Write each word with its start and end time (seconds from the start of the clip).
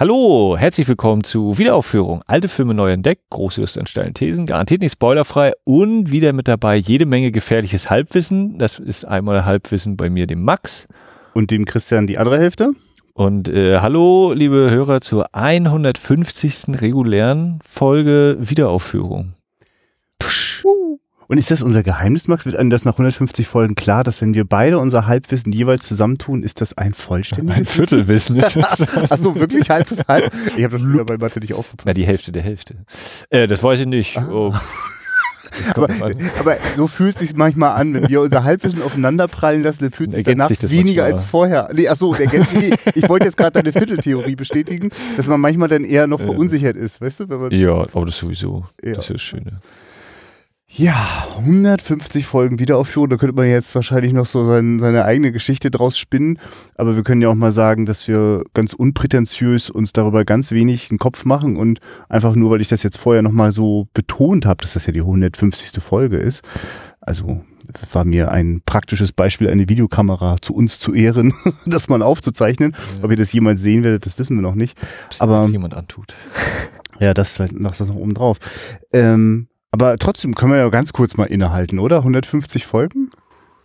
Hallo, 0.00 0.56
herzlich 0.56 0.86
willkommen 0.86 1.24
zu 1.24 1.58
Wiederaufführung. 1.58 2.22
Alte 2.28 2.46
Filme 2.46 2.72
neu 2.72 2.92
entdeckt, 2.92 3.22
große 3.30 3.60
Lust 3.60 3.76
an 3.78 3.86
steilen 3.86 4.14
Thesen, 4.14 4.46
garantiert 4.46 4.80
nicht 4.80 4.92
spoilerfrei 4.92 5.54
und 5.64 6.12
wieder 6.12 6.32
mit 6.32 6.46
dabei 6.46 6.76
jede 6.76 7.04
Menge 7.04 7.32
gefährliches 7.32 7.90
Halbwissen. 7.90 8.58
Das 8.58 8.78
ist 8.78 9.04
einmal 9.04 9.44
Halbwissen 9.44 9.96
bei 9.96 10.08
mir, 10.08 10.28
dem 10.28 10.44
Max. 10.44 10.86
Und 11.34 11.50
dem 11.50 11.64
Christian 11.64 12.06
die 12.06 12.16
andere 12.16 12.38
Hälfte. 12.38 12.74
Und 13.14 13.48
äh, 13.48 13.80
hallo, 13.80 14.32
liebe 14.32 14.70
Hörer, 14.70 15.00
zur 15.00 15.34
150. 15.34 16.80
regulären 16.80 17.58
Folge 17.68 18.36
Wiederaufführung. 18.38 19.32
Tusch. 20.20 20.62
Und 21.28 21.36
ist 21.36 21.50
das 21.50 21.60
unser 21.62 21.82
Geheimnis, 21.82 22.26
Max? 22.26 22.46
Wird 22.46 22.56
einem 22.56 22.70
das 22.70 22.86
nach 22.86 22.94
150 22.94 23.46
Folgen 23.46 23.74
klar, 23.74 24.02
dass 24.02 24.22
wenn 24.22 24.32
wir 24.32 24.46
beide 24.46 24.78
unser 24.78 25.06
Halbwissen 25.06 25.52
jeweils 25.52 25.86
zusammentun, 25.86 26.42
ist 26.42 26.62
das 26.62 26.76
ein 26.78 26.94
vollständiges 26.94 27.56
Ein 27.58 27.64
Viertelwissen 27.66 28.36
ist 28.36 28.56
das. 28.56 28.80
Achso, 29.10 29.34
wirklich 29.34 29.68
halb 29.68 29.88
bis 29.90 30.00
halb? 30.08 30.32
Ich 30.56 30.64
habe 30.64 30.78
das 30.78 30.82
früher 30.82 31.04
bei 31.04 31.18
Mathe 31.18 31.38
nicht 31.40 31.52
aufgepasst. 31.52 31.86
Na, 31.86 31.92
die 31.92 32.06
Hälfte 32.06 32.32
der 32.32 32.42
Hälfte. 32.42 32.76
Äh, 33.28 33.46
das 33.46 33.62
weiß 33.62 33.80
ich 33.80 33.86
nicht. 33.86 34.16
Ah. 34.16 34.26
Oh. 34.30 34.54
Aber, 35.74 35.88
aber 36.38 36.56
so 36.76 36.86
fühlt 36.88 37.14
es 37.16 37.20
sich 37.20 37.34
manchmal 37.34 37.74
an, 37.80 37.92
wenn 37.94 38.08
wir 38.08 38.20
unser 38.20 38.44
Halbwissen 38.44 38.82
aufeinander 38.82 39.26
prallen 39.28 39.62
lassen, 39.62 39.84
dann 39.84 39.92
fühlt 39.92 40.10
es 40.10 40.16
sich 40.16 40.24
danach 40.24 40.46
sich 40.46 40.58
weniger 40.70 41.02
manchmal. 41.02 41.20
als 41.20 41.24
vorher. 41.24 41.70
Nee, 41.72 41.88
achso, 41.88 42.12
ergänzt- 42.12 42.52
nee, 42.54 42.70
ich 42.94 43.08
wollte 43.08 43.24
jetzt 43.24 43.36
gerade 43.36 43.52
deine 43.62 43.72
Vierteltheorie 43.72 44.36
bestätigen, 44.36 44.90
dass 45.16 45.26
man 45.26 45.40
manchmal 45.40 45.68
dann 45.68 45.84
eher 45.84 46.06
noch 46.06 46.20
verunsichert 46.20 46.76
ist, 46.76 47.00
weißt 47.00 47.20
du? 47.20 47.48
Ja, 47.50 47.72
aber 47.92 48.04
das 48.06 48.18
sowieso. 48.18 48.66
Ja. 48.84 48.92
Das 48.92 49.04
ist 49.06 49.14
das 49.14 49.22
Schöne. 49.22 49.52
Ja, 50.70 51.26
150 51.30 52.26
Folgen 52.26 52.58
Wiederaufführung, 52.58 53.08
da 53.08 53.16
könnte 53.16 53.34
man 53.34 53.48
jetzt 53.48 53.74
wahrscheinlich 53.74 54.12
noch 54.12 54.26
so 54.26 54.44
sein, 54.44 54.78
seine 54.78 55.06
eigene 55.06 55.32
Geschichte 55.32 55.70
draus 55.70 55.98
spinnen, 55.98 56.38
aber 56.76 56.94
wir 56.94 57.02
können 57.04 57.22
ja 57.22 57.30
auch 57.30 57.34
mal 57.34 57.52
sagen, 57.52 57.86
dass 57.86 58.06
wir 58.06 58.44
ganz 58.52 58.74
unprätentiös 58.74 59.70
uns 59.70 59.94
darüber 59.94 60.26
ganz 60.26 60.52
wenig 60.52 60.90
einen 60.90 60.98
Kopf 60.98 61.24
machen 61.24 61.56
und 61.56 61.80
einfach 62.10 62.34
nur, 62.34 62.50
weil 62.50 62.60
ich 62.60 62.68
das 62.68 62.82
jetzt 62.82 62.98
vorher 62.98 63.22
nochmal 63.22 63.50
so 63.50 63.88
betont 63.94 64.44
habe, 64.44 64.60
dass 64.60 64.74
das 64.74 64.84
ja 64.84 64.92
die 64.92 65.00
150. 65.00 65.82
Folge 65.82 66.18
ist, 66.18 66.42
also 67.00 67.40
das 67.66 67.94
war 67.94 68.04
mir 68.04 68.30
ein 68.30 68.60
praktisches 68.64 69.12
Beispiel, 69.12 69.48
eine 69.48 69.70
Videokamera 69.70 70.36
zu 70.42 70.54
uns 70.54 70.78
zu 70.78 70.92
ehren, 70.92 71.32
das 71.66 71.88
mal 71.88 72.02
aufzuzeichnen. 72.02 72.76
Ob 73.02 73.10
ihr 73.10 73.16
das 73.16 73.32
jemals 73.32 73.62
sehen 73.62 73.84
werdet, 73.84 74.04
das 74.04 74.18
wissen 74.18 74.36
wir 74.36 74.42
noch 74.42 74.54
nicht. 74.54 74.78
Aber 75.18 75.40
Was 75.40 75.50
jemand 75.50 75.74
antut. 75.74 76.14
ja, 77.00 77.14
das 77.14 77.32
vielleicht 77.32 77.58
noch 77.58 77.74
das 77.74 77.88
noch 77.88 77.96
oben 77.96 78.14
drauf. 78.14 78.38
Ähm, 78.92 79.48
aber 79.70 79.96
trotzdem 79.98 80.34
können 80.34 80.52
wir 80.52 80.58
ja 80.58 80.68
ganz 80.68 80.92
kurz 80.92 81.16
mal 81.16 81.26
innehalten, 81.26 81.78
oder? 81.78 81.98
150 81.98 82.66
Folgen? 82.66 83.10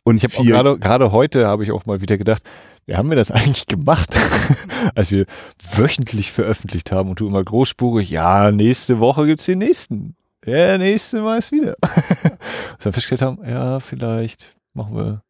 Und 0.03 0.23
Ich 0.23 0.37
habe 0.37 0.77
gerade 0.79 1.11
heute 1.11 1.47
habe 1.47 1.63
ich 1.63 1.71
auch 1.71 1.85
mal 1.85 2.01
wieder 2.01 2.17
gedacht, 2.17 2.43
wie 2.85 2.95
haben 2.95 3.09
wir 3.09 3.15
das 3.15 3.31
eigentlich 3.31 3.67
gemacht, 3.67 4.17
als 4.95 5.11
wir 5.11 5.25
wöchentlich 5.75 6.31
veröffentlicht 6.31 6.91
haben 6.91 7.09
und 7.09 7.19
du 7.19 7.27
immer 7.27 7.43
großspurig, 7.43 8.09
ja, 8.09 8.51
nächste 8.51 8.99
Woche 8.99 9.25
gibt's 9.25 9.45
den 9.45 9.59
nächsten. 9.59 10.15
Ja, 10.45 10.77
nächste 10.77 11.21
Mal 11.21 11.37
ist 11.39 11.53
wieder. 11.53 11.75
Dass 11.81 12.85
wir 12.85 12.91
festgestellt 12.91 13.21
haben, 13.21 13.39
ja, 13.47 13.79
vielleicht 13.79 14.55
machen 14.73 14.95
wir. 14.95 15.23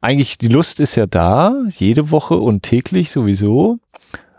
Eigentlich, 0.00 0.38
die 0.38 0.48
Lust 0.48 0.80
ist 0.80 0.94
ja 0.94 1.06
da, 1.06 1.54
jede 1.68 2.10
Woche 2.10 2.36
und 2.36 2.62
täglich 2.62 3.10
sowieso. 3.10 3.78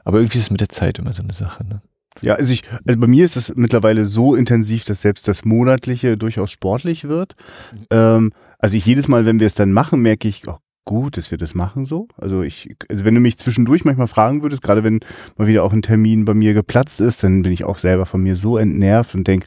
Aber 0.04 0.18
irgendwie 0.18 0.40
ist 0.40 0.46
es 0.46 0.52
mit 0.52 0.62
der 0.62 0.70
Zeit 0.70 0.98
immer 0.98 1.14
so 1.14 1.22
eine 1.22 1.34
Sache. 1.34 1.64
Ne? 1.66 1.82
Ja, 2.22 2.36
also 2.36 2.52
ich, 2.52 2.64
also 2.86 3.00
bei 3.00 3.08
mir 3.08 3.26
ist 3.26 3.38
es 3.38 3.56
mittlerweile 3.56 4.06
so 4.06 4.36
intensiv, 4.36 4.84
dass 4.84 5.02
selbst 5.02 5.28
das 5.28 5.46
Monatliche 5.46 6.18
durchaus 6.18 6.52
sportlich 6.52 7.08
wird. 7.08 7.36
Mhm. 7.72 7.86
Ähm, 7.92 8.32
also 8.58 8.76
ich 8.76 8.86
jedes 8.86 9.08
Mal, 9.08 9.26
wenn 9.26 9.40
wir 9.40 9.48
es 9.48 9.56
dann 9.56 9.72
machen, 9.72 10.02
merke 10.02 10.28
ich, 10.28 10.48
oh, 10.48 10.58
gut, 10.86 11.18
dass 11.18 11.32
wir 11.32 11.38
das 11.38 11.54
machen 11.54 11.86
so. 11.86 12.08
Also 12.18 12.42
ich, 12.42 12.76
also 12.90 13.06
wenn 13.06 13.14
du 13.14 13.22
mich 13.22 13.38
zwischendurch 13.38 13.86
manchmal 13.86 14.08
fragen 14.08 14.42
würdest, 14.42 14.62
gerade 14.62 14.84
wenn 14.84 15.00
mal 15.38 15.48
wieder 15.48 15.64
auch 15.64 15.74
ein 15.74 15.82
Termin 15.82 16.26
bei 16.26 16.34
mir 16.34 16.54
geplatzt 16.54 17.00
ist, 17.00 17.24
dann 17.24 17.44
bin 17.44 17.52
ich 17.52 17.64
auch 17.64 17.78
selber 17.78 18.06
von 18.06 18.22
mir 18.22 18.36
so 18.36 18.58
entnervt 18.58 19.14
und 19.14 19.28
denk, 19.28 19.46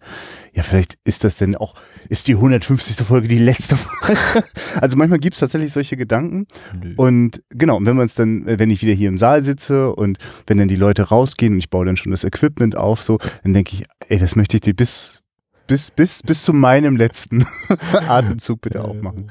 ja, 0.54 0.62
vielleicht 0.62 0.98
ist 1.04 1.24
das 1.24 1.36
denn 1.36 1.56
auch, 1.56 1.74
ist 2.08 2.28
die 2.28 2.34
150. 2.34 2.96
Folge 3.06 3.26
die 3.26 3.38
letzte 3.38 3.76
Folge? 3.76 4.20
also 4.80 4.96
manchmal 4.96 5.18
gibt's 5.18 5.40
tatsächlich 5.40 5.72
solche 5.72 5.96
Gedanken. 5.96 6.46
Nö. 6.80 6.94
Und 6.96 7.42
genau, 7.48 7.78
und 7.78 7.86
wenn 7.86 7.96
man 7.96 8.06
es 8.06 8.14
dann, 8.14 8.44
wenn 8.46 8.70
ich 8.70 8.82
wieder 8.82 8.92
hier 8.92 9.08
im 9.08 9.18
Saal 9.18 9.42
sitze 9.42 9.94
und 9.94 10.18
wenn 10.46 10.58
dann 10.58 10.68
die 10.68 10.76
Leute 10.76 11.02
rausgehen 11.02 11.54
und 11.54 11.58
ich 11.58 11.70
baue 11.70 11.86
dann 11.86 11.96
schon 11.96 12.12
das 12.12 12.24
Equipment 12.24 12.76
auf, 12.76 13.02
so, 13.02 13.18
dann 13.42 13.54
denke 13.54 13.72
ich, 13.74 13.84
ey, 14.08 14.18
das 14.18 14.36
möchte 14.36 14.58
ich 14.58 14.60
dir 14.60 14.74
bis, 14.74 15.21
bis, 15.66 15.90
bis, 15.90 16.22
bis 16.22 16.42
zu 16.44 16.52
meinem 16.52 16.96
letzten 16.96 17.46
Atemzug 18.08 18.60
bitte 18.60 18.84
auch 18.84 19.00
machen. 19.00 19.28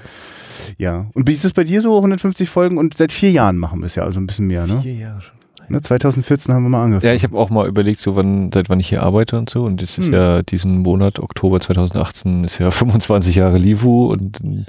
Ja. 0.77 1.07
Und 1.13 1.27
wie 1.27 1.33
ist 1.33 1.43
das 1.45 1.53
bei 1.53 1.63
dir 1.63 1.81
so, 1.81 1.95
150 1.97 2.49
Folgen? 2.49 2.77
Und 2.77 2.95
seit 2.97 3.11
vier 3.11 3.31
Jahren 3.31 3.57
machen 3.57 3.79
wir 3.79 3.85
es 3.87 3.95
ja, 3.95 4.03
also 4.03 4.19
ein 4.19 4.27
bisschen 4.27 4.47
mehr, 4.47 4.67
ne? 4.67 4.79
Vier 4.81 4.93
Jahre 4.95 5.21
schon. 5.21 5.35
ne 5.69 5.81
2014 5.81 6.53
haben 6.53 6.63
wir 6.63 6.69
mal 6.69 6.83
angefangen. 6.83 7.07
Ja, 7.09 7.13
ich 7.15 7.23
habe 7.23 7.37
auch 7.37 7.49
mal 7.49 7.67
überlegt, 7.67 7.99
so 7.99 8.15
wann, 8.15 8.51
seit 8.53 8.69
wann 8.69 8.79
ich 8.79 8.89
hier 8.89 9.03
arbeite 9.03 9.37
und 9.37 9.49
so. 9.49 9.63
Und 9.65 9.81
es 9.81 9.97
ist 9.97 10.07
Hm. 10.07 10.13
ja 10.13 10.41
diesen 10.43 10.79
Monat, 10.79 11.19
Oktober 11.19 11.59
2018, 11.59 12.43
ist 12.43 12.59
ja 12.59 12.69
25 12.71 13.35
Jahre 13.35 13.57
Livu 13.57 14.07
und 14.11 14.39
dann 14.41 14.65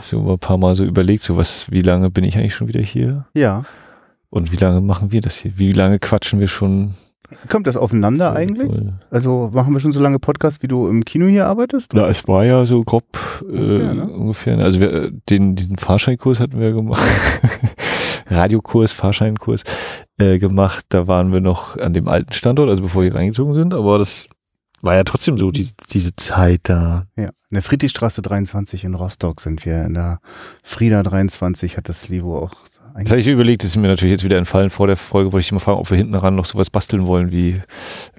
so 0.00 0.32
ein 0.32 0.38
paar 0.38 0.58
Mal 0.58 0.76
so 0.76 0.84
überlegt, 0.84 1.22
so 1.22 1.36
was, 1.36 1.70
wie 1.70 1.82
lange 1.82 2.10
bin 2.10 2.24
ich 2.24 2.36
eigentlich 2.36 2.54
schon 2.54 2.68
wieder 2.68 2.80
hier? 2.82 3.26
ja. 3.34 3.64
Und 4.30 4.50
wie 4.50 4.56
lange 4.56 4.80
machen 4.80 5.12
wir 5.12 5.20
das 5.20 5.36
hier? 5.36 5.52
Wie 5.58 5.70
lange 5.70 6.00
quatschen 6.00 6.40
wir 6.40 6.48
schon? 6.48 6.94
Kommt 7.48 7.66
das 7.66 7.76
aufeinander 7.76 8.34
eigentlich? 8.34 8.70
Also 9.10 9.50
machen 9.52 9.72
wir 9.72 9.80
schon 9.80 9.92
so 9.92 10.00
lange 10.00 10.18
Podcast, 10.18 10.62
wie 10.62 10.68
du 10.68 10.88
im 10.88 11.04
Kino 11.04 11.26
hier 11.26 11.46
arbeitest? 11.46 11.92
Na, 11.94 12.08
es 12.08 12.26
war 12.28 12.44
ja 12.44 12.66
so 12.66 12.82
grob 12.84 13.04
äh, 13.42 13.44
Ungefähr, 13.44 13.94
ne? 13.94 14.06
ungefähr. 14.06 14.58
Also 14.58 14.80
wir, 14.80 14.92
äh, 14.92 15.12
den, 15.30 15.56
diesen 15.56 15.76
Fahrscheinkurs 15.76 16.40
hatten 16.40 16.60
wir 16.60 16.72
gemacht. 16.72 17.02
Radiokurs, 18.26 18.92
Fahrscheinkurs 18.92 19.64
äh, 20.18 20.38
gemacht. 20.38 20.86
Da 20.88 21.06
waren 21.06 21.32
wir 21.32 21.40
noch 21.40 21.76
an 21.76 21.94
dem 21.94 22.08
alten 22.08 22.32
Standort, 22.32 22.70
also 22.70 22.82
bevor 22.82 23.02
wir 23.02 23.14
reingezogen 23.14 23.54
sind. 23.54 23.74
Aber 23.74 23.98
das 23.98 24.26
war 24.82 24.94
ja 24.94 25.04
trotzdem 25.04 25.38
so, 25.38 25.50
die, 25.50 25.68
diese 25.90 26.14
Zeit 26.16 26.60
da. 26.64 27.06
Ja, 27.16 27.30
in 27.48 27.54
der 27.54 27.62
Friedrichstraße 27.62 28.22
23 28.22 28.84
in 28.84 28.94
Rostock 28.94 29.40
sind 29.40 29.64
wir. 29.64 29.84
In 29.84 29.94
der 29.94 30.20
Frieda 30.62 31.02
23 31.02 31.76
hat 31.76 31.88
das 31.88 32.08
Livo 32.08 32.38
auch 32.38 32.54
Das 32.96 33.10
habe 33.10 33.20
ich 33.20 33.26
überlegt, 33.26 33.62
das 33.64 33.70
ist 33.70 33.76
mir 33.76 33.88
natürlich 33.88 34.12
jetzt 34.12 34.24
wieder 34.24 34.38
entfallen. 34.38 34.70
Vor 34.70 34.86
der 34.86 34.96
Folge 34.96 35.32
wollte 35.32 35.44
ich 35.44 35.50
mal 35.52 35.58
fragen, 35.58 35.78
ob 35.80 35.90
wir 35.90 35.96
hinten 35.96 36.14
ran 36.14 36.36
noch 36.36 36.44
sowas 36.44 36.70
basteln 36.70 37.06
wollen, 37.06 37.32
wie 37.32 37.60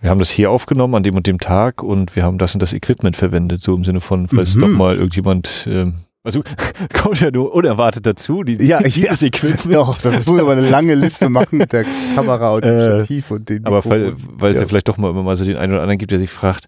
wir 0.01 0.09
haben 0.09 0.19
das 0.19 0.29
hier 0.29 0.51
aufgenommen 0.51 0.95
an 0.95 1.03
dem 1.03 1.15
und 1.15 1.27
dem 1.27 1.39
Tag 1.39 1.81
und 1.81 2.15
wir 2.15 2.23
haben 2.23 2.37
das 2.37 2.53
und 2.55 2.61
das 2.61 2.73
Equipment 2.73 3.15
verwendet, 3.15 3.61
so 3.61 3.73
im 3.73 3.85
Sinne 3.85 4.01
von, 4.01 4.27
falls 4.27 4.55
Mhm. 4.55 4.61
doch 4.61 4.67
mal 4.67 4.95
irgendjemand, 4.97 5.65
ähm, 5.69 5.93
also 6.25 6.43
kommt 6.93 7.21
ja 7.21 7.31
nur 7.31 7.53
unerwartet 7.53 8.05
dazu, 8.05 8.43
die, 8.43 8.55
Ja, 8.65 8.81
ich- 8.83 8.95
dieses 8.95 9.23
Equipment. 9.23 9.73
Doch, 9.75 9.97
da 9.99 10.11
muss 10.11 10.25
man 10.25 10.41
aber 10.41 10.51
eine 10.53 10.69
lange 10.69 10.93
Liste 10.95 11.29
machen 11.29 11.57
mit 11.59 11.71
der 11.71 11.85
Kamera 12.15 12.53
und 12.55 12.65
dem 12.65 12.75
Äh, 12.77 12.81
Stativ 12.99 13.31
und 13.31 13.47
den 13.47 13.65
Aber 13.65 13.85
weil, 13.85 14.13
weil 14.17 14.51
es 14.51 14.55
ja. 14.57 14.63
Ja. 14.63 14.67
vielleicht 14.67 14.89
doch 14.89 14.97
mal 14.97 15.09
immer 15.09 15.23
mal 15.23 15.37
so 15.37 15.45
den 15.45 15.55
einen 15.55 15.71
oder 15.71 15.83
anderen 15.83 15.99
gibt, 15.99 16.11
der 16.11 16.19
sich 16.19 16.29
fragt, 16.31 16.65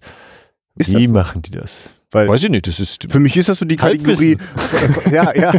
Ist 0.76 0.96
wie 0.96 1.04
das 1.04 1.12
machen 1.12 1.42
die 1.42 1.50
das? 1.50 1.92
Weil 2.10 2.26
Weiß 2.28 2.42
ich 2.42 2.50
nicht, 2.50 2.66
das 2.66 2.80
ist 2.80 3.10
für 3.10 3.20
mich 3.20 3.36
ist 3.36 3.48
das 3.50 3.58
so 3.58 3.64
die 3.66 3.76
Kategorie. 3.76 4.38
ja, 5.12 5.34
ja. 5.36 5.52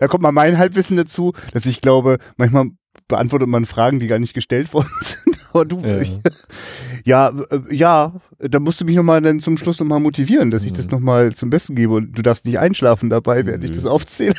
da 0.00 0.08
kommt 0.08 0.22
mal 0.22 0.32
mein 0.32 0.58
Halbwissen 0.58 0.96
dazu, 0.96 1.32
dass 1.52 1.66
ich 1.66 1.80
glaube, 1.80 2.18
manchmal 2.36 2.70
beantwortet 3.06 3.48
man 3.48 3.64
Fragen, 3.64 4.00
die 4.00 4.08
gar 4.08 4.18
nicht 4.18 4.34
gestellt 4.34 4.72
worden 4.74 4.90
sind. 5.00 5.38
Aber 5.52 5.64
du, 5.64 5.80
Ja. 5.80 5.98
ich, 6.00 6.12
ja, 7.04 7.28
äh, 7.50 7.60
ja, 7.74 8.20
da 8.40 8.58
musst 8.60 8.80
du 8.80 8.84
mich 8.84 8.96
nochmal 8.96 9.22
dann 9.22 9.38
zum 9.40 9.56
Schluss 9.56 9.78
nochmal 9.78 10.00
motivieren, 10.00 10.50
dass 10.50 10.64
ich 10.64 10.72
das 10.72 10.86
Mhm. 10.86 10.90
nochmal 10.90 11.32
zum 11.34 11.48
Besten 11.48 11.74
gebe 11.76 11.94
und 11.94 12.18
du 12.18 12.22
darfst 12.22 12.44
nicht 12.44 12.58
einschlafen 12.58 13.08
dabei, 13.08 13.46
während 13.46 13.62
ich 13.64 13.70
Nö. 13.70 13.76
das 13.76 13.86
aufzähle. 13.86 14.34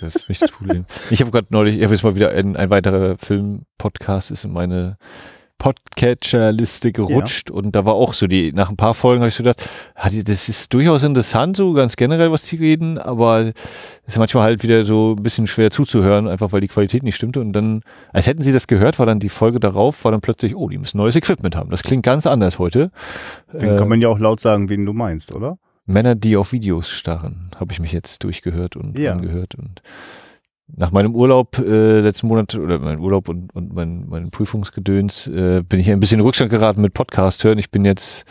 Das 0.00 0.16
ist 0.16 0.28
nicht 0.30 0.40
das 0.42 0.50
Problem. 0.50 0.84
Ich 1.10 1.20
habe 1.20 1.30
gerade 1.30 1.48
neulich, 1.50 1.76
ich 1.76 1.82
habe 1.84 1.94
jetzt 1.94 2.02
mal 2.02 2.16
wieder 2.16 2.30
ein, 2.30 2.56
ein 2.56 2.70
weiterer 2.70 3.16
Film-Podcast 3.18 4.30
ist 4.30 4.44
in 4.44 4.52
meine 4.52 4.96
Podcatcher-Liste 5.58 6.92
gerutscht 6.92 7.50
und 7.50 7.74
da 7.74 7.84
war 7.84 7.94
auch 7.94 8.14
so 8.14 8.26
die, 8.26 8.52
nach 8.52 8.70
ein 8.70 8.76
paar 8.76 8.94
Folgen 8.94 9.20
habe 9.20 9.28
ich 9.28 9.34
so 9.34 9.42
gedacht, 9.42 9.68
das 10.24 10.48
ist 10.48 10.72
durchaus 10.72 11.02
interessant, 11.02 11.56
so 11.56 11.72
ganz 11.72 11.96
generell, 11.96 12.30
was 12.30 12.42
die 12.42 12.56
reden, 12.56 12.98
aber 12.98 13.52
es 14.06 14.14
ist 14.14 14.18
manchmal 14.18 14.44
halt 14.44 14.62
wieder 14.62 14.84
so 14.84 15.14
ein 15.18 15.22
bisschen 15.22 15.46
schwer 15.46 15.70
zuzuhören, 15.70 16.28
einfach 16.28 16.52
weil 16.52 16.60
die 16.60 16.68
Qualität 16.68 17.02
nicht 17.02 17.16
stimmte 17.16 17.40
und 17.40 17.52
dann, 17.52 17.80
als 18.12 18.26
hätten 18.26 18.42
sie 18.42 18.52
das 18.52 18.66
gehört, 18.66 18.98
war 18.98 19.06
dann 19.06 19.18
die 19.20 19.28
Folge 19.28 19.60
darauf, 19.60 20.04
war 20.04 20.12
dann 20.12 20.20
plötzlich, 20.20 20.54
oh, 20.56 20.68
die 20.68 20.78
müssen 20.78 20.96
neues 20.98 21.16
Equipment 21.16 21.56
haben. 21.56 21.70
Das 21.70 21.82
klingt 21.82 22.04
ganz 22.04 22.26
anders 22.26 22.58
heute. 22.58 22.90
Dann 23.52 23.74
Äh, 23.74 23.78
kann 23.78 23.88
man 23.88 24.00
ja 24.00 24.08
auch 24.08 24.18
laut 24.18 24.40
sagen, 24.40 24.68
wen 24.68 24.86
du 24.86 24.92
meinst, 24.92 25.34
oder? 25.34 25.58
Männer, 25.86 26.14
die 26.14 26.36
auf 26.36 26.52
Videos 26.52 26.90
starren, 26.90 27.50
habe 27.58 27.72
ich 27.72 27.80
mich 27.80 27.92
jetzt 27.92 28.22
durchgehört 28.22 28.76
und 28.76 28.98
Ja. 28.98 29.12
angehört. 29.12 29.54
Und 29.54 29.80
nach 30.76 30.92
meinem 30.92 31.14
Urlaub 31.14 31.58
äh, 31.58 32.00
letzten 32.00 32.28
Monat 32.28 32.54
oder 32.54 32.78
mein 32.78 33.00
Urlaub 33.00 33.28
und, 33.28 33.54
und 33.54 33.72
mein, 33.74 34.06
mein 34.08 34.30
Prüfungsgedöns 34.30 35.26
äh, 35.28 35.62
bin 35.62 35.80
ich 35.80 35.90
ein 35.90 36.00
bisschen 36.00 36.20
in 36.20 36.26
Rückstand 36.26 36.50
geraten 36.50 36.80
mit 36.82 36.94
Podcast 36.94 37.42
hören. 37.44 37.58
Ich 37.58 37.70
bin 37.70 37.84
jetzt, 37.84 38.24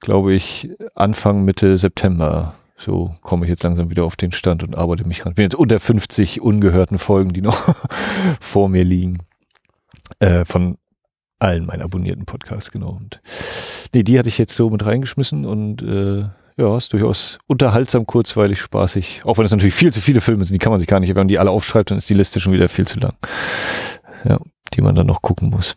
glaube 0.00 0.32
ich, 0.32 0.70
Anfang 0.94 1.44
Mitte 1.44 1.76
September. 1.76 2.54
So 2.76 3.10
komme 3.22 3.44
ich 3.44 3.50
jetzt 3.50 3.62
langsam 3.62 3.90
wieder 3.90 4.04
auf 4.04 4.16
den 4.16 4.32
Stand 4.32 4.64
und 4.64 4.76
arbeite 4.76 5.06
mich 5.06 5.24
ran. 5.24 5.34
Bin 5.34 5.44
jetzt 5.44 5.54
unter 5.54 5.78
50 5.78 6.40
ungehörten 6.40 6.98
Folgen, 6.98 7.32
die 7.32 7.42
noch 7.42 7.74
vor 8.40 8.68
mir 8.68 8.84
liegen. 8.84 9.18
Äh, 10.18 10.44
von 10.44 10.78
allen 11.38 11.66
meinen 11.66 11.82
abonnierten 11.82 12.24
Podcasts, 12.24 12.70
genau. 12.70 12.90
Und 12.90 13.20
nee, 13.92 14.02
die 14.02 14.18
hatte 14.18 14.28
ich 14.28 14.38
jetzt 14.38 14.56
so 14.56 14.70
mit 14.70 14.84
reingeschmissen 14.84 15.44
und 15.44 15.82
äh, 15.82 16.24
ja, 16.56 16.76
ist 16.76 16.92
durchaus 16.92 17.38
unterhaltsam, 17.46 18.06
kurzweilig, 18.06 18.60
spaßig. 18.60 19.22
Auch 19.24 19.38
wenn 19.38 19.44
es 19.44 19.50
natürlich 19.50 19.74
viel 19.74 19.92
zu 19.92 20.00
viele 20.00 20.20
Filme 20.20 20.44
sind, 20.44 20.54
die 20.54 20.58
kann 20.58 20.72
man 20.72 20.80
sich 20.80 20.88
gar 20.88 21.00
nicht, 21.00 21.10
wenn 21.10 21.16
man 21.16 21.28
die 21.28 21.38
alle 21.38 21.50
aufschreibt, 21.50 21.90
dann 21.90 21.98
ist 21.98 22.08
die 22.10 22.14
Liste 22.14 22.40
schon 22.40 22.52
wieder 22.52 22.68
viel 22.68 22.86
zu 22.86 22.98
lang. 22.98 23.14
Ja, 24.24 24.38
die 24.74 24.82
man 24.82 24.94
dann 24.94 25.06
noch 25.06 25.22
gucken 25.22 25.50
muss. 25.50 25.76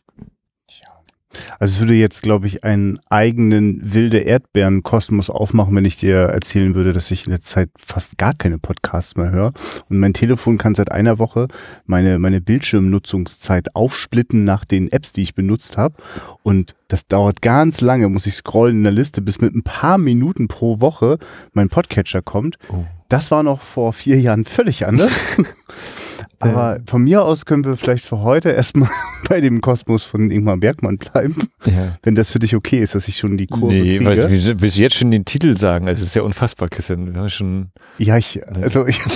Also 1.59 1.75
es 1.75 1.79
würde 1.79 1.93
jetzt, 1.93 2.21
glaube 2.21 2.47
ich, 2.47 2.63
einen 2.63 2.99
eigenen 3.09 3.93
wilde 3.93 4.19
Erdbeeren-Kosmos 4.19 5.29
aufmachen, 5.29 5.75
wenn 5.75 5.85
ich 5.85 5.97
dir 5.97 6.17
erzählen 6.17 6.75
würde, 6.75 6.93
dass 6.93 7.11
ich 7.11 7.25
in 7.25 7.31
der 7.31 7.41
Zeit 7.41 7.69
fast 7.77 8.17
gar 8.17 8.33
keine 8.33 8.57
Podcasts 8.57 9.15
mehr 9.15 9.31
höre. 9.31 9.53
Und 9.89 9.99
mein 9.99 10.13
Telefon 10.13 10.57
kann 10.57 10.75
seit 10.75 10.91
einer 10.91 11.19
Woche 11.19 11.47
meine, 11.85 12.19
meine 12.19 12.41
Bildschirmnutzungszeit 12.41 13.75
aufsplitten 13.75 14.43
nach 14.43 14.65
den 14.65 14.91
Apps, 14.91 15.13
die 15.13 15.21
ich 15.21 15.35
benutzt 15.35 15.77
habe. 15.77 15.95
Und 16.43 16.75
das 16.87 17.07
dauert 17.07 17.41
ganz 17.41 17.81
lange, 17.81 18.09
muss 18.09 18.27
ich 18.27 18.35
scrollen 18.35 18.77
in 18.77 18.83
der 18.83 18.91
Liste, 18.91 19.21
bis 19.21 19.41
mit 19.41 19.55
ein 19.55 19.63
paar 19.63 19.97
Minuten 19.97 20.47
pro 20.47 20.79
Woche 20.79 21.17
mein 21.53 21.69
Podcatcher 21.69 22.21
kommt. 22.21 22.57
Oh. 22.69 22.85
Das 23.09 23.31
war 23.31 23.43
noch 23.43 23.61
vor 23.61 23.93
vier 23.93 24.19
Jahren 24.19 24.45
völlig 24.45 24.85
anders. 24.85 25.17
Aber 26.39 26.79
von 26.85 27.03
mir 27.03 27.23
aus 27.23 27.45
können 27.45 27.63
wir 27.65 27.77
vielleicht 27.77 28.05
für 28.05 28.19
heute 28.19 28.49
erstmal 28.49 28.89
bei 29.29 29.41
dem 29.41 29.61
Kosmos 29.61 30.03
von 30.03 30.31
Ingmar 30.31 30.57
Bergmann 30.57 30.97
bleiben. 30.97 31.35
Ja. 31.65 31.97
Wenn 32.03 32.15
das 32.15 32.31
für 32.31 32.39
dich 32.39 32.55
okay 32.55 32.79
ist, 32.79 32.95
dass 32.95 33.07
ich 33.07 33.17
schon 33.17 33.37
die 33.37 33.47
Kurve 33.47 33.73
nee, 33.73 33.97
kriege. 33.97 34.05
Weißt, 34.05 34.29
willst, 34.29 34.61
willst 34.61 34.77
du 34.77 34.81
jetzt 34.81 34.95
schon 34.95 35.11
den 35.11 35.25
Titel 35.25 35.57
sagen? 35.57 35.87
Also, 35.87 36.03
es 36.03 36.09
ist 36.09 36.15
ja 36.15 36.21
unfassbar, 36.21 36.69
Christian. 36.69 37.13
Wir 37.13 37.21
haben 37.21 37.29
schon 37.29 37.71
ja, 37.97 38.17
ich, 38.17 38.41
also 38.47 38.85
ich. 38.85 38.99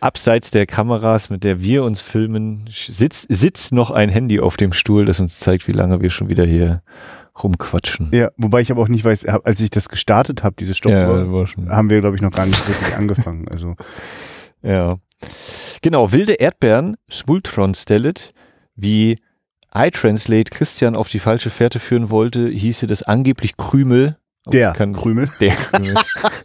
Abseits 0.00 0.52
der 0.52 0.66
Kameras, 0.66 1.28
mit 1.28 1.42
der 1.42 1.60
wir 1.60 1.82
uns 1.82 2.00
filmen, 2.00 2.68
sitzt, 2.70 3.26
sitzt 3.28 3.72
noch 3.72 3.90
ein 3.90 4.10
Handy 4.10 4.38
auf 4.38 4.56
dem 4.56 4.72
Stuhl, 4.72 5.04
das 5.04 5.18
uns 5.18 5.40
zeigt, 5.40 5.66
wie 5.66 5.72
lange 5.72 6.00
wir 6.00 6.10
schon 6.10 6.28
wieder 6.28 6.44
hier 6.44 6.82
rumquatschen. 7.42 8.10
Ja, 8.12 8.30
wobei 8.36 8.60
ich 8.60 8.70
aber 8.70 8.82
auch 8.82 8.88
nicht 8.88 9.04
weiß, 9.04 9.24
als 9.26 9.60
ich 9.60 9.70
das 9.70 9.88
gestartet 9.88 10.44
habe, 10.44 10.54
diese 10.58 10.74
Stoppuhr, 10.74 11.48
ja, 11.66 11.74
haben 11.74 11.90
wir, 11.90 12.00
glaube 12.00 12.14
ich, 12.14 12.22
noch 12.22 12.30
gar 12.30 12.46
nicht 12.46 12.68
wirklich 12.68 12.96
angefangen. 12.96 13.48
Also 13.48 13.74
ja. 14.62 14.98
Genau, 15.82 16.12
wilde 16.12 16.34
Erdbeeren, 16.34 16.96
Smultron 17.10 17.74
Stellet, 17.74 18.32
wie 18.74 19.18
iTranslate 19.74 20.50
Christian 20.50 20.96
auf 20.96 21.08
die 21.08 21.18
falsche 21.18 21.50
Fährte 21.50 21.78
führen 21.78 22.10
wollte, 22.10 22.48
hieße 22.48 22.86
das 22.86 23.02
angeblich 23.02 23.56
Krümel. 23.56 24.16
Der 24.46 24.72
kann, 24.72 24.94
Krümel. 24.94 25.28
Der 25.40 25.54
Krümel. 25.54 25.94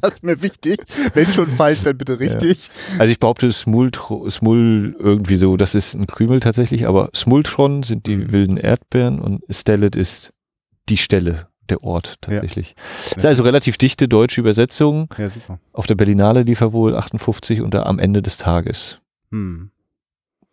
das 0.02 0.12
ist 0.12 0.24
mir 0.24 0.42
wichtig. 0.42 0.84
Wenn 1.14 1.32
schon 1.32 1.48
falsch, 1.56 1.82
dann 1.84 1.98
bitte 1.98 2.20
richtig. 2.20 2.68
Ja. 2.68 3.00
Also 3.00 3.12
ich 3.12 3.20
behaupte 3.20 3.52
Smul, 3.52 3.92
Smul 4.30 4.96
irgendwie 5.00 5.38
so, 5.38 5.56
das 5.56 5.74
ist 5.74 5.94
ein 5.94 6.08
Krümel 6.08 6.42
tatsächlich, 6.42 6.86
aber 6.86 7.10
Smultron 7.16 7.84
sind 7.84 8.06
die 8.08 8.32
wilden 8.32 8.58
Erdbeeren 8.58 9.20
und 9.20 9.42
Stellet 9.50 9.96
ist 9.96 10.34
die 10.90 10.98
Stelle 10.98 11.48
der 11.70 11.84
Ort 11.84 12.18
tatsächlich. 12.22 12.76
Ja. 13.12 13.18
Ist 13.18 13.26
also 13.26 13.44
relativ 13.44 13.78
dichte 13.78 14.08
deutsche 14.08 14.42
Übersetzung. 14.42 15.08
Ja, 15.18 15.30
super. 15.30 15.60
Auf 15.72 15.88
der 15.88 15.96
Berlinale 15.96 16.44
lief 16.44 16.62
er 16.62 16.74
wohl 16.74 16.96
58 16.96 17.62
und 17.62 17.76
am 17.76 18.00
Ende 18.00 18.22
des 18.22 18.38
Tages. 18.38 19.00
Hm. 19.32 19.72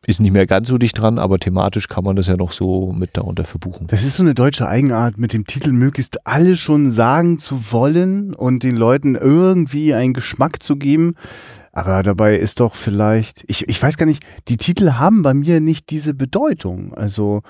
Ist 0.06 0.20
nicht 0.20 0.32
mehr 0.32 0.46
ganz 0.46 0.68
so 0.68 0.78
dicht 0.78 0.98
dran, 0.98 1.18
aber 1.18 1.38
thematisch 1.38 1.86
kann 1.86 2.04
man 2.04 2.16
das 2.16 2.26
ja 2.26 2.36
noch 2.36 2.52
so 2.52 2.90
mit 2.92 3.18
darunter 3.18 3.44
verbuchen. 3.44 3.86
Das 3.88 4.02
ist 4.02 4.16
so 4.16 4.22
eine 4.22 4.32
deutsche 4.32 4.66
Eigenart, 4.66 5.18
mit 5.18 5.34
dem 5.34 5.46
Titel 5.46 5.72
möglichst 5.72 6.26
alle 6.26 6.56
schon 6.56 6.90
sagen 6.90 7.38
zu 7.38 7.70
wollen 7.70 8.32
und 8.32 8.62
den 8.62 8.76
Leuten 8.76 9.14
irgendwie 9.14 9.92
einen 9.92 10.14
Geschmack 10.14 10.62
zu 10.62 10.76
geben. 10.76 11.16
Aber 11.72 12.02
dabei 12.02 12.36
ist 12.36 12.60
doch 12.60 12.74
vielleicht, 12.74 13.44
ich, 13.46 13.68
ich 13.68 13.80
weiß 13.80 13.98
gar 13.98 14.06
nicht, 14.06 14.24
die 14.48 14.56
Titel 14.56 14.92
haben 14.92 15.22
bei 15.22 15.34
mir 15.34 15.60
nicht 15.60 15.90
diese 15.90 16.14
Bedeutung. 16.14 16.94
Also 16.94 17.42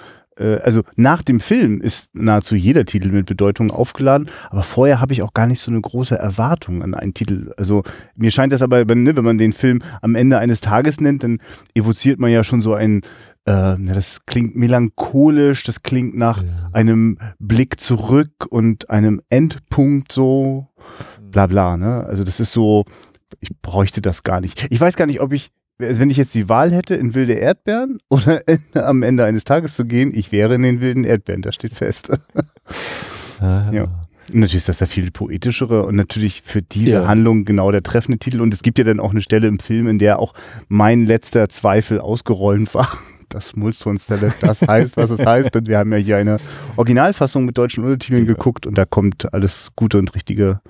also 0.63 0.83
nach 0.97 1.23
dem 1.23 1.41
Film 1.41 1.81
ist 1.81 2.11
nahezu 2.15 2.55
jeder 2.57 2.85
Titel 2.85 3.11
mit 3.11 3.27
Bedeutung 3.27 3.71
aufgeladen, 3.71 4.29
aber 4.51 4.63
vorher 4.63 5.01
habe 5.01 5.13
ich 5.13 5.23
auch 5.23 5.35
gar 5.35 5.47
nicht 5.47 5.61
so 5.61 5.71
eine 5.71 5.81
große 5.81 6.19
Erwartung 6.19 6.83
an 6.83 6.95
einen 6.95 7.15
Titel. 7.15 7.53
Also 7.57 7.83
mir 8.17 8.31
scheint 8.31 8.53
das 8.53 8.63
aber, 8.63 8.89
wenn, 8.89 9.03
ne, 9.03 9.17
wenn 9.17 9.25
man 9.25 9.39
den 9.39 9.53
Film 9.53 9.83
am 10.03 10.15
Ende 10.15 10.39
eines 10.39 10.61
Tages 10.61 11.01
nennt, 11.01 11.23
dann 11.23 11.39
evoziert 11.75 12.19
man 12.19 12.31
ja 12.31 12.45
schon 12.45 12.61
so 12.61 12.75
ein 12.75 13.03
äh, 13.45 13.77
das 13.79 14.27
klingt 14.27 14.57
melancholisch, 14.57 15.65
das 15.65 15.83
klingt 15.83 16.17
nach 16.17 16.43
einem 16.73 17.19
Blick 17.39 17.81
zurück 17.81 18.47
und 18.49 18.91
einem 18.91 19.21
Endpunkt 19.29 20.13
so, 20.13 20.69
bla 21.31 21.47
bla, 21.47 21.77
ne? 21.77 22.05
Also 22.05 22.25
das 22.25 22.41
ist 22.41 22.53
so, 22.53 22.85
ich 23.41 23.51
bräuchte 23.63 24.03
das 24.03 24.23
gar 24.23 24.41
nicht. 24.41 24.67
Ich 24.71 24.81
weiß 24.81 24.97
gar 24.97 25.07
nicht, 25.07 25.21
ob 25.21 25.33
ich 25.33 25.51
wenn 25.81 26.11
ich 26.11 26.17
jetzt 26.17 26.35
die 26.35 26.49
Wahl 26.49 26.73
hätte, 26.73 26.95
in 26.95 27.15
wilde 27.15 27.35
Erdbeeren 27.35 27.99
oder 28.09 28.47
in, 28.47 28.61
am 28.75 29.03
Ende 29.03 29.25
eines 29.25 29.45
Tages 29.45 29.75
zu 29.75 29.85
gehen, 29.85 30.13
ich 30.15 30.33
wäre 30.33 30.55
in 30.55 30.63
den 30.63 30.81
wilden 30.81 31.05
Erdbeeren, 31.05 31.43
das 31.43 31.55
steht 31.55 31.75
fest. 31.75 32.11
Ah. 33.41 33.71
ja. 33.73 33.85
natürlich 34.29 34.57
ist 34.57 34.69
das 34.69 34.79
der 34.79 34.87
viel 34.87 35.11
poetischere 35.11 35.85
und 35.85 35.97
natürlich 35.97 36.43
für 36.43 36.63
diese 36.63 36.91
ja. 36.91 37.09
Handlung 37.09 37.45
genau 37.45 37.71
der 37.71 37.83
treffende 37.83 38.19
Titel. 38.19 38.41
Und 38.41 38.55
es 38.55 38.63
gibt 38.63 38.79
ja 38.79 38.85
dann 38.85 39.01
auch 39.01 39.11
eine 39.11 39.23
Stelle 39.23 39.49
im 39.49 39.59
Film, 39.59 39.89
in 39.89 39.99
der 39.99 40.19
auch 40.19 40.35
mein 40.69 41.07
letzter 41.07 41.49
Zweifel 41.49 42.01
ausgeräumt 42.01 42.75
war. 42.75 42.89
Das 43.31 43.57
Mulstone-Stelle, 43.57 44.33
das 44.41 44.63
heißt, 44.63 44.97
was 44.97 45.11
es 45.11 45.25
heißt. 45.25 45.55
Und 45.57 45.69
wir 45.69 45.79
haben 45.79 45.93
ja 45.93 45.99
hier 45.99 46.17
eine 46.19 46.39
Originalfassung 46.77 47.45
mit 47.45 47.57
deutschen 47.57 47.85
Untertiteln 47.85 48.27
ja. 48.27 48.35
geguckt 48.35 48.67
und 48.67 48.77
da 48.77 48.85
kommt 48.85 49.33
alles 49.33 49.71
Gute 49.77 49.99
und 49.99 50.15
Richtige 50.15 50.61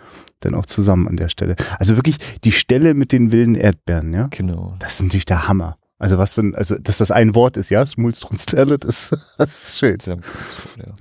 dann 0.40 0.54
auch 0.54 0.66
zusammen 0.66 1.08
an 1.08 1.16
der 1.16 1.28
Stelle. 1.28 1.56
Also 1.78 1.96
wirklich 1.96 2.16
die 2.44 2.52
Stelle 2.52 2.94
mit 2.94 3.12
den 3.12 3.32
wilden 3.32 3.54
Erdbeeren, 3.54 4.12
ja? 4.12 4.28
Genau. 4.30 4.76
Das 4.78 4.94
ist 4.94 5.02
natürlich 5.02 5.26
der 5.26 5.48
Hammer. 5.48 5.76
Also 5.98 6.16
was 6.16 6.34
für 6.34 6.42
ein, 6.42 6.54
also 6.54 6.76
dass 6.76 6.98
das 6.98 7.10
ein 7.10 7.34
Wort 7.34 7.56
ist, 7.56 7.68
ja, 7.68 7.84
Smulstrunstelle, 7.84 8.78
das, 8.78 9.10
das 9.38 9.68
ist 9.68 9.78
schön. 9.78 9.98
Ja. 10.06 10.16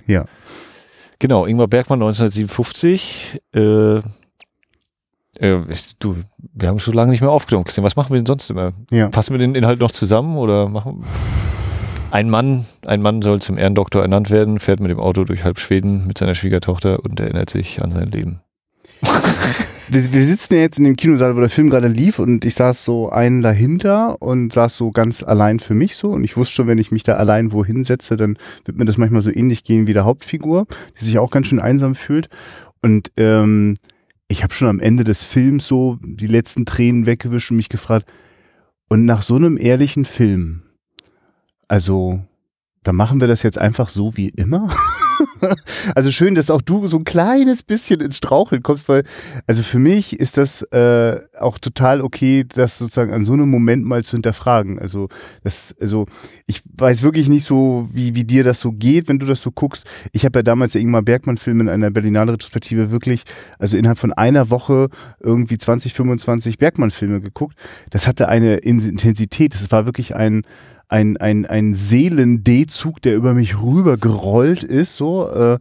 ja. 0.06 0.24
Genau, 1.18 1.46
Ingmar 1.46 1.68
Bergmann 1.68 2.00
1957. 2.00 3.40
Äh, 3.52 4.00
äh, 5.40 5.58
du, 5.98 6.16
wir 6.54 6.68
haben 6.68 6.78
schon 6.78 6.94
lange 6.94 7.10
nicht 7.10 7.20
mehr 7.20 7.30
aufgenommen. 7.30 7.64
Christian, 7.64 7.84
was 7.84 7.96
machen 7.96 8.10
wir 8.10 8.18
denn 8.18 8.26
sonst 8.26 8.50
immer? 8.50 8.72
Ja. 8.90 9.08
Passen 9.08 9.32
wir 9.32 9.38
den 9.38 9.54
Inhalt 9.54 9.80
noch 9.80 9.90
zusammen 9.90 10.36
oder 10.36 10.68
machen 10.68 11.04
ein 12.10 12.28
Mann, 12.28 12.66
ein 12.84 13.02
Mann 13.02 13.22
soll 13.22 13.40
zum 13.40 13.56
Ehrendoktor 13.56 14.02
ernannt 14.02 14.30
werden, 14.30 14.58
fährt 14.58 14.80
mit 14.80 14.90
dem 14.90 14.98
Auto 14.98 15.24
durch 15.24 15.44
halb 15.44 15.60
Schweden 15.60 16.06
mit 16.06 16.18
seiner 16.18 16.34
Schwiegertochter 16.34 17.04
und 17.04 17.20
erinnert 17.20 17.50
sich 17.50 17.82
an 17.82 17.92
sein 17.92 18.10
Leben 18.10 18.40
wir, 19.88 20.12
wir, 20.12 20.24
sitzen 20.24 20.54
ja 20.54 20.60
jetzt 20.60 20.78
in 20.78 20.84
dem 20.84 20.96
Kinosaal, 20.96 21.36
wo 21.36 21.40
der 21.40 21.48
Film 21.48 21.70
gerade 21.70 21.88
lief 21.88 22.18
und 22.18 22.44
ich 22.44 22.54
saß 22.54 22.84
so 22.84 23.08
einen 23.08 23.40
dahinter 23.40 24.20
und 24.20 24.52
saß 24.52 24.76
so 24.76 24.90
ganz 24.90 25.22
allein 25.22 25.58
für 25.58 25.72
mich 25.72 25.96
so 25.96 26.10
und 26.10 26.24
ich 26.24 26.36
wusste 26.36 26.56
schon, 26.56 26.66
wenn 26.66 26.76
ich 26.76 26.90
mich 26.90 27.02
da 27.02 27.14
allein 27.14 27.52
wohin 27.52 27.84
setze, 27.84 28.18
dann 28.18 28.36
wird 28.66 28.76
mir 28.76 28.84
das 28.84 28.98
manchmal 28.98 29.22
so 29.22 29.30
ähnlich 29.30 29.64
gehen 29.64 29.86
wie 29.86 29.94
der 29.94 30.04
Hauptfigur, 30.04 30.66
die 31.00 31.04
sich 31.04 31.18
auch 31.18 31.30
ganz 31.30 31.46
schön 31.46 31.60
einsam 31.60 31.94
fühlt 31.94 32.28
und 32.82 33.10
ähm, 33.16 33.76
ich 34.30 34.44
habe 34.44 34.54
schon 34.54 34.68
am 34.68 34.78
Ende 34.78 35.02
des 35.02 35.24
Films 35.24 35.66
so 35.66 35.98
die 36.02 36.28
letzten 36.28 36.64
Tränen 36.64 37.04
weggewischt 37.04 37.50
und 37.50 37.56
mich 37.56 37.68
gefragt 37.68 38.10
und 38.88 39.04
nach 39.04 39.22
so 39.22 39.34
einem 39.34 39.58
ehrlichen 39.58 40.04
Film, 40.04 40.62
also 41.66 42.22
da 42.84 42.92
machen 42.92 43.20
wir 43.20 43.26
das 43.26 43.42
jetzt 43.42 43.58
einfach 43.58 43.88
so 43.88 44.16
wie 44.16 44.28
immer. 44.28 44.70
also 45.94 46.10
schön, 46.10 46.34
dass 46.34 46.50
auch 46.50 46.62
du 46.62 46.86
so 46.86 46.98
ein 46.98 47.04
kleines 47.04 47.62
bisschen 47.62 48.00
ins 48.00 48.16
Straucheln 48.16 48.62
kommst, 48.62 48.88
weil, 48.88 49.04
also 49.46 49.62
für 49.62 49.78
mich 49.78 50.18
ist 50.18 50.36
das 50.36 50.62
äh, 50.72 51.20
auch 51.38 51.58
total 51.58 52.00
okay, 52.00 52.44
das 52.46 52.78
sozusagen 52.78 53.12
an 53.12 53.24
so 53.24 53.32
einem 53.32 53.48
Moment 53.48 53.84
mal 53.84 54.04
zu 54.04 54.12
hinterfragen. 54.16 54.78
Also, 54.78 55.08
das, 55.42 55.74
also 55.80 56.06
ich 56.46 56.62
weiß 56.76 57.02
wirklich 57.02 57.28
nicht 57.28 57.44
so, 57.44 57.88
wie, 57.92 58.14
wie 58.14 58.24
dir 58.24 58.44
das 58.44 58.60
so 58.60 58.72
geht, 58.72 59.08
wenn 59.08 59.18
du 59.18 59.26
das 59.26 59.42
so 59.42 59.50
guckst. 59.50 59.84
Ich 60.12 60.24
habe 60.24 60.38
ja 60.38 60.42
damals 60.42 60.72
der 60.72 60.80
Ingmar 60.80 61.02
Bergmann-Film 61.02 61.60
in 61.62 61.68
einer 61.68 61.90
Berlinale 61.90 62.32
Retrospektive 62.32 62.90
wirklich, 62.90 63.24
also 63.58 63.76
innerhalb 63.76 63.98
von 63.98 64.12
einer 64.12 64.50
Woche 64.50 64.88
irgendwie 65.20 65.58
20, 65.58 65.94
25 65.94 66.58
Bergmann-Filme 66.58 67.20
geguckt. 67.20 67.56
Das 67.90 68.06
hatte 68.06 68.28
eine 68.28 68.56
Intensität. 68.56 69.54
Das 69.54 69.70
war 69.70 69.86
wirklich 69.86 70.14
ein 70.14 70.42
ein, 70.90 71.16
ein, 71.18 71.46
ein 71.46 71.72
Seelen-D-Zug, 71.72 73.00
der 73.00 73.14
über 73.14 73.32
mich 73.32 73.60
rüber 73.60 73.96
gerollt 73.96 74.64
ist, 74.64 74.96
so. 74.96 75.28
Äh, 75.28 75.58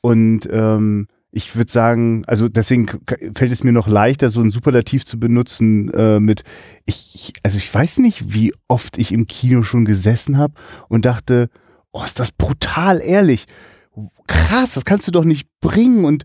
und 0.00 0.48
ähm, 0.50 1.06
ich 1.32 1.54
würde 1.54 1.70
sagen, 1.70 2.24
also 2.26 2.48
deswegen 2.48 2.86
fällt 3.34 3.52
es 3.52 3.62
mir 3.62 3.72
noch 3.72 3.86
leichter, 3.86 4.30
so 4.30 4.40
ein 4.40 4.50
Superlativ 4.50 5.04
zu 5.04 5.20
benutzen 5.20 5.90
äh, 5.92 6.18
mit, 6.18 6.42
ich, 6.86 7.34
also 7.42 7.58
ich 7.58 7.72
weiß 7.72 7.98
nicht, 7.98 8.32
wie 8.34 8.54
oft 8.68 8.96
ich 8.98 9.12
im 9.12 9.26
Kino 9.26 9.62
schon 9.62 9.84
gesessen 9.84 10.38
habe 10.38 10.54
und 10.88 11.04
dachte, 11.04 11.50
oh, 11.92 12.02
ist 12.02 12.18
das 12.18 12.32
brutal 12.32 13.00
ehrlich. 13.00 13.44
Krass, 14.26 14.74
das 14.74 14.86
kannst 14.86 15.06
du 15.06 15.12
doch 15.12 15.24
nicht 15.24 15.46
bringen 15.60 16.04
und 16.06 16.24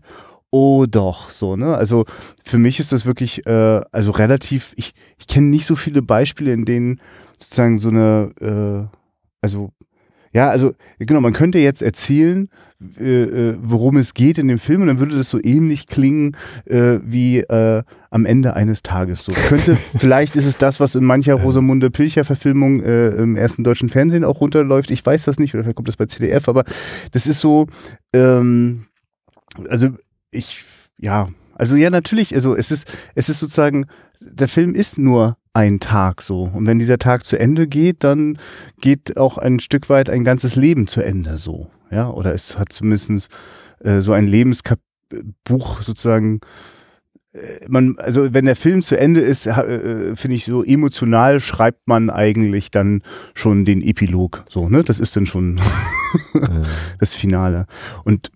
oh 0.50 0.86
doch, 0.86 1.28
so, 1.28 1.56
ne? 1.56 1.76
Also 1.76 2.06
für 2.42 2.56
mich 2.56 2.80
ist 2.80 2.90
das 2.90 3.04
wirklich, 3.04 3.46
äh, 3.46 3.82
also 3.92 4.12
relativ, 4.12 4.72
ich, 4.76 4.94
ich 5.18 5.26
kenne 5.26 5.48
nicht 5.48 5.66
so 5.66 5.76
viele 5.76 6.00
Beispiele, 6.00 6.52
in 6.54 6.64
denen 6.64 7.00
sozusagen 7.38 7.78
so 7.78 7.88
eine, 7.88 8.30
äh, 8.40 8.96
also 9.40 9.72
ja, 10.36 10.50
also 10.50 10.74
genau, 10.98 11.22
man 11.22 11.32
könnte 11.32 11.58
jetzt 11.58 11.80
erzählen, 11.80 12.50
äh, 13.00 13.22
äh, 13.22 13.58
worum 13.58 13.96
es 13.96 14.12
geht 14.12 14.36
in 14.36 14.48
dem 14.48 14.58
Film 14.58 14.82
und 14.82 14.88
dann 14.88 14.98
würde 14.98 15.16
das 15.16 15.30
so 15.30 15.42
ähnlich 15.42 15.86
klingen 15.86 16.36
äh, 16.66 16.98
wie 17.02 17.38
äh, 17.38 17.82
am 18.10 18.26
Ende 18.26 18.54
eines 18.54 18.82
Tages. 18.82 19.24
So 19.24 19.32
könnte, 19.32 19.76
vielleicht 19.98 20.36
ist 20.36 20.44
es 20.44 20.58
das, 20.58 20.78
was 20.78 20.94
in 20.94 21.04
mancher 21.04 21.36
Rosamunde 21.36 21.90
Pilcher-Verfilmung 21.90 22.82
äh, 22.82 23.08
im 23.10 23.34
ersten 23.34 23.64
deutschen 23.64 23.88
Fernsehen 23.88 24.24
auch 24.24 24.42
runterläuft. 24.42 24.90
Ich 24.90 25.06
weiß 25.06 25.24
das 25.24 25.38
nicht, 25.38 25.54
oder 25.54 25.64
vielleicht 25.64 25.76
kommt 25.76 25.88
das 25.88 25.96
bei 25.96 26.04
CDF, 26.04 26.50
aber 26.50 26.64
das 27.12 27.26
ist 27.26 27.40
so, 27.40 27.66
ähm, 28.12 28.84
also 29.70 29.88
ich, 30.30 30.64
ja, 30.98 31.28
also 31.54 31.76
ja, 31.76 31.88
natürlich, 31.88 32.34
also 32.34 32.54
es 32.54 32.70
ist, 32.70 32.86
es 33.14 33.30
ist 33.30 33.40
sozusagen, 33.40 33.86
der 34.20 34.48
Film 34.48 34.74
ist 34.74 34.98
nur 34.98 35.38
ein 35.56 35.80
Tag 35.80 36.20
so. 36.20 36.42
Und 36.52 36.66
wenn 36.66 36.78
dieser 36.78 36.98
Tag 36.98 37.24
zu 37.24 37.38
Ende 37.38 37.66
geht, 37.66 38.04
dann 38.04 38.38
geht 38.82 39.16
auch 39.16 39.38
ein 39.38 39.58
Stück 39.58 39.88
weit 39.88 40.10
ein 40.10 40.22
ganzes 40.22 40.54
Leben 40.54 40.86
zu 40.86 41.00
Ende 41.00 41.38
so. 41.38 41.70
Ja, 41.90 42.10
oder 42.10 42.34
es 42.34 42.58
hat 42.58 42.72
zumindest 42.72 43.30
äh, 43.80 44.00
so 44.00 44.12
ein 44.12 44.26
Lebensbuch 44.26 45.80
sozusagen 45.80 46.40
äh, 47.32 47.38
man, 47.68 47.96
also 47.96 48.34
wenn 48.34 48.44
der 48.44 48.54
Film 48.54 48.82
zu 48.82 48.98
Ende 48.98 49.22
ist, 49.22 49.46
äh, 49.46 50.14
finde 50.14 50.34
ich 50.36 50.44
so 50.44 50.62
emotional 50.62 51.40
schreibt 51.40 51.88
man 51.88 52.10
eigentlich 52.10 52.70
dann 52.70 53.02
schon 53.32 53.64
den 53.64 53.80
Epilog. 53.80 54.44
So, 54.50 54.68
ne? 54.68 54.82
Das 54.82 55.00
ist 55.00 55.16
dann 55.16 55.26
schon 55.26 55.58
das 56.98 57.14
Finale. 57.14 57.66
Und 58.04 58.30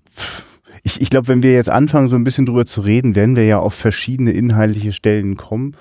ich, 0.82 1.02
ich 1.02 1.10
glaube, 1.10 1.28
wenn 1.28 1.42
wir 1.42 1.52
jetzt 1.52 1.68
anfangen, 1.68 2.08
so 2.08 2.16
ein 2.16 2.24
bisschen 2.24 2.46
drüber 2.46 2.64
zu 2.64 2.80
reden, 2.80 3.14
werden 3.14 3.36
wir 3.36 3.44
ja 3.44 3.58
auf 3.58 3.74
verschiedene 3.74 4.32
inhaltliche 4.32 4.94
Stellen 4.94 5.36
kommen. 5.36 5.76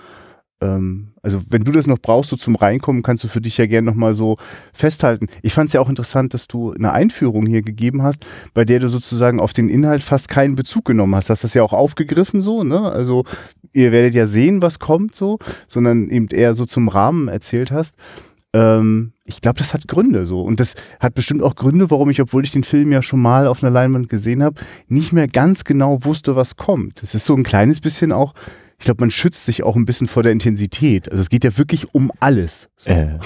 Ähm, 0.62 1.10
also 1.22 1.42
wenn 1.50 1.64
du 1.64 1.72
das 1.72 1.88
noch 1.88 2.00
brauchst, 2.00 2.30
so 2.30 2.36
zum 2.36 2.56
Reinkommen, 2.56 3.04
kannst 3.04 3.24
du 3.24 3.28
für 3.28 3.42
dich 3.42 3.58
ja 3.58 3.66
gerne 3.66 3.90
nochmal 3.90 4.14
so 4.14 4.38
festhalten. 4.74 5.28
Ich 5.42 5.54
fand 5.54 5.68
es 5.68 5.74
ja 5.74 5.82
auch 5.82 5.90
interessant, 5.90 6.34
dass 6.34 6.48
du 6.48 6.74
eine 6.74 6.92
Einführung 6.92 7.46
hier 7.46 7.62
gegeben 7.62 8.04
hast, 8.04 8.26
bei 8.54 8.66
der 8.66 8.80
du 8.80 8.90
sozusagen 8.90 9.40
auf 9.40 9.54
den 9.54 9.70
Inhalt 9.70 10.04
fast 10.04 10.30
keinen 10.30 10.56
Bezug 10.56 10.86
genommen 10.86 11.16
hast. 11.16 11.30
Hast 11.30 11.44
das 11.44 11.54
ja 11.54 11.64
auch 11.64 11.74
aufgegriffen 11.74 12.42
so, 12.42 12.64
ne? 12.64 12.92
Also 12.92 13.24
ihr 13.74 13.92
werdet 13.92 14.16
ja 14.16 14.26
sehen, 14.26 14.62
was 14.62 14.80
kommt 14.80 15.16
so, 15.16 15.40
sondern 15.68 16.10
eben 16.10 16.28
eher 16.28 16.54
so 16.54 16.66
zum 16.66 16.88
Rahmen 16.88 17.28
erzählt 17.28 17.72
hast. 17.72 17.96
Ähm, 18.52 19.14
ich 19.26 19.42
glaube, 19.42 19.60
das 19.60 19.74
hat 19.74 19.88
Gründe 19.88 20.26
so. 20.26 20.42
Und 20.42 20.60
das 20.60 20.74
hat 21.00 21.14
bestimmt 21.14 21.44
auch 21.44 21.56
Gründe, 21.56 21.92
warum 21.92 22.10
ich, 22.10 22.22
obwohl 22.22 22.44
ich 22.44 22.52
den 22.52 22.64
Film 22.64 22.92
ja 22.92 23.02
schon 23.02 23.22
mal 23.22 23.48
auf 23.48 23.64
einer 23.64 23.72
Leinwand 23.72 24.10
gesehen 24.10 24.42
habe, 24.42 24.60
nicht 24.88 25.14
mehr 25.14 25.28
ganz 25.28 25.64
genau 25.64 26.04
wusste, 26.04 26.36
was 26.36 26.56
kommt. 26.56 27.04
Es 27.04 27.14
ist 27.14 27.26
so 27.26 27.36
ein 27.36 27.44
kleines 27.44 27.80
bisschen 27.80 28.12
auch 28.12 28.34
ich 28.80 28.86
glaube, 28.86 29.02
man 29.02 29.12
schützt 29.12 29.46
sich 29.46 29.62
auch 29.64 29.76
ein 29.76 29.86
bisschen 29.86 30.08
vor 30.08 30.24
der 30.24 30.32
Intensität. 30.32 31.12
Also 31.12 31.22
es 31.22 31.30
geht 31.30 31.44
ja 31.44 31.58
wirklich 31.58 31.94
um 31.94 32.12
alles. 32.22 32.70
So. 32.78 32.90
Äh. 32.90 33.20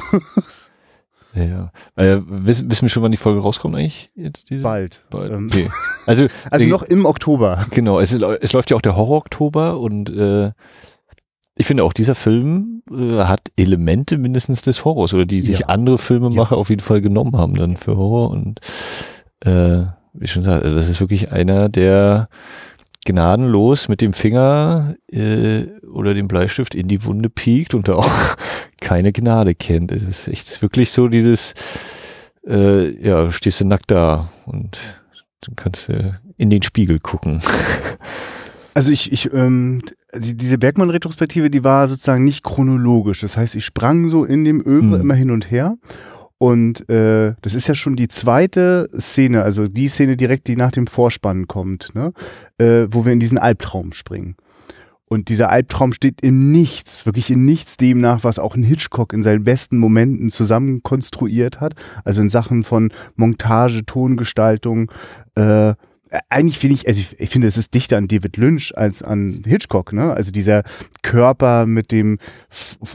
ja. 1.36 1.72
Äh, 1.96 2.22
wissen, 2.26 2.72
wissen 2.72 2.82
wir 2.82 2.90
schon, 2.90 3.04
wann 3.04 3.12
die 3.12 3.18
Folge 3.18 3.40
rauskommt 3.40 3.76
eigentlich? 3.76 4.12
Jetzt 4.16 4.50
diese? 4.50 4.64
Bald. 4.64 5.04
Bald. 5.10 5.32
Ähm. 5.32 5.50
Okay. 5.52 5.70
Also, 6.06 6.28
also 6.52 6.66
noch 6.66 6.84
im 6.84 7.06
Oktober. 7.06 7.66
Genau, 7.72 7.98
es, 8.02 8.12
es 8.12 8.52
läuft 8.52 8.70
ja 8.70 8.76
auch 8.76 8.82
der 8.82 8.98
Horror-Oktober 8.98 9.80
und 9.80 10.10
äh, 10.10 10.52
ich 11.56 11.66
finde 11.66 11.86
auch 11.86 11.94
dieser 11.94 12.14
Film 12.14 12.84
äh, 12.92 13.20
hat 13.20 13.40
Elemente 13.56 14.18
mindestens 14.18 14.64
des 14.64 14.84
Horrors 14.84 15.14
oder 15.14 15.26
die 15.26 15.42
sich 15.42 15.60
ja. 15.60 15.68
andere 15.68 15.98
Filmemacher 15.98 16.56
ja. 16.56 16.60
auf 16.60 16.70
jeden 16.70 16.82
Fall 16.82 17.00
genommen 17.00 17.38
haben 17.38 17.54
dann 17.54 17.78
für 17.78 17.96
Horror 17.96 18.32
und 18.32 18.60
äh, 19.46 19.86
wie 20.14 20.28
schon 20.28 20.44
gesagt, 20.44 20.66
das 20.66 20.90
ist 20.90 21.00
wirklich 21.00 21.32
einer 21.32 21.70
der 21.70 22.28
gnadenlos 23.06 23.88
mit 23.88 24.02
dem 24.02 24.14
Finger 24.14 24.96
äh, 25.12 25.66
oder 25.92 26.14
dem 26.14 26.28
Bleistift 26.28 26.76
in 26.76 26.88
die 26.88 27.04
Wunde 27.06 27.30
piekt 27.30 27.74
und 27.74 27.88
da 27.88 27.96
auch 27.96 28.10
keine 28.82 29.12
Gnade 29.12 29.56
kennt. 29.56 29.92
Es 29.92 30.04
ist 30.04 30.28
echt 30.28 30.62
wirklich 30.62 30.92
so 30.92 31.08
dieses, 31.08 31.54
äh, 32.48 32.90
ja, 33.02 33.32
stehst 33.32 33.62
du 33.62 33.66
nackt 33.66 33.92
da 33.92 34.30
und 34.46 34.78
dann 35.42 35.56
kannst 35.56 35.90
du 35.90 36.20
in 36.38 36.50
den 36.50 36.64
Spiegel 36.64 37.00
gucken. 37.00 37.42
Also 38.76 38.92
ich, 38.92 39.12
ich 39.12 39.32
ähm, 39.34 39.84
diese 40.16 40.58
Bergmann-Retrospektive, 40.58 41.52
die 41.52 41.64
war 41.64 41.88
sozusagen 41.88 42.24
nicht 42.24 42.44
chronologisch. 42.44 43.22
Das 43.22 43.38
heißt, 43.38 43.54
ich 43.54 43.66
sprang 43.66 44.10
so 44.10 44.26
in 44.26 44.46
dem 44.46 44.62
Övre 44.62 44.96
hm. 44.96 45.02
immer 45.02 45.14
hin 45.14 45.30
und 45.30 45.52
her 45.52 45.78
und 46.44 46.90
äh, 46.90 47.36
das 47.40 47.54
ist 47.54 47.70
ja 47.70 47.74
schon 47.74 47.96
die 47.96 48.10
zweite 48.10 48.90
Szene, 49.00 49.44
also 49.44 49.70
die 49.70 49.88
Szene 49.88 50.18
direkt, 50.18 50.50
die 50.50 50.58
nach 50.58 50.72
dem 50.72 50.88
Vorspann 50.88 51.48
kommt, 51.48 51.96
ne? 51.96 52.12
äh, 52.58 52.86
wo 52.92 53.06
wir 53.06 53.14
in 53.14 53.22
diesen 53.22 53.38
Albtraum 53.38 53.94
springen. 53.94 54.36
Und 55.08 55.30
dieser 55.30 55.50
Albtraum 55.50 55.94
steht 55.94 56.20
in 56.20 56.52
nichts, 56.52 57.06
wirklich 57.06 57.30
in 57.30 57.46
nichts 57.46 57.78
dem 57.78 58.02
nach, 58.02 58.26
was 58.26 58.40
auch 58.40 58.56
ein 58.56 58.64
Hitchcock 58.64 59.14
in 59.14 59.24
seinen 59.24 59.46
besten 59.46 59.78
Momenten 59.78 60.32
zusammen 60.32 60.84
konstruiert 60.84 61.62
hat. 61.62 61.76
Also 62.04 62.20
in 62.20 62.30
Sachen 62.30 62.66
von 62.66 62.92
Montage, 63.16 63.86
Tongestaltung, 63.86 64.92
äh, 65.36 65.76
eigentlich 66.30 66.60
finde 66.60 66.76
ich, 66.76 66.88
also 66.88 67.00
ich, 67.00 67.20
ich, 67.20 67.30
finde, 67.30 67.48
es 67.48 67.58
ist 67.58 67.74
dichter 67.74 67.98
an 67.98 68.08
David 68.08 68.38
Lynch 68.38 68.78
als 68.78 69.02
an 69.02 69.44
Hitchcock, 69.46 69.94
ne? 69.94 70.14
Also 70.14 70.32
dieser 70.32 70.64
Körper 71.02 71.66
mit 71.66 71.92
dem 71.92 72.20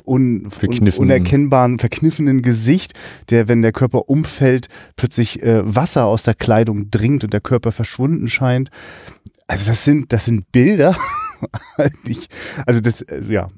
un, 0.04 0.48
un, 0.62 0.88
unerkennbaren, 0.88 1.78
verkniffenen 1.78 2.42
Gesicht, 2.42 2.92
der, 3.30 3.48
wenn 3.48 3.62
der 3.62 3.72
Körper 3.72 4.08
umfällt, 4.08 4.68
plötzlich 4.96 5.42
äh, 5.42 5.62
Wasser 5.64 6.06
aus 6.06 6.22
der 6.22 6.34
Kleidung 6.34 6.90
dringt 6.90 7.24
und 7.24 7.32
der 7.32 7.40
Körper 7.40 7.72
verschwunden 7.72 8.28
scheint. 8.28 8.70
Also 9.46 9.70
das 9.70 9.84
sind, 9.84 10.12
das 10.12 10.26
sind 10.26 10.52
Bilder. 10.52 10.96
ich, 12.04 12.28
also 12.66 12.80
das, 12.80 13.02
äh, 13.02 13.22
ja, 13.28 13.48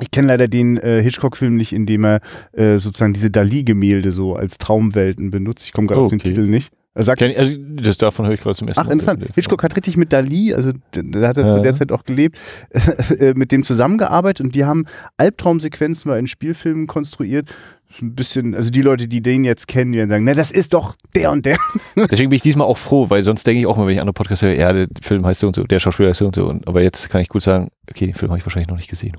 ich 0.00 0.10
kenne 0.10 0.28
leider 0.28 0.48
den 0.48 0.76
äh, 0.78 1.02
Hitchcock-Film 1.02 1.56
nicht, 1.56 1.72
in 1.72 1.86
dem 1.86 2.04
er 2.04 2.20
äh, 2.52 2.78
sozusagen 2.78 3.14
diese 3.14 3.30
Dali-Gemälde 3.30 4.12
so 4.12 4.36
als 4.36 4.58
Traumwelten 4.58 5.30
benutzt. 5.30 5.64
Ich 5.64 5.72
komme 5.72 5.88
gerade 5.88 6.00
okay. 6.00 6.06
auf 6.06 6.10
den 6.10 6.20
Titel 6.20 6.46
nicht. 6.46 6.72
Er 6.96 7.02
sagt, 7.02 7.22
also, 7.22 7.56
das 7.74 7.98
davon 7.98 8.24
höre 8.24 8.32
ich 8.32 8.40
gerade 8.40 8.56
zum 8.56 8.68
ersten 8.68 8.80
Ach, 8.80 8.90
interessant. 8.90 9.20
Mal. 9.20 9.28
Hitchcock 9.34 9.62
hat 9.62 9.76
richtig 9.76 9.98
mit 9.98 10.14
Dali, 10.14 10.54
also 10.54 10.72
da 10.92 11.28
hat 11.28 11.36
er 11.36 11.46
ja. 11.46 11.56
zu 11.56 11.62
der 11.62 11.74
Zeit 11.74 11.92
auch 11.92 12.04
gelebt, 12.04 12.38
äh, 13.18 13.34
mit 13.34 13.52
dem 13.52 13.64
zusammengearbeitet 13.64 14.46
und 14.46 14.54
die 14.54 14.64
haben 14.64 14.86
Albtraumsequenzen 15.18 16.10
bei 16.10 16.18
in 16.18 16.26
Spielfilmen 16.26 16.86
konstruiert. 16.86 17.54
Ein 18.00 18.14
bisschen, 18.14 18.54
also 18.54 18.70
die 18.70 18.80
Leute, 18.80 19.08
die 19.08 19.20
den 19.20 19.44
jetzt 19.44 19.68
kennen, 19.68 19.92
die 19.92 19.98
dann 19.98 20.08
sagen, 20.08 20.24
na, 20.24 20.32
das 20.32 20.50
ist 20.50 20.72
doch 20.72 20.96
der 21.14 21.32
und 21.32 21.44
der. 21.44 21.58
Deswegen 22.10 22.30
bin 22.30 22.36
ich 22.36 22.42
diesmal 22.42 22.66
auch 22.66 22.78
froh, 22.78 23.10
weil 23.10 23.22
sonst 23.22 23.46
denke 23.46 23.60
ich 23.60 23.66
auch 23.66 23.76
mal, 23.76 23.86
wenn 23.86 23.94
ich 23.94 24.00
andere 24.00 24.14
Podcasts 24.14 24.42
höre, 24.42 24.54
ja, 24.54 24.72
der 24.72 24.88
Film 25.02 25.26
heißt 25.26 25.40
so 25.40 25.48
und 25.48 25.56
so, 25.56 25.64
der 25.64 25.78
Schauspieler 25.78 26.08
heißt 26.08 26.20
so 26.20 26.26
und 26.26 26.34
so. 26.34 26.48
aber 26.64 26.80
jetzt 26.80 27.10
kann 27.10 27.20
ich 27.20 27.28
gut 27.28 27.42
sagen, 27.42 27.68
okay, 27.90 28.06
den 28.06 28.14
Film 28.14 28.30
habe 28.30 28.38
ich 28.38 28.46
wahrscheinlich 28.46 28.68
noch 28.68 28.76
nicht 28.76 28.88
gesehen. 28.88 29.18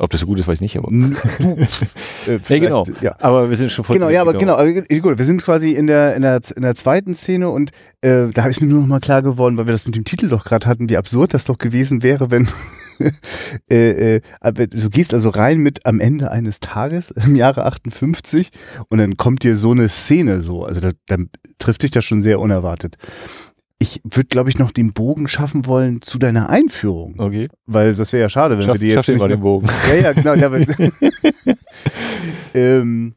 Ob 0.00 0.10
das 0.10 0.20
so 0.20 0.26
gut 0.26 0.38
ist, 0.38 0.48
weiß 0.48 0.54
ich 0.54 0.60
nicht, 0.62 0.78
aber. 0.78 0.90
äh, 2.26 2.38
ja, 2.48 2.58
genau. 2.58 2.86
Ja. 3.02 3.16
Aber 3.18 3.50
wir 3.50 3.56
sind 3.58 3.70
schon 3.70 3.84
voll. 3.84 3.96
Genau, 3.96 4.08
ja, 4.08 4.22
aber 4.22 4.32
genau. 4.32 4.56
genau. 4.56 5.02
Gut, 5.02 5.18
wir 5.18 5.24
sind 5.26 5.44
quasi 5.44 5.72
in 5.72 5.86
der, 5.86 6.16
in 6.16 6.22
der, 6.22 6.40
in 6.56 6.62
der 6.62 6.74
zweiten 6.74 7.14
Szene 7.14 7.50
und 7.50 7.70
äh, 8.00 8.28
da 8.32 8.42
habe 8.42 8.50
ich 8.50 8.62
mir 8.62 8.66
nur 8.66 8.80
noch 8.80 8.86
mal 8.86 9.00
klar 9.00 9.20
geworden, 9.20 9.58
weil 9.58 9.66
wir 9.66 9.72
das 9.72 9.84
mit 9.84 9.94
dem 9.94 10.04
Titel 10.04 10.28
doch 10.28 10.44
gerade 10.44 10.66
hatten, 10.66 10.88
wie 10.88 10.96
absurd 10.96 11.34
das 11.34 11.44
doch 11.44 11.58
gewesen 11.58 12.02
wäre, 12.02 12.30
wenn 12.30 12.48
äh, 13.70 14.16
äh, 14.16 14.20
du 14.68 14.88
gehst 14.88 15.12
also 15.12 15.28
rein 15.28 15.58
mit 15.58 15.84
am 15.84 16.00
Ende 16.00 16.30
eines 16.30 16.60
Tages 16.60 17.10
im 17.10 17.36
Jahre 17.36 17.66
58 17.66 18.50
und 18.88 18.98
dann 18.98 19.18
kommt 19.18 19.42
dir 19.42 19.54
so 19.54 19.72
eine 19.72 19.90
Szene 19.90 20.40
so. 20.40 20.64
Also 20.64 20.80
da, 20.80 20.92
dann 21.08 21.28
trifft 21.58 21.82
dich 21.82 21.90
das 21.90 22.06
schon 22.06 22.22
sehr 22.22 22.40
unerwartet 22.40 22.96
ich 23.82 24.00
würde, 24.04 24.28
glaube 24.28 24.50
ich, 24.50 24.58
noch 24.58 24.70
den 24.70 24.92
Bogen 24.92 25.26
schaffen 25.26 25.66
wollen 25.66 26.02
zu 26.02 26.18
deiner 26.18 26.50
Einführung. 26.50 27.14
Okay. 27.18 27.48
Weil 27.66 27.94
das 27.94 28.12
wäre 28.12 28.20
ja 28.20 28.28
schade, 28.28 28.58
wenn 28.58 28.66
schaff, 28.66 28.74
wir 28.74 28.80
die 28.80 28.94
jetzt. 28.94 29.06
Schaff 29.06 29.18
mal 29.18 29.28
den 29.28 29.40
Bogen. 29.40 29.66
Ja, 29.88 29.94
ja, 29.94 30.12
genau. 30.12 30.34
Ja, 30.34 30.50
ähm, 32.54 33.14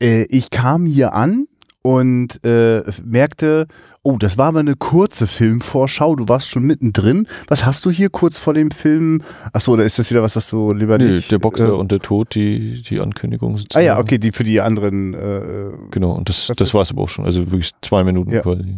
äh, 0.00 0.24
ich 0.24 0.50
kam 0.50 0.84
hier 0.84 1.14
an 1.14 1.46
und 1.80 2.44
äh, 2.44 2.82
merkte, 3.02 3.68
oh, 4.02 4.18
das 4.18 4.36
war 4.36 4.48
aber 4.48 4.60
eine 4.60 4.76
kurze 4.76 5.26
Filmvorschau, 5.26 6.14
du 6.14 6.28
warst 6.28 6.50
schon 6.50 6.64
mittendrin. 6.64 7.26
Was 7.48 7.64
hast 7.64 7.86
du 7.86 7.90
hier 7.90 8.10
kurz 8.10 8.36
vor 8.36 8.52
dem 8.52 8.70
Film? 8.70 9.22
Achso, 9.54 9.72
oder 9.72 9.84
ist 9.84 9.98
das 9.98 10.10
wieder 10.10 10.22
was, 10.22 10.36
was 10.36 10.50
du 10.50 10.72
lieber 10.72 10.98
nee, 10.98 11.08
nicht? 11.08 11.32
der 11.32 11.38
Boxer 11.38 11.68
äh, 11.68 11.72
und 11.72 11.90
der 11.90 12.00
Tod, 12.00 12.34
die, 12.34 12.82
die 12.82 13.00
Ankündigung. 13.00 13.56
Sozusagen. 13.56 13.82
Ah 13.82 13.86
ja, 13.86 13.98
okay, 13.98 14.18
die 14.18 14.30
für 14.30 14.44
die 14.44 14.60
anderen. 14.60 15.14
Äh, 15.14 15.70
genau, 15.90 16.12
und 16.12 16.28
das, 16.28 16.52
das 16.54 16.74
war 16.74 16.82
es 16.82 16.90
aber 16.90 17.02
auch 17.02 17.08
schon. 17.08 17.24
Also 17.24 17.50
wirklich 17.50 17.72
zwei 17.80 18.04
Minuten 18.04 18.32
ja. 18.32 18.42
quasi. 18.42 18.76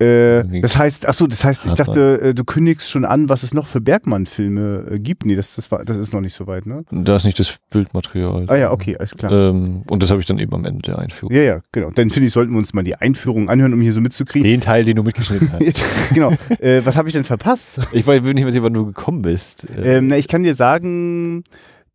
Äh, 0.00 0.60
das 0.60 0.76
heißt, 0.76 1.06
ach 1.06 1.14
so, 1.14 1.28
das 1.28 1.44
heißt, 1.44 1.66
ich 1.66 1.74
dachte, 1.74 2.20
äh, 2.20 2.34
du 2.34 2.42
kündigst 2.42 2.90
schon 2.90 3.04
an, 3.04 3.28
was 3.28 3.44
es 3.44 3.54
noch 3.54 3.68
für 3.68 3.80
Bergmann-Filme 3.80 4.86
äh, 4.90 4.98
gibt. 4.98 5.24
Nee, 5.24 5.36
das, 5.36 5.54
das, 5.54 5.70
war, 5.70 5.84
das 5.84 5.98
ist 5.98 6.12
noch 6.12 6.20
nicht 6.20 6.34
so 6.34 6.48
weit, 6.48 6.66
ne? 6.66 6.84
Da 6.90 7.14
ist 7.14 7.24
nicht 7.24 7.38
das 7.38 7.54
Bildmaterial. 7.70 8.46
Ah 8.48 8.56
ja, 8.56 8.72
okay, 8.72 8.96
alles 8.96 9.12
klar. 9.14 9.30
Ähm, 9.30 9.82
und 9.88 10.02
das 10.02 10.10
habe 10.10 10.20
ich 10.20 10.26
dann 10.26 10.40
eben 10.40 10.52
am 10.52 10.64
Ende 10.64 10.82
der 10.82 10.98
Einführung. 10.98 11.32
Ja, 11.34 11.42
ja, 11.42 11.60
genau. 11.70 11.90
Dann 11.90 12.10
finde 12.10 12.26
ich, 12.26 12.32
sollten 12.32 12.52
wir 12.52 12.58
uns 12.58 12.74
mal 12.74 12.82
die 12.82 12.96
Einführung 12.96 13.48
anhören, 13.48 13.72
um 13.72 13.80
hier 13.80 13.92
so 13.92 14.00
mitzukriegen. 14.00 14.50
Den 14.50 14.60
Teil, 14.60 14.84
den 14.84 14.96
du 14.96 15.04
mitgeschnitten 15.04 15.52
hast. 15.52 15.82
genau. 16.14 16.32
Äh, 16.58 16.80
was 16.84 16.96
habe 16.96 17.08
ich 17.08 17.12
denn 17.12 17.24
verpasst? 17.24 17.78
Ich 17.92 18.04
weiß 18.04 18.20
nicht 18.20 18.34
mehr 18.34 18.52
sehen, 18.52 18.64
wann 18.64 18.74
du 18.74 18.86
gekommen 18.86 19.22
bist. 19.22 19.66
Ähm, 19.76 20.08
na, 20.08 20.16
ich 20.16 20.26
kann 20.26 20.42
dir 20.42 20.54
sagen, 20.54 21.44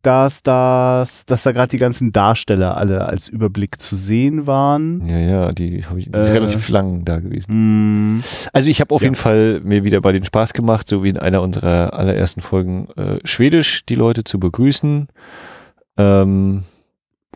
dass, 0.02 0.42
das, 0.42 1.26
dass 1.26 1.42
da 1.42 1.52
gerade 1.52 1.70
die 1.70 1.78
ganzen 1.78 2.12
Darsteller 2.12 2.76
alle 2.76 3.06
als 3.06 3.28
Überblick 3.28 3.80
zu 3.80 3.96
sehen 3.96 4.46
waren. 4.46 5.06
Ja, 5.06 5.18
ja, 5.18 5.52
die, 5.52 5.78
ich, 5.78 5.86
die 5.86 6.12
äh, 6.12 6.24
sind 6.24 6.34
relativ 6.34 6.68
lang 6.68 7.04
da 7.04 7.18
gewesen. 7.18 8.16
Mm, 8.16 8.22
also 8.52 8.70
ich 8.70 8.80
habe 8.80 8.94
auf 8.94 9.02
ja. 9.02 9.06
jeden 9.06 9.16
Fall 9.16 9.60
mir 9.62 9.84
wieder 9.84 10.00
bei 10.00 10.12
den 10.12 10.24
Spaß 10.24 10.52
gemacht, 10.52 10.88
so 10.88 11.04
wie 11.04 11.10
in 11.10 11.18
einer 11.18 11.42
unserer 11.42 11.92
allerersten 11.92 12.40
Folgen 12.40 12.88
äh, 12.96 13.18
Schwedisch 13.24 13.84
die 13.86 13.94
Leute 13.94 14.24
zu 14.24 14.40
begrüßen. 14.40 15.08
Ähm, 15.96 16.64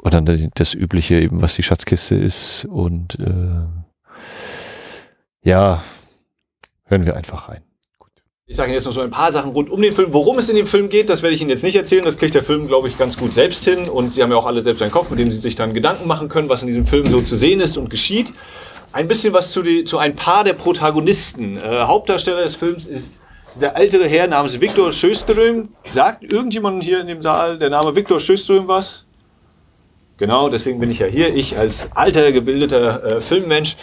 und 0.02 0.14
dann 0.14 0.50
das 0.54 0.74
Übliche 0.74 1.16
eben, 1.16 1.40
was 1.40 1.54
die 1.54 1.62
Schatzkiste 1.62 2.14
ist. 2.14 2.66
Und 2.66 3.18
äh, 3.18 3.66
ja, 5.42 5.82
hören 6.84 7.06
wir 7.06 7.16
einfach 7.16 7.48
rein. 7.48 7.62
Ich 8.46 8.56
sage 8.56 8.68
Ihnen 8.68 8.74
jetzt 8.74 8.84
noch 8.84 8.92
so 8.92 9.00
ein 9.00 9.08
paar 9.08 9.32
Sachen 9.32 9.52
rund 9.52 9.70
um 9.70 9.80
den 9.80 9.94
Film. 9.94 10.12
Worum 10.12 10.38
es 10.38 10.50
in 10.50 10.56
dem 10.56 10.66
Film 10.66 10.90
geht, 10.90 11.08
das 11.08 11.22
werde 11.22 11.34
ich 11.34 11.40
Ihnen 11.40 11.48
jetzt 11.48 11.62
nicht 11.62 11.76
erzählen. 11.76 12.04
Das 12.04 12.18
kriegt 12.18 12.34
der 12.34 12.42
Film, 12.42 12.66
glaube 12.66 12.88
ich, 12.88 12.98
ganz 12.98 13.16
gut 13.16 13.32
selbst 13.32 13.64
hin. 13.64 13.88
Und 13.88 14.12
Sie 14.12 14.22
haben 14.22 14.30
ja 14.30 14.36
auch 14.36 14.44
alle 14.44 14.62
selbst 14.62 14.82
einen 14.82 14.90
Kopf, 14.90 15.08
mit 15.08 15.18
dem 15.18 15.30
Sie 15.30 15.40
sich 15.40 15.54
dann 15.54 15.72
Gedanken 15.72 16.06
machen 16.06 16.28
können, 16.28 16.50
was 16.50 16.60
in 16.60 16.66
diesem 16.66 16.86
Film 16.86 17.10
so 17.10 17.22
zu 17.22 17.36
sehen 17.36 17.60
ist 17.60 17.78
und 17.78 17.88
geschieht. 17.88 18.34
Ein 18.92 19.08
bisschen 19.08 19.32
was 19.32 19.50
zu, 19.50 19.62
die, 19.62 19.84
zu 19.84 19.96
ein 19.96 20.14
paar 20.14 20.44
der 20.44 20.52
Protagonisten. 20.52 21.56
Äh, 21.56 21.84
Hauptdarsteller 21.84 22.42
des 22.42 22.54
Films 22.54 22.86
ist 22.86 23.22
dieser 23.54 23.76
ältere 23.76 24.06
Herr 24.06 24.26
namens 24.26 24.60
Viktor 24.60 24.92
Sjöström. 24.92 25.70
Sagt 25.88 26.30
irgendjemand 26.30 26.82
hier 26.82 27.00
in 27.00 27.06
dem 27.06 27.22
Saal 27.22 27.58
der 27.58 27.70
Name 27.70 27.96
Viktor 27.96 28.20
Sjöström 28.20 28.68
was? 28.68 29.06
Genau, 30.24 30.48
deswegen 30.48 30.80
bin 30.80 30.90
ich 30.90 31.00
ja 31.00 31.06
hier. 31.06 31.34
Ich 31.34 31.58
als 31.58 31.90
alter, 31.94 32.32
gebildeter 32.32 33.04
äh, 33.04 33.20
Filmmensch. 33.20 33.76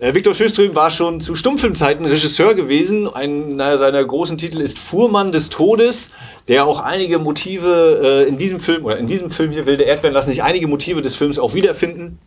Äh, 0.00 0.12
Viktor 0.12 0.34
Sjöström 0.34 0.74
war 0.74 0.90
schon 0.90 1.20
zu 1.20 1.36
Stummfilmzeiten 1.36 2.04
Regisseur 2.04 2.54
gewesen. 2.54 3.06
Einer 3.06 3.78
seiner 3.78 4.04
großen 4.04 4.36
Titel 4.36 4.60
ist 4.60 4.76
Fuhrmann 4.76 5.30
des 5.30 5.50
Todes, 5.50 6.10
der 6.48 6.66
auch 6.66 6.80
einige 6.80 7.20
Motive 7.20 8.24
äh, 8.26 8.28
in 8.28 8.38
diesem 8.38 8.58
Film, 8.58 8.84
oder 8.84 8.98
in 8.98 9.06
diesem 9.06 9.30
Film 9.30 9.52
hier, 9.52 9.66
Wilde 9.66 9.84
Erdbeeren, 9.84 10.14
lassen 10.14 10.30
sich 10.30 10.42
einige 10.42 10.66
Motive 10.66 11.00
des 11.00 11.14
Films 11.14 11.38
auch 11.38 11.54
wiederfinden. 11.54 12.18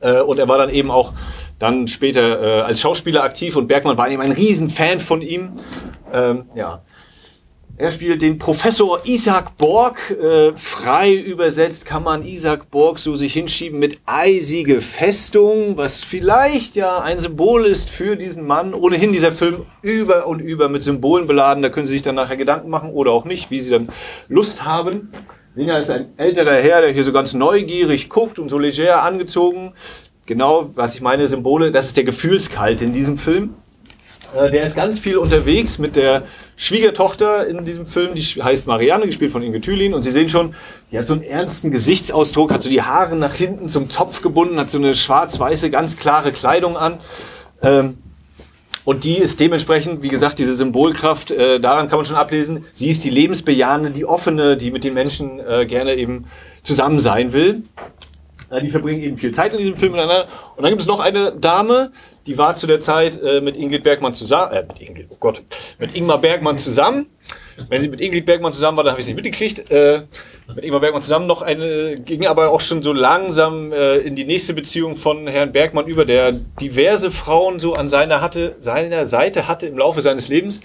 Äh, 0.00 0.22
und 0.22 0.38
er 0.38 0.48
war 0.48 0.56
dann 0.56 0.70
eben 0.70 0.90
auch 0.90 1.12
dann 1.58 1.88
später 1.88 2.40
äh, 2.40 2.60
als 2.62 2.80
Schauspieler 2.80 3.22
aktiv 3.22 3.54
und 3.56 3.66
Bergmann 3.66 3.98
war 3.98 4.08
eben 4.08 4.22
ein 4.22 4.32
Riesenfan 4.32 4.98
von 4.98 5.20
ihm. 5.20 5.52
Ähm, 6.10 6.46
ja. 6.54 6.80
Er 7.76 7.90
spielt 7.90 8.22
den 8.22 8.38
Professor 8.38 9.00
Isaac 9.04 9.56
Borg. 9.56 10.16
Äh, 10.22 10.52
frei 10.54 11.12
übersetzt 11.12 11.86
kann 11.86 12.04
man 12.04 12.24
Isaac 12.24 12.70
Borg 12.70 13.00
so 13.00 13.16
sich 13.16 13.32
hinschieben 13.32 13.80
mit 13.80 13.98
eisige 14.06 14.80
Festung, 14.80 15.76
was 15.76 16.04
vielleicht 16.04 16.76
ja 16.76 17.00
ein 17.00 17.18
Symbol 17.18 17.66
ist 17.66 17.90
für 17.90 18.14
diesen 18.14 18.46
Mann. 18.46 18.74
Ohnehin 18.74 19.10
dieser 19.10 19.32
Film 19.32 19.66
über 19.82 20.28
und 20.28 20.38
über 20.38 20.68
mit 20.68 20.84
Symbolen 20.84 21.26
beladen. 21.26 21.64
Da 21.64 21.68
können 21.68 21.88
Sie 21.88 21.94
sich 21.94 22.02
dann 22.02 22.14
nachher 22.14 22.36
Gedanken 22.36 22.70
machen 22.70 22.90
oder 22.90 23.10
auch 23.10 23.24
nicht, 23.24 23.50
wie 23.50 23.58
Sie 23.58 23.70
dann 23.70 23.88
Lust 24.28 24.64
haben. 24.64 25.12
Singer 25.54 25.80
ist 25.80 25.90
ein 25.90 26.12
älterer 26.16 26.54
Herr, 26.54 26.80
der 26.80 26.92
hier 26.92 27.04
so 27.04 27.12
ganz 27.12 27.34
neugierig 27.34 28.08
guckt 28.08 28.38
und 28.38 28.50
so 28.50 28.58
leger 28.58 29.02
angezogen. 29.02 29.72
Genau, 30.26 30.70
was 30.76 30.94
ich 30.94 31.00
meine, 31.00 31.26
Symbole, 31.26 31.72
das 31.72 31.86
ist 31.88 31.96
der 31.96 32.04
Gefühlskalt 32.04 32.82
in 32.82 32.92
diesem 32.92 33.16
Film. 33.16 33.54
Äh, 34.34 34.50
der 34.50 34.64
ist 34.64 34.76
ganz 34.76 34.98
viel 34.98 35.16
unterwegs 35.16 35.78
mit 35.78 35.96
der 35.96 36.24
Schwiegertochter 36.56 37.46
in 37.46 37.64
diesem 37.64 37.86
Film, 37.86 38.14
die 38.14 38.22
heißt 38.22 38.66
Marianne, 38.66 39.06
gespielt 39.06 39.32
von 39.32 39.42
Inge 39.42 39.60
Thülin. 39.60 39.94
Und 39.94 40.02
Sie 40.02 40.12
sehen 40.12 40.28
schon, 40.28 40.54
die 40.90 40.98
hat 40.98 41.06
so 41.06 41.14
einen 41.14 41.22
ernsten 41.22 41.70
Gesichtsausdruck, 41.70 42.52
hat 42.52 42.62
so 42.62 42.68
die 42.68 42.82
Haare 42.82 43.16
nach 43.16 43.34
hinten 43.34 43.68
zum 43.68 43.90
Zopf 43.90 44.22
gebunden, 44.22 44.58
hat 44.58 44.70
so 44.70 44.78
eine 44.78 44.94
schwarz-weiße, 44.94 45.70
ganz 45.70 45.96
klare 45.96 46.32
Kleidung 46.32 46.76
an. 46.76 46.98
Ähm, 47.62 47.98
und 48.84 49.04
die 49.04 49.16
ist 49.16 49.40
dementsprechend, 49.40 50.02
wie 50.02 50.08
gesagt, 50.08 50.38
diese 50.38 50.54
Symbolkraft, 50.56 51.30
äh, 51.30 51.58
daran 51.58 51.88
kann 51.88 51.98
man 51.98 52.04
schon 52.04 52.16
ablesen, 52.16 52.66
sie 52.72 52.88
ist 52.88 53.04
die 53.04 53.10
lebensbejahende, 53.10 53.90
die 53.90 54.04
offene, 54.04 54.56
die 54.58 54.70
mit 54.70 54.84
den 54.84 54.92
Menschen 54.92 55.40
äh, 55.40 55.64
gerne 55.64 55.94
eben 55.94 56.26
zusammen 56.62 57.00
sein 57.00 57.32
will. 57.32 57.62
Die 58.62 58.70
verbringen 58.70 59.02
eben 59.02 59.18
viel 59.18 59.32
Zeit 59.32 59.52
in 59.52 59.58
diesem 59.58 59.76
Film 59.76 59.92
miteinander. 59.92 60.28
Und 60.54 60.62
dann 60.62 60.70
gibt 60.70 60.82
es 60.82 60.86
noch 60.86 61.00
eine 61.00 61.32
Dame, 61.32 61.90
die 62.26 62.38
war 62.38 62.56
zu 62.56 62.66
der 62.66 62.80
Zeit 62.80 63.20
äh, 63.22 63.40
mit 63.40 63.56
Ingrid 63.56 63.82
Bergmann 63.82 64.14
zusammen, 64.14 64.52
äh, 64.52 64.64
mit 64.66 64.80
Ingrid, 64.80 65.06
oh 65.10 65.16
Gott, 65.20 65.42
mit 65.78 65.96
Ingmar 65.96 66.18
Bergmann 66.18 66.58
zusammen. 66.58 67.06
Wenn 67.68 67.80
sie 67.80 67.88
mit 67.88 68.00
Ingrid 68.00 68.26
Bergmann 68.26 68.52
zusammen 68.52 68.76
war, 68.76 68.84
dann 68.84 68.92
habe 68.92 69.00
ich 69.00 69.06
sie 69.06 69.14
mitgekriegt. 69.14 69.70
Äh, 69.70 70.02
mit 70.54 70.64
Ingmar 70.64 70.80
Bergmann 70.80 71.02
zusammen 71.02 71.26
noch 71.26 71.42
eine, 71.42 71.98
ging 72.00 72.26
aber 72.26 72.50
auch 72.50 72.60
schon 72.60 72.82
so 72.82 72.92
langsam 72.92 73.72
äh, 73.72 73.98
in 73.98 74.16
die 74.16 74.24
nächste 74.24 74.54
Beziehung 74.54 74.96
von 74.96 75.26
Herrn 75.26 75.52
Bergmann 75.52 75.86
über, 75.86 76.04
der 76.04 76.32
diverse 76.32 77.10
Frauen 77.10 77.60
so 77.60 77.74
an 77.74 77.88
seiner, 77.88 78.20
hatte, 78.20 78.56
seiner 78.58 79.06
Seite 79.06 79.46
hatte 79.46 79.66
im 79.66 79.78
Laufe 79.78 80.02
seines 80.02 80.28
Lebens. 80.28 80.62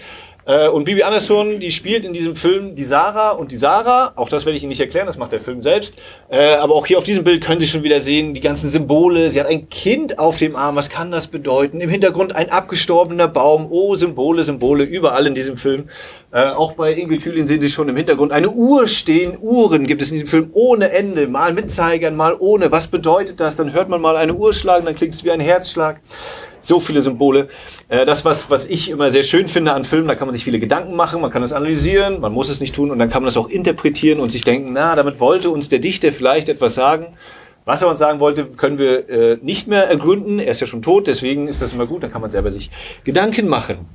Äh, 0.50 0.68
und 0.68 0.84
Bibi 0.84 1.04
Andersson, 1.04 1.60
die 1.60 1.70
spielt 1.70 2.04
in 2.04 2.12
diesem 2.12 2.34
Film 2.34 2.74
die 2.74 2.82
Sarah 2.82 3.30
und 3.30 3.52
die 3.52 3.56
Sarah, 3.56 4.12
auch 4.16 4.28
das 4.28 4.44
werde 4.46 4.56
ich 4.56 4.64
Ihnen 4.64 4.70
nicht 4.70 4.80
erklären, 4.80 5.06
das 5.06 5.16
macht 5.16 5.30
der 5.30 5.38
Film 5.38 5.62
selbst. 5.62 5.94
Äh, 6.28 6.54
aber 6.54 6.74
auch 6.74 6.86
hier 6.86 6.98
auf 6.98 7.04
diesem 7.04 7.22
Bild 7.22 7.44
können 7.44 7.60
Sie 7.60 7.68
schon 7.68 7.84
wieder 7.84 8.00
sehen, 8.00 8.34
die 8.34 8.40
ganzen 8.40 8.68
Symbole. 8.68 9.30
Sie 9.30 9.38
hat 9.38 9.46
ein 9.46 9.68
Kind 9.68 10.18
auf 10.18 10.38
dem 10.38 10.56
Arm, 10.56 10.74
was 10.74 10.90
kann 10.90 11.12
das 11.12 11.28
bedeuten? 11.28 11.80
Im 11.80 11.88
Hintergrund 11.88 12.34
ein 12.34 12.50
abgestorbener 12.50 13.28
Baum. 13.28 13.68
Oh, 13.70 13.94
Symbole, 13.94 14.44
Symbole, 14.44 14.82
überall 14.82 15.28
in 15.28 15.36
diesem 15.36 15.56
Film. 15.56 15.88
Äh, 16.32 16.46
auch 16.46 16.72
bei 16.72 16.94
Ingrid 16.94 17.22
Thülin 17.22 17.46
sehen 17.46 17.60
Sie 17.60 17.70
schon 17.70 17.88
im 17.88 17.96
Hintergrund 17.96 18.32
eine 18.32 18.50
Uhr 18.50 18.88
stehen. 18.88 19.38
Uhren 19.40 19.86
gibt 19.86 20.02
es 20.02 20.10
in 20.10 20.14
diesem 20.14 20.28
Film 20.28 20.50
ohne 20.52 20.90
Ende. 20.90 21.28
Mal 21.28 21.52
mit 21.52 21.70
Zeigern, 21.70 22.16
mal 22.16 22.34
ohne. 22.36 22.72
Was 22.72 22.88
bedeutet 22.88 23.38
das? 23.38 23.54
Dann 23.54 23.72
hört 23.72 23.88
man 23.88 24.00
mal 24.00 24.16
eine 24.16 24.34
Uhr 24.34 24.52
schlagen, 24.52 24.84
dann 24.84 24.96
klingt 24.96 25.14
es 25.14 25.22
wie 25.22 25.30
ein 25.30 25.38
Herzschlag 25.38 26.00
so 26.60 26.80
viele 26.80 27.02
Symbole. 27.02 27.48
Äh, 27.88 28.06
das, 28.06 28.24
was, 28.24 28.50
was 28.50 28.66
ich 28.66 28.90
immer 28.90 29.10
sehr 29.10 29.22
schön 29.22 29.48
finde 29.48 29.72
an 29.72 29.84
Filmen, 29.84 30.08
da 30.08 30.14
kann 30.14 30.26
man 30.26 30.34
sich 30.34 30.44
viele 30.44 30.60
Gedanken 30.60 30.96
machen, 30.96 31.20
man 31.20 31.30
kann 31.30 31.42
es 31.42 31.52
analysieren, 31.52 32.20
man 32.20 32.32
muss 32.32 32.48
es 32.48 32.60
nicht 32.60 32.74
tun 32.74 32.90
und 32.90 32.98
dann 32.98 33.10
kann 33.10 33.22
man 33.22 33.26
das 33.26 33.36
auch 33.36 33.48
interpretieren 33.48 34.20
und 34.20 34.30
sich 34.30 34.42
denken, 34.42 34.72
na, 34.72 34.94
damit 34.96 35.20
wollte 35.20 35.50
uns 35.50 35.68
der 35.68 35.78
Dichter 35.78 36.12
vielleicht 36.12 36.48
etwas 36.48 36.74
sagen. 36.74 37.08
Was 37.66 37.82
er 37.82 37.88
uns 37.88 37.98
sagen 37.98 38.20
wollte, 38.20 38.46
können 38.46 38.78
wir 38.78 39.08
äh, 39.08 39.38
nicht 39.42 39.68
mehr 39.68 39.88
ergründen. 39.88 40.38
Er 40.38 40.52
ist 40.52 40.60
ja 40.60 40.66
schon 40.66 40.82
tot, 40.82 41.06
deswegen 41.06 41.46
ist 41.46 41.60
das 41.60 41.74
immer 41.74 41.86
gut, 41.86 42.02
dann 42.02 42.10
kann 42.10 42.22
man 42.22 42.30
selber 42.30 42.50
sich 42.50 42.70
Gedanken 43.04 43.48
machen. 43.48 43.86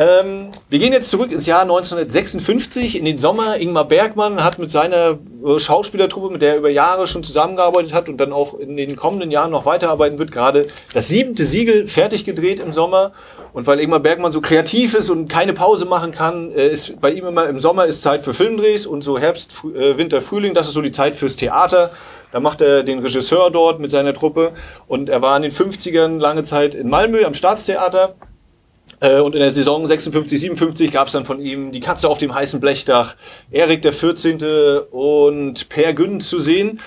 Ähm, 0.00 0.48
wir 0.70 0.78
gehen 0.78 0.94
jetzt 0.94 1.10
zurück 1.10 1.30
ins 1.30 1.44
Jahr 1.44 1.60
1956, 1.60 2.96
in 2.96 3.04
den 3.04 3.18
Sommer. 3.18 3.58
Ingmar 3.58 3.84
Bergmann 3.84 4.42
hat 4.42 4.58
mit 4.58 4.70
seiner 4.70 5.18
äh, 5.44 5.58
Schauspielertruppe, 5.58 6.30
mit 6.32 6.40
der 6.40 6.52
er 6.52 6.56
über 6.56 6.70
Jahre 6.70 7.06
schon 7.06 7.22
zusammengearbeitet 7.22 7.92
hat 7.92 8.08
und 8.08 8.16
dann 8.16 8.32
auch 8.32 8.58
in 8.58 8.78
den 8.78 8.96
kommenden 8.96 9.30
Jahren 9.30 9.50
noch 9.50 9.66
weiterarbeiten 9.66 10.18
wird, 10.18 10.32
gerade 10.32 10.68
das 10.94 11.08
siebente 11.08 11.44
Siegel 11.44 11.86
fertig 11.86 12.24
gedreht 12.24 12.60
im 12.60 12.72
Sommer. 12.72 13.12
Und 13.52 13.66
weil 13.66 13.78
Ingmar 13.78 14.00
Bergmann 14.00 14.32
so 14.32 14.40
kreativ 14.40 14.94
ist 14.94 15.10
und 15.10 15.28
keine 15.28 15.52
Pause 15.52 15.84
machen 15.84 16.12
kann, 16.12 16.50
äh, 16.52 16.68
ist 16.68 16.98
bei 16.98 17.12
ihm 17.12 17.26
immer 17.26 17.46
im 17.46 17.60
Sommer 17.60 17.84
ist 17.84 18.00
Zeit 18.00 18.22
für 18.22 18.32
Filmdrehs 18.32 18.86
und 18.86 19.02
so 19.02 19.18
Herbst, 19.18 19.52
äh, 19.76 19.98
Winter, 19.98 20.22
Frühling, 20.22 20.54
das 20.54 20.68
ist 20.68 20.72
so 20.72 20.80
die 20.80 20.92
Zeit 20.92 21.14
fürs 21.14 21.36
Theater. 21.36 21.90
Da 22.32 22.40
macht 22.40 22.62
er 22.62 22.84
den 22.84 23.00
Regisseur 23.00 23.50
dort 23.50 23.80
mit 23.80 23.90
seiner 23.90 24.14
Truppe 24.14 24.52
und 24.88 25.10
er 25.10 25.20
war 25.20 25.36
in 25.36 25.42
den 25.42 25.52
50ern 25.52 26.18
lange 26.18 26.42
Zeit 26.42 26.74
in 26.74 26.88
Malmö 26.88 27.22
am 27.26 27.34
Staatstheater 27.34 28.14
und 28.98 29.34
in 29.34 29.40
der 29.40 29.52
Saison 29.52 29.86
56, 29.86 30.40
57 30.40 30.92
gab 30.92 31.06
es 31.06 31.14
dann 31.14 31.24
von 31.24 31.40
ihm 31.40 31.72
Die 31.72 31.80
Katze 31.80 32.08
auf 32.08 32.18
dem 32.18 32.34
heißen 32.34 32.60
Blechdach, 32.60 33.14
Erik 33.50 33.82
der 33.82 33.92
14. 33.92 34.38
und 34.90 35.68
Per 35.68 35.94
Gün 35.94 36.20
zu 36.20 36.38
sehen. 36.38 36.80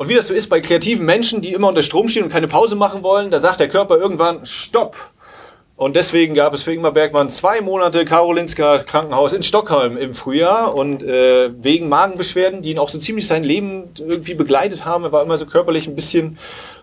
Und 0.00 0.08
wie 0.08 0.14
das 0.14 0.28
so 0.28 0.34
ist 0.34 0.48
bei 0.48 0.60
kreativen 0.60 1.04
Menschen, 1.04 1.42
die 1.42 1.52
immer 1.52 1.68
unter 1.68 1.82
Strom 1.82 2.08
stehen 2.08 2.24
und 2.24 2.30
keine 2.30 2.48
Pause 2.48 2.74
machen 2.74 3.02
wollen, 3.02 3.30
da 3.30 3.38
sagt 3.38 3.60
der 3.60 3.68
Körper 3.68 3.98
irgendwann 3.98 4.46
Stopp. 4.46 4.96
Und 5.76 5.96
deswegen 5.96 6.34
gab 6.34 6.52
es 6.52 6.62
für 6.62 6.74
Ingmar 6.74 6.92
Bergmann 6.92 7.30
zwei 7.30 7.60
Monate 7.60 8.04
Karolinska 8.04 8.78
Krankenhaus 8.78 9.32
in 9.32 9.42
Stockholm 9.42 9.96
im 9.96 10.12
Frühjahr 10.12 10.74
und 10.74 11.02
äh, 11.02 11.50
wegen 11.62 11.88
Magenbeschwerden, 11.88 12.60
die 12.60 12.72
ihn 12.72 12.78
auch 12.78 12.90
so 12.90 12.98
ziemlich 12.98 13.26
sein 13.26 13.44
Leben 13.44 13.90
irgendwie 13.98 14.34
begleitet 14.34 14.84
haben. 14.84 15.04
Er 15.04 15.12
war 15.12 15.22
immer 15.22 15.38
so 15.38 15.46
körperlich 15.46 15.86
ein 15.86 15.94
bisschen 15.94 16.38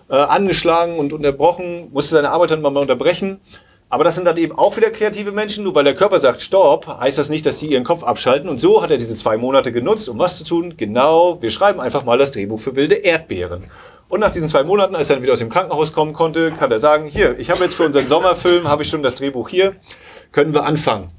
äh, 0.09 0.15
angeschlagen 0.15 0.97
und 0.97 1.13
unterbrochen, 1.13 1.89
musste 1.91 2.15
seine 2.15 2.31
Arbeit 2.31 2.51
dann 2.51 2.61
mal 2.61 2.75
unterbrechen. 2.75 3.39
Aber 3.89 4.03
das 4.03 4.15
sind 4.15 4.25
dann 4.25 4.37
eben 4.37 4.57
auch 4.57 4.75
wieder 4.75 4.89
kreative 4.89 5.31
Menschen. 5.31 5.63
Nur 5.63 5.75
weil 5.75 5.83
der 5.83 5.95
Körper 5.95 6.19
sagt 6.19 6.41
Stopp, 6.41 6.87
heißt 6.87 7.17
das 7.17 7.29
nicht, 7.29 7.45
dass 7.45 7.59
die 7.59 7.67
ihren 7.67 7.83
Kopf 7.83 8.03
abschalten. 8.03 8.49
Und 8.49 8.57
so 8.57 8.81
hat 8.81 8.91
er 8.91 8.97
diese 8.97 9.15
zwei 9.15 9.37
Monate 9.37 9.71
genutzt, 9.71 10.09
um 10.09 10.19
was 10.19 10.37
zu 10.37 10.43
tun. 10.43 10.73
Genau, 10.77 11.41
wir 11.41 11.51
schreiben 11.51 11.79
einfach 11.79 12.03
mal 12.03 12.17
das 12.17 12.31
Drehbuch 12.31 12.59
für 12.59 12.75
wilde 12.75 12.95
Erdbeeren. 12.95 13.65
Und 14.09 14.21
nach 14.21 14.31
diesen 14.31 14.47
zwei 14.47 14.63
Monaten, 14.63 14.95
als 14.95 15.09
er 15.09 15.17
dann 15.17 15.23
wieder 15.23 15.33
aus 15.33 15.39
dem 15.39 15.49
Krankenhaus 15.49 15.93
kommen 15.93 16.13
konnte, 16.13 16.51
kann 16.51 16.71
er 16.71 16.79
sagen, 16.79 17.07
hier, 17.07 17.37
ich 17.39 17.49
habe 17.49 17.63
jetzt 17.63 17.75
für 17.75 17.85
unseren 17.85 18.07
Sommerfilm, 18.07 18.67
habe 18.67 18.83
ich 18.83 18.89
schon 18.89 19.03
das 19.03 19.15
Drehbuch 19.15 19.49
hier, 19.49 19.75
können 20.31 20.53
wir 20.53 20.63
anfangen. 20.63 21.09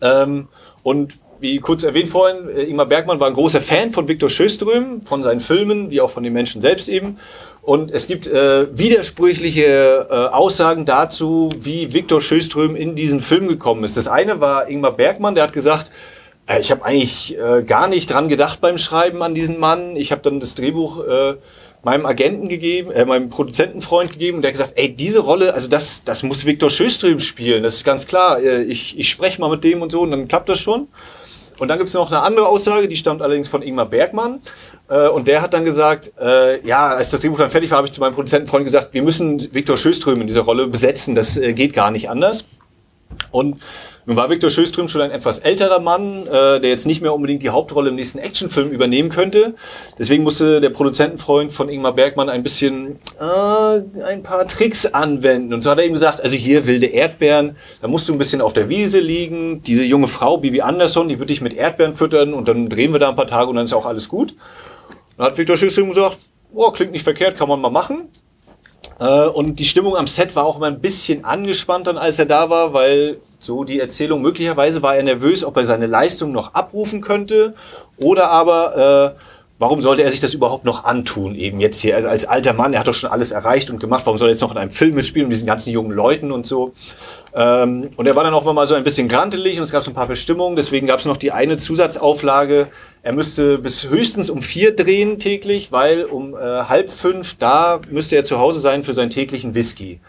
Ähm, 0.00 0.48
und 0.84 1.18
wie 1.40 1.58
kurz 1.58 1.82
erwähnt 1.82 2.08
vorhin, 2.08 2.48
äh, 2.48 2.62
Ingmar 2.62 2.86
Bergmann 2.86 3.20
war 3.20 3.26
ein 3.26 3.34
großer 3.34 3.60
Fan 3.60 3.92
von 3.92 4.08
Viktor 4.08 4.30
Sjöström, 4.30 5.02
von 5.04 5.22
seinen 5.22 5.40
Filmen, 5.40 5.90
wie 5.90 6.00
auch 6.00 6.10
von 6.10 6.22
den 6.22 6.32
Menschen 6.32 6.62
selbst 6.62 6.88
eben. 6.88 7.18
Und 7.66 7.90
es 7.90 8.06
gibt 8.06 8.28
äh, 8.28 8.78
widersprüchliche 8.78 10.06
äh, 10.08 10.14
Aussagen 10.14 10.84
dazu, 10.84 11.50
wie 11.58 11.92
Viktor 11.92 12.20
Schöström 12.20 12.76
in 12.76 12.94
diesen 12.94 13.22
Film 13.22 13.48
gekommen 13.48 13.82
ist. 13.82 13.96
Das 13.96 14.06
eine 14.06 14.40
war 14.40 14.68
Ingmar 14.68 14.92
Bergmann, 14.92 15.34
der 15.34 15.42
hat 15.42 15.52
gesagt, 15.52 15.90
äh, 16.46 16.60
ich 16.60 16.70
habe 16.70 16.84
eigentlich 16.84 17.36
äh, 17.36 17.64
gar 17.64 17.88
nicht 17.88 18.08
dran 18.08 18.28
gedacht 18.28 18.60
beim 18.60 18.78
Schreiben 18.78 19.20
an 19.20 19.34
diesen 19.34 19.58
Mann. 19.58 19.96
Ich 19.96 20.12
habe 20.12 20.22
dann 20.22 20.38
das 20.38 20.54
Drehbuch 20.54 21.04
äh, 21.08 21.34
meinem 21.82 22.06
Agenten 22.06 22.48
gegeben, 22.48 22.92
äh, 22.92 23.04
meinem 23.04 23.30
Produzentenfreund 23.30 24.12
gegeben 24.12 24.36
und 24.36 24.42
der 24.42 24.52
hat 24.52 24.58
gesagt, 24.58 24.74
ey, 24.76 24.94
diese 24.94 25.18
Rolle, 25.18 25.52
also 25.52 25.68
das, 25.68 26.04
das 26.04 26.22
muss 26.22 26.46
Viktor 26.46 26.70
Schöström 26.70 27.18
spielen, 27.18 27.64
das 27.64 27.74
ist 27.74 27.84
ganz 27.84 28.06
klar. 28.06 28.40
Äh, 28.40 28.62
ich, 28.62 28.96
ich 28.96 29.10
spreche 29.10 29.40
mal 29.40 29.50
mit 29.50 29.64
dem 29.64 29.82
und 29.82 29.90
so 29.90 30.02
und 30.02 30.12
dann 30.12 30.28
klappt 30.28 30.48
das 30.48 30.60
schon. 30.60 30.86
Und 31.58 31.68
dann 31.68 31.78
gibt 31.78 31.88
es 31.88 31.94
noch 31.94 32.12
eine 32.12 32.20
andere 32.20 32.46
Aussage, 32.46 32.86
die 32.86 32.96
stammt 32.96 33.22
allerdings 33.22 33.48
von 33.48 33.62
Ingmar 33.62 33.86
Bergmann. 33.86 34.40
Äh, 34.88 35.08
und 35.08 35.28
der 35.28 35.42
hat 35.42 35.54
dann 35.54 35.64
gesagt, 35.64 36.12
äh, 36.20 36.64
ja, 36.66 36.88
als 36.88 37.10
das 37.10 37.20
Drehbuch 37.20 37.38
dann 37.38 37.50
fertig 37.50 37.70
war, 37.70 37.78
habe 37.78 37.86
ich 37.86 37.92
zu 37.92 38.00
meinem 38.00 38.14
Produzentenfreund 38.14 38.64
gesagt, 38.64 38.92
wir 38.92 39.02
müssen 39.02 39.52
Viktor 39.52 39.76
Schöström 39.76 40.20
in 40.20 40.26
dieser 40.26 40.42
Rolle 40.42 40.66
besetzen, 40.66 41.14
das 41.14 41.36
äh, 41.36 41.52
geht 41.52 41.72
gar 41.72 41.90
nicht 41.90 42.08
anders. 42.08 42.44
Und 43.30 43.60
nun 44.08 44.16
war 44.16 44.30
Viktor 44.30 44.50
Schöström 44.50 44.86
schon 44.86 45.00
ein 45.00 45.10
etwas 45.10 45.40
älterer 45.40 45.80
Mann, 45.80 46.28
äh, 46.28 46.60
der 46.60 46.70
jetzt 46.70 46.86
nicht 46.86 47.02
mehr 47.02 47.12
unbedingt 47.12 47.42
die 47.42 47.50
Hauptrolle 47.50 47.88
im 47.88 47.96
nächsten 47.96 48.20
Actionfilm 48.20 48.70
übernehmen 48.70 49.08
könnte. 49.08 49.54
Deswegen 49.98 50.22
musste 50.22 50.60
der 50.60 50.70
Produzentenfreund 50.70 51.52
von 51.52 51.68
Ingmar 51.68 51.92
Bergmann 51.92 52.28
ein 52.28 52.44
bisschen 52.44 53.00
äh, 53.20 54.02
ein 54.04 54.22
paar 54.22 54.46
Tricks 54.46 54.86
anwenden. 54.86 55.52
Und 55.52 55.62
so 55.62 55.70
hat 55.70 55.78
er 55.78 55.86
ihm 55.86 55.94
gesagt, 55.94 56.20
also 56.20 56.36
hier 56.36 56.68
wilde 56.68 56.86
Erdbeeren, 56.86 57.56
da 57.82 57.88
musst 57.88 58.08
du 58.08 58.12
ein 58.12 58.18
bisschen 58.18 58.40
auf 58.40 58.52
der 58.52 58.68
Wiese 58.68 59.00
liegen. 59.00 59.62
Diese 59.62 59.82
junge 59.82 60.06
Frau, 60.06 60.38
Bibi 60.38 60.60
Anderson, 60.60 61.08
die 61.08 61.18
wird 61.18 61.30
dich 61.30 61.40
mit 61.40 61.54
Erdbeeren 61.54 61.96
füttern 61.96 62.32
und 62.32 62.46
dann 62.46 62.68
drehen 62.68 62.92
wir 62.92 63.00
da 63.00 63.08
ein 63.08 63.16
paar 63.16 63.26
Tage 63.26 63.50
und 63.50 63.56
dann 63.56 63.64
ist 63.64 63.74
auch 63.74 63.86
alles 63.86 64.08
gut. 64.08 64.36
Dann 65.16 65.26
hat 65.26 65.38
Viktor 65.38 65.56
Schöström 65.56 65.88
gesagt, 65.88 66.18
oh, 66.52 66.70
klingt 66.70 66.92
nicht 66.92 67.04
verkehrt, 67.04 67.36
kann 67.36 67.48
man 67.48 67.60
mal 67.60 67.70
machen. 67.70 68.08
Äh, 68.98 69.26
und 69.26 69.56
die 69.56 69.64
Stimmung 69.64 69.96
am 69.96 70.06
Set 70.06 70.34
war 70.36 70.44
auch 70.44 70.56
immer 70.56 70.66
ein 70.66 70.80
bisschen 70.80 71.24
angespannt 71.24 71.86
dann, 71.86 71.98
als 71.98 72.18
er 72.18 72.26
da 72.26 72.50
war, 72.50 72.72
weil 72.72 73.18
so 73.38 73.64
die 73.64 73.80
Erzählung 73.80 74.22
möglicherweise 74.22 74.82
war 74.82 74.96
er 74.96 75.02
nervös, 75.02 75.44
ob 75.44 75.56
er 75.56 75.66
seine 75.66 75.86
Leistung 75.86 76.32
noch 76.32 76.54
abrufen 76.54 77.00
könnte 77.00 77.54
oder 77.98 78.30
aber 78.30 79.14
äh, 79.16 79.20
warum 79.58 79.80
sollte 79.80 80.02
er 80.02 80.10
sich 80.10 80.20
das 80.20 80.34
überhaupt 80.34 80.64
noch 80.64 80.84
antun, 80.84 81.34
eben 81.34 81.60
jetzt 81.60 81.80
hier 81.80 82.08
als 82.08 82.24
alter 82.26 82.52
Mann, 82.52 82.74
er 82.74 82.80
hat 82.80 82.88
doch 82.88 82.94
schon 82.94 83.10
alles 83.10 83.30
erreicht 83.30 83.70
und 83.70 83.80
gemacht, 83.80 84.02
warum 84.04 84.18
soll 84.18 84.28
er 84.28 84.32
jetzt 84.32 84.42
noch 84.42 84.52
in 84.52 84.58
einem 84.58 84.70
Film 84.70 84.94
mitspielen 84.94 85.28
mit 85.28 85.34
diesen 85.34 85.46
ganzen 85.46 85.70
jungen 85.70 85.92
Leuten 85.92 86.30
und 86.30 86.46
so. 86.46 86.74
Ähm, 87.34 87.90
und 87.96 88.06
er 88.06 88.16
war 88.16 88.24
dann 88.24 88.34
auch 88.34 88.50
mal 88.52 88.66
so 88.66 88.74
ein 88.74 88.84
bisschen 88.84 89.08
grantelig 89.08 89.58
und 89.58 89.64
es 89.64 89.70
gab 89.70 89.82
so 89.82 89.90
ein 89.90 89.94
paar 89.94 90.06
Bestimmungen, 90.06 90.56
deswegen 90.56 90.86
gab 90.86 91.00
es 91.00 91.06
noch 91.06 91.16
die 91.16 91.32
eine 91.32 91.56
Zusatzauflage, 91.56 92.68
er 93.02 93.12
müsste 93.12 93.58
bis 93.58 93.88
höchstens 93.88 94.30
um 94.30 94.42
vier 94.42 94.74
drehen 94.74 95.18
täglich, 95.18 95.72
weil 95.72 96.04
um 96.04 96.34
äh, 96.34 96.38
halb 96.38 96.90
fünf 96.90 97.36
da 97.38 97.80
müsste 97.90 98.16
er 98.16 98.24
zu 98.24 98.38
Hause 98.38 98.60
sein 98.60 98.84
für 98.84 98.94
seinen 98.94 99.10
täglichen 99.10 99.54
Whisky. 99.54 100.00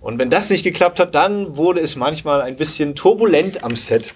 Und 0.00 0.18
wenn 0.18 0.30
das 0.30 0.50
nicht 0.50 0.62
geklappt 0.62 1.00
hat, 1.00 1.14
dann 1.14 1.56
wurde 1.56 1.80
es 1.80 1.96
manchmal 1.96 2.42
ein 2.42 2.56
bisschen 2.56 2.94
turbulent 2.94 3.64
am 3.64 3.76
Set. 3.76 4.14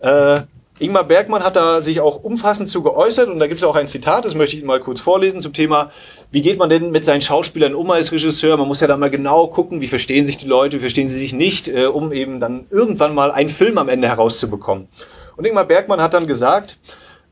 Äh, 0.00 0.40
Ingmar 0.80 1.04
Bergmann 1.04 1.42
hat 1.42 1.56
da 1.56 1.82
sich 1.82 2.00
auch 2.00 2.22
umfassend 2.22 2.68
zu 2.68 2.82
geäußert 2.82 3.28
und 3.28 3.40
da 3.40 3.48
gibt 3.48 3.60
es 3.60 3.66
auch 3.66 3.74
ein 3.74 3.88
Zitat, 3.88 4.24
das 4.24 4.36
möchte 4.36 4.54
ich 4.54 4.60
Ihnen 4.60 4.68
mal 4.68 4.78
kurz 4.78 5.00
vorlesen 5.00 5.40
zum 5.40 5.52
Thema, 5.52 5.90
wie 6.30 6.42
geht 6.42 6.58
man 6.58 6.70
denn 6.70 6.90
mit 6.90 7.04
seinen 7.04 7.20
Schauspielern 7.20 7.74
um 7.74 7.90
als 7.90 8.12
Regisseur? 8.12 8.56
Man 8.56 8.68
muss 8.68 8.80
ja 8.80 8.86
da 8.86 8.96
mal 8.96 9.10
genau 9.10 9.48
gucken, 9.48 9.80
wie 9.80 9.88
verstehen 9.88 10.24
sich 10.24 10.36
die 10.36 10.46
Leute, 10.46 10.76
wie 10.76 10.80
verstehen 10.80 11.08
sie 11.08 11.18
sich 11.18 11.32
nicht, 11.32 11.66
äh, 11.66 11.86
um 11.86 12.12
eben 12.12 12.38
dann 12.38 12.66
irgendwann 12.70 13.14
mal 13.14 13.32
einen 13.32 13.48
Film 13.48 13.76
am 13.76 13.88
Ende 13.88 14.08
herauszubekommen. 14.08 14.88
Und 15.36 15.46
Ingmar 15.46 15.64
Bergmann 15.64 16.00
hat 16.00 16.14
dann 16.14 16.26
gesagt, 16.28 16.78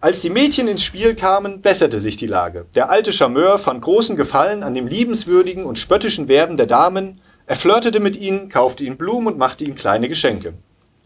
als 0.01 0.21
die 0.21 0.31
Mädchen 0.31 0.67
ins 0.67 0.83
Spiel 0.83 1.15
kamen, 1.15 1.61
besserte 1.61 2.01
sich 2.01 2.17
die 2.17 2.27
Lage. 2.27 2.67
Der 2.75 2.91
alte 2.91 3.13
Charmeur 3.13 3.59
fand 3.59 3.81
großen 3.81 4.17
Gefallen 4.17 4.63
an 4.63 4.75
dem 4.75 4.89
liebenswürdigen 4.89 5.65
und 5.65 5.79
spöttischen 5.79 6.27
Werben 6.27 6.57
der 6.57 6.67
Damen, 6.67 7.21
er 7.47 7.57
flirtete 7.57 8.01
mit 8.01 8.17
ihnen, 8.17 8.49
kaufte 8.49 8.85
ihnen 8.85 8.97
Blumen 8.97 9.29
und 9.29 9.39
machte 9.39 9.65
ihnen 9.65 9.77
kleine 9.77 10.09
Geschenke. 10.09 10.55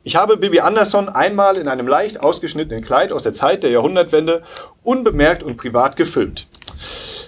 Ich 0.02 0.16
habe 0.16 0.38
Bibi 0.38 0.60
Anderson 0.60 1.10
einmal 1.10 1.58
in 1.58 1.68
einem 1.68 1.86
leicht 1.86 2.20
ausgeschnittenen 2.20 2.82
Kleid 2.82 3.12
aus 3.12 3.22
der 3.22 3.34
Zeit 3.34 3.62
der 3.62 3.70
Jahrhundertwende 3.70 4.42
unbemerkt 4.82 5.42
und 5.42 5.58
privat 5.58 5.96
gefilmt. 5.96 6.46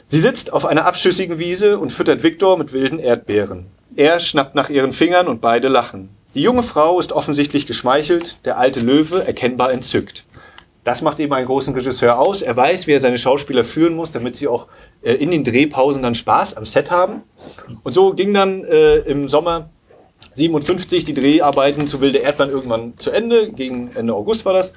Sie 0.07 0.21
sitzt 0.21 0.55
auf 0.55 0.65
einer 0.65 0.87
abschüssigen 0.87 1.39
Wiese 1.39 1.79
und 1.79 1.93
füttert 1.93 2.23
Viktor 2.23 2.57
mit 2.57 2.73
wilden 2.73 2.99
Erdbeeren. 2.99 3.67
Er 3.95 4.21
schnappt 4.21 4.55
nach 4.55 4.71
ihren 4.71 4.93
Fingern 4.93 5.29
und 5.29 5.43
beide 5.43 5.69
lachen. 5.69 6.09
Die 6.35 6.41
junge 6.41 6.63
Frau 6.63 6.99
ist 6.99 7.13
offensichtlich 7.13 7.67
geschmeichelt, 7.67 8.47
der 8.47 8.57
alte 8.57 8.81
Löwe 8.81 9.27
erkennbar 9.27 9.71
entzückt. 9.71 10.25
Das 10.83 11.03
macht 11.03 11.21
eben 11.21 11.35
einen 11.35 11.47
großen 11.47 11.75
Regisseur 11.75 12.19
aus. 12.19 12.41
Er 12.41 12.57
weiß, 12.57 12.87
wie 12.87 12.93
er 12.93 13.01
seine 13.01 13.19
Schauspieler 13.19 13.65
führen 13.65 13.95
muss, 13.95 14.13
damit 14.13 14.37
sie 14.37 14.49
auch 14.49 14.67
äh, 15.03 15.13
in 15.13 15.31
den 15.31 15.45
Drehpausen 15.45 16.03
dann 16.03 16.15
Spaß 16.15 16.57
am 16.57 16.65
Set 16.65 16.91
haben. 16.91 17.23
Und 17.83 17.93
so 17.93 18.15
ging 18.15 18.33
dann 18.33 18.65
äh, 18.65 18.97
im 19.01 19.29
Sommer 19.29 19.69
57 20.35 21.05
die 21.05 21.13
Dreharbeiten 21.13 21.87
zu 21.87 22.01
Wilde 22.01 22.19
Erdbeeren 22.19 22.53
irgendwann 22.53 22.95
zu 22.99 23.11
Ende, 23.11 23.51
gegen 23.51 23.91
Ende 23.95 24.15
August 24.15 24.45
war 24.45 24.53
das. 24.53 24.73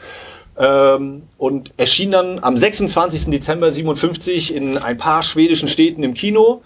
Ähm, 0.58 1.24
und 1.38 1.72
erschien 1.78 2.12
dann 2.12 2.40
am 2.40 2.58
26. 2.58 3.26
Dezember 3.26 3.72
57 3.72 4.54
in 4.56 4.78
ein 4.78 4.98
paar 4.98 5.24
schwedischen 5.24 5.68
Städten 5.68 6.04
im 6.04 6.14
Kino. 6.14 6.62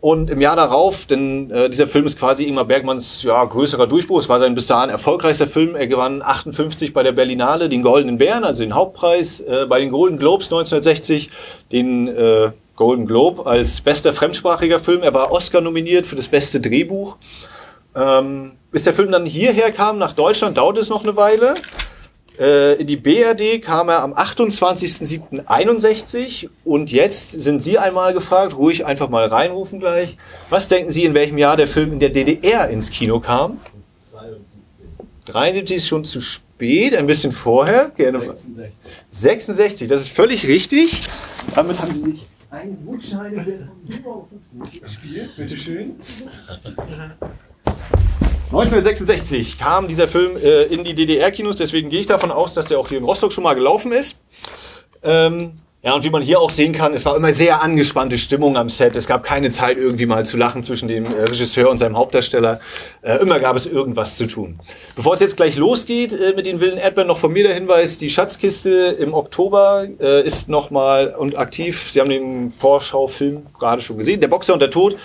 Und 0.00 0.28
im 0.28 0.42
Jahr 0.42 0.54
darauf, 0.54 1.06
denn 1.06 1.50
äh, 1.50 1.70
dieser 1.70 1.88
Film 1.88 2.04
ist 2.04 2.18
quasi 2.18 2.44
Ingmar 2.44 2.66
Bergmanns 2.66 3.22
ja, 3.22 3.42
größerer 3.42 3.86
Durchbruch. 3.86 4.18
Es 4.18 4.28
war 4.28 4.38
sein 4.38 4.54
bis 4.54 4.66
dahin 4.66 4.90
erfolgreichster 4.90 5.46
Film. 5.46 5.76
Er 5.76 5.86
gewann 5.86 6.20
58 6.20 6.92
bei 6.92 7.02
der 7.02 7.12
Berlinale 7.12 7.70
den 7.70 7.82
Goldenen 7.82 8.18
Bären, 8.18 8.44
also 8.44 8.62
den 8.62 8.74
Hauptpreis. 8.74 9.40
Äh, 9.40 9.64
bei 9.66 9.80
den 9.80 9.90
Golden 9.90 10.18
Globes 10.18 10.48
1960 10.48 11.30
den 11.72 12.08
äh, 12.08 12.50
Golden 12.76 13.06
Globe 13.06 13.46
als 13.46 13.80
bester 13.80 14.12
fremdsprachiger 14.12 14.78
Film. 14.78 15.02
Er 15.02 15.14
war 15.14 15.32
Oscar 15.32 15.62
nominiert 15.62 16.04
für 16.04 16.16
das 16.16 16.28
beste 16.28 16.60
Drehbuch. 16.60 17.16
Ähm, 17.94 18.52
bis 18.70 18.84
der 18.84 18.94
Film 18.94 19.12
dann 19.12 19.26
hierher 19.26 19.70
kam, 19.72 19.98
nach 19.98 20.14
Deutschland, 20.14 20.56
dauert 20.56 20.78
es 20.78 20.88
noch 20.88 21.04
eine 21.04 21.16
Weile. 21.16 21.54
Äh, 22.38 22.80
in 22.80 22.86
die 22.88 22.96
BRD 22.96 23.62
kam 23.62 23.88
er 23.88 24.02
am 24.02 24.12
28.07.61 24.14 26.48
und 26.64 26.90
jetzt 26.90 27.30
sind 27.30 27.62
Sie 27.62 27.78
einmal 27.78 28.12
gefragt, 28.12 28.56
ruhig 28.56 28.84
einfach 28.84 29.08
mal 29.08 29.26
reinrufen 29.26 29.78
gleich. 29.78 30.16
Was 30.50 30.66
denken 30.66 30.90
Sie, 30.90 31.04
in 31.04 31.14
welchem 31.14 31.38
Jahr 31.38 31.56
der 31.56 31.68
Film 31.68 31.92
in 31.92 32.00
der 32.00 32.10
DDR 32.10 32.68
ins 32.68 32.90
Kino 32.90 33.20
kam? 33.20 33.60
73. 34.10 34.42
73 35.26 35.76
ist 35.76 35.86
schon 35.86 36.02
zu 36.04 36.20
spät, 36.20 36.96
ein 36.96 37.06
bisschen 37.06 37.30
vorher. 37.30 37.92
Gerne 37.96 38.18
66. 38.18 38.72
66, 39.10 39.88
das 39.88 40.00
ist 40.02 40.10
völlig 40.10 40.48
richtig. 40.48 41.02
Damit 41.54 41.80
haben 41.80 41.94
Sie 41.94 42.02
sich 42.02 42.26
einen 42.50 42.84
Gutschein 42.84 43.70
von 44.02 44.24
7,50 44.66 44.80
gespielt. 44.80 45.36
Bitteschön. 45.36 46.00
1966 48.46 49.58
kam 49.58 49.88
dieser 49.88 50.06
Film 50.06 50.36
äh, 50.36 50.62
in 50.64 50.84
die 50.84 50.94
DDR-Kinos, 50.94 51.56
deswegen 51.56 51.90
gehe 51.90 52.00
ich 52.00 52.06
davon 52.06 52.30
aus, 52.30 52.54
dass 52.54 52.66
der 52.66 52.78
auch 52.78 52.88
hier 52.88 52.98
in 52.98 53.04
Rostock 53.04 53.32
schon 53.32 53.42
mal 53.42 53.54
gelaufen 53.54 53.90
ist. 53.90 54.18
Ähm, 55.02 55.54
ja, 55.84 55.92
und 55.92 56.02
wie 56.02 56.08
man 56.08 56.22
hier 56.22 56.40
auch 56.40 56.48
sehen 56.48 56.72
kann, 56.72 56.94
es 56.94 57.04
war 57.04 57.14
immer 57.14 57.34
sehr 57.34 57.60
angespannte 57.60 58.16
Stimmung 58.16 58.56
am 58.56 58.70
Set. 58.70 58.96
Es 58.96 59.06
gab 59.06 59.22
keine 59.22 59.50
Zeit, 59.50 59.76
irgendwie 59.76 60.06
mal 60.06 60.24
zu 60.24 60.38
lachen 60.38 60.62
zwischen 60.62 60.88
dem 60.88 61.04
äh, 61.04 61.24
Regisseur 61.24 61.68
und 61.68 61.76
seinem 61.76 61.98
Hauptdarsteller. 61.98 62.58
Äh, 63.02 63.16
immer 63.16 63.38
gab 63.38 63.54
es 63.54 63.66
irgendwas 63.66 64.16
zu 64.16 64.26
tun. 64.26 64.58
Bevor 64.96 65.12
es 65.12 65.20
jetzt 65.20 65.36
gleich 65.36 65.56
losgeht 65.56 66.14
äh, 66.14 66.32
mit 66.34 66.46
den 66.46 66.60
wilden 66.60 66.78
Erdbeeren, 66.78 67.08
noch 67.08 67.18
von 67.18 67.34
mir 67.34 67.42
der 67.42 67.52
Hinweis, 67.52 67.98
die 67.98 68.08
Schatzkiste 68.08 68.96
im 68.98 69.12
Oktober 69.12 69.86
äh, 70.00 70.26
ist 70.26 70.48
nochmal 70.48 71.14
und 71.18 71.36
aktiv. 71.36 71.90
Sie 71.90 72.00
haben 72.00 72.08
den 72.08 72.50
Vorschaufilm 72.50 73.44
gerade 73.58 73.82
schon 73.82 73.98
gesehen, 73.98 74.22
Der 74.22 74.28
Boxer 74.28 74.54
und 74.54 74.60
der 74.60 74.70
Tod. 74.70 74.96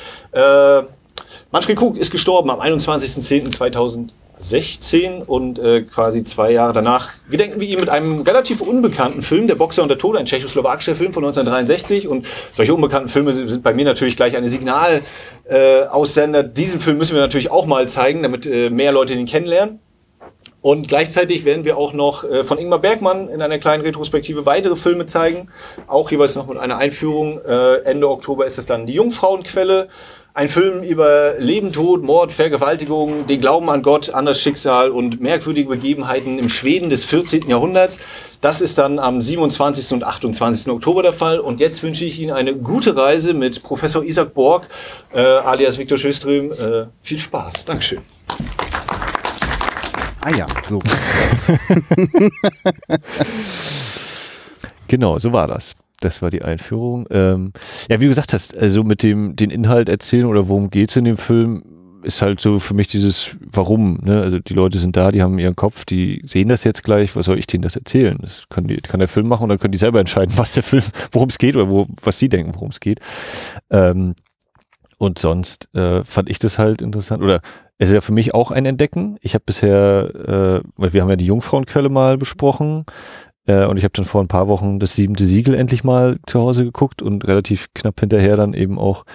Manfred 1.52 1.78
Krug 1.78 1.98
ist 1.98 2.12
gestorben 2.12 2.50
am 2.50 2.62
21.10.2016 2.62 5.24
und 5.24 5.60
äh, 5.60 5.82
quasi 5.82 6.24
zwei 6.24 6.52
Jahre 6.52 6.74
danach 6.74 7.10
gedenken 7.30 7.60
wir 7.60 7.68
ihm 7.68 7.80
mit 7.80 7.90
einem 7.90 8.22
relativ 8.22 8.62
unbekannten 8.62 9.22
Film, 9.22 9.48
Der 9.48 9.56
Boxer 9.56 9.84
und 9.84 9.90
der 9.90 9.98
Tod, 9.98 10.16
ein 10.16 10.26
tschechoslowakischer 10.26 10.96
Film 10.96 11.14
von 11.14 11.24
1963 11.24 12.08
und 12.08 12.28
solche 12.54 12.74
unbekannten 12.74 13.10
Filme 13.10 13.34
sind 13.34 13.64
bei 13.64 13.74
mir 13.74 13.86
natürlich 13.86 14.16
gleich 14.16 14.38
eine 14.38 14.50
Signalaussender. 14.50 16.40
Äh, 16.40 16.50
Diesen 16.50 16.80
Film 16.80 16.98
müssen 16.98 17.16
wir 17.16 17.22
natürlich 17.22 17.52
auch 17.52 17.66
mal 17.66 17.88
zeigen, 17.90 18.24
damit 18.24 18.46
äh, 18.46 18.70
mehr 18.70 18.92
Leute 18.92 19.14
ihn 19.14 19.26
kennenlernen. 19.26 19.80
Und 20.62 20.90
gleichzeitig 20.90 21.46
werden 21.46 21.64
wir 21.64 21.78
auch 21.78 21.94
noch 21.94 22.26
äh, 22.26 22.44
von 22.44 22.58
Ingmar 22.58 22.80
Bergmann 22.80 23.30
in 23.30 23.42
einer 23.42 23.60
kleinen 23.60 23.82
Retrospektive 23.82 24.46
weitere 24.46 24.76
Filme 24.76 25.06
zeigen. 25.06 25.48
Auch 25.88 26.12
jeweils 26.12 26.36
noch 26.36 26.48
mit 26.48 26.58
einer 26.58 26.78
Einführung. 26.78 27.40
Äh, 27.46 27.78
Ende 27.84 28.10
Oktober 28.10 28.46
ist 28.46 28.58
es 28.58 28.66
dann 28.66 28.86
die 28.86 28.94
Jungfrauenquelle. 28.94 29.88
Ein 30.40 30.48
Film 30.48 30.84
über 30.84 31.34
Leben, 31.38 31.74
Tod, 31.74 32.02
Mord, 32.02 32.32
Vergewaltigung, 32.32 33.28
den 33.28 33.42
Glauben 33.42 33.70
an 33.70 33.82
Gott, 33.82 34.12
an 34.12 34.26
das 34.26 34.40
Schicksal 34.40 34.90
und 34.90 35.20
merkwürdige 35.20 35.68
Begebenheiten 35.68 36.40
im 36.40 36.48
Schweden 36.48 36.90
des 36.90 37.04
14. 37.04 37.50
Jahrhunderts. 37.50 37.98
Das 38.40 38.62
ist 38.62 38.78
dann 38.78 39.00
am 39.00 39.22
27. 39.22 39.92
und 39.92 40.06
28. 40.06 40.72
Oktober 40.72 41.04
der 41.04 41.12
Fall. 41.12 41.42
Und 41.42 41.60
jetzt 41.60 41.84
wünsche 41.84 42.06
ich 42.06 42.22
Ihnen 42.22 42.32
eine 42.32 42.56
gute 42.56 42.96
Reise 42.96 43.34
mit 43.34 43.64
Professor 43.64 44.02
Isaac 44.02 44.34
Borg, 44.34 44.70
äh, 45.14 45.20
alias 45.20 45.78
Viktor 45.78 45.98
Schöström. 45.98 46.54
Äh, 46.54 46.86
viel 47.02 47.20
Spaß. 47.20 47.66
Dankeschön. 47.66 48.00
Ah 50.22 50.34
ja, 50.34 50.48
so. 50.70 50.80
genau, 54.88 55.20
so 55.20 55.34
war 55.34 55.50
das. 55.50 55.76
Das 56.00 56.22
war 56.22 56.30
die 56.30 56.42
Einführung. 56.42 57.06
Ähm, 57.10 57.52
ja, 57.90 58.00
wie 58.00 58.06
du 58.06 58.10
gesagt 58.10 58.34
hast, 58.34 58.58
also 58.58 58.84
mit 58.84 59.04
dem 59.04 59.36
den 59.36 59.50
Inhalt 59.50 59.90
erzählen 59.90 60.26
oder 60.26 60.48
worum 60.48 60.70
geht's 60.70 60.96
in 60.96 61.06
dem 61.06 61.18
Film, 61.18 61.64
ist 62.04 62.22
halt 62.22 62.40
so 62.40 62.60
für 62.60 62.74
mich 62.74 62.88
dieses 62.88 63.36
Warum. 63.42 64.00
Ne? 64.04 64.22
Also 64.22 64.40
die 64.40 64.54
Leute 64.54 64.78
sind 64.78 64.96
da, 64.96 65.12
die 65.12 65.22
haben 65.22 65.38
ihren 65.40 65.56
Kopf, 65.56 65.86
die 65.86 66.22
sehen 66.26 66.48
das 66.48 66.64
jetzt 66.64 66.84
gleich. 66.84 67.16
Was 67.16 67.26
soll 67.26 67.38
ich 67.38 67.48
denen 67.48 67.64
das 67.64 67.76
erzählen? 67.76 68.18
Das 68.22 68.48
kann, 68.50 68.68
die, 68.68 68.78
kann 68.78 69.00
der 69.00 69.10
Film 69.10 69.28
machen 69.28 69.50
dann 69.50 69.60
können 69.60 69.72
die 69.72 69.78
selber 69.78 70.00
entscheiden, 70.00 70.34
was 70.38 70.54
der 70.54 70.64
Film, 70.64 70.84
worum 71.12 71.30
es 71.30 71.38
geht 71.38 71.56
oder 71.56 71.70
wo, 71.70 71.88
was 72.02 72.20
sie 72.20 72.30
denken, 72.30 72.56
worum 72.56 72.70
es 72.70 72.80
geht. 72.80 73.00
Ähm, 73.70 74.16
und 74.98 75.18
sonst 75.18 75.74
äh, 75.76 76.04
fand 76.04 76.30
ich 76.30 76.40
das 76.40 76.60
halt 76.60 76.82
interessant 76.82 77.24
oder 77.24 77.42
es 77.78 77.90
ist 77.90 77.96
ja 77.96 78.02
für 78.02 78.12
mich 78.12 78.34
auch 78.34 78.52
ein 78.52 78.66
Entdecken. 78.66 79.18
Ich 79.22 79.34
habe 79.34 79.44
bisher, 79.46 80.62
äh, 80.66 80.70
weil 80.76 80.92
wir 80.92 81.02
haben 81.02 81.10
ja 81.10 81.16
die 81.16 81.26
Jungfrauenquelle 81.26 81.88
mal 81.88 82.18
besprochen, 82.18 82.86
äh, 83.50 83.66
und 83.66 83.78
ich 83.78 83.84
habe 83.84 83.94
dann 83.94 84.06
vor 84.06 84.22
ein 84.22 84.28
paar 84.28 84.48
Wochen 84.48 84.78
das 84.78 84.96
siebente 84.96 85.26
Siegel 85.26 85.56
endlich 85.56 85.84
mal 85.84 86.20
zu 86.28 86.40
Hause 86.40 86.66
geguckt 86.66 87.02
und 87.02 87.28
relativ 87.28 87.66
knapp 87.74 88.00
hinterher 88.00 88.38
dann 88.38 88.54
eben 88.54 88.78
auch 88.78 89.06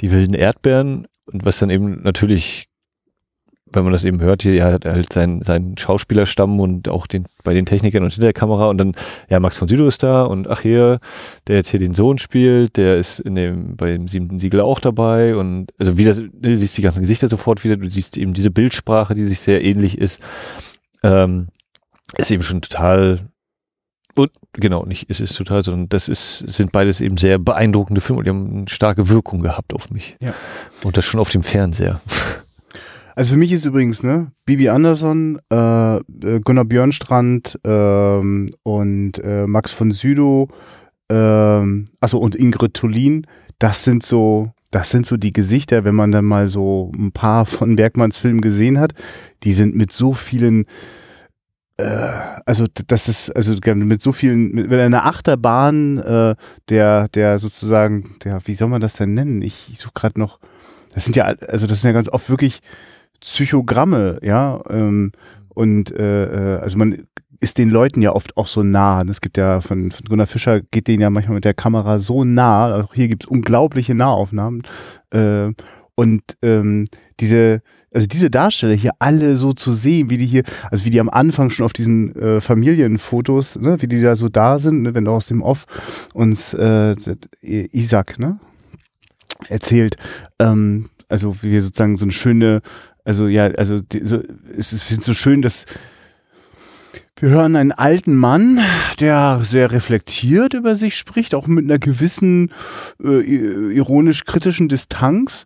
die 0.00 0.10
wilden 0.10 0.34
Erdbeeren. 0.34 1.06
Und 1.26 1.44
was 1.44 1.60
dann 1.60 1.70
eben 1.70 2.02
natürlich, 2.02 2.66
wenn 3.70 3.84
man 3.84 3.92
das 3.92 4.04
eben 4.04 4.20
hört, 4.20 4.42
hier, 4.42 4.54
er 4.54 4.72
hat 4.72 4.84
halt 4.84 5.12
seinen, 5.12 5.42
seinen 5.42 5.78
Schauspielerstamm 5.78 6.58
und 6.58 6.88
auch 6.88 7.06
den, 7.06 7.26
bei 7.44 7.54
den 7.54 7.66
Technikern 7.66 8.02
und 8.02 8.12
hinter 8.12 8.26
der 8.26 8.32
Kamera. 8.32 8.68
Und 8.68 8.78
dann, 8.78 8.96
ja, 9.30 9.38
Max 9.38 9.58
von 9.58 9.68
Südow 9.68 9.86
ist 9.86 10.02
da 10.02 10.24
und 10.24 10.48
ach 10.48 10.62
hier, 10.62 10.98
der 11.46 11.56
jetzt 11.56 11.68
hier 11.68 11.78
den 11.78 11.94
Sohn 11.94 12.18
spielt, 12.18 12.76
der 12.76 12.96
ist 12.96 13.20
in 13.20 13.36
dem, 13.36 13.76
bei 13.76 13.92
dem 13.92 14.08
siebten 14.08 14.40
Siegel 14.40 14.60
auch 14.60 14.80
dabei. 14.80 15.36
Und 15.36 15.68
also 15.78 15.96
wie 15.96 16.04
das, 16.04 16.20
du 16.20 16.56
siehst 16.56 16.76
die 16.76 16.82
ganzen 16.82 17.02
Gesichter 17.02 17.28
sofort 17.28 17.62
wieder, 17.62 17.76
du 17.76 17.88
siehst 17.88 18.16
eben 18.16 18.34
diese 18.34 18.50
Bildsprache, 18.50 19.14
die 19.14 19.24
sich 19.24 19.38
sehr 19.38 19.64
ähnlich 19.64 19.98
ist, 19.98 20.20
ähm, 21.04 21.46
ist 22.16 22.32
eben 22.32 22.42
schon 22.42 22.60
total 22.60 23.30
Und 24.16 24.30
genau, 24.52 24.84
nicht 24.84 25.06
es 25.08 25.20
ist 25.20 25.36
total, 25.36 25.64
sondern 25.64 25.88
das 25.88 26.08
ist, 26.08 26.38
sind 26.38 26.72
beides 26.72 27.00
eben 27.00 27.16
sehr 27.16 27.38
beeindruckende 27.38 28.00
Filme 28.00 28.18
und 28.18 28.24
die 28.24 28.30
haben 28.30 28.56
eine 28.58 28.68
starke 28.68 29.08
Wirkung 29.08 29.40
gehabt 29.40 29.74
auf 29.74 29.90
mich. 29.90 30.16
Ja. 30.20 30.34
Und 30.82 30.96
das 30.96 31.04
schon 31.04 31.20
auf 31.20 31.30
dem 31.30 31.42
Fernseher. 31.42 32.00
Also 33.16 33.34
für 33.34 33.38
mich 33.38 33.52
ist 33.52 33.64
übrigens, 33.64 34.02
ne, 34.02 34.32
Bibi 34.44 34.68
Andersson, 34.68 35.38
äh, 35.52 35.96
äh, 35.98 36.40
Gunnar 36.44 36.64
Björnstrand 36.64 37.60
ähm, 37.64 38.52
und 38.64 39.18
äh, 39.22 39.46
Max 39.46 39.70
von 39.70 39.92
Südow, 39.92 40.48
ähm, 41.08 41.88
also 42.00 42.18
und 42.18 42.34
Ingrid 42.34 42.74
Tulin, 42.74 43.26
das 43.60 43.84
sind 43.84 44.04
so, 44.04 44.52
das 44.72 44.90
sind 44.90 45.06
so 45.06 45.16
die 45.16 45.32
Gesichter, 45.32 45.84
wenn 45.84 45.94
man 45.94 46.10
dann 46.10 46.24
mal 46.24 46.48
so 46.48 46.90
ein 46.96 47.12
paar 47.12 47.46
von 47.46 47.76
Bergmanns 47.76 48.16
Filmen 48.16 48.40
gesehen 48.40 48.80
hat, 48.80 48.94
die 49.44 49.52
sind 49.52 49.76
mit 49.76 49.92
so 49.92 50.12
vielen 50.12 50.64
also 51.76 52.66
das 52.86 53.08
ist 53.08 53.30
also 53.30 53.56
mit 53.74 54.00
so 54.00 54.12
vielen 54.12 54.52
mit, 54.52 54.70
mit 54.70 54.80
einer 54.80 55.06
Achterbahn 55.06 55.98
äh, 55.98 56.36
der 56.68 57.08
der 57.08 57.40
sozusagen 57.40 58.16
der 58.22 58.38
wie 58.46 58.54
soll 58.54 58.68
man 58.68 58.80
das 58.80 58.94
denn 58.94 59.14
nennen 59.14 59.42
ich, 59.42 59.70
ich 59.72 59.80
suche 59.80 59.92
gerade 59.94 60.20
noch 60.20 60.38
das 60.94 61.04
sind 61.04 61.16
ja 61.16 61.24
also 61.24 61.66
das 61.66 61.80
sind 61.80 61.88
ja 61.88 61.92
ganz 61.92 62.08
oft 62.08 62.30
wirklich 62.30 62.60
Psychogramme 63.20 64.20
ja 64.22 64.62
ähm, 64.70 65.10
und 65.48 65.90
äh, 65.90 66.56
äh 66.56 66.60
also 66.60 66.78
man 66.78 67.06
ist 67.40 67.58
den 67.58 67.68
Leuten 67.68 68.00
ja 68.00 68.12
oft 68.12 68.36
auch 68.38 68.46
so 68.46 68.62
nah. 68.62 69.02
Es 69.02 69.20
gibt 69.20 69.36
ja 69.36 69.60
von, 69.60 69.90
von 69.90 70.06
Gunnar 70.06 70.26
Fischer 70.26 70.62
geht 70.62 70.88
denen 70.88 71.02
ja 71.02 71.10
manchmal 71.10 71.34
mit 71.34 71.44
der 71.44 71.52
Kamera 71.52 71.98
so 71.98 72.24
nah. 72.24 72.74
Auch 72.74 72.94
hier 72.94 73.06
gibt 73.06 73.24
es 73.24 73.28
unglaubliche 73.28 73.94
Nahaufnahmen. 73.94 74.62
Äh, 75.10 75.52
und 75.94 76.22
ähm, 76.42 76.86
diese, 77.20 77.60
also 77.94 78.06
diese 78.06 78.28
Darsteller 78.28 78.74
hier 78.74 78.92
alle 78.98 79.36
so 79.36 79.52
zu 79.52 79.72
sehen, 79.72 80.10
wie 80.10 80.18
die 80.18 80.26
hier, 80.26 80.42
also 80.70 80.84
wie 80.84 80.90
die 80.90 81.00
am 81.00 81.08
Anfang 81.08 81.50
schon 81.50 81.64
auf 81.64 81.72
diesen 81.72 82.14
äh, 82.16 82.40
Familienfotos, 82.40 83.56
ne, 83.56 83.80
wie 83.80 83.86
die 83.86 84.00
da 84.00 84.16
so 84.16 84.28
da 84.28 84.58
sind, 84.58 84.82
ne, 84.82 84.94
wenn 84.94 85.04
du 85.04 85.12
aus 85.12 85.26
dem 85.26 85.42
Off 85.42 85.66
uns 86.12 86.54
äh, 86.54 86.96
Isaac, 87.40 88.18
ne, 88.18 88.38
erzählt, 89.48 89.96
ähm, 90.38 90.86
also 91.08 91.36
wie 91.42 91.52
wir 91.52 91.62
sozusagen 91.62 91.96
so 91.96 92.04
eine 92.04 92.12
schöne, 92.12 92.62
also 93.04 93.28
ja, 93.28 93.46
also 93.46 93.80
die, 93.80 94.04
so, 94.04 94.20
es 94.58 94.72
ist 94.72 95.02
so 95.02 95.14
schön, 95.14 95.40
dass 95.40 95.66
wir 97.20 97.28
hören 97.28 97.54
einen 97.54 97.72
alten 97.72 98.16
Mann, 98.16 98.58
der 98.98 99.40
sehr 99.44 99.70
reflektiert 99.70 100.52
über 100.52 100.74
sich 100.74 100.96
spricht, 100.96 101.34
auch 101.34 101.46
mit 101.46 101.64
einer 101.64 101.78
gewissen 101.78 102.50
äh, 103.02 103.20
ironisch-kritischen 103.20 104.68
Distanz 104.68 105.44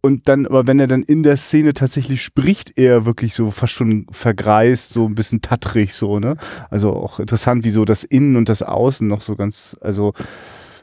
und 0.00 0.28
dann, 0.28 0.46
aber 0.46 0.66
wenn 0.66 0.80
er 0.80 0.86
dann 0.86 1.02
in 1.02 1.22
der 1.22 1.36
Szene 1.36 1.72
tatsächlich 1.72 2.22
spricht, 2.22 2.78
er 2.78 3.04
wirklich 3.06 3.34
so 3.34 3.50
fast 3.50 3.72
schon 3.72 4.06
vergreist, 4.10 4.90
so 4.90 5.06
ein 5.06 5.14
bisschen 5.14 5.42
tattrig, 5.42 5.94
so, 5.94 6.18
ne? 6.18 6.36
Also 6.70 6.92
auch 6.92 7.20
interessant, 7.20 7.64
wie 7.64 7.70
so 7.70 7.84
das 7.84 8.04
Innen 8.04 8.36
und 8.36 8.48
das 8.48 8.62
Außen 8.62 9.06
noch 9.06 9.22
so 9.22 9.36
ganz, 9.36 9.76
also 9.80 10.12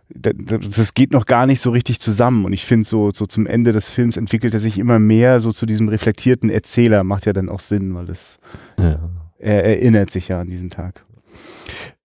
das 0.10 0.94
geht 0.94 1.12
noch 1.12 1.26
gar 1.26 1.48
nicht 1.48 1.62
so 1.62 1.72
richtig 1.72 2.00
zusammen. 2.00 2.46
Und 2.46 2.54
ich 2.54 2.66
finde, 2.66 2.86
so, 2.88 3.12
so 3.12 3.26
zum 3.26 3.48
Ende 3.48 3.72
des 3.72 3.90
Films 3.90 4.18
entwickelt 4.18 4.54
er 4.54 4.60
sich 4.60 4.78
immer 4.78 5.00
mehr 5.00 5.40
so 5.40 5.52
zu 5.52 5.66
diesem 5.66 5.90
reflektierten 5.90 6.50
Erzähler. 6.50 7.04
Macht 7.04 7.26
ja 7.26 7.34
dann 7.34 7.50
auch 7.50 7.60
Sinn, 7.60 7.96
weil 7.96 8.06
das, 8.06 8.38
ja. 8.78 9.00
er 9.40 9.66
erinnert 9.66 10.12
sich 10.12 10.28
ja 10.28 10.42
an 10.42 10.48
diesen 10.48 10.70
Tag. 10.70 11.04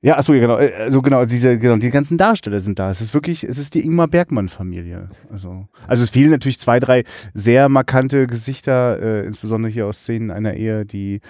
Ja, 0.02 0.16
achso, 0.16 0.32
ja, 0.32 0.40
genau. 0.40 0.56
Äh, 0.58 0.72
also 0.78 1.02
genau, 1.02 1.24
diese, 1.26 1.58
genau, 1.58 1.76
die 1.76 1.90
ganzen 1.90 2.16
Darsteller 2.16 2.60
sind 2.60 2.78
da. 2.78 2.90
Es 2.90 3.02
ist 3.02 3.12
wirklich, 3.12 3.44
es 3.44 3.58
ist 3.58 3.74
die 3.74 3.84
Ingmar 3.84 4.08
Bergmann-Familie. 4.08 5.10
Also, 5.30 5.68
also 5.86 6.02
es 6.02 6.10
fehlen 6.10 6.30
natürlich 6.30 6.58
zwei, 6.58 6.80
drei 6.80 7.04
sehr 7.34 7.68
markante 7.68 8.26
Gesichter, 8.26 8.98
äh, 9.00 9.26
insbesondere 9.26 9.70
hier 9.70 9.86
aus 9.86 9.98
Szenen 9.98 10.30
einer 10.30 10.54
Ehe, 10.54 10.86
die 10.86 11.20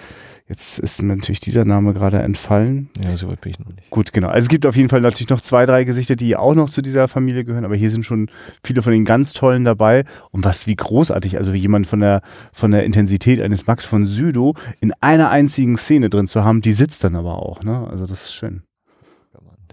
Jetzt 0.51 0.79
ist 0.79 1.01
mir 1.01 1.15
natürlich 1.15 1.39
dieser 1.39 1.63
Name 1.63 1.93
gerade 1.93 2.19
entfallen. 2.19 2.89
Ja, 3.01 3.15
so 3.15 3.29
weit 3.29 3.39
bin 3.39 3.51
ich 3.51 3.59
noch 3.59 3.67
nicht. 3.67 3.89
Gut, 3.89 4.11
genau. 4.11 4.27
Also 4.27 4.41
es 4.41 4.49
gibt 4.49 4.65
auf 4.65 4.75
jeden 4.75 4.89
Fall 4.89 4.99
natürlich 4.99 5.29
noch 5.29 5.39
zwei, 5.39 5.65
drei 5.65 5.85
Gesichter, 5.85 6.17
die 6.17 6.35
auch 6.35 6.55
noch 6.55 6.69
zu 6.69 6.81
dieser 6.81 7.07
Familie 7.07 7.45
gehören, 7.45 7.63
aber 7.63 7.77
hier 7.77 7.89
sind 7.89 8.05
schon 8.05 8.29
viele 8.61 8.81
von 8.81 8.91
den 8.91 9.05
ganz 9.05 9.31
tollen 9.31 9.63
dabei. 9.63 10.03
Und 10.31 10.43
was 10.43 10.67
wie 10.67 10.75
großartig, 10.75 11.37
also 11.37 11.53
wie 11.53 11.59
jemand 11.59 11.87
von 11.87 12.01
der, 12.01 12.21
von 12.51 12.71
der 12.71 12.83
Intensität 12.83 13.41
eines 13.41 13.65
Max 13.65 13.85
von 13.85 14.05
Südow 14.05 14.57
in 14.81 14.91
einer 14.99 15.29
einzigen 15.29 15.77
Szene 15.77 16.09
drin 16.09 16.27
zu 16.27 16.43
haben, 16.43 16.59
die 16.59 16.73
sitzt 16.73 17.05
dann 17.05 17.15
aber 17.15 17.37
auch, 17.37 17.63
ne? 17.63 17.87
Also 17.89 18.05
das 18.05 18.23
ist 18.25 18.33
schön. 18.33 18.60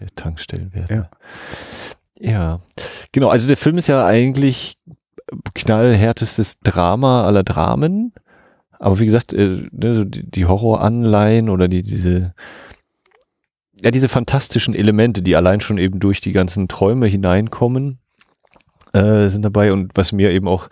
Der 0.01 0.09
Tankstellenwert. 0.15 0.91
Ja. 0.91 1.11
ja. 2.19 2.61
Genau, 3.13 3.29
also 3.29 3.49
der 3.49 3.57
Film 3.57 3.79
ist 3.79 3.89
ja 3.89 4.07
eigentlich 4.07 4.79
knallhärtestes 5.55 6.61
Drama 6.61 7.25
aller 7.25 7.43
Dramen. 7.43 8.13
Aber 8.79 8.99
wie 8.99 9.07
gesagt, 9.07 9.33
äh, 9.33 9.67
ne, 9.73 10.07
die 10.07 10.47
Horroranleihen 10.47 11.49
oder 11.49 11.69
die, 11.69 11.83
diese, 11.83 12.35
ja, 13.83 13.91
diese 13.91 14.09
fantastischen 14.09 14.75
Elemente, 14.75 15.23
die 15.23 15.37
allein 15.37 15.61
schon 15.61 15.79
eben 15.79 15.99
durch 16.01 16.21
die 16.21 16.33
ganzen 16.33 16.69
Träume 16.69 17.07
hineinkommen, 17.07 17.99
äh, 18.93 19.29
sind 19.29 19.43
dabei. 19.43 19.73
Und 19.73 19.93
was 19.97 20.13
mir 20.13 20.31
eben 20.31 20.47
auch 20.47 20.69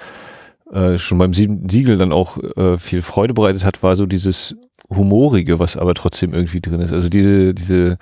äh, 0.73 0.99
schon 0.99 1.19
beim 1.19 1.35
Siegel 1.35 1.99
dann 1.99 2.13
auch 2.13 2.39
äh, 2.57 2.79
viel 2.79 3.03
Freude 3.03 3.35
bereitet 3.35 3.65
hat, 3.65 3.83
war 3.83 3.97
so 3.97 4.07
dieses 4.07 4.57
Humorige, 4.89 5.59
was 5.59 5.77
aber 5.77 5.95
trotzdem 5.95 6.33
irgendwie 6.33 6.61
drin 6.61 6.81
ist. 6.81 6.93
Also 6.93 7.09
diese, 7.09 7.55
diese, 7.55 7.99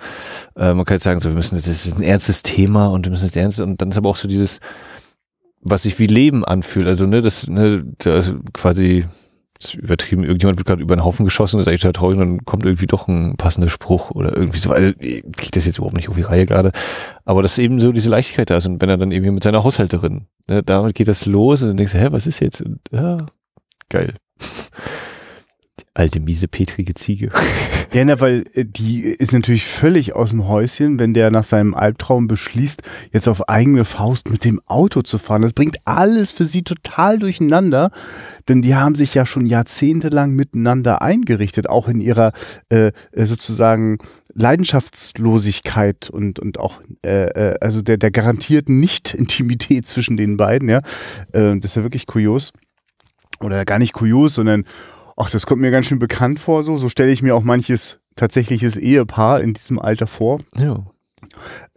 äh, 0.55 0.73
man 0.73 0.85
kann 0.85 0.95
jetzt 0.95 1.03
sagen, 1.03 1.19
so, 1.19 1.29
wir 1.29 1.35
müssen, 1.35 1.55
das 1.55 1.67
ist 1.67 1.97
ein 1.97 2.03
ernstes 2.03 2.43
Thema 2.43 2.87
und 2.87 3.05
wir 3.05 3.11
müssen 3.11 3.25
es 3.25 3.35
ernst, 3.35 3.59
und 3.59 3.81
dann 3.81 3.89
ist 3.89 3.97
aber 3.97 4.09
auch 4.09 4.15
so 4.15 4.27
dieses, 4.27 4.59
was 5.61 5.83
sich 5.83 5.97
wie 5.97 6.07
Leben 6.07 6.45
anfühlt. 6.45 6.87
Also, 6.87 7.07
ne, 7.07 7.21
das, 7.21 7.47
ne, 7.47 7.83
das 7.97 8.33
quasi, 8.53 9.05
das 9.59 9.73
übertrieben, 9.73 10.23
irgendjemand 10.23 10.59
wird 10.59 10.67
gerade 10.67 10.81
über 10.81 10.95
den 10.95 11.03
Haufen 11.03 11.25
geschossen, 11.25 11.59
ist 11.59 11.67
eigentlich 11.67 11.81
total 11.81 11.93
traurig, 11.93 12.19
und 12.19 12.27
dann 12.27 12.45
kommt 12.45 12.65
irgendwie 12.65 12.87
doch 12.87 13.07
ein 13.07 13.35
passender 13.37 13.69
Spruch 13.69 14.11
oder 14.11 14.35
irgendwie 14.35 14.59
so. 14.59 14.71
Also 14.71 14.93
kriegt 15.37 15.55
das 15.55 15.65
jetzt 15.65 15.77
überhaupt 15.77 15.95
nicht 15.95 16.09
auf 16.09 16.15
die 16.15 16.21
Reihe 16.21 16.45
gerade. 16.45 16.71
Aber 17.23 17.41
dass 17.41 17.57
eben 17.57 17.79
so 17.79 17.91
diese 17.91 18.09
Leichtigkeit 18.09 18.49
da 18.49 18.57
ist 18.57 18.67
und 18.67 18.81
wenn 18.81 18.89
er 18.89 18.97
dann 18.97 19.11
irgendwie 19.11 19.31
mit 19.31 19.43
seiner 19.43 19.63
Haushälterin, 19.63 20.27
ne, 20.47 20.61
damit 20.61 20.93
geht 20.93 21.07
das 21.07 21.25
los 21.25 21.63
und 21.63 21.69
dann 21.69 21.77
denkst 21.77 21.93
du, 21.93 21.99
hä, 21.99 22.07
was 22.11 22.27
ist 22.27 22.41
jetzt? 22.41 22.61
Und, 22.61 22.79
ja, 22.91 23.25
geil. 23.89 24.15
Alte, 25.97 26.19
miese, 26.19 26.47
petrige 26.47 26.93
Ziege. 26.93 27.31
Ja, 27.93 28.03
ne, 28.03 28.19
weil 28.19 28.43
äh, 28.55 28.65
die 28.65 29.03
ist 29.03 29.31
natürlich 29.31 29.65
völlig 29.65 30.15
aus 30.15 30.31
dem 30.31 30.49
Häuschen, 30.49 30.99
wenn 30.99 31.13
der 31.13 31.31
nach 31.31 31.45
seinem 31.45 31.73
Albtraum 31.73 32.27
beschließt, 32.27 32.81
jetzt 33.13 33.29
auf 33.29 33.47
eigene 33.47 33.85
Faust 33.85 34.29
mit 34.29 34.43
dem 34.43 34.59
Auto 34.65 35.01
zu 35.01 35.17
fahren. 35.17 35.43
Das 35.43 35.53
bringt 35.53 35.77
alles 35.85 36.33
für 36.33 36.43
sie 36.43 36.63
total 36.63 37.19
durcheinander, 37.19 37.91
denn 38.49 38.61
die 38.61 38.75
haben 38.75 38.95
sich 38.95 39.13
ja 39.13 39.25
schon 39.25 39.45
jahrzehntelang 39.45 40.33
miteinander 40.33 41.01
eingerichtet, 41.01 41.69
auch 41.69 41.87
in 41.87 42.01
ihrer 42.01 42.33
äh, 42.67 42.91
äh 43.13 43.25
sozusagen 43.27 43.99
Leidenschaftslosigkeit 44.33 46.09
und, 46.09 46.39
und 46.39 46.59
auch 46.59 46.81
äh, 47.05 47.27
äh, 47.27 47.55
also 47.61 47.81
der, 47.81 47.95
der 47.95 48.11
garantierten 48.11 48.77
Nicht-Intimität 48.81 49.85
zwischen 49.85 50.17
den 50.17 50.35
beiden, 50.35 50.67
ja. 50.67 50.79
Äh, 51.31 51.57
das 51.59 51.71
ist 51.71 51.75
ja 51.77 51.83
wirklich 51.83 52.07
kurios. 52.07 52.51
Oder 53.39 53.63
gar 53.63 53.79
nicht 53.79 53.93
kurios, 53.93 54.35
sondern 54.35 54.65
ach, 55.15 55.29
das 55.29 55.45
kommt 55.45 55.61
mir 55.61 55.71
ganz 55.71 55.87
schön 55.87 55.99
bekannt 55.99 56.39
vor, 56.39 56.63
so. 56.63 56.77
So 56.77 56.89
stelle 56.89 57.11
ich 57.11 57.21
mir 57.21 57.35
auch 57.35 57.43
manches 57.43 57.99
tatsächliches 58.15 58.77
Ehepaar 58.77 59.41
in 59.41 59.53
diesem 59.53 59.79
Alter 59.79 60.07
vor. 60.07 60.39
Ja. 60.55 60.85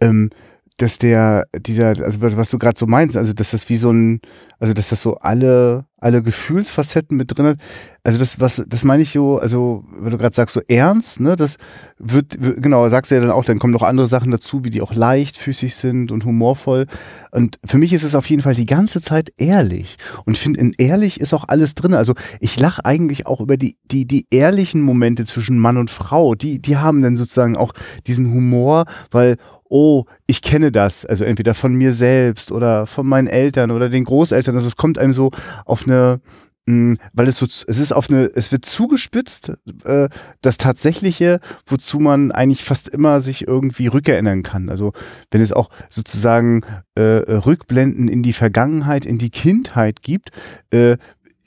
Ähm, 0.01 0.31
dass 0.79 0.97
der, 0.97 1.45
dieser, 1.67 1.89
also 1.89 2.23
was 2.23 2.51
du 2.51 2.59
gerade 2.59 2.79
so 2.79 2.87
meinst, 2.87 3.17
also 3.17 3.33
dass 3.33 3.51
das 3.51 3.69
wie 3.69 3.77
so 3.77 3.91
ein, 3.91 4.21
also 4.61 4.75
dass 4.75 4.89
das 4.91 5.03
so 5.03 5.17
alle, 5.17 5.87
alle 5.99 6.23
Gefühlsfacetten 6.23 7.17
mit 7.17 7.37
drin 7.37 7.47
hat. 7.47 7.59
Also 8.05 8.21
das, 8.21 8.39
was, 8.39 8.63
das 8.67 8.85
meine 8.85 9.03
ich 9.03 9.11
so, 9.11 9.39
also 9.39 9.85
wenn 9.99 10.13
du 10.13 10.19
gerade 10.19 10.35
sagst, 10.35 10.55
so 10.55 10.61
ernst, 10.69 11.21
ne, 11.21 11.35
das 11.35 11.57
wird, 11.99 12.39
genau, 12.41 12.89
sagst 12.89 13.11
du 13.11 13.17
ja 13.17 13.21
dann 13.21 13.33
auch, 13.33 13.45
dann 13.45 13.59
kommen 13.59 13.73
noch 13.73 13.83
andere 13.83 14.07
Sachen 14.07 14.31
dazu, 14.31 14.65
wie 14.65 14.71
die 14.71 14.81
auch 14.81 14.95
leichtfüßig 14.95 15.75
sind 15.75 16.13
und 16.13 16.25
humorvoll. 16.25 16.87
Und 17.33 17.59
für 17.65 17.79
mich 17.79 17.93
ist 17.93 18.05
es 18.05 18.15
auf 18.15 18.31
jeden 18.31 18.43
Fall 18.43 18.55
die 18.55 18.67
ganze 18.67 19.03
Zeit 19.03 19.33
ehrlich. 19.37 19.97
Und 20.25 20.35
ich 20.35 20.41
finde, 20.41 20.61
in 20.61 20.75
ehrlich 20.79 21.21
ist 21.21 21.35
auch 21.35 21.49
alles 21.49 21.75
drin. 21.75 21.95
Also 21.95 22.15
ich 22.39 22.59
lache 22.59 22.85
eigentlich 22.85 23.27
auch 23.27 23.41
über 23.41 23.57
die, 23.57 23.77
die, 23.85 24.07
die 24.07 24.27
ehrlichen 24.31 24.83
Momente 24.83 25.27
zwischen 25.27 25.59
Mann 25.59 25.77
und 25.77 25.91
Frau. 25.91 26.37
Die, 26.37 26.63
die 26.63 26.77
haben 26.77 27.03
dann 27.03 27.17
sozusagen 27.17 27.57
auch 27.57 27.75
diesen 28.07 28.33
Humor, 28.33 28.85
weil 29.11 29.39
oh, 29.69 30.05
ich 30.27 30.43
kenne 30.43 30.73
das, 30.73 31.05
also 31.05 31.25
entweder 31.25 31.55
von 31.55 31.75
mir 31.75 31.93
selbst 31.93 32.53
oder 32.53 32.87
von 32.87 33.07
meinen 33.07 33.27
Eltern 33.27 33.71
oder 33.71 33.89
den 33.89 34.05
Großeltern. 34.05 34.55
Also 34.55 34.67
es 34.67 34.77
kommt 34.77 34.99
einem 34.99 35.13
so 35.13 35.31
auf 35.65 35.87
eine, 35.87 36.21
mm, 36.67 36.95
weil 37.13 37.29
es 37.29 37.39
so, 37.39 37.47
es 37.47 37.79
ist 37.79 37.93
auf 37.93 38.09
eine, 38.11 38.31
es 38.35 38.53
wird 38.53 38.65
zugespitzt, 38.65 39.53
äh, 39.85 40.09
das 40.41 40.59
Tatsächliche, 40.59 41.41
wozu 41.67 41.99
man 42.01 42.33
eigentlich 42.33 42.65
fast 42.65 42.89
immer 42.89 43.21
sich 43.21 43.47
irgendwie 43.47 43.89
rückerinnern 43.89 44.43
kann. 44.43 44.69
Also 44.71 44.93
wenn 45.31 45.41
es 45.41 45.53
auch 45.53 45.71
sozusagen 45.91 46.63
äh, 46.95 47.03
Rückblenden 47.03 48.09
in 48.09 48.23
die 48.23 48.33
Vergangenheit, 48.33 49.07
in 49.07 49.19
die 49.19 49.31
Kindheit 49.31 50.03
gibt, 50.03 50.31
äh, 50.71 50.97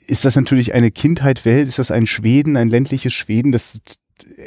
ist 0.06 0.24
das 0.24 0.36
natürlich 0.36 0.74
eine 0.74 0.90
Kindheit 0.90 1.44
Welt, 1.44 1.68
ist 1.68 1.78
das 1.78 1.90
ein 1.90 2.06
Schweden, 2.06 2.56
ein 2.56 2.68
ländliches 2.68 3.14
Schweden, 3.14 3.52
das 3.52 3.80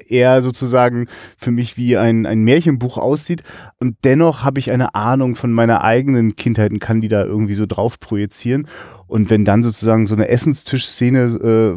eher 0.07 0.41
sozusagen 0.41 1.07
für 1.37 1.51
mich 1.51 1.77
wie 1.77 1.97
ein, 1.97 2.25
ein 2.25 2.43
Märchenbuch 2.43 2.97
aussieht. 2.97 3.43
Und 3.79 3.97
dennoch 4.03 4.43
habe 4.43 4.59
ich 4.59 4.71
eine 4.71 4.95
Ahnung 4.95 5.35
von 5.35 5.51
meiner 5.51 5.83
eigenen 5.83 6.35
Kindheit 6.35 6.71
und 6.71 6.79
kann 6.79 7.01
die 7.01 7.07
da 7.07 7.23
irgendwie 7.23 7.55
so 7.55 7.65
drauf 7.65 7.99
projizieren. 7.99 8.67
Und 9.07 9.29
wenn 9.29 9.45
dann 9.45 9.61
sozusagen 9.61 10.07
so 10.07 10.15
eine 10.15 10.29
Essenstischszene, 10.29 11.19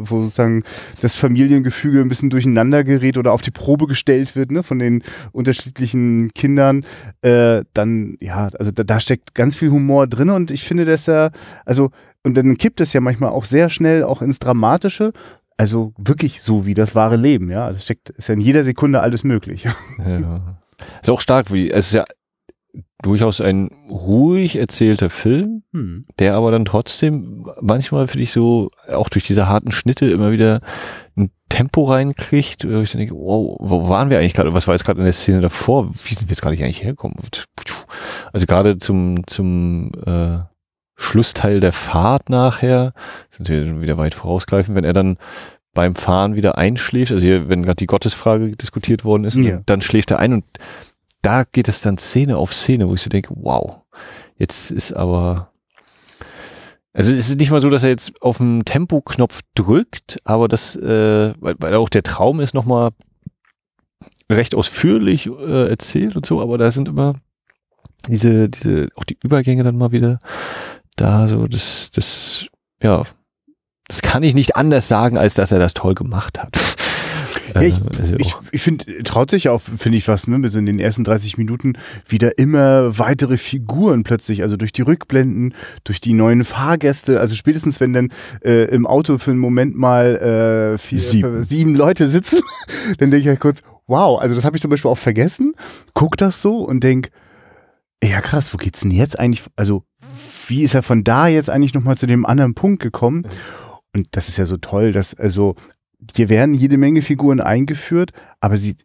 äh, 0.03 0.09
wo 0.09 0.21
sozusagen 0.21 0.63
das 1.01 1.15
Familiengefüge 1.15 2.01
ein 2.01 2.09
bisschen 2.09 2.31
durcheinander 2.31 2.83
gerät 2.83 3.17
oder 3.17 3.33
auf 3.33 3.41
die 3.41 3.51
Probe 3.51 3.85
gestellt 3.85 4.35
wird, 4.35 4.51
ne, 4.51 4.63
von 4.63 4.79
den 4.79 5.03
unterschiedlichen 5.31 6.31
Kindern, 6.33 6.85
äh, 7.21 7.63
dann, 7.73 8.17
ja, 8.19 8.49
also 8.57 8.71
da, 8.71 8.83
da 8.83 8.99
steckt 8.99 9.35
ganz 9.35 9.55
viel 9.55 9.69
Humor 9.69 10.07
drin 10.07 10.31
und 10.31 10.49
ich 10.49 10.67
finde, 10.67 10.85
dass 10.85 11.07
er, 11.07 11.31
also, 11.65 11.91
und 12.23 12.35
dann 12.35 12.57
kippt 12.57 12.81
es 12.81 12.93
ja 12.93 12.99
manchmal 12.99 13.29
auch 13.29 13.45
sehr 13.45 13.69
schnell 13.69 14.03
auch 14.03 14.21
ins 14.21 14.39
Dramatische. 14.39 15.13
Also 15.59 15.91
wirklich 15.97 16.41
so 16.41 16.65
wie 16.65 16.73
das 16.73 16.95
wahre 16.95 17.17
Leben, 17.17 17.51
ja. 17.51 17.69
Da 17.69 17.77
steckt, 17.77 18.11
ist 18.11 18.29
ja 18.29 18.33
in 18.33 18.39
jeder 18.39 18.63
Sekunde 18.63 19.01
alles 19.01 19.25
möglich. 19.25 19.67
Ja. 19.99 20.57
Ist 21.01 21.09
auch 21.09 21.19
stark, 21.19 21.51
wie, 21.51 21.69
es 21.69 21.87
ist 21.87 21.95
ja 21.95 22.05
durchaus 23.01 23.41
ein 23.41 23.69
ruhig 23.89 24.55
erzählter 24.55 25.09
Film, 25.09 25.63
Hm. 25.73 26.05
der 26.17 26.35
aber 26.35 26.51
dann 26.51 26.63
trotzdem 26.63 27.45
manchmal 27.59 28.07
für 28.07 28.19
dich 28.19 28.31
so, 28.31 28.71
auch 28.89 29.09
durch 29.09 29.27
diese 29.27 29.49
harten 29.49 29.73
Schnitte 29.73 30.09
immer 30.09 30.31
wieder 30.31 30.61
ein 31.17 31.29
Tempo 31.49 31.83
reinkriegt, 31.83 32.65
wo 32.65 32.79
ich 32.79 32.93
dann 32.93 32.99
denke, 32.99 33.15
wow, 33.15 33.57
wo 33.59 33.89
waren 33.89 34.09
wir 34.09 34.19
eigentlich 34.19 34.35
gerade? 34.35 34.53
Was 34.53 34.65
war 34.65 34.75
jetzt 34.75 34.85
gerade 34.85 34.99
in 34.99 35.05
der 35.05 35.13
Szene 35.13 35.41
davor? 35.41 35.89
Wie 36.05 36.15
sind 36.15 36.29
wir 36.29 36.35
jetzt 36.35 36.41
gerade 36.41 36.55
eigentlich 36.55 36.83
hergekommen? 36.83 37.17
Also 38.31 38.45
gerade 38.45 38.77
zum, 38.77 39.27
zum 39.27 39.91
äh, 40.05 40.39
Schlussteil 41.01 41.61
der 41.61 41.71
Fahrt 41.71 42.29
nachher, 42.29 42.93
sind 43.29 43.47
wir 43.47 43.65
schon 43.65 43.81
wieder 43.81 43.97
weit 43.97 44.13
vorausgreifen, 44.13 44.75
wenn 44.75 44.83
er 44.83 44.91
dann 44.93 45.17
beim 45.73 45.95
Fahren 45.95 46.35
wieder 46.35 46.57
einschläft, 46.57 47.11
also 47.13 47.23
hier, 47.23 47.47
wenn 47.47 47.63
gerade 47.63 47.77
die 47.77 47.85
Gottesfrage 47.85 48.55
diskutiert 48.57 49.05
worden 49.05 49.23
ist, 49.23 49.35
Ja. 49.35 49.61
dann 49.65 49.81
schläft 49.81 50.11
er 50.11 50.19
ein 50.19 50.33
und 50.33 50.45
da 51.21 51.43
geht 51.45 51.69
es 51.69 51.79
dann 51.81 51.97
Szene 51.97 52.37
auf 52.37 52.53
Szene, 52.53 52.89
wo 52.89 52.95
ich 52.95 53.01
so 53.01 53.09
denke, 53.09 53.33
wow, 53.37 53.77
jetzt 54.35 54.71
ist 54.71 54.91
aber, 54.93 55.51
also 56.91 57.13
es 57.13 57.29
ist 57.29 57.39
nicht 57.39 57.51
mal 57.51 57.61
so, 57.61 57.69
dass 57.69 57.83
er 57.83 57.91
jetzt 57.91 58.21
auf 58.21 58.37
den 58.39 58.65
Tempoknopf 58.65 59.39
drückt, 59.55 60.17
aber 60.25 60.47
das, 60.49 60.75
äh, 60.75 61.33
weil, 61.39 61.55
weil 61.59 61.75
auch 61.75 61.89
der 61.89 62.03
Traum 62.03 62.41
ist 62.41 62.53
nochmal 62.53 62.89
recht 64.29 64.53
ausführlich 64.53 65.27
äh, 65.27 65.69
erzählt 65.69 66.15
und 66.17 66.25
so, 66.25 66.41
aber 66.41 66.57
da 66.57 66.71
sind 66.71 66.87
immer 66.89 67.15
diese, 68.07 68.49
diese, 68.49 68.87
auch 68.95 69.03
die 69.03 69.17
Übergänge 69.23 69.63
dann 69.63 69.77
mal 69.77 69.91
wieder 69.91 70.19
da, 71.01 71.27
so 71.27 71.47
das, 71.47 71.91
das, 71.91 72.47
ja, 72.83 73.03
das 73.87 74.01
kann 74.01 74.23
ich 74.23 74.33
nicht 74.35 74.55
anders 74.55 74.87
sagen, 74.87 75.17
als 75.17 75.33
dass 75.33 75.51
er 75.51 75.59
das 75.59 75.73
toll 75.73 75.95
gemacht 75.95 76.39
hat. 76.39 76.55
Ja, 77.55 77.61
ich 77.61 77.75
Äh, 77.79 77.81
also 77.99 78.15
ich, 78.17 78.33
auch- 78.35 78.41
ich 78.51 78.61
finde, 78.61 79.03
traut 79.03 79.31
sich 79.31 79.49
auch, 79.49 79.61
finde 79.61 79.97
ich 79.97 80.07
was, 80.07 80.27
ne, 80.27 80.37
bis 80.39 80.53
in 80.55 80.65
den 80.65 80.79
ersten 80.79 81.03
30 81.03 81.37
Minuten 81.37 81.73
wieder 82.07 82.37
immer 82.37 82.97
weitere 82.99 83.37
Figuren 83.37 84.03
plötzlich, 84.03 84.43
also 84.43 84.55
durch 84.57 84.71
die 84.71 84.81
Rückblenden, 84.83 85.53
durch 85.83 85.99
die 86.01 86.13
neuen 86.13 86.45
Fahrgäste, 86.45 87.19
also 87.19 87.35
spätestens 87.35 87.79
wenn 87.79 87.93
dann 87.93 88.09
äh, 88.43 88.65
im 88.65 88.85
Auto 88.85 89.17
für 89.17 89.31
einen 89.31 89.39
Moment 89.39 89.75
mal 89.75 90.73
äh, 90.73 90.77
vier, 90.77 90.99
Sieben. 90.99 91.43
sieben 91.43 91.75
Leute 91.75 92.07
sitzen, 92.07 92.41
dann 92.99 93.09
denke 93.09 93.17
ich 93.23 93.27
halt 93.27 93.39
kurz, 93.39 93.61
wow, 93.87 94.19
also 94.21 94.35
das 94.35 94.45
habe 94.45 94.55
ich 94.55 94.61
zum 94.61 94.69
Beispiel 94.69 94.91
auch 94.91 94.97
vergessen, 94.97 95.53
guck 95.95 96.17
das 96.17 96.41
so 96.41 96.57
und 96.57 96.83
denk, 96.83 97.09
ja 98.03 98.21
krass, 98.21 98.53
wo 98.53 98.57
geht's 98.57 98.81
denn 98.81 98.91
jetzt 98.91 99.19
eigentlich, 99.19 99.43
also 99.55 99.83
wie 100.49 100.63
ist 100.63 100.73
er 100.73 100.83
von 100.83 101.03
da 101.03 101.27
jetzt 101.27 101.49
eigentlich 101.49 101.73
nochmal 101.73 101.97
zu 101.97 102.07
dem 102.07 102.25
anderen 102.25 102.55
Punkt 102.55 102.81
gekommen? 102.81 103.23
Und 103.93 104.07
das 104.11 104.29
ist 104.29 104.37
ja 104.37 104.45
so 104.45 104.57
toll, 104.57 104.91
dass 104.91 105.13
also 105.15 105.55
hier 106.15 106.29
werden 106.29 106.53
jede 106.53 106.77
Menge 106.77 107.01
Figuren 107.01 107.41
eingeführt, 107.41 108.11
aber 108.39 108.57
sie, 108.57 108.75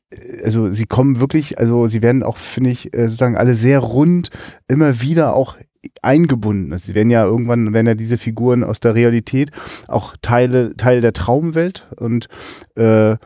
also 0.43 0.73
sie 0.73 0.87
kommen 0.87 1.21
wirklich, 1.21 1.59
also 1.59 1.87
sie 1.87 2.03
werden 2.03 2.23
auch, 2.23 2.37
finde 2.37 2.71
ich, 2.71 2.95
äh, 2.95 3.05
sozusagen 3.07 3.37
alle 3.37 3.55
sehr 3.55 3.79
rund 3.79 4.31
immer 4.67 5.01
wieder 5.01 5.35
auch 5.35 5.57
eingebunden. 6.03 6.73
Also 6.73 6.87
sie 6.87 6.95
werden 6.95 7.11
ja 7.11 7.25
irgendwann, 7.25 7.73
werden 7.73 7.87
ja 7.87 7.95
diese 7.95 8.19
Figuren 8.19 8.65
aus 8.65 8.81
der 8.81 8.95
Realität 8.95 9.51
auch 9.87 10.17
Teile, 10.23 10.77
Teil 10.77 11.01
der 11.01 11.13
Traumwelt 11.13 11.87
und 11.97 12.29
äh, 12.75 13.17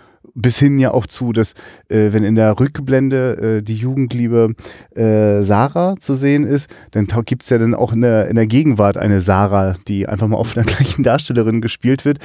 bis 0.41 0.59
hin 0.59 0.79
ja 0.79 0.93
auch 0.93 1.07
zu, 1.07 1.33
dass 1.33 1.53
äh, 1.89 2.13
wenn 2.13 2.25
in 2.25 2.35
der 2.35 2.59
Rückblende 2.59 3.59
äh, 3.59 3.63
die 3.63 3.77
Jugendliebe 3.77 4.53
äh, 4.95 5.43
Sarah 5.43 5.97
zu 5.99 6.15
sehen 6.15 6.45
ist, 6.45 6.69
dann 6.93 7.07
tau- 7.07 7.23
gibt's 7.23 7.49
ja 7.51 7.59
dann 7.59 7.75
auch 7.75 7.93
in 7.93 8.03
der, 8.03 8.29
in 8.29 8.37
der 8.37 8.47
Gegenwart 8.47 8.97
eine 8.97 9.21
Sarah, 9.21 9.75
die 9.89 10.07
einfach 10.09 10.29
mal 10.29 10.37
auf 10.37 10.57
einer 10.57 10.67
gleichen 10.67 11.03
Darstellerin 11.03 11.61
gespielt 11.61 12.05
wird. 12.05 12.19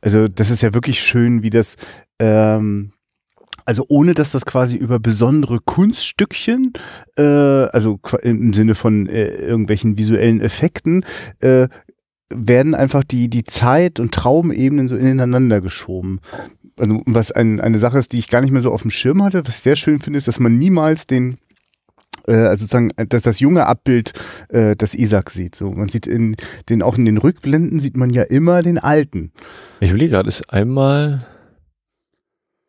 Also 0.00 0.28
das 0.28 0.50
ist 0.50 0.62
ja 0.62 0.74
wirklich 0.74 1.02
schön, 1.02 1.42
wie 1.42 1.50
das 1.50 1.76
ähm, 2.18 2.92
also 3.64 3.84
ohne 3.88 4.14
dass 4.14 4.32
das 4.32 4.46
quasi 4.46 4.76
über 4.76 4.98
besondere 4.98 5.60
Kunststückchen, 5.60 6.72
äh, 7.16 7.22
also 7.22 8.00
im 8.22 8.52
Sinne 8.52 8.74
von 8.74 9.06
äh, 9.06 9.28
irgendwelchen 9.28 9.96
visuellen 9.96 10.40
Effekten, 10.40 11.04
äh, 11.40 11.68
werden 12.32 12.74
einfach 12.74 13.04
die, 13.04 13.28
die 13.28 13.44
Zeit- 13.44 14.00
und 14.00 14.12
Traumebenen 14.12 14.88
so 14.88 14.96
ineinander 14.96 15.60
geschoben. 15.60 16.20
Also 16.78 17.02
was 17.04 17.32
ein, 17.32 17.60
eine 17.60 17.78
Sache 17.78 17.98
ist, 17.98 18.12
die 18.12 18.18
ich 18.18 18.28
gar 18.28 18.40
nicht 18.40 18.52
mehr 18.52 18.62
so 18.62 18.72
auf 18.72 18.82
dem 18.82 18.90
Schirm 18.90 19.22
hatte, 19.22 19.46
was 19.46 19.56
ich 19.56 19.62
sehr 19.62 19.76
schön 19.76 20.00
finde, 20.00 20.18
ist, 20.18 20.28
dass 20.28 20.40
man 20.40 20.58
niemals 20.58 21.06
den 21.06 21.36
äh, 22.26 22.32
also 22.32 22.62
sozusagen, 22.62 22.90
dass 23.08 23.22
das 23.22 23.40
junge 23.40 23.66
Abbild 23.66 24.12
äh, 24.48 24.76
das 24.76 24.94
Isaac 24.94 25.30
sieht. 25.30 25.54
So, 25.54 25.70
man 25.70 25.88
sieht 25.88 26.06
in 26.06 26.36
den 26.68 26.82
auch 26.82 26.96
in 26.96 27.04
den 27.04 27.18
Rückblenden 27.18 27.80
sieht 27.80 27.96
man 27.96 28.10
ja 28.10 28.22
immer 28.22 28.62
den 28.62 28.78
Alten. 28.78 29.32
Ich 29.80 29.90
überlege 29.90 30.12
gerade, 30.12 30.28
ist 30.28 30.50
einmal 30.52 31.26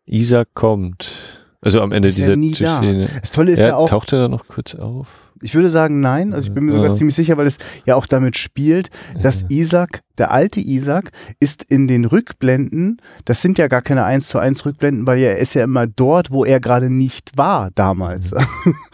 Isaac 0.05 0.49
kommt. 0.53 1.40
Also 1.61 1.81
am 1.81 1.91
Ende 1.91 2.07
Ist 2.07 2.17
ja 2.17 2.35
dieser 2.35 2.65
da. 2.65 2.77
Szene. 2.79 3.07
Das 3.21 3.31
Tolle 3.31 3.51
ist 3.51 3.59
Ja, 3.59 3.67
ja 3.67 3.75
auch, 3.75 3.89
taucht 3.89 4.11
er 4.13 4.19
da 4.23 4.27
noch 4.27 4.47
kurz 4.47 4.73
auf? 4.75 5.07
ich 5.43 5.55
würde 5.55 5.71
sagen 5.71 6.01
nein, 6.01 6.33
also 6.35 6.49
ich 6.49 6.53
bin 6.53 6.65
mir 6.65 6.71
sogar 6.71 6.89
Ja. 6.89 6.93
ziemlich 6.93 7.15
sicher, 7.15 7.35
weil 7.35 7.47
es 7.47 7.57
ja 7.87 7.95
auch 7.95 8.05
damit 8.05 8.37
spielt, 8.37 8.89
dass 9.23 9.43
Isaac, 9.49 10.01
der 10.19 10.29
alte 10.31 10.59
Isaac, 10.59 11.09
ist 11.39 11.63
in 11.67 11.87
den 11.87 12.05
Rückblenden, 12.05 13.01
das 13.25 13.41
sind 13.41 13.57
ja 13.57 13.67
gar 13.67 13.81
keine 13.81 14.03
1 14.05 14.27
zu 14.27 14.37
1 14.37 14.63
Rückblenden, 14.67 15.07
weil 15.07 15.17
er 15.19 15.39
ist 15.39 15.55
ja 15.55 15.63
immer 15.63 15.87
dort, 15.87 16.29
wo 16.29 16.45
er 16.45 16.59
gerade 16.59 16.91
nicht 16.91 17.31
war 17.37 17.69
damals. 17.73 18.35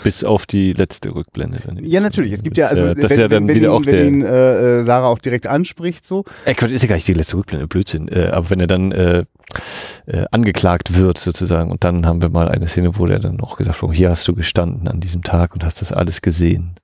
Bis 0.01 0.23
auf 0.23 0.45
die 0.45 0.71
letzte 0.71 1.13
Rückblende. 1.13 1.57
Dann. 1.65 1.79
Ja, 1.83 1.99
natürlich. 1.99 2.31
Es 2.31 2.43
gibt 2.43 2.55
ja, 2.55 2.67
also 2.67 2.93
das 2.93 3.11
wenn, 3.11 3.19
ja 3.19 3.27
dann 3.27 3.47
wenn, 3.49 3.55
wieder 3.55 3.67
ihn, 3.67 3.73
auch 3.73 3.85
wenn 3.85 3.93
der. 3.93 4.05
ihn 4.07 4.21
äh, 4.23 4.79
äh, 4.79 4.83
Sarah 4.83 5.07
auch 5.07 5.19
direkt 5.19 5.47
anspricht, 5.47 6.05
so. 6.05 6.23
Äh, 6.45 6.53
Quatsch, 6.53 6.71
ist 6.71 6.81
ja 6.81 6.87
gar 6.87 6.95
nicht 6.95 7.09
die 7.09 7.13
letzte 7.13 7.35
Rückblende, 7.35 7.67
Blödsinn. 7.67 8.07
Äh, 8.07 8.27
aber 8.31 8.49
wenn 8.51 8.61
er 8.61 8.67
dann 8.67 8.93
äh, 8.93 9.25
äh, 10.05 10.25
angeklagt 10.31 10.95
wird 10.95 11.17
sozusagen 11.17 11.71
und 11.71 11.83
dann 11.83 12.05
haben 12.05 12.21
wir 12.21 12.29
mal 12.29 12.49
eine 12.49 12.67
Szene, 12.67 12.97
wo 12.97 13.05
der 13.05 13.19
dann 13.19 13.39
auch 13.41 13.57
gesagt 13.57 13.81
hat, 13.81 13.93
hier 13.93 14.09
hast 14.09 14.27
du 14.27 14.33
gestanden 14.33 14.87
an 14.87 14.99
diesem 14.99 15.23
Tag 15.23 15.53
und 15.53 15.63
hast 15.63 15.81
das 15.81 15.91
alles 15.91 16.21
gesehen. 16.21 16.75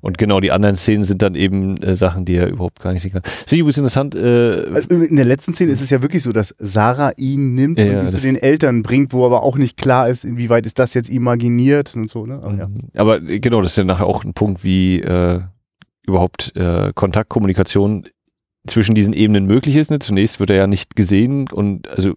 Und 0.00 0.18
genau 0.18 0.38
die 0.38 0.52
anderen 0.52 0.76
Szenen 0.76 1.04
sind 1.04 1.22
dann 1.22 1.34
eben 1.34 1.78
äh, 1.78 1.96
Sachen, 1.96 2.26
die 2.26 2.34
er 2.36 2.48
überhaupt 2.48 2.78
gar 2.82 2.92
nicht 2.92 3.00
sehen 3.00 3.12
kann. 3.12 3.22
Finde 3.24 3.54
ich 3.54 3.60
übrigens 3.60 3.78
interessant. 3.78 4.14
Äh, 4.14 4.66
Also 4.74 4.96
in 4.96 5.16
der 5.16 5.24
letzten 5.24 5.54
Szene 5.54 5.72
ist 5.72 5.80
es 5.80 5.88
ja 5.88 6.02
wirklich 6.02 6.22
so, 6.22 6.30
dass 6.30 6.54
Sarah 6.58 7.12
ihn 7.16 7.54
nimmt 7.54 7.78
Ja, 7.78 8.00
und 8.00 8.04
ihn 8.04 8.10
zu 8.10 8.20
den 8.20 8.36
Eltern 8.36 8.82
bringt, 8.82 9.14
wo 9.14 9.24
aber 9.24 9.42
auch 9.42 9.56
nicht 9.56 9.78
klar 9.78 10.10
ist, 10.10 10.26
inwieweit 10.26 10.66
ist 10.66 10.78
das 10.78 10.92
jetzt 10.92 11.08
imaginiert 11.08 11.94
und 11.96 12.10
so, 12.10 12.26
ne? 12.26 12.34
Aber 12.42 12.54
ja. 12.54 12.68
Aber 12.96 13.22
äh, 13.22 13.40
genau, 13.40 13.62
das 13.62 13.70
ist 13.70 13.76
ja 13.78 13.84
nachher 13.84 14.04
auch 14.04 14.24
ein 14.24 14.34
Punkt, 14.34 14.62
wie 14.62 15.00
äh, 15.00 15.40
überhaupt 16.06 16.52
äh, 16.54 16.92
Kontaktkommunikation 16.94 18.04
zwischen 18.66 18.94
diesen 18.94 19.14
Ebenen 19.14 19.46
möglich 19.46 19.76
ist. 19.76 19.90
Ne? 19.90 19.98
Zunächst 19.98 20.40
wird 20.40 20.50
er 20.50 20.56
ja 20.56 20.66
nicht 20.66 20.96
gesehen 20.96 21.48
und 21.50 21.88
also 21.88 22.14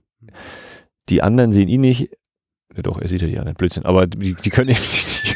die 1.09 1.21
anderen 1.21 1.51
sehen 1.51 1.69
ihn 1.69 1.81
nicht. 1.81 2.09
Ja, 2.75 2.83
doch, 2.83 2.99
er 3.01 3.07
sieht 3.07 3.21
ja 3.21 3.27
die 3.27 3.39
anderen 3.39 3.55
Blödsinn, 3.55 3.85
aber 3.85 4.07
die, 4.07 4.35
die 4.35 4.49
können 4.49 4.69
eben 4.69 4.79
sie, 4.79 5.33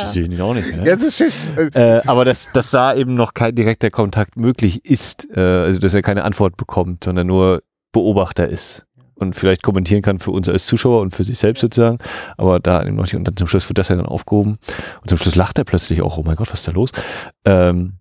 sie 0.00 0.08
sehen 0.08 0.32
ihn 0.32 0.40
auch 0.40 0.54
nicht. 0.54 0.74
Ne? 0.74 0.86
Ja, 0.86 0.96
das 0.96 1.02
ist 1.02 1.18
schön. 1.18 1.72
Äh, 1.74 2.00
aber 2.06 2.24
dass, 2.24 2.50
dass 2.52 2.70
da 2.70 2.94
eben 2.94 3.14
noch 3.14 3.34
kein 3.34 3.54
direkter 3.54 3.90
Kontakt 3.90 4.36
möglich 4.36 4.84
ist, 4.84 5.28
äh, 5.34 5.40
also 5.40 5.78
dass 5.78 5.94
er 5.94 6.02
keine 6.02 6.24
Antwort 6.24 6.56
bekommt, 6.56 7.04
sondern 7.04 7.26
nur 7.26 7.62
Beobachter 7.92 8.48
ist 8.48 8.86
und 9.18 9.34
vielleicht 9.34 9.62
kommentieren 9.62 10.02
kann 10.02 10.18
für 10.18 10.30
uns 10.30 10.48
als 10.48 10.66
Zuschauer 10.66 11.00
und 11.00 11.14
für 11.14 11.24
sich 11.24 11.38
selbst 11.38 11.60
sozusagen, 11.60 11.98
aber 12.36 12.60
da 12.60 12.82
eben 12.84 12.96
noch 12.96 13.04
nicht. 13.04 13.16
Und 13.16 13.24
dann 13.24 13.36
zum 13.36 13.48
Schluss 13.48 13.68
wird 13.68 13.78
das 13.78 13.88
ja 13.88 13.96
dann 13.96 14.06
aufgehoben 14.06 14.58
und 15.02 15.08
zum 15.08 15.18
Schluss 15.18 15.34
lacht 15.34 15.58
er 15.58 15.64
plötzlich 15.64 16.02
auch, 16.02 16.18
oh 16.18 16.22
mein 16.24 16.36
Gott, 16.36 16.50
was 16.50 16.60
ist 16.60 16.68
da 16.68 16.72
los? 16.72 16.90
Ähm, 17.44 17.97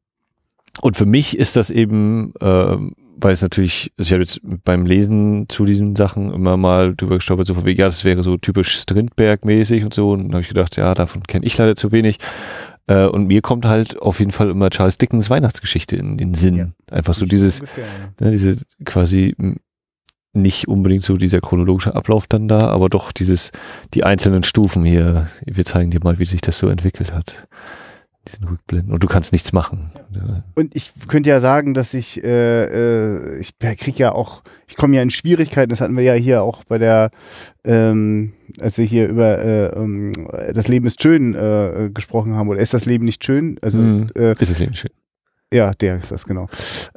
und 0.82 0.96
für 0.96 1.06
mich 1.06 1.38
ist 1.38 1.56
das 1.56 1.70
eben, 1.70 2.34
ähm, 2.42 2.94
weil 3.20 3.32
es 3.32 3.42
natürlich, 3.42 3.92
also 3.98 4.08
ich 4.08 4.14
habe 4.14 4.22
jetzt 4.22 4.40
beim 4.64 4.86
Lesen 4.86 5.50
zu 5.50 5.66
diesen 5.66 5.96
Sachen 5.96 6.32
immer 6.32 6.58
mal 6.58 6.96
drüber 6.96 7.16
gestolpert, 7.16 7.48
so 7.48 7.54
von 7.54 7.66
wegen, 7.66 7.80
ja, 7.80 7.88
das 7.88 8.04
wäre 8.04 8.24
so 8.24 8.38
typisch 8.38 8.78
Strindberg-mäßig 8.78 9.84
und 9.84 9.94
so. 9.94 10.12
Und 10.12 10.26
dann 10.26 10.34
habe 10.34 10.42
ich 10.42 10.50
gedacht, 10.50 10.78
ja, 10.78 10.94
davon 10.94 11.24
kenne 11.24 11.46
ich 11.46 11.58
leider 11.58 11.76
zu 11.76 11.92
wenig. 11.92 12.20
Äh, 12.88 13.06
und 13.06 13.28
mir 13.28 13.42
kommt 13.42 13.66
halt 13.66 14.02
auf 14.02 14.20
jeden 14.20 14.32
Fall 14.32 14.50
immer 14.50 14.70
Charles 14.70 14.98
Dickens 14.98 15.30
Weihnachtsgeschichte 15.30 15.96
in 15.96 16.18
den 16.18 16.34
Sinn. 16.34 16.56
Ja. 16.56 16.68
Einfach 16.92 17.14
so 17.14 17.26
dieses, 17.26 17.62
Ungefähr, 17.62 17.84
ja. 18.20 18.26
ne, 18.26 18.32
diese 18.32 18.58
quasi 18.86 19.36
nicht 20.34 20.68
unbedingt 20.68 21.04
so 21.04 21.16
dieser 21.16 21.42
chronologische 21.42 21.96
Ablauf 21.96 22.28
dann 22.28 22.48
da, 22.48 22.60
aber 22.70 22.90
doch 22.90 23.12
dieses, 23.12 23.52
die 23.94 24.04
einzelnen 24.04 24.44
Stufen 24.44 24.84
hier. 24.86 25.28
Wir 25.46 25.66
zeigen 25.66 25.92
dir 25.92 26.00
mal, 26.04 26.20
wie 26.20 26.26
sich 26.26 26.42
das 26.42 26.60
so 26.60 26.68
entwickelt 26.68 27.14
hat. 27.14 27.48
Diesen 28.28 28.48
Rückblenden. 28.48 28.94
Und 28.94 29.04
du 29.04 29.08
kannst 29.08 29.32
nichts 29.34 29.54
machen. 29.54 29.92
Und 30.56 30.76
ich 30.76 30.92
könnte 31.08 31.30
ja 31.30 31.40
sagen, 31.40 31.74
dass 31.74 31.94
ich, 31.94 32.24
äh, 32.24 33.36
äh, 33.36 33.40
ich 33.40 33.58
krieg 33.60 33.98
ja 34.00 34.12
auch, 34.12 34.44
ich 34.68 34.76
komme 34.76 34.96
ja 34.96 35.02
in 35.02 35.10
Schwierigkeiten, 35.12 35.70
das 35.70 35.82
hatten 35.82 35.96
wir 35.96 36.04
ja 36.04 36.14
hier 36.14 36.42
auch 36.44 36.64
bei 36.66 36.78
der, 36.78 37.10
ähm, 37.66 38.34
als 38.60 38.78
wir 38.78 38.86
hier 38.86 39.08
über 39.08 39.38
äh, 39.40 39.66
ähm, 39.76 40.14
das 40.54 40.68
Leben 40.68 40.86
ist 40.88 41.02
schön 41.02 41.36
äh, 41.36 41.90
gesprochen 41.94 42.36
haben, 42.36 42.48
oder 42.50 42.60
ist 42.60 42.74
das 42.74 42.86
Leben 42.86 43.06
nicht 43.06 43.24
schön? 43.24 43.58
Also 43.62 43.78
Mhm. 43.80 44.08
äh, 44.16 44.32
Ist 44.32 44.52
das 44.52 44.60
Leben 44.60 44.74
schön? 44.76 44.92
ja, 45.54 45.72
der 45.72 45.98
ist 45.98 46.12
das 46.12 46.26
genau. 46.26 46.48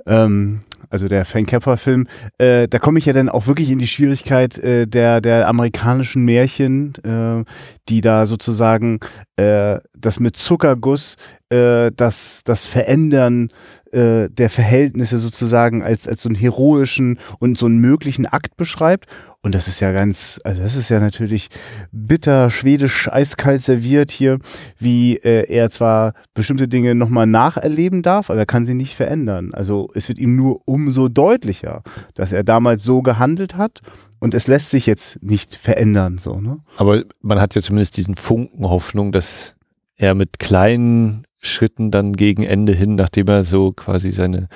Ähm, 0.06 0.60
also 0.88 1.06
der 1.06 1.24
Frank 1.24 1.48
Capra-Film. 1.48 2.08
Äh, 2.38 2.66
da 2.66 2.80
komme 2.80 2.98
ich 2.98 3.06
ja 3.06 3.12
dann 3.12 3.28
auch 3.28 3.46
wirklich 3.46 3.70
in 3.70 3.78
die 3.78 3.86
Schwierigkeit 3.86 4.58
äh, 4.58 4.86
der 4.88 5.20
der 5.20 5.46
amerikanischen 5.46 6.24
Märchen, 6.24 6.94
äh, 7.04 7.44
die 7.88 8.00
da 8.00 8.26
sozusagen 8.26 8.98
äh, 9.36 9.78
das 10.00 10.20
mit 10.20 10.36
Zuckerguss, 10.36 11.16
äh, 11.48 11.90
das 11.94 12.42
das 12.44 12.66
Verändern 12.66 13.48
äh, 13.92 14.28
der 14.30 14.50
Verhältnisse 14.50 15.18
sozusagen 15.18 15.82
als 15.82 16.06
als 16.06 16.22
so 16.22 16.28
einen 16.28 16.36
heroischen 16.36 17.18
und 17.38 17.58
so 17.58 17.66
einen 17.66 17.80
möglichen 17.80 18.26
Akt 18.26 18.56
beschreibt. 18.56 19.06
Und 19.42 19.54
das 19.54 19.68
ist 19.68 19.80
ja 19.80 19.90
ganz, 19.90 20.38
also 20.44 20.62
das 20.62 20.76
ist 20.76 20.90
ja 20.90 21.00
natürlich 21.00 21.48
bitter, 21.92 22.50
schwedisch, 22.50 23.10
eiskalt 23.10 23.62
serviert 23.62 24.10
hier, 24.10 24.38
wie 24.78 25.16
äh, 25.16 25.48
er 25.48 25.70
zwar 25.70 26.12
bestimmte 26.34 26.68
Dinge 26.68 26.94
nochmal 26.94 27.26
nacherleben 27.26 28.02
darf, 28.02 28.28
aber 28.28 28.40
er 28.40 28.46
kann 28.46 28.66
sie 28.66 28.74
nicht 28.74 28.94
verändern. 28.94 29.54
Also 29.54 29.88
es 29.94 30.08
wird 30.08 30.18
ihm 30.18 30.36
nur 30.36 30.60
umso 30.66 31.08
deutlicher, 31.08 31.82
dass 32.14 32.32
er 32.32 32.44
damals 32.44 32.84
so 32.84 33.00
gehandelt 33.00 33.56
hat 33.56 33.80
und 34.18 34.34
es 34.34 34.46
lässt 34.46 34.70
sich 34.70 34.84
jetzt 34.84 35.22
nicht 35.22 35.54
verändern, 35.54 36.18
so, 36.18 36.38
ne? 36.38 36.58
Aber 36.76 37.02
man 37.22 37.40
hat 37.40 37.54
ja 37.54 37.62
zumindest 37.62 37.96
diesen 37.96 38.16
Funken 38.16 38.68
Hoffnung, 38.68 39.10
dass 39.10 39.54
er 40.00 40.14
mit 40.14 40.38
kleinen 40.38 41.24
Schritten 41.42 41.90
dann 41.90 42.14
gegen 42.14 42.42
Ende 42.42 42.72
hin, 42.72 42.96
nachdem 42.96 43.28
er 43.28 43.44
so 43.44 43.72
quasi 43.72 44.10
seine 44.10 44.48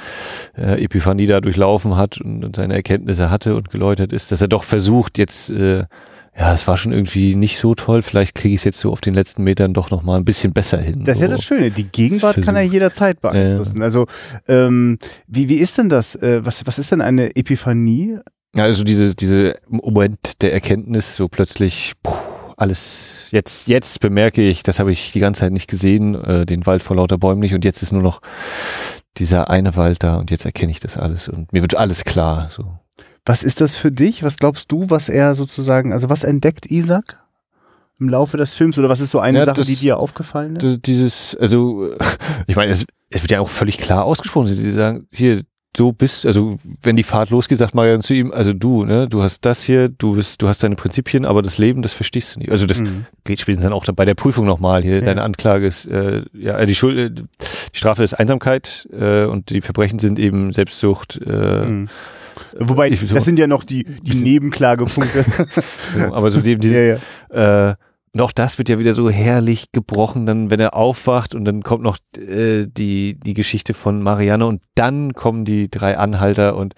äh, 0.57 0.83
Epiphanie 0.83 1.27
da 1.27 1.41
durchlaufen 1.41 1.97
hat 1.97 2.21
und, 2.21 2.45
und 2.45 2.57
seine 2.57 2.75
Erkenntnisse 2.75 3.31
hatte 3.31 3.57
und 3.57 3.71
geläutert 3.71 4.13
ist, 4.13 4.33
dass 4.33 4.43
er 4.43 4.49
doch 4.49 4.65
versucht, 4.65 5.17
jetzt, 5.19 5.51
äh, 5.51 5.85
ja, 6.37 6.51
das 6.51 6.67
war 6.67 6.77
schon 6.77 6.93
irgendwie 6.93 7.37
nicht 7.37 7.59
so 7.59 7.75
toll, 7.75 8.03
vielleicht 8.03 8.35
kriege 8.35 8.55
ich 8.55 8.61
es 8.61 8.65
jetzt 8.65 8.81
so 8.81 8.91
auf 8.91 9.01
den 9.01 9.15
letzten 9.15 9.45
Metern 9.45 9.73
doch 9.73 9.91
nochmal 9.91 10.19
ein 10.19 10.25
bisschen 10.25 10.53
besser 10.53 10.79
hin. 10.79 11.05
Das 11.05 11.17
ist 11.17 11.21
so. 11.21 11.25
ja 11.25 11.31
das 11.31 11.45
Schöne. 11.45 11.71
Die 11.71 11.85
Gegenwart 11.85 12.43
kann 12.43 12.57
er 12.57 12.63
jederzeit 12.63 13.21
beeinflussen. 13.21 13.83
Also 13.83 14.07
ähm, 14.49 14.99
wie, 15.27 15.49
wie 15.49 15.57
ist 15.57 15.79
denn 15.79 15.89
das? 15.89 16.17
Äh, 16.17 16.45
was, 16.45 16.67
was 16.67 16.79
ist 16.79 16.91
denn 16.91 17.01
eine 17.01 17.37
Epiphanie? 17.37 18.19
Ja, 18.57 18.65
also 18.65 18.85
diese, 18.85 19.15
diese 19.15 19.57
Moment 19.69 20.43
der 20.43 20.53
Erkenntnis, 20.53 21.17
so 21.17 21.29
plötzlich, 21.29 21.93
puh, 22.03 22.13
alles, 22.57 23.27
jetzt, 23.31 23.69
jetzt 23.69 24.01
bemerke 24.01 24.43
ich, 24.43 24.63
das 24.63 24.79
habe 24.79 24.93
ich 24.93 25.13
die 25.13 25.21
ganze 25.21 25.41
Zeit 25.41 25.53
nicht 25.53 25.69
gesehen, 25.69 26.15
äh, 26.25 26.47
den 26.47 26.67
Wald 26.67 26.83
vor 26.83 26.97
lauter 26.97 27.19
Bäumen 27.19 27.41
nicht 27.41 27.55
und 27.55 27.65
jetzt 27.65 27.83
ist 27.83 27.93
nur 27.93 28.03
noch 28.03 28.21
dieser 29.17 29.51
eine 29.51 29.77
Wald 29.77 30.03
da 30.03 30.17
und 30.17 30.31
jetzt 30.31 30.45
erkenne 30.45 30.73
ich 30.73 30.81
das 30.81 30.97
alles 30.97 31.29
und 31.29 31.53
mir 31.53 31.63
wird 31.63 31.77
alles 31.77 32.05
klar. 32.05 32.49
So. 32.51 32.79
Was 33.25 33.43
ist 33.43 33.61
das 33.61 33.77
für 33.77 33.93
dich? 33.93 34.23
Was 34.23 34.37
glaubst 34.37 34.71
du, 34.73 34.91
was 34.91 35.09
er 35.09 35.35
sozusagen, 35.35 35.93
also 35.93 36.11
was 36.11 36.25
entdeckt 36.25 36.71
Isaac 36.71 37.21
im 38.01 38.09
Laufe 38.09 38.37
des 38.37 38.55
Films? 38.55 38.77
Oder 38.79 38.89
was 38.89 39.01
ist 39.01 39.11
so 39.13 39.21
eine 39.21 39.39
Ja, 39.39 39.45
Sache, 39.47 39.57
das- 39.59 39.67
die 39.69 39.77
dir 39.77 39.99
aufgefallen 39.99 40.57
ist? 40.57 40.81
Dieses, 40.87 41.37
also, 41.41 41.91
ich 42.47 42.57
meine, 42.57 42.73
es, 42.73 42.85
es 43.11 43.23
wird 43.23 43.31
ja 43.31 43.41
auch 43.41 43.49
völlig 43.49 43.79
klar 43.79 44.05
ausgesprochen. 44.05 44.49
Sie 44.49 44.73
sagen, 44.73 45.07
hier, 45.13 45.43
du 45.75 45.93
bist, 45.93 46.25
also 46.25 46.59
wenn 46.83 46.97
die 46.97 47.03
Fahrt 47.03 47.31
losgeht, 47.31 47.59
sagt 47.59 47.75
Marian 47.75 48.01
zu 48.01 48.15
ihm, 48.15 48.33
also 48.33 48.53
du, 48.53 48.85
ne, 48.85 49.09
du 49.09 49.23
hast 49.23 49.45
das 49.45 49.65
hier, 49.65 49.89
du 49.89 50.15
bist, 50.15 50.41
du 50.41 50.49
hast 50.49 50.63
deine 50.63 50.77
Prinzipien, 50.77 51.25
aber 51.27 51.43
das 51.43 51.59
Leben, 51.59 51.83
das 51.83 51.93
verstehst 51.93 52.35
du 52.37 52.41
nicht. 52.41 52.51
Also 52.53 52.65
das 52.67 52.81
Mhm. 52.81 53.07
geht 53.25 53.41
spätestens 53.41 53.65
dann 53.65 53.73
auch 53.73 53.85
bei 53.85 54.05
der 54.05 54.15
Prüfung 54.15 54.47
nochmal 54.47 54.83
hier. 54.83 54.97
Ja. 54.97 55.01
Deine 55.03 55.23
Anklage 55.23 55.67
ist, 55.67 55.87
äh, 55.87 56.23
ja, 56.33 56.65
die 56.65 56.75
Schuld, 56.75 56.99
äh, 56.99 57.11
die 57.11 57.79
Strafe 57.79 58.03
ist 58.03 58.15
Einsamkeit 58.15 58.89
äh, 58.99 59.25
und 59.25 59.51
die 59.51 59.61
Verbrechen 59.61 59.99
sind 59.99 60.19
eben 60.19 60.53
Selbstsucht. 60.53 61.21
Äh, 61.27 61.65
Mhm. 61.65 61.89
Wobei, 62.59 62.89
Ich- 62.89 63.01
so- 63.01 63.15
das 63.15 63.25
sind 63.25 63.39
ja 63.39 63.47
noch 63.47 63.65
die, 63.65 63.85
die 63.85 64.17
Nebenklagepunkte. 64.23 65.25
so, 65.99 66.01
aber 66.15 66.31
so 66.31 66.41
die, 66.41 66.57
diese, 66.57 66.75
ja, 66.87 66.99
ja. 67.35 67.71
Äh, 67.71 67.75
und 68.15 68.21
auch 68.21 68.31
das 68.31 68.59
wird 68.59 68.69
ja 68.69 68.79
wieder 68.79 68.95
so 68.95 69.11
herrlich 69.11 69.73
gebrochen, 69.73 70.25
dann, 70.25 70.49
wenn 70.49 70.61
er 70.61 70.75
aufwacht 70.75 71.35
und 71.35 71.45
dann 71.45 71.65
kommt 71.65 71.83
noch 71.83 71.99
äh, 72.17 72.65
die, 72.67 73.19
die 73.19 73.35
Geschichte 73.35 73.75
von 73.75 74.03
Marianne 74.03 74.47
und 74.47 74.63
dann 74.77 75.15
kommen 75.15 75.45
die 75.45 75.69
drei 75.69 75.99
Anhalter 75.99 76.55
und 76.57 76.75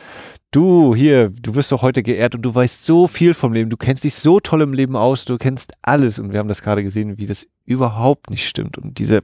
du 0.50 0.94
hier, 0.94 1.28
du 1.28 1.54
wirst 1.54 1.72
doch 1.72 1.82
heute 1.82 2.02
geehrt 2.02 2.34
und 2.34 2.40
du 2.40 2.54
weißt 2.54 2.86
so 2.86 3.06
viel 3.06 3.34
vom 3.34 3.52
Leben, 3.52 3.68
du 3.68 3.76
kennst 3.76 4.04
dich 4.04 4.14
so 4.14 4.40
toll 4.40 4.62
im 4.62 4.72
Leben 4.72 4.96
aus, 4.96 5.26
du 5.26 5.36
kennst 5.36 5.74
alles 5.82 6.18
und 6.18 6.32
wir 6.32 6.38
haben 6.38 6.48
das 6.48 6.62
gerade 6.62 6.82
gesehen, 6.82 7.18
wie 7.18 7.26
das 7.26 7.46
überhaupt 7.66 8.30
nicht 8.30 8.48
stimmt 8.48 8.78
und 8.78 8.98
diese 8.98 9.22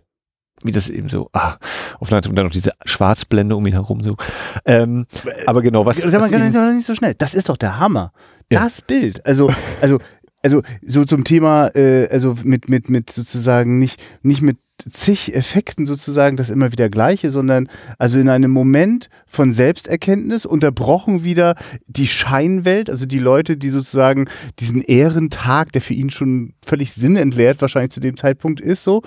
wie 0.65 0.71
das 0.71 0.91
eben 0.91 1.09
so, 1.09 1.29
ah, 1.33 1.57
auf 1.99 2.13
und 2.13 2.39
dann 2.39 2.45
noch 2.45 2.53
diese 2.53 2.71
Schwarzblende 2.85 3.57
um 3.57 3.67
ihn 3.67 3.73
herum 3.73 4.05
so. 4.05 4.17
Ähm, 4.65 5.07
aber 5.47 5.61
genau, 5.61 5.85
was, 5.87 5.97
Sag 5.97 6.13
mal, 6.13 6.31
was 6.31 6.75
nicht 6.75 6.87
so 6.87 6.95
schnell. 6.95 7.15
Das 7.15 7.35
ist 7.35 7.49
doch 7.49 7.57
der 7.57 7.81
Hammer. 7.81 8.13
Ja. 8.49 8.63
Das 8.63 8.81
Bild. 8.81 9.27
Also, 9.27 9.51
also, 9.81 9.99
also 10.43 10.63
so 10.87 11.05
zum 11.05 11.25
Thema, 11.25 11.69
äh, 11.75 12.09
also 12.11 12.37
mit, 12.43 12.69
mit, 12.69 12.91
mit 12.91 13.11
sozusagen 13.11 13.79
nicht, 13.79 14.03
nicht 14.23 14.43
mit 14.43 14.59
zig 14.91 15.35
Effekten 15.35 15.87
sozusagen 15.87 16.37
das 16.37 16.51
immer 16.51 16.73
wieder 16.73 16.89
gleiche, 16.89 17.31
sondern 17.31 17.69
also 17.99 18.19
in 18.19 18.29
einem 18.29 18.51
Moment 18.51 19.09
von 19.27 19.53
Selbsterkenntnis 19.53 20.45
unterbrochen 20.45 21.23
wieder 21.23 21.55
die 21.87 22.07
Scheinwelt, 22.07 22.91
also 22.91 23.07
die 23.07 23.19
Leute, 23.19 23.57
die 23.57 23.71
sozusagen 23.71 24.29
diesen 24.59 24.83
Ehrentag, 24.83 25.73
der 25.73 25.83
für 25.83 25.95
ihn 25.95 26.11
schon 26.11 26.55
völlig 26.65 26.93
sinnentleert 26.93 27.61
wahrscheinlich 27.61 27.93
zu 27.93 28.01
dem 28.01 28.17
Zeitpunkt 28.17 28.61
ist 28.61 28.83
so. 28.83 29.03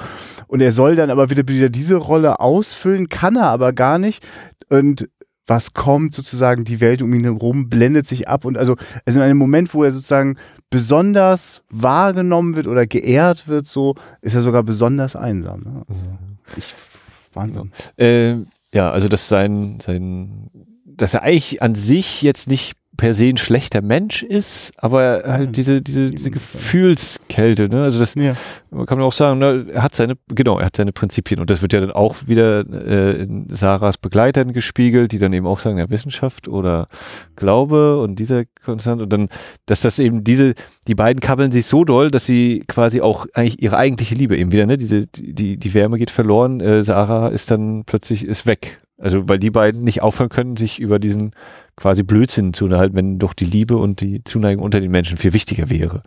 Und 0.48 0.62
er 0.62 0.72
soll 0.72 0.96
dann 0.96 1.10
aber 1.10 1.30
wieder, 1.30 1.48
wieder 1.48 1.70
diese 1.70 1.96
Rolle 1.96 2.40
ausfüllen, 2.40 3.10
kann 3.10 3.36
er 3.36 3.48
aber 3.48 3.74
gar 3.74 4.00
nicht. 4.00 4.26
Und 4.70 5.10
was 5.48 5.74
kommt 5.74 6.14
sozusagen, 6.14 6.64
die 6.64 6.82
Welt 6.82 7.02
um 7.02 7.14
ihn 7.14 7.24
herum 7.24 7.70
blendet 7.70 8.08
sich 8.08 8.28
ab 8.28 8.46
und 8.46 8.58
also, 8.58 8.76
also 9.06 9.20
in 9.20 9.26
einem 9.26 9.38
Moment, 9.38 9.74
wo 9.74 9.84
er 9.84 9.92
sozusagen 9.92 10.38
besonders 10.76 11.62
wahrgenommen 11.70 12.58
wird 12.58 12.68
oder 12.68 12.86
geehrt 12.86 13.48
wird, 13.48 13.66
so 13.66 13.96
ist 14.20 14.36
er 14.36 14.42
sogar 14.42 14.62
besonders 14.62 15.16
einsam. 15.16 15.62
Ne? 15.62 15.84
Also 15.88 16.06
ich, 16.58 16.74
Wahnsinn. 17.34 17.72
Äh, 17.96 18.40
ja, 18.74 18.92
also 18.92 19.08
dass 19.08 19.30
sein, 19.30 19.80
sein, 19.80 20.50
dass 20.84 21.14
er 21.14 21.22
eigentlich 21.22 21.62
an 21.62 21.76
sich 21.76 22.22
jetzt 22.24 22.50
nicht 22.50 22.76
per 22.98 23.14
se 23.14 23.26
ein 23.26 23.38
schlechter 23.38 23.82
Mensch 23.82 24.24
ist, 24.24 24.74
aber 24.78 25.24
halt 25.26 25.56
diese, 25.56 25.82
diese, 25.82 26.12
diese 26.12 26.32
Gefühlskälte, 26.32 27.70
ne? 27.70 27.84
Also 27.84 28.00
das 28.00 28.16
Ja. 28.16 28.36
man 28.72 28.86
kann 28.86 29.02
auch 29.02 29.14
sagen, 29.14 29.40
ne, 29.40 29.66
er 29.74 29.84
hat 29.84 29.96
seine, 29.96 30.16
genau, 30.28 30.60
er 30.60 30.66
hat 30.66 30.78
seine 30.78 30.92
Prinzipien 30.92 31.40
und 31.40 31.50
das 31.50 31.62
wird 31.62 31.74
ja 31.74 31.82
dann 31.82 31.92
auch 31.92 32.16
wieder 32.28 32.66
äh, 32.70 33.24
in 33.24 33.48
Sarahs 33.52 33.98
Begleitern 33.98 34.54
gespiegelt, 34.54 35.12
die 35.12 35.18
dann 35.18 35.34
eben 35.34 35.48
auch 35.48 35.60
sagen, 35.60 35.78
ja, 35.78 35.90
Wissenschaft 35.90 36.48
oder 36.48 36.88
Glaube 37.36 38.00
und 38.02 38.18
dieser 38.20 38.44
Konstant 38.64 39.02
und 39.02 39.12
dann, 39.12 39.30
dass 39.66 39.82
das 39.82 40.00
eben 40.00 40.24
diese, 40.24 40.54
die 40.88 40.96
beiden 40.96 41.20
kabbeln 41.20 41.52
sich 41.52 41.66
so 41.66 41.84
doll, 41.86 42.12
dass 42.12 42.26
sie 42.26 42.64
quasi 42.68 43.02
auch 43.02 43.26
eigentlich 43.34 43.62
ihre 43.62 43.78
eigentliche 43.78 44.16
Liebe 44.16 44.38
eben 44.38 44.52
wieder, 44.52 44.66
ne, 44.66 44.78
diese, 44.78 45.08
die, 45.08 45.58
die 45.58 45.74
Wärme 45.74 45.98
geht 45.98 46.12
verloren, 46.12 46.60
äh, 46.62 46.84
Sarah 46.84 47.30
ist 47.30 47.52
dann 47.52 47.84
plötzlich, 47.86 48.26
ist 48.26 48.46
weg. 48.46 48.80
Also, 48.98 49.28
weil 49.28 49.40
die 49.40 49.52
beiden 49.52 49.84
nicht 49.84 50.02
aufhören 50.02 50.30
können, 50.30 50.56
sich 50.56 50.80
über 50.80 51.00
diesen 51.00 51.32
quasi 51.76 52.04
Blödsinn 52.04 52.54
zu 52.54 52.66
unterhalten, 52.66 52.96
wenn 52.96 53.20
doch 53.20 53.34
die 53.34 53.46
Liebe 53.46 53.78
und 53.78 54.00
die 54.00 54.24
Zuneigung 54.24 54.64
unter 54.64 54.80
den 54.80 54.92
Menschen 54.92 55.18
viel 55.18 55.34
wichtiger 55.34 55.70
wäre. 55.70 56.02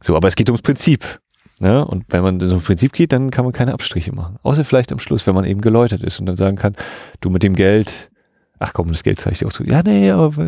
So, 0.00 0.16
aber 0.16 0.26
es 0.26 0.34
geht 0.34 0.48
ums 0.50 0.62
Prinzip. 0.62 1.20
Ne? 1.60 1.84
Und 1.84 2.06
wenn 2.08 2.22
man 2.22 2.40
ein 2.40 2.60
Prinzip 2.62 2.94
geht, 2.94 3.12
dann 3.12 3.30
kann 3.30 3.44
man 3.44 3.52
keine 3.52 3.74
Abstriche 3.74 4.12
machen. 4.12 4.38
Außer 4.42 4.64
vielleicht 4.64 4.92
am 4.92 4.98
Schluss, 4.98 5.26
wenn 5.26 5.34
man 5.34 5.44
eben 5.44 5.60
geläutert 5.60 6.02
ist 6.02 6.18
und 6.18 6.26
dann 6.26 6.36
sagen 6.36 6.56
kann, 6.56 6.74
du 7.20 7.30
mit 7.30 7.42
dem 7.42 7.54
Geld, 7.54 8.10
ach 8.60 8.72
komm, 8.72 8.88
das 8.88 9.02
Geld 9.02 9.20
zeige 9.20 9.32
ich 9.32 9.38
dir 9.40 9.46
auch 9.46 9.52
so. 9.52 9.64
Ja, 9.64 9.82
nee, 9.82 10.10
aber 10.10 10.44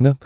ne? 0.00 0.16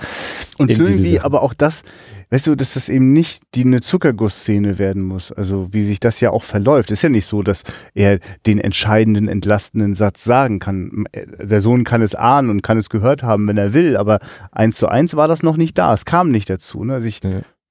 Und 0.59 0.70
Eben 0.70 0.87
schön 0.87 1.05
wie, 1.05 1.20
aber 1.20 1.43
auch 1.43 1.55
das, 1.55 1.83
weißt 2.31 2.49
du, 2.49 2.55
dass 2.55 2.74
das 2.74 2.89
eben 2.89 3.12
nicht 3.12 3.43
die 3.55 3.64
eine 3.64 3.81
Zuckergussszene 3.81 4.79
werden 4.79 5.03
muss. 5.03 5.31
Also 5.31 5.68
wie 5.70 5.85
sich 5.85 6.01
das 6.01 6.20
ja 6.20 6.31
auch 6.31 6.43
verläuft. 6.43 6.91
Ist 6.91 7.03
ja 7.03 7.11
nicht 7.11 7.26
so, 7.26 7.43
dass 7.43 7.62
er 7.95 8.18
den 8.47 8.59
entscheidenden, 8.59 9.29
entlastenden 9.29 9.95
Satz 9.95 10.24
sagen 10.24 10.59
kann. 10.59 11.05
Der 11.14 11.61
Sohn 11.61 11.85
kann 11.85 12.03
es 12.03 12.14
ahnen 12.14 12.51
und 12.51 12.62
kann 12.62 12.79
es 12.79 12.89
gehört 12.89 13.22
haben, 13.22 13.47
wenn 13.47 13.59
er 13.59 13.74
will, 13.74 13.97
aber 13.97 14.18
eins 14.51 14.79
zu 14.79 14.89
eins 14.89 15.14
war 15.14 15.29
das 15.29 15.43
noch 15.43 15.57
nicht 15.57 15.76
da. 15.79 15.93
Es 15.95 16.07
kam 16.07 16.31
nicht 16.31 16.49
dazu. 16.49 16.83
Ne? 16.83 16.95
Also 16.95 17.07
ich, 17.07 17.20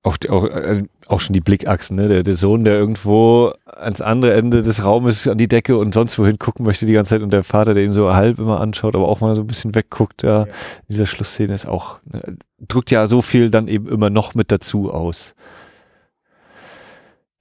Auch, 0.07 0.17
die- 0.17 0.29
auch, 0.29 0.45
äh, 0.45 0.83
auch 1.07 1.19
schon 1.19 1.33
die 1.33 1.41
Blickachsen, 1.41 1.97
ne? 1.97 2.07
Der, 2.07 2.23
der 2.23 2.35
Sohn, 2.35 2.63
der 2.63 2.75
irgendwo 2.75 3.51
ans 3.65 3.99
andere 3.99 4.33
Ende 4.33 4.61
des 4.63 4.83
Raumes 4.83 5.27
an 5.27 5.37
die 5.37 5.47
Decke 5.49 5.77
und 5.77 5.93
sonst 5.93 6.17
wohin 6.17 6.39
gucken 6.39 6.65
möchte 6.65 6.85
die 6.85 6.93
ganze 6.93 7.09
Zeit 7.09 7.21
und 7.21 7.31
der 7.31 7.43
Vater, 7.43 7.73
der 7.73 7.83
ihn 7.83 7.91
so 7.93 8.13
halb 8.13 8.39
immer 8.39 8.61
anschaut, 8.61 8.95
aber 8.95 9.07
auch 9.09 9.19
mal 9.19 9.35
so 9.35 9.41
ein 9.41 9.47
bisschen 9.47 9.75
wegguckt, 9.75 10.23
da 10.23 10.27
Ja. 10.27 10.43
in 10.45 10.51
dieser 10.89 11.05
Schlussszene 11.07 11.53
ist 11.53 11.67
auch, 11.67 11.99
ne, 12.11 12.37
drückt 12.67 12.89
ja 12.91 13.07
so 13.07 13.21
viel 13.21 13.49
dann 13.49 13.67
eben 13.67 13.87
immer 13.89 14.09
noch 14.09 14.33
mit 14.33 14.51
dazu 14.51 14.93
aus. 14.93 15.35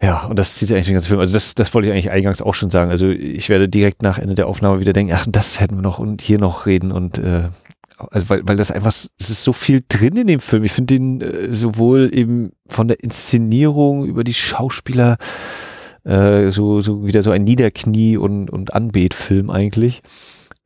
Ja, 0.03 0.27
und 0.27 0.39
das 0.39 0.57
zieht 0.57 0.69
sich 0.69 0.75
eigentlich 0.77 0.87
den 0.89 0.95
ganzen 0.95 1.09
Film. 1.09 1.21
Also 1.21 1.33
das, 1.33 1.55
das 1.55 1.73
wollte 1.73 1.89
ich 1.89 1.93
eigentlich 1.95 2.11
eingangs 2.11 2.43
auch 2.43 2.55
schon 2.55 2.71
sagen. 2.71 2.91
Also 2.91 3.09
ich 3.09 3.49
werde 3.49 3.69
direkt 3.69 4.03
nach 4.03 4.19
Ende 4.19 4.35
der 4.35 4.47
Aufnahme 4.47 4.79
wieder 4.81 4.93
denken, 4.93 5.13
ach, 5.15 5.25
das 5.29 5.59
hätten 5.61 5.77
wir 5.77 5.83
noch 5.83 5.99
und 5.99 6.21
hier 6.21 6.39
noch 6.39 6.67
reden 6.67 6.93
und 6.93 7.17
äh, 7.19 7.45
also 7.99 8.29
weil, 8.29 8.43
weil 8.47 8.57
das 8.57 8.71
einfach, 8.71 8.91
es 8.91 9.11
ist 9.19 9.45
so 9.45 9.53
viel 9.53 9.83
drin 9.89 10.17
in 10.17 10.27
dem 10.27 10.41
Film. 10.41 10.65
Ich 10.65 10.73
finde 10.73 10.95
den 10.95 11.21
äh, 11.21 11.55
sowohl 11.55 12.11
eben 12.13 12.53
von 12.67 12.89
der 12.89 13.03
Inszenierung 13.03 14.05
über 14.05 14.25
die 14.25 14.35
Schauspieler 14.35 15.17
äh, 16.05 16.51
so, 16.51 16.81
so 16.81 17.07
wieder 17.07 17.23
so 17.23 17.31
ein 17.31 17.45
Niederknie- 17.45 18.19
und, 18.19 18.51
und 18.51 18.75
Anbetfilm 18.75 19.51
eigentlich, 19.51 20.03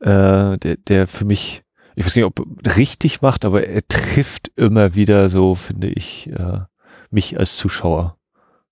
äh, 0.01 0.59
der, 0.59 0.77
der 0.87 1.07
für 1.07 1.25
mich, 1.25 1.63
ich 1.97 2.05
weiß 2.05 2.15
nicht, 2.15 2.25
ob 2.25 2.47
richtig 2.77 3.23
macht, 3.23 3.45
aber 3.45 3.67
er 3.67 3.87
trifft 3.89 4.51
immer 4.57 4.95
wieder 4.95 5.31
so, 5.31 5.55
finde 5.55 5.89
ich, 5.89 6.31
äh, 6.31 6.61
mich 7.11 7.39
als 7.39 7.57
Zuschauer. 7.57 8.17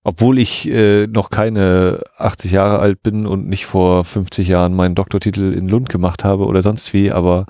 Obwohl 0.03 0.39
ich 0.39 0.69
äh, 0.69 1.07
noch 1.07 1.29
keine 1.29 2.01
80 2.17 2.51
Jahre 2.51 2.79
alt 2.79 3.03
bin 3.03 3.25
und 3.25 3.47
nicht 3.47 3.65
vor 3.65 4.05
50 4.05 4.47
Jahren 4.47 4.73
meinen 4.73 4.95
Doktortitel 4.95 5.53
in 5.53 5.67
Lund 5.67 5.89
gemacht 5.89 6.23
habe 6.23 6.45
oder 6.45 6.61
sonst 6.61 6.93
wie, 6.93 7.11
aber 7.11 7.45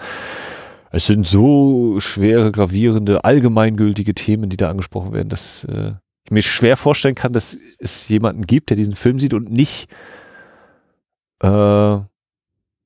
es 0.92 1.06
sind 1.06 1.26
so 1.26 2.00
schwere, 2.00 2.52
gravierende, 2.52 3.24
allgemeingültige 3.24 4.16
Themen, 4.16 4.50
die 4.50 4.58
da 4.58 4.70
angesprochen 4.70 5.14
werden, 5.14 5.30
dass 5.30 5.64
äh, 5.66 5.94
ich 6.26 6.32
mir 6.32 6.42
schwer 6.42 6.78
vorstellen 6.78 7.16
kann, 7.16 7.34
dass 7.34 7.58
es 7.78 8.08
jemanden 8.10 8.46
gibt, 8.48 8.70
der 8.70 8.78
diesen 8.78 8.96
Film 8.96 9.20
sieht 9.20 9.34
und 9.34 9.52
nicht 9.52 9.90
äh, 11.42 11.48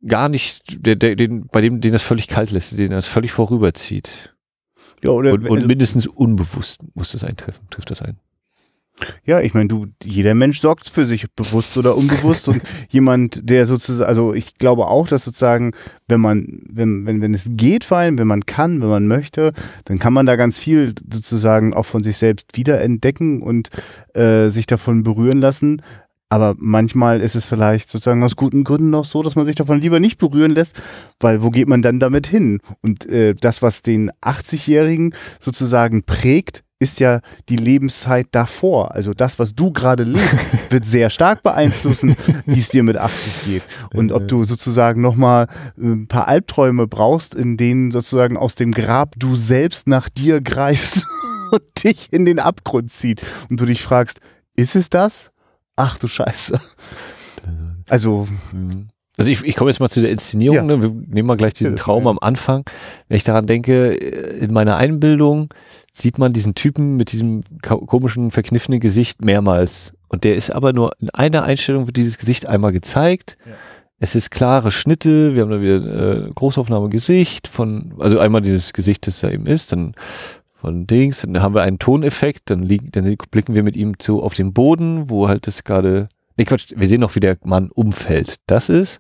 gar 0.06 0.30
nicht, 0.30 0.86
der, 0.86 0.96
der, 0.96 1.16
den, 1.16 1.48
bei 1.48 1.62
dem 1.62 1.80
den 1.82 1.94
das 1.94 2.04
völlig 2.04 2.28
kalt 2.28 2.52
lässt, 2.52 2.78
den 2.78 2.92
das 2.92 3.08
völlig 3.08 3.32
vorüberzieht. 3.32 4.36
Ja, 5.02 5.12
oder 5.12 5.34
Und, 5.34 5.48
und 5.48 5.58
also- 5.58 5.68
mindestens 5.68 6.08
unbewusst 6.08 6.82
muss 6.96 7.12
das 7.12 7.24
eintreffen, 7.24 7.68
trifft 7.70 7.92
das 7.92 8.02
ein. 8.02 8.18
Ja, 9.26 9.42
ich 9.42 9.54
meine, 9.54 9.68
du, 9.68 9.88
jeder 10.04 10.36
Mensch 10.36 10.60
sorgt 10.60 10.90
für 10.90 11.06
sich, 11.06 11.26
bewusst 11.32 11.78
oder 11.78 11.98
unbewusst. 11.98 12.48
und 12.48 12.62
jemand, 12.90 13.50
der 13.50 13.66
sozusagen, 13.66 14.08
also 14.08 14.34
ich 14.34 14.58
glaube 14.58 14.88
auch, 14.88 15.08
dass 15.08 15.26
sozusagen, 15.26 15.72
wenn 16.08 16.22
man, 16.22 16.62
wenn, 16.70 17.06
wenn, 17.06 17.22
wenn 17.22 17.34
es 17.34 17.44
geht, 17.50 17.84
vor 17.84 17.98
allem, 17.98 18.18
wenn 18.18 18.28
man 18.28 18.46
kann, 18.46 18.82
wenn 18.82 18.90
man 18.90 19.08
möchte, 19.08 19.54
dann 19.86 20.00
kann 20.00 20.14
man 20.14 20.26
da 20.26 20.36
ganz 20.36 20.60
viel 20.60 20.94
sozusagen 21.12 21.74
auch 21.74 21.86
von 21.86 22.04
sich 22.04 22.18
selbst 22.18 22.56
wiederentdecken 22.56 23.42
und 23.42 23.70
äh, 24.14 24.50
sich 24.50 24.68
davon 24.68 25.04
berühren 25.04 25.40
lassen. 25.40 25.82
Aber 26.30 26.56
manchmal 26.58 27.22
ist 27.22 27.36
es 27.36 27.46
vielleicht 27.46 27.92
sozusagen 27.92 28.24
aus 28.24 28.36
guten 28.36 28.64
Gründen 28.64 28.90
noch 28.90 29.06
so, 29.06 29.22
dass 29.22 29.36
man 29.36 29.46
sich 29.46 29.56
davon 29.56 29.82
lieber 29.82 30.00
nicht 30.00 30.18
berühren 30.18 30.52
lässt, 30.52 30.76
weil 31.20 31.44
wo 31.44 31.52
geht 31.52 31.68
man 31.68 31.84
dann 31.84 32.00
damit 32.00 32.26
hin? 32.26 32.60
Und 32.82 33.08
äh, 33.08 33.36
das, 33.36 33.62
was 33.62 33.84
den 33.84 34.12
80-Jährigen 34.24 35.14
sozusagen 35.40 36.04
prägt, 36.04 36.64
ist 36.84 37.00
ja 37.00 37.22
die 37.50 37.56
Lebenszeit 37.56 38.28
davor. 38.32 38.94
Also 38.94 39.14
das, 39.14 39.40
was 39.40 39.56
du 39.56 39.72
gerade 39.72 40.04
lebst, 40.04 40.36
wird 40.70 40.86
sehr 40.86 41.10
stark 41.10 41.42
beeinflussen, 41.42 42.16
wie 42.46 42.60
es 42.60 42.70
dir 42.70 42.84
mit 42.84 42.98
80 42.98 43.46
geht. 43.46 43.64
Und 43.94 44.12
ob 44.12 44.28
du 44.28 44.44
sozusagen 44.44 45.02
nochmal 45.02 45.48
äh, 45.78 45.86
ein 45.86 46.08
paar 46.08 46.28
Albträume 46.28 46.88
brauchst, 46.88 47.34
in 47.34 47.58
denen 47.58 47.92
sozusagen 47.92 48.38
aus 48.38 48.56
dem 48.56 48.72
Grab 48.72 49.16
du 49.18 49.36
selbst 49.36 49.88
nach 49.88 50.10
dir 50.10 50.42
greifst 50.42 51.06
und 51.52 51.84
dich 51.84 52.12
in 52.12 52.26
den 52.26 52.40
Abgrund 52.40 52.92
zieht. 52.92 53.22
Und 53.50 53.60
du 53.60 53.66
dich 53.66 53.82
fragst, 53.82 54.20
ist 54.56 54.76
es 54.76 54.90
das? 54.90 55.32
Ach 55.76 55.98
du 55.98 56.08
Scheiße. 56.08 56.60
Also, 57.90 58.28
Mhm. 58.52 58.88
Also 59.18 59.30
ich, 59.30 59.44
ich 59.44 59.56
komme 59.56 59.70
jetzt 59.70 59.80
mal 59.80 59.90
zu 59.90 60.02
der 60.02 60.10
Inszenierung. 60.10 60.56
Ja. 60.56 60.64
Ne? 60.64 60.82
Wir 60.82 60.90
nehmen 60.90 61.28
mal 61.28 61.38
gleich 61.38 61.54
diesen 61.54 61.76
Traum 61.76 62.08
am 62.08 62.18
Anfang. 62.20 62.64
Wenn 63.08 63.18
ich 63.18 63.24
daran 63.24 63.46
denke, 63.46 63.96
äh, 63.96 64.40
in 64.40 64.52
meiner 64.52 64.78
Einbildung 64.78 65.50
sieht 65.94 66.18
man 66.18 66.34
diesen 66.34 66.56
Typen 66.56 66.98
mit 66.98 67.12
diesem 67.12 67.42
komischen, 67.62 68.32
verkniffenen 68.32 68.80
Gesicht 68.80 69.24
mehrmals. 69.24 69.94
Und 70.10 70.24
der 70.24 70.36
ist 70.36 70.50
aber 70.50 70.74
nur 70.74 70.92
in 71.00 71.10
einer 71.12 71.44
Einstellung 71.44 71.88
wird 71.88 71.98
dieses 71.98 72.18
Gesicht 72.18 72.48
einmal 72.48 72.72
gezeigt. 72.72 73.38
Ja. 73.46 73.54
Es 74.00 74.16
ist 74.16 74.32
klare 74.32 74.72
Schnitte, 74.72 75.34
wir 75.34 75.44
haben 75.44 75.52
da 75.52 75.62
wieder 75.62 76.26
äh, 76.26 76.32
Großaufnahme 76.34 76.90
Gesicht 76.90 77.48
von, 77.48 77.94
also 78.00 78.20
einmal 78.20 78.42
dieses 78.42 78.74
Gesicht, 78.74 79.08
das 79.08 79.22
da 79.22 79.30
eben 79.30 79.46
ist, 79.46 79.72
dann 79.72 79.94
von 80.56 80.88
Dings, 80.88 81.22
dann 81.22 81.42
haben 81.42 81.56
wir 81.56 81.62
einen 81.62 81.80
Toneffekt, 81.80 82.50
dann, 82.50 82.64
liegen, 82.64 82.90
dann 82.92 83.16
blicken 83.32 83.56
wir 83.56 83.64
mit 83.64 83.76
ihm 83.76 84.00
zu 84.00 84.22
auf 84.22 84.34
den 84.34 84.54
Boden, 84.54 85.10
wo 85.10 85.28
halt 85.28 85.48
das 85.48 85.64
gerade, 85.64 86.10
nee 86.38 86.46
Quatsch, 86.46 86.74
wir 86.76 86.88
sehen 86.88 87.02
noch, 87.02 87.16
wie 87.16 87.20
der 87.20 87.38
Mann 87.44 87.70
umfällt. 87.70 88.38
Das 88.48 88.70
ist 88.70 89.00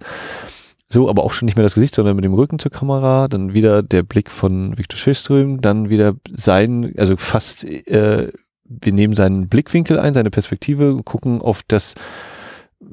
so, 0.93 1.09
aber 1.09 1.23
auch 1.23 1.33
schon 1.33 1.47
nicht 1.47 1.55
mehr 1.55 1.63
das 1.63 1.73
Gesicht, 1.73 1.95
sondern 1.95 2.15
mit 2.15 2.23
dem 2.23 2.33
Rücken 2.33 2.59
zur 2.59 2.71
Kamera, 2.71 3.27
dann 3.27 3.53
wieder 3.53 3.83
der 3.83 4.03
Blick 4.03 4.31
von 4.31 4.77
Viktor 4.77 4.97
Schilström, 4.97 5.59
dann 5.61 5.89
wieder 5.89 6.15
sein, 6.33 6.93
also 6.97 7.17
fast, 7.17 7.65
äh, 7.65 8.31
wir 8.63 8.93
nehmen 8.93 9.15
seinen 9.15 9.49
Blickwinkel 9.49 9.99
ein, 9.99 10.13
seine 10.13 10.29
Perspektive, 10.29 10.97
gucken 11.03 11.41
auf 11.41 11.61
das, 11.67 11.95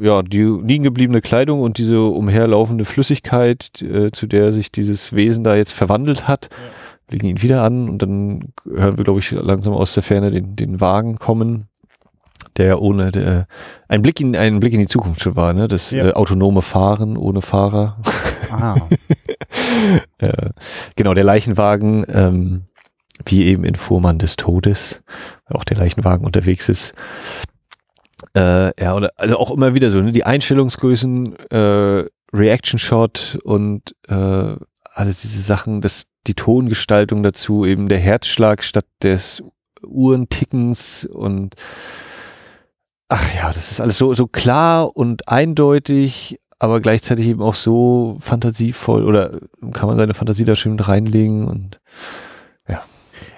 ja, 0.00 0.22
die 0.22 0.42
liegen 0.42 0.84
gebliebene 0.84 1.20
Kleidung 1.20 1.60
und 1.60 1.78
diese 1.78 2.02
umherlaufende 2.02 2.84
Flüssigkeit, 2.84 3.82
äh, 3.82 4.10
zu 4.10 4.26
der 4.26 4.52
sich 4.52 4.72
dieses 4.72 5.12
Wesen 5.12 5.44
da 5.44 5.54
jetzt 5.54 5.72
verwandelt 5.72 6.26
hat, 6.26 6.48
legen 7.10 7.26
ihn 7.26 7.42
wieder 7.42 7.62
an 7.62 7.88
und 7.88 8.02
dann 8.02 8.52
hören 8.64 8.96
wir, 8.96 9.04
glaube 9.04 9.20
ich, 9.20 9.30
langsam 9.30 9.74
aus 9.74 9.94
der 9.94 10.02
Ferne 10.02 10.30
den, 10.30 10.56
den 10.56 10.80
Wagen 10.80 11.16
kommen, 11.16 11.69
der 12.60 12.82
ohne 12.82 13.10
der, 13.10 13.46
ein 13.88 14.02
Blick 14.02 14.20
in 14.20 14.36
einen 14.36 14.60
Blick 14.60 14.74
in 14.74 14.80
die 14.80 14.86
Zukunft 14.86 15.22
schon 15.22 15.34
war, 15.34 15.52
ne? 15.54 15.66
Das 15.66 15.90
Ja. 15.90 16.08
äh, 16.08 16.12
autonome 16.12 16.60
Fahren 16.62 17.16
ohne 17.16 17.40
Fahrer. 17.40 17.96
ah, 18.52 18.76
äh, 20.18 20.50
genau, 20.94 21.14
der 21.14 21.24
Leichenwagen, 21.24 22.04
ähm, 22.12 22.62
wie 23.24 23.46
eben 23.46 23.64
in 23.64 23.74
Fuhrmann 23.76 24.18
des 24.18 24.36
Todes, 24.36 25.02
auch 25.52 25.64
der 25.64 25.78
Leichenwagen 25.78 26.26
unterwegs 26.26 26.68
ist. 26.68 26.92
Äh, 28.36 28.78
ja, 28.82 28.94
oder, 28.94 29.10
also 29.16 29.38
auch 29.38 29.50
immer 29.50 29.74
wieder 29.74 29.90
so, 29.90 30.00
ne? 30.02 30.12
Die 30.12 30.24
Einstellungsgrößen, 30.24 31.36
äh, 31.50 32.04
Reaction 32.32 32.78
Shot 32.78 33.38
und 33.42 33.94
äh, 34.08 34.54
alles 34.92 35.22
diese 35.22 35.40
Sachen, 35.40 35.80
das, 35.80 36.04
die 36.26 36.34
Tongestaltung 36.34 37.22
dazu, 37.22 37.64
eben 37.64 37.88
der 37.88 37.98
Herzschlag 37.98 38.62
statt 38.62 38.86
des 39.02 39.42
Uhrentickens 39.82 41.06
und 41.06 41.54
ach 43.10 43.34
ja, 43.34 43.52
das 43.52 43.70
ist 43.70 43.80
alles 43.80 43.98
so, 43.98 44.14
so 44.14 44.26
klar 44.26 44.96
und 44.96 45.28
eindeutig, 45.28 46.38
aber 46.58 46.80
gleichzeitig 46.80 47.26
eben 47.26 47.42
auch 47.42 47.54
so 47.56 48.16
fantasievoll 48.20 49.04
oder 49.04 49.38
kann 49.72 49.88
man 49.88 49.98
seine 49.98 50.14
Fantasie 50.14 50.44
da 50.44 50.56
schön 50.56 50.78
reinlegen 50.78 51.46
und 51.46 51.80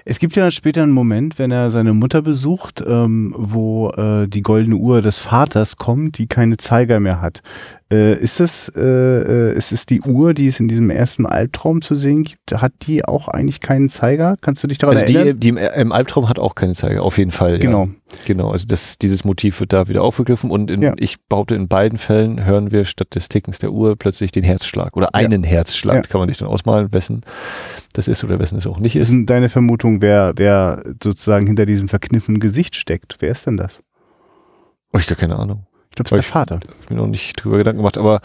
Es 0.04 0.18
gibt 0.18 0.36
ja 0.36 0.50
später 0.50 0.82
einen 0.82 0.92
Moment, 0.92 1.38
wenn 1.38 1.50
er 1.50 1.70
seine 1.70 1.92
Mutter 1.94 2.22
besucht, 2.22 2.82
ähm, 2.86 3.34
wo 3.36 3.90
äh, 3.90 4.26
die 4.28 4.42
goldene 4.42 4.76
Uhr 4.76 5.00
des 5.02 5.20
Vaters 5.20 5.76
kommt, 5.76 6.18
die 6.18 6.26
keine 6.26 6.56
Zeiger 6.56 6.98
mehr 7.00 7.20
hat. 7.20 7.42
Äh, 7.92 8.14
ist 8.18 8.40
es 8.40 8.68
äh, 8.74 8.80
äh, 8.80 9.56
ist 9.56 9.70
es 9.70 9.84
die 9.86 10.00
Uhr, 10.00 10.32
die 10.34 10.48
es 10.48 10.58
in 10.60 10.66
diesem 10.66 10.88
ersten 10.90 11.26
Albtraum 11.26 11.82
zu 11.82 11.94
sehen 11.94 12.24
gibt? 12.24 12.60
Hat 12.60 12.72
die 12.82 13.04
auch 13.04 13.28
eigentlich 13.28 13.60
keinen 13.60 13.88
Zeiger? 13.90 14.36
Kannst 14.40 14.62
du 14.64 14.66
dich 14.66 14.78
daran 14.78 14.96
also 14.96 15.06
die, 15.06 15.14
erinnern? 15.16 15.40
die 15.40 15.48
im, 15.50 15.56
im 15.58 15.92
Albtraum 15.92 16.28
hat 16.28 16.38
auch 16.38 16.54
keine 16.54 16.72
Zeiger, 16.74 17.02
auf 17.02 17.18
jeden 17.18 17.30
Fall. 17.30 17.58
genau. 17.58 17.84
Ja. 17.84 17.90
Genau, 18.26 18.50
also 18.50 18.66
das, 18.66 18.98
dieses 18.98 19.24
Motiv 19.24 19.58
wird 19.60 19.72
da 19.72 19.88
wieder 19.88 20.02
aufgegriffen 20.02 20.50
und 20.50 20.70
in, 20.70 20.82
Ja. 20.82 20.92
ich 20.98 21.16
behaupte, 21.30 21.54
in 21.54 21.66
beiden 21.68 21.96
Fällen 21.98 22.44
hören 22.44 22.70
wir 22.70 22.84
statt 22.84 23.14
des 23.14 23.30
Tickens 23.30 23.58
der 23.58 23.72
Uhr 23.72 23.96
plötzlich 23.96 24.32
den 24.32 24.44
Herzschlag 24.44 24.96
oder 24.98 25.06
Ja. 25.06 25.14
einen 25.14 25.42
Herzschlag. 25.44 25.96
Ja. 25.96 26.02
Kann 26.02 26.18
man 26.20 26.28
sich 26.28 26.36
dann 26.38 26.48
ausmalen, 26.48 26.92
wessen 26.92 27.22
das 27.94 28.08
ist 28.08 28.24
oder 28.24 28.38
wessen 28.38 28.56
es 28.58 28.66
auch 28.66 28.78
nicht 28.80 28.96
Ist 28.96 29.08
ist. 29.08 29.10
denn 29.12 29.26
deine 29.26 29.48
Vermutung, 30.00 30.02
wer, 30.02 30.32
wer 30.36 30.82
sozusagen 31.02 31.46
hinter 31.46 31.66
diesem 31.66 31.88
verkniffenen 31.88 32.40
Gesicht 32.40 32.76
steckt? 32.76 33.16
Wer 33.20 33.32
ist 33.32 33.46
denn 33.46 33.56
das? 33.56 33.82
Oh, 34.92 34.98
ich 34.98 35.06
gar 35.06 35.16
keine 35.16 35.38
Ahnung. 35.38 35.66
Ich 35.90 35.96
glaube, 35.96 36.06
es 36.06 36.12
ist 36.12 36.16
der 36.16 36.22
Vater. 36.22 36.60
Ich 36.82 36.90
mir 36.90 36.96
noch 36.96 37.06
nicht 37.06 37.42
drüber 37.42 37.58
Gedanken 37.58 37.78
gemacht, 37.78 37.98
aber 37.98 38.20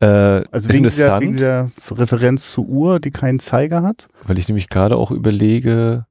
äh, 0.00 0.06
Also 0.50 0.68
ist 0.68 0.74
wegen 0.74 0.84
dieser, 0.84 1.20
wegen 1.20 1.32
dieser 1.34 1.70
Referenz 1.90 2.52
zur 2.52 2.64
Uhr, 2.66 2.98
die 3.00 3.10
keinen 3.10 3.40
Zeiger 3.40 3.82
hat? 3.82 4.08
weil 4.24 4.38
ich 4.38 4.48
nämlich 4.48 4.68
gerade 4.70 4.96
auch 4.96 5.10
überlege 5.10 6.06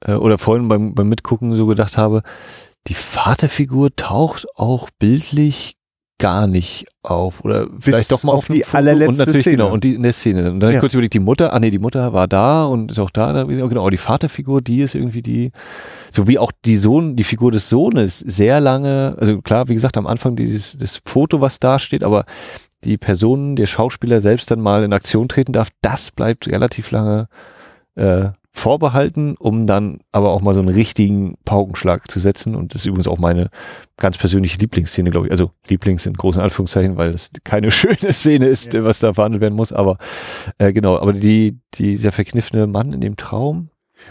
äh, 0.00 0.12
oder 0.12 0.38
vorhin 0.38 0.68
beim, 0.68 0.94
beim 0.94 1.08
Mitgucken 1.08 1.54
so 1.54 1.66
gedacht 1.66 1.98
habe, 1.98 2.22
die 2.86 2.94
Vaterfigur 2.94 3.94
taucht 3.96 4.46
auch 4.54 4.88
bildlich 4.98 5.76
gar 6.18 6.46
nicht 6.46 6.86
auf 7.02 7.44
oder 7.44 7.68
vielleicht 7.78 8.10
doch 8.10 8.22
mal 8.24 8.32
auf 8.32 8.38
auf, 8.38 8.46
die 8.46 8.62
Foto. 8.62 8.76
allerletzte 8.78 9.10
und 9.10 9.18
natürlich 9.18 9.42
Szene. 9.42 9.56
genau 9.56 9.70
und 9.72 9.84
die 9.84 9.94
in 9.94 10.02
der 10.02 10.12
Szene 10.14 10.50
und 10.50 10.60
dann 10.60 10.70
Ja. 10.70 10.76
ich 10.76 10.80
kurz 10.80 10.94
überlegt 10.94 11.12
die 11.14 11.18
Mutter 11.20 11.52
ah 11.52 11.60
nee 11.60 11.70
die 11.70 11.78
Mutter 11.78 12.12
war 12.14 12.26
da 12.26 12.64
und 12.64 12.90
ist 12.90 12.98
auch 12.98 13.10
da, 13.10 13.32
da 13.34 13.44
genau 13.44 13.82
aber 13.82 13.90
die 13.90 13.98
Vaterfigur 13.98 14.62
die 14.62 14.80
ist 14.80 14.94
irgendwie 14.94 15.20
die 15.22 15.52
so 16.10 16.26
wie 16.26 16.38
auch 16.38 16.52
die 16.64 16.76
Sohn 16.76 17.16
die 17.16 17.24
Figur 17.24 17.52
des 17.52 17.68
Sohnes 17.68 18.18
sehr 18.20 18.60
lange 18.60 19.14
also 19.20 19.42
klar 19.42 19.68
wie 19.68 19.74
gesagt 19.74 19.98
am 19.98 20.06
Anfang 20.06 20.36
dieses 20.36 20.76
das 20.78 21.00
Foto 21.04 21.40
was 21.42 21.60
da 21.60 21.78
steht 21.78 22.02
aber 22.02 22.24
die 22.84 22.96
Person 22.96 23.54
der 23.56 23.66
Schauspieler 23.66 24.20
selbst 24.22 24.50
dann 24.50 24.60
mal 24.60 24.84
in 24.84 24.92
Aktion 24.94 25.28
treten 25.28 25.52
darf 25.52 25.68
das 25.82 26.10
bleibt 26.12 26.48
relativ 26.48 26.90
lange 26.92 27.28
äh, 27.94 28.28
vorbehalten, 28.56 29.36
um 29.38 29.66
dann 29.66 29.98
aber 30.12 30.30
auch 30.30 30.40
mal 30.40 30.54
so 30.54 30.60
einen 30.60 30.70
richtigen 30.70 31.36
Paukenschlag 31.44 32.10
zu 32.10 32.18
setzen. 32.20 32.54
Und 32.54 32.74
das 32.74 32.82
ist 32.82 32.86
übrigens 32.86 33.06
auch 33.06 33.18
meine 33.18 33.50
ganz 33.98 34.16
persönliche 34.16 34.58
Lieblingsszene, 34.58 35.10
glaube 35.10 35.26
ich. 35.26 35.30
Also 35.30 35.50
Lieblings 35.68 36.06
in 36.06 36.14
großen 36.14 36.40
Anführungszeichen, 36.40 36.96
weil 36.96 37.12
das 37.12 37.30
keine 37.44 37.70
schöne 37.70 38.12
Szene 38.12 38.46
ist, 38.46 38.72
Ja. 38.72 38.82
was 38.82 38.98
da 38.98 39.12
verhandelt 39.12 39.42
werden 39.42 39.54
muss. 39.54 39.72
Aber 39.72 39.98
äh, 40.58 40.72
genau, 40.72 40.98
aber 40.98 41.12
die, 41.12 41.58
dieser 41.74 42.12
verkniffene 42.12 42.66
Mann 42.66 42.92
in 42.94 43.00
dem 43.00 43.16
Traum. 43.16 43.68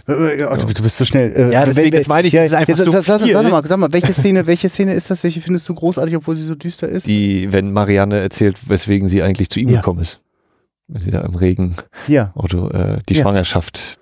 Äh, 0.08 0.14
äh, 0.42 0.46
oh, 0.46 0.56
du, 0.56 0.66
du 0.68 0.84
bist 0.84 0.98
so 0.98 1.06
schnell. 1.06 1.32
Äh, 1.36 1.52
Ja, 1.54 1.66
deswegen, 1.66 1.96
das 1.98 2.08
meine 2.08 2.28
ich, 2.28 2.34
ja, 2.34 2.42
das 2.44 2.52
ist 2.52 2.58
einfach 2.58 2.78
ja, 2.78 2.84
so 2.86 2.92
sag, 2.92 3.04
sag, 3.04 3.22
sag, 3.22 3.50
mal, 3.52 3.66
sag 3.66 3.80
mal, 3.80 3.92
welche 3.94 4.14
Szene, 4.14 4.46
welche 4.46 4.70
Szene 4.70 4.94
ist 4.94 5.10
das? 5.10 5.24
Welche 5.24 5.42
findest 5.42 5.68
du 5.70 5.74
großartig, 5.74 6.16
obwohl 6.16 6.36
sie 6.36 6.44
so 6.44 6.54
düster 6.56 6.88
ist? 6.88 7.08
Die, 7.08 7.52
wenn 7.52 7.72
Marianne 7.74 8.20
erzählt, 8.20 8.70
weswegen 8.70 9.08
sie 9.10 9.24
eigentlich 9.24 9.50
zu 9.50 9.60
ihm 9.60 9.70
Ja. 9.70 9.78
gekommen 9.78 10.02
ist. 10.02 10.22
Wenn 10.88 11.02
sie 11.02 11.10
da 11.12 11.22
im 11.22 11.34
Regen 11.34 11.76
ja, 12.08 12.32
Auto 12.36 12.68
äh, 12.70 13.00
die 13.10 13.16
Ja. 13.16 13.22
Schwangerschaft 13.24 13.98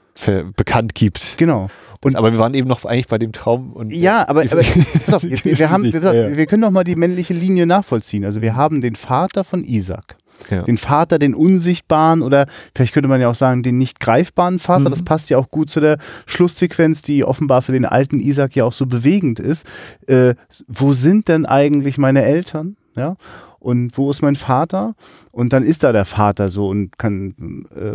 bekannt 0.56 0.96
gibt. 0.96 1.38
genau. 1.38 1.70
Das, 2.02 2.16
aber 2.16 2.34
wir 2.34 2.40
waren 2.40 2.54
eben 2.54 2.68
noch 2.68 2.84
eigentlich 2.84 3.08
bei 3.08 3.18
dem 3.18 3.32
Traum. 3.32 3.72
Und 3.72 3.94
Ja, 3.94 4.28
aber, 4.28 4.42
aber 4.42 4.60
auf, 5.12 5.24
jetzt, 5.24 5.46
wir, 5.46 5.70
haben, 5.70 5.84
wir, 5.86 6.02
Ja. 6.02 6.36
wir 6.36 6.46
können 6.48 6.62
doch 6.62 6.72
mal 6.72 6.84
die 6.84 6.98
männliche 6.98 7.34
Linie 7.34 7.66
nachvollziehen. 7.66 8.26
Also 8.26 8.42
wir 8.42 8.58
haben 8.58 8.82
den 8.82 8.96
Vater 8.96 9.46
von 9.46 9.64
Isaac. 9.64 10.18
Ja. 10.50 10.64
Den 10.64 10.78
Vater, 10.78 11.20
den 11.20 11.34
unsichtbaren 11.34 12.22
oder 12.22 12.48
vielleicht 12.76 12.94
könnte 12.94 13.08
man 13.08 13.22
ja 13.22 13.30
auch 13.30 13.36
sagen, 13.36 13.64
den 13.64 13.78
nicht 13.78 14.00
greifbaren 14.02 14.60
Vater. 14.60 14.90
Mhm. 14.90 14.92
Das 14.92 15.04
passt 15.04 15.30
ja 15.30 15.38
auch 15.38 15.48
gut 15.48 15.70
zu 15.70 15.80
der 15.80 15.98
Schlusssequenz, 16.26 17.04
die 17.04 17.24
offenbar 17.24 17.62
für 17.62 17.72
den 17.72 17.86
alten 17.86 18.20
Isaac 18.20 18.56
ja 18.56 18.66
auch 18.66 18.74
so 18.74 18.86
bewegend 18.86 19.40
ist. 19.40 19.66
Äh, 20.08 20.36
wo 20.68 20.92
sind 20.94 21.30
denn 21.30 21.46
eigentlich 21.46 21.98
meine 21.98 22.24
Eltern? 22.24 22.76
Ja. 22.96 23.16
Und 23.64 23.98
wo 23.98 24.12
ist 24.12 24.22
mein 24.22 24.36
Vater? 24.36 24.94
Und 25.32 25.54
dann 25.54 25.64
ist 25.64 25.84
da 25.86 25.94
der 25.94 26.04
Vater 26.04 26.50
so 26.50 26.68
und 26.68 26.98
kann 26.98 27.66
äh, 27.74 27.92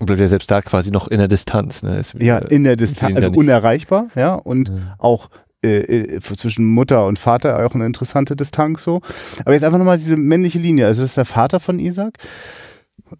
Und 0.00 0.06
bleibt 0.06 0.20
ja 0.20 0.26
selbst 0.26 0.50
da 0.50 0.60
quasi 0.62 0.90
noch 0.90 1.06
in 1.06 1.18
der 1.18 1.28
Distanz. 1.28 1.84
Ne? 1.84 1.96
Ist 1.96 2.14
ja 2.20 2.38
in 2.38 2.64
der 2.64 2.74
Distanz, 2.74 3.14
also 3.16 3.30
unerreichbar, 3.30 4.08
ja, 4.16 4.34
und 4.34 4.68
Ja. 4.70 4.96
auch 4.98 5.30
äh, 5.64 6.16
äh, 6.16 6.20
zwischen 6.20 6.64
Mutter 6.66 7.06
und 7.06 7.20
Vater 7.20 7.64
auch 7.64 7.72
eine 7.76 7.86
interessante 7.86 8.34
Distanz 8.34 8.82
so. 8.82 9.00
Aber 9.44 9.54
jetzt 9.54 9.62
einfach 9.62 9.78
nochmal 9.78 9.96
diese 9.96 10.16
männliche 10.16 10.58
Linie. 10.58 10.86
Also 10.86 11.02
das 11.02 11.10
ist 11.10 11.16
der 11.16 11.24
Vater 11.24 11.60
von 11.60 11.78
Isaac. 11.78 12.18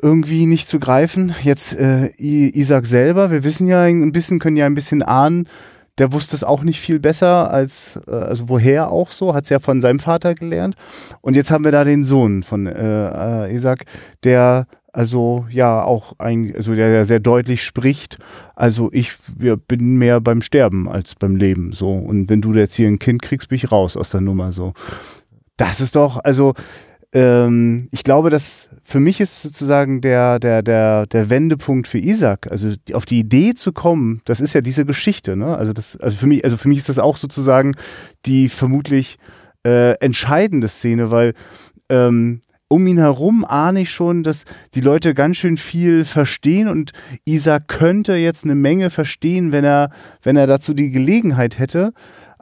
Irgendwie 0.03 0.47
nicht 0.47 0.67
zu 0.67 0.81
greifen. 0.81 1.35
Jetzt 1.43 1.73
äh, 1.79 2.11
Isaac 2.19 2.85
selber, 2.87 3.31
wir 3.31 3.45
wissen 3.45 3.69
ja 3.69 3.83
ein 3.85 4.11
bisschen, 4.11 4.41
können 4.41 4.57
ja 4.57 4.67
ein 4.67 4.75
bisschen 4.75 5.03
ahnen, 5.05 5.47
der 5.99 6.13
wusste 6.13 6.37
es 6.37 6.45
auch 6.45 6.63
nicht 6.63 6.81
viel 6.81 7.01
besser 7.01 7.51
als, 7.51 8.01
äh, 8.07 8.13
also 8.13 8.49
woher 8.49 8.91
auch 8.91 9.11
so, 9.11 9.35
hat 9.35 9.45
es 9.45 9.51
ja 9.51 9.59
von 9.59 9.81
seinem 9.81 9.99
Vater 9.99 10.35
gelernt. 10.35 10.75
Und 11.21 11.35
jetzt 11.35 11.51
haben 11.51 11.65
wir 11.65 11.73
da 11.73 11.85
den 11.85 12.05
Sohn 12.05 12.43
von 12.43 12.67
äh, 12.67 13.47
äh, 13.47 13.55
Isaac, 13.55 13.85
der 14.25 14.67
also 14.93 15.47
ja 15.51 15.83
auch 15.83 16.15
ein, 16.19 16.55
also 16.55 16.75
der, 16.75 16.89
der 16.89 17.05
sehr 17.07 17.21
deutlich 17.21 17.65
spricht. 17.65 18.19
Also 18.55 18.91
ich 18.93 19.13
wir, 19.37 19.57
bin 19.57 19.97
mehr 19.97 20.21
beim 20.21 20.43
Sterben 20.43 20.89
als 20.89 21.15
beim 21.15 21.37
Leben 21.37 21.73
so. 21.73 21.91
Und 21.91 22.29
wenn 22.29 22.43
du 22.43 22.53
jetzt 22.53 22.75
hier 22.75 22.89
ein 22.89 22.99
Kind 22.99 23.23
kriegst, 23.23 23.49
bin 23.49 23.57
ich 23.57 23.73
raus 23.73 23.97
aus 23.97 24.11
der 24.11 24.21
Nummer 24.21 24.53
so. 24.53 24.75
Das 25.57 25.81
ist 25.81 25.97
doch, 25.97 26.21
also 26.23 26.55
ähm, 27.13 27.89
ich 27.91 28.05
glaube, 28.05 28.31
dass 28.31 28.69
für 28.83 29.01
mich 29.01 29.21
ist 29.21 29.43
sozusagen 29.43 30.01
der, 30.01 30.39
der, 30.39 30.63
der, 30.63 31.07
der 31.07 31.31
Wendepunkt 31.31 31.87
für 31.87 31.99
Isaac, 31.99 32.47
also 32.51 32.75
die, 32.89 32.95
auf 32.95 33.05
die 33.05 33.19
Idee 33.19 33.55
zu 33.55 33.73
kommen, 33.73 34.23
das 34.25 34.41
ist 34.41 34.55
ja 34.55 34.61
diese 34.61 34.85
Geschichte, 34.87 35.37
ne? 35.37 35.57
Also 35.57 35.73
das, 35.73 35.97
also 35.97 36.17
für 36.17 36.27
mich, 36.27 36.45
also 36.45 36.57
für 36.57 36.69
mich 36.69 36.79
ist 36.79 36.89
das 36.89 36.99
auch 36.99 37.17
sozusagen 37.17 37.75
die 38.25 38.49
vermutlich 38.49 39.19
äh, 39.65 39.93
entscheidende 39.99 40.69
Szene, 40.69 41.11
weil 41.11 41.35
ähm, 41.89 42.41
um 42.73 42.87
ihn 42.87 42.97
herum 42.97 43.45
ahne 43.45 43.83
ich 43.83 43.91
schon, 43.91 44.23
dass 44.23 44.45
die 44.75 44.81
Leute 44.81 45.13
ganz 45.13 45.37
schön 45.37 45.59
viel 45.59 46.07
verstehen 46.07 46.69
und 46.69 46.93
Isaac 47.27 47.69
könnte 47.69 48.15
jetzt 48.15 48.45
eine 48.45 48.55
Menge 48.55 48.89
verstehen, 48.89 49.53
wenn 49.53 49.65
er, 49.65 49.91
wenn 50.23 50.37
er 50.37 50.47
dazu 50.47 50.73
die 50.73 50.91
Gelegenheit 50.91 51.59
hätte. 51.59 51.93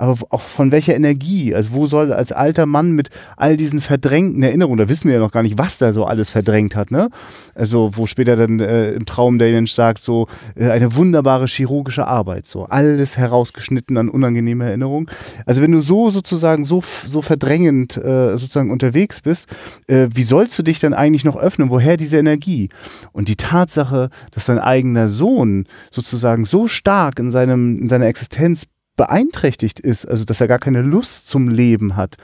Aber 0.00 0.16
auch 0.30 0.40
von 0.40 0.72
welcher 0.72 0.96
Energie? 0.96 1.54
Also 1.54 1.72
wo 1.72 1.86
soll 1.86 2.14
als 2.14 2.32
alter 2.32 2.64
Mann 2.64 2.92
mit 2.92 3.10
all 3.36 3.58
diesen 3.58 3.82
verdrängten 3.82 4.42
Erinnerungen, 4.42 4.78
da 4.78 4.88
wissen 4.88 5.08
wir 5.08 5.16
ja 5.16 5.20
noch 5.20 5.30
gar 5.30 5.42
nicht, 5.42 5.58
was 5.58 5.76
da 5.76 5.92
so 5.92 6.06
alles 6.06 6.30
verdrängt 6.30 6.74
hat, 6.74 6.90
ne? 6.90 7.10
Also 7.54 7.90
wo 7.92 8.06
später 8.06 8.34
dann 8.36 8.60
äh, 8.60 8.92
im 8.92 9.04
Traum 9.04 9.38
der 9.38 9.52
Mensch 9.52 9.72
sagt, 9.72 10.00
so 10.00 10.26
äh, 10.54 10.70
eine 10.70 10.96
wunderbare 10.96 11.44
chirurgische 11.44 12.06
Arbeit, 12.06 12.46
so 12.46 12.64
alles 12.64 13.18
herausgeschnitten 13.18 13.98
an 13.98 14.08
unangenehme 14.08 14.64
Erinnerungen. 14.64 15.06
Also 15.44 15.60
wenn 15.60 15.72
du 15.72 15.82
so 15.82 16.08
sozusagen 16.08 16.64
so, 16.64 16.82
so 17.04 17.20
verdrängend 17.20 17.98
äh, 17.98 18.38
sozusagen 18.38 18.70
unterwegs 18.70 19.20
bist, 19.20 19.48
äh, 19.86 20.08
wie 20.14 20.22
sollst 20.24 20.58
du 20.58 20.62
dich 20.62 20.78
dann 20.80 20.94
eigentlich 20.94 21.26
noch 21.26 21.36
öffnen? 21.36 21.68
Woher 21.68 21.98
diese 21.98 22.16
Energie? 22.16 22.70
Und 23.12 23.28
die 23.28 23.36
Tatsache, 23.36 24.08
dass 24.30 24.46
dein 24.46 24.60
eigener 24.60 25.10
Sohn 25.10 25.66
sozusagen 25.90 26.46
so 26.46 26.68
stark 26.68 27.18
in 27.18 27.30
seinem 27.30 27.76
in 27.76 27.90
seiner 27.90 28.06
Existenz 28.06 28.64
beeinträchtigt 28.96 29.80
ist, 29.80 30.06
also 30.06 30.24
dass 30.24 30.40
er 30.40 30.48
gar 30.48 30.58
keine 30.58 30.82
Lust 30.82 31.28
zum 31.28 31.48
Leben 31.48 31.96
hat, 31.96 32.16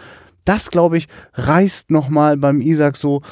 das 0.45 0.71
glaube 0.71 0.99
ich 0.99 1.09
reißt 1.35 1.91
noch 1.91 2.09
mal 2.09 2.37
beim 2.37 2.61
Isaac 2.61 2.97
so 2.97 3.23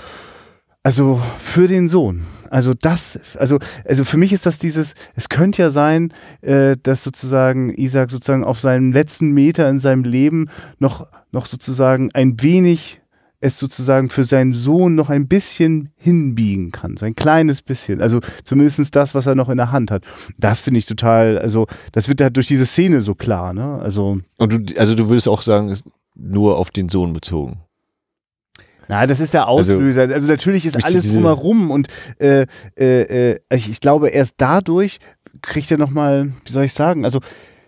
also 0.84 1.20
für 1.38 1.66
den 1.66 1.88
Sohn. 1.88 2.24
Also 2.50 2.74
das, 2.74 3.18
also, 3.36 3.58
also 3.86 4.04
für 4.04 4.18
mich 4.18 4.32
ist 4.32 4.46
das 4.46 4.58
dieses, 4.58 4.94
es 5.16 5.28
könnte 5.30 5.62
ja 5.62 5.70
sein, 5.70 6.12
äh, 6.42 6.76
dass 6.80 7.02
sozusagen 7.02 7.74
Isaac 7.74 8.10
sozusagen 8.10 8.44
auf 8.44 8.60
seinem 8.60 8.92
letzten 8.92 9.32
Meter 9.32 9.68
in 9.68 9.78
seinem 9.78 10.04
Leben 10.04 10.50
noch, 10.78 11.08
noch 11.32 11.46
sozusagen 11.46 12.10
ein 12.12 12.40
wenig 12.42 13.00
es 13.40 13.58
sozusagen 13.58 14.08
für 14.08 14.24
seinen 14.24 14.54
Sohn 14.54 14.94
noch 14.94 15.10
ein 15.10 15.28
bisschen 15.28 15.90
hinbiegen 15.96 16.70
kann, 16.72 16.96
so 16.96 17.04
ein 17.04 17.14
kleines 17.14 17.62
bisschen. 17.62 18.00
Also 18.00 18.20
zumindest 18.42 18.94
das, 18.96 19.14
was 19.14 19.26
er 19.26 19.34
noch 19.34 19.48
in 19.48 19.58
der 19.58 19.70
Hand 19.72 19.90
hat. 19.90 20.04
Das 20.38 20.60
finde 20.60 20.78
ich 20.78 20.86
total, 20.86 21.38
also 21.38 21.66
das 21.92 22.08
wird 22.08 22.20
halt 22.20 22.36
durch 22.36 22.46
diese 22.46 22.66
Szene 22.66 23.02
so 23.02 23.14
klar, 23.14 23.52
ne? 23.52 23.78
Also 23.82 24.20
Und 24.38 24.52
du, 24.52 24.80
also 24.80 24.94
du 24.94 25.08
würdest 25.08 25.28
auch 25.28 25.42
sagen, 25.42 25.68
ist 25.68 25.84
nur 26.14 26.58
auf 26.58 26.70
den 26.70 26.88
Sohn 26.88 27.12
bezogen. 27.12 27.60
Na, 28.88 29.06
das 29.06 29.20
ist 29.20 29.34
der 29.34 29.48
Auslöser. 29.48 30.02
Also, 30.02 30.26
natürlich 30.26 30.66
ist 30.66 30.84
alles 30.84 31.12
drumherum 31.12 31.70
und 31.70 31.88
äh, 32.18 32.46
äh, 32.78 33.32
äh, 33.32 33.40
ich, 33.50 33.70
ich 33.70 33.80
glaube, 33.80 34.08
erst 34.08 34.34
dadurch 34.38 34.98
kriegt 35.42 35.70
er 35.70 35.78
nochmal, 35.78 36.32
wie 36.44 36.52
soll 36.52 36.64
ich 36.64 36.74
sagen, 36.74 37.04
also 37.04 37.20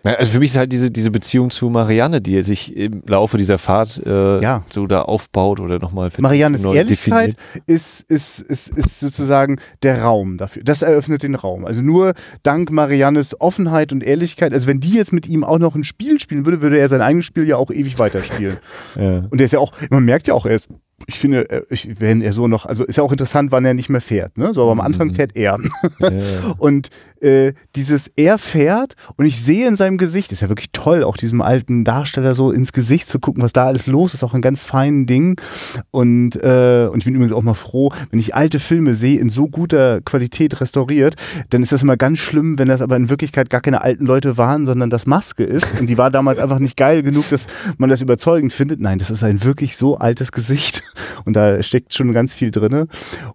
Also 0.03 0.31
für 0.31 0.39
mich 0.39 0.51
ist 0.51 0.57
halt 0.57 0.71
diese, 0.71 0.89
diese 0.91 1.11
Beziehung 1.11 1.49
zu 1.49 1.69
Marianne, 1.69 2.21
die 2.21 2.41
sich 2.43 2.75
im 2.75 3.03
Laufe 3.07 3.37
dieser 3.37 3.57
Fahrt 3.57 4.01
äh, 4.05 4.41
Ja. 4.41 4.63
so 4.69 4.87
da 4.87 5.01
aufbaut 5.01 5.59
oder 5.59 5.79
nochmal 5.79 6.09
Mariannes 6.19 6.63
Ehrlichkeit 6.63 7.35
ist, 7.65 8.01
ist, 8.09 8.39
ist, 8.39 8.69
ist 8.69 8.99
sozusagen 8.99 9.59
der 9.83 10.03
Raum 10.03 10.37
dafür. 10.37 10.63
Das 10.63 10.81
eröffnet 10.81 11.23
den 11.23 11.35
Raum. 11.35 11.65
Also 11.65 11.81
nur 11.81 12.13
dank 12.43 12.71
Mariannes 12.71 13.39
Offenheit 13.41 13.91
und 13.91 14.03
Ehrlichkeit, 14.03 14.53
also 14.53 14.67
wenn 14.67 14.79
die 14.79 14.93
jetzt 14.93 15.13
mit 15.13 15.27
ihm 15.27 15.43
auch 15.43 15.59
noch 15.59 15.75
ein 15.75 15.83
Spiel 15.83 16.19
spielen 16.19 16.45
würde, 16.45 16.61
würde 16.61 16.77
er 16.77 16.87
sein 16.89 17.01
eigenes 17.01 17.25
Spiel 17.25 17.47
ja 17.47 17.57
auch 17.57 17.71
ewig 17.71 17.99
weiterspielen. 17.99 18.57
Ja. 18.97 19.25
Und 19.29 19.37
der 19.39 19.45
ist 19.45 19.51
ja 19.51 19.59
auch, 19.59 19.73
man 19.89 20.05
merkt 20.05 20.27
ja 20.27 20.33
auch, 20.33 20.45
er 20.45 20.55
ist, 20.55 20.69
ich 21.05 21.19
finde, 21.19 21.49
äh, 21.49 21.61
ich, 21.69 21.99
wenn 21.99 22.21
er 22.21 22.33
so 22.33 22.47
noch, 22.47 22.65
also 22.65 22.83
ist 22.83 22.95
ja 22.97 23.03
auch 23.03 23.11
interessant, 23.11 23.51
wann 23.51 23.63
er 23.65 23.73
nicht 23.73 23.89
mehr 23.89 24.01
fährt, 24.01 24.37
ne? 24.37 24.53
So, 24.53 24.63
aber 24.63 24.71
am 24.71 24.81
Anfang 24.81 25.09
Mhm. 25.09 25.13
fährt 25.15 25.35
er. 25.35 25.57
Ja. 25.99 26.09
Und 26.57 26.89
äh, 27.21 27.53
dieses, 27.75 28.07
er 28.15 28.37
fährt 28.37 28.95
und 29.15 29.25
ich 29.25 29.41
sehe 29.41 29.67
in 29.67 29.75
seinem 29.75 29.97
Gesicht, 29.97 30.31
ist 30.31 30.41
ja 30.41 30.49
wirklich 30.49 30.71
toll, 30.71 31.03
auch 31.03 31.17
diesem 31.17 31.41
alten 31.41 31.83
Darsteller 31.83 32.35
so 32.35 32.51
ins 32.51 32.73
Gesicht 32.73 33.07
zu 33.07 33.19
gucken, 33.19 33.43
was 33.43 33.53
da 33.53 33.65
alles 33.65 33.87
los 33.87 34.13
ist, 34.13 34.23
auch 34.23 34.33
ein 34.33 34.41
ganz 34.41 34.63
feinen 34.63 35.05
Ding. 35.05 35.39
Und, 35.91 36.35
äh, 36.43 36.87
und 36.91 36.99
ich 36.99 37.05
bin 37.05 37.15
übrigens 37.15 37.33
auch 37.33 37.43
mal 37.43 37.53
froh, 37.53 37.91
wenn 38.11 38.19
ich 38.19 38.35
alte 38.35 38.59
Filme 38.59 38.95
sehe, 38.95 39.19
in 39.19 39.29
so 39.29 39.47
guter 39.47 40.01
Qualität 40.01 40.59
restauriert, 40.61 41.15
dann 41.49 41.63
ist 41.63 41.71
das 41.71 41.83
immer 41.83 41.97
ganz 41.97 42.19
schlimm, 42.19 42.59
wenn 42.59 42.67
das 42.67 42.81
aber 42.81 42.95
in 42.95 43.09
Wirklichkeit 43.09 43.49
gar 43.49 43.61
keine 43.61 43.81
alten 43.81 44.05
Leute 44.05 44.37
waren, 44.37 44.65
sondern 44.65 44.89
das 44.89 45.05
Maske 45.05 45.43
ist. 45.43 45.79
Und 45.79 45.87
die 45.89 45.97
war 45.97 46.11
damals 46.11 46.39
einfach 46.39 46.59
nicht 46.59 46.77
geil 46.77 47.03
genug, 47.03 47.29
dass 47.29 47.47
man 47.77 47.89
das 47.89 48.01
überzeugend 48.01 48.53
findet. 48.53 48.79
Nein, 48.79 48.99
das 48.99 49.09
ist 49.09 49.23
ein 49.23 49.43
wirklich 49.43 49.77
so 49.77 49.97
altes 49.97 50.31
Gesicht. 50.31 50.83
Und 51.25 51.35
da 51.35 51.61
steckt 51.63 51.93
schon 51.93 52.13
ganz 52.13 52.33
viel 52.33 52.51
drinne. 52.51 52.87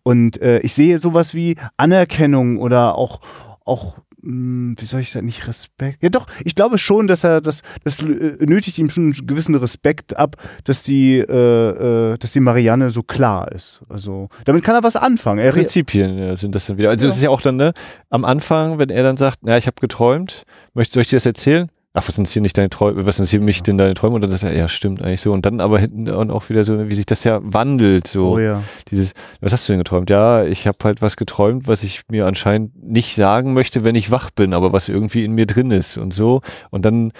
Und 0.03 0.41
äh, 0.41 0.61
ich 0.61 0.74
sehe 0.74 0.99
sowas 0.99 1.35
wie 1.35 1.57
Anerkennung 1.76 2.59
oder 2.59 2.97
auch, 2.97 3.20
auch 3.64 3.98
mh, 4.22 4.76
wie 4.78 4.84
soll 4.84 5.00
ich 5.00 5.12
das 5.12 5.22
nicht 5.22 5.46
Respekt? 5.46 6.02
Ja 6.02 6.08
doch, 6.08 6.26
ich 6.44 6.54
glaube 6.54 6.78
schon, 6.78 7.06
dass 7.06 7.24
er 7.24 7.40
das, 7.40 7.62
das 7.84 8.00
äh, 8.00 8.36
nötigt 8.40 8.78
ihm 8.78 8.90
schon 8.90 9.12
einen 9.12 9.26
gewissen 9.26 9.54
Respekt 9.54 10.16
ab, 10.16 10.36
dass 10.64 10.82
die, 10.82 11.18
äh, 11.18 12.12
äh, 12.12 12.18
dass 12.18 12.32
die 12.32 12.40
Marianne 12.40 12.90
so 12.90 13.02
klar 13.02 13.50
ist. 13.52 13.82
Also 13.88 14.28
damit 14.44 14.64
kann 14.64 14.74
er 14.74 14.82
was 14.82 14.96
anfangen. 14.96 15.38
Er 15.38 15.52
Prinzipien 15.52 16.18
ja, 16.18 16.36
sind 16.36 16.54
das 16.54 16.66
dann 16.66 16.78
wieder. 16.78 16.90
Also 16.90 17.06
Ja. 17.06 17.10
es 17.10 17.16
ist 17.16 17.22
ja 17.22 17.30
auch 17.30 17.42
dann, 17.42 17.56
ne, 17.56 17.72
am 18.10 18.24
Anfang, 18.24 18.78
wenn 18.78 18.90
er 18.90 19.02
dann 19.02 19.16
sagt, 19.16 19.40
na, 19.42 19.58
ich 19.58 19.66
habe 19.66 19.76
geträumt, 19.80 20.44
möchtest 20.74 20.94
soll 20.94 21.02
ich 21.02 21.08
dir 21.08 21.16
das 21.16 21.26
erzählen? 21.26 21.68
Ach, 21.95 22.09
was 22.09 22.16
interessieren 22.16 22.43
nicht 22.43 22.57
deine 22.57 22.70
Träume, 22.70 23.05
was 23.05 23.18
interessieren 23.18 23.45
mich 23.45 23.62
denn 23.62 23.76
deine 23.76 23.93
Träume? 23.93 24.14
Und 24.14 24.22
dann 24.22 24.30
sagt 24.30 24.45
er, 24.45 24.57
ja, 24.57 24.66
stimmt 24.66 25.03
eigentlich 25.03 25.20
so. 25.20 25.32
Und 25.32 25.45
dann 25.45 25.61
aber 25.61 25.78
hinten 25.78 26.09
und 26.09 26.30
auch 26.30 26.49
wieder 26.49 26.64
so, 26.64 26.88
wie 26.88 26.95
sich 26.95 27.05
das 27.05 27.22
ja 27.24 27.40
wandelt, 27.43 28.07
so. 28.07 28.32
oh 28.32 28.38
ja. 28.38 28.62
Dieses, 28.90 29.12
was 29.43 29.53
hast 29.53 29.68
du 29.68 29.74
denn 29.74 29.80
geträumt? 29.80 30.09
Ja, 30.09 30.45
ich 30.45 30.66
habe 30.66 30.78
halt 30.84 31.03
was 31.03 31.16
geträumt, 31.16 31.68
was 31.68 31.82
ich 31.82 32.03
mir 32.09 32.26
anscheinend 32.26 32.82
nicht 32.82 33.14
sagen 33.14 33.53
möchte, 33.53 33.84
wenn 33.84 33.95
ich 33.95 34.11
wach 34.11 34.30
bin, 34.30 34.55
aber 34.55 34.72
was 34.72 34.88
irgendwie 34.88 35.24
in 35.24 35.32
mir 35.32 35.47
drin 35.47 35.70
ist 35.70 35.99
und 35.99 36.14
so. 36.14 36.40
Und 36.70 36.86
dann 36.86 37.12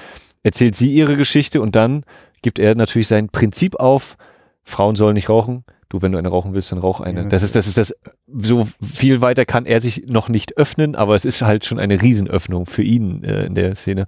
erzählt 0.43 0.75
sie 0.75 0.91
ihre 0.91 1.17
Geschichte 1.17 1.61
und 1.61 1.77
dann 1.77 2.05
gibt 2.41 2.59
er 2.59 2.75
natürlich 2.75 3.09
sein 3.09 3.29
Prinzip 3.29 3.77
auf, 3.77 4.17
Frauen 4.65 4.97
sollen 4.97 5.15
nicht 5.15 5.29
rauchen. 5.29 5.65
Du, 5.89 6.01
wenn 6.01 6.13
du 6.13 6.19
eine 6.19 6.29
rauchen 6.29 6.55
willst, 6.55 6.73
dann 6.73 6.79
rauch 6.79 7.01
eine. 7.01 7.25
Ja, 7.25 7.29
das 7.29 7.43
ist, 7.43 7.55
das 7.55 7.67
ist 7.67 7.77
das, 7.77 7.95
so 8.27 8.67
viel 8.81 9.21
weiter 9.21 9.45
kann 9.45 9.67
er 9.67 9.83
sich 9.83 10.07
noch 10.09 10.31
nicht 10.31 10.57
öffnen, 10.57 10.95
aber 10.95 11.15
es 11.15 11.27
ist 11.27 11.43
halt 11.43 11.67
schon 11.67 11.79
eine 11.79 12.01
Riesenöffnung 12.01 12.65
für 12.65 12.83
ihn 12.83 13.23
äh, 13.25 13.45
in 13.45 13.55
der 13.55 13.75
Szene. 13.75 14.07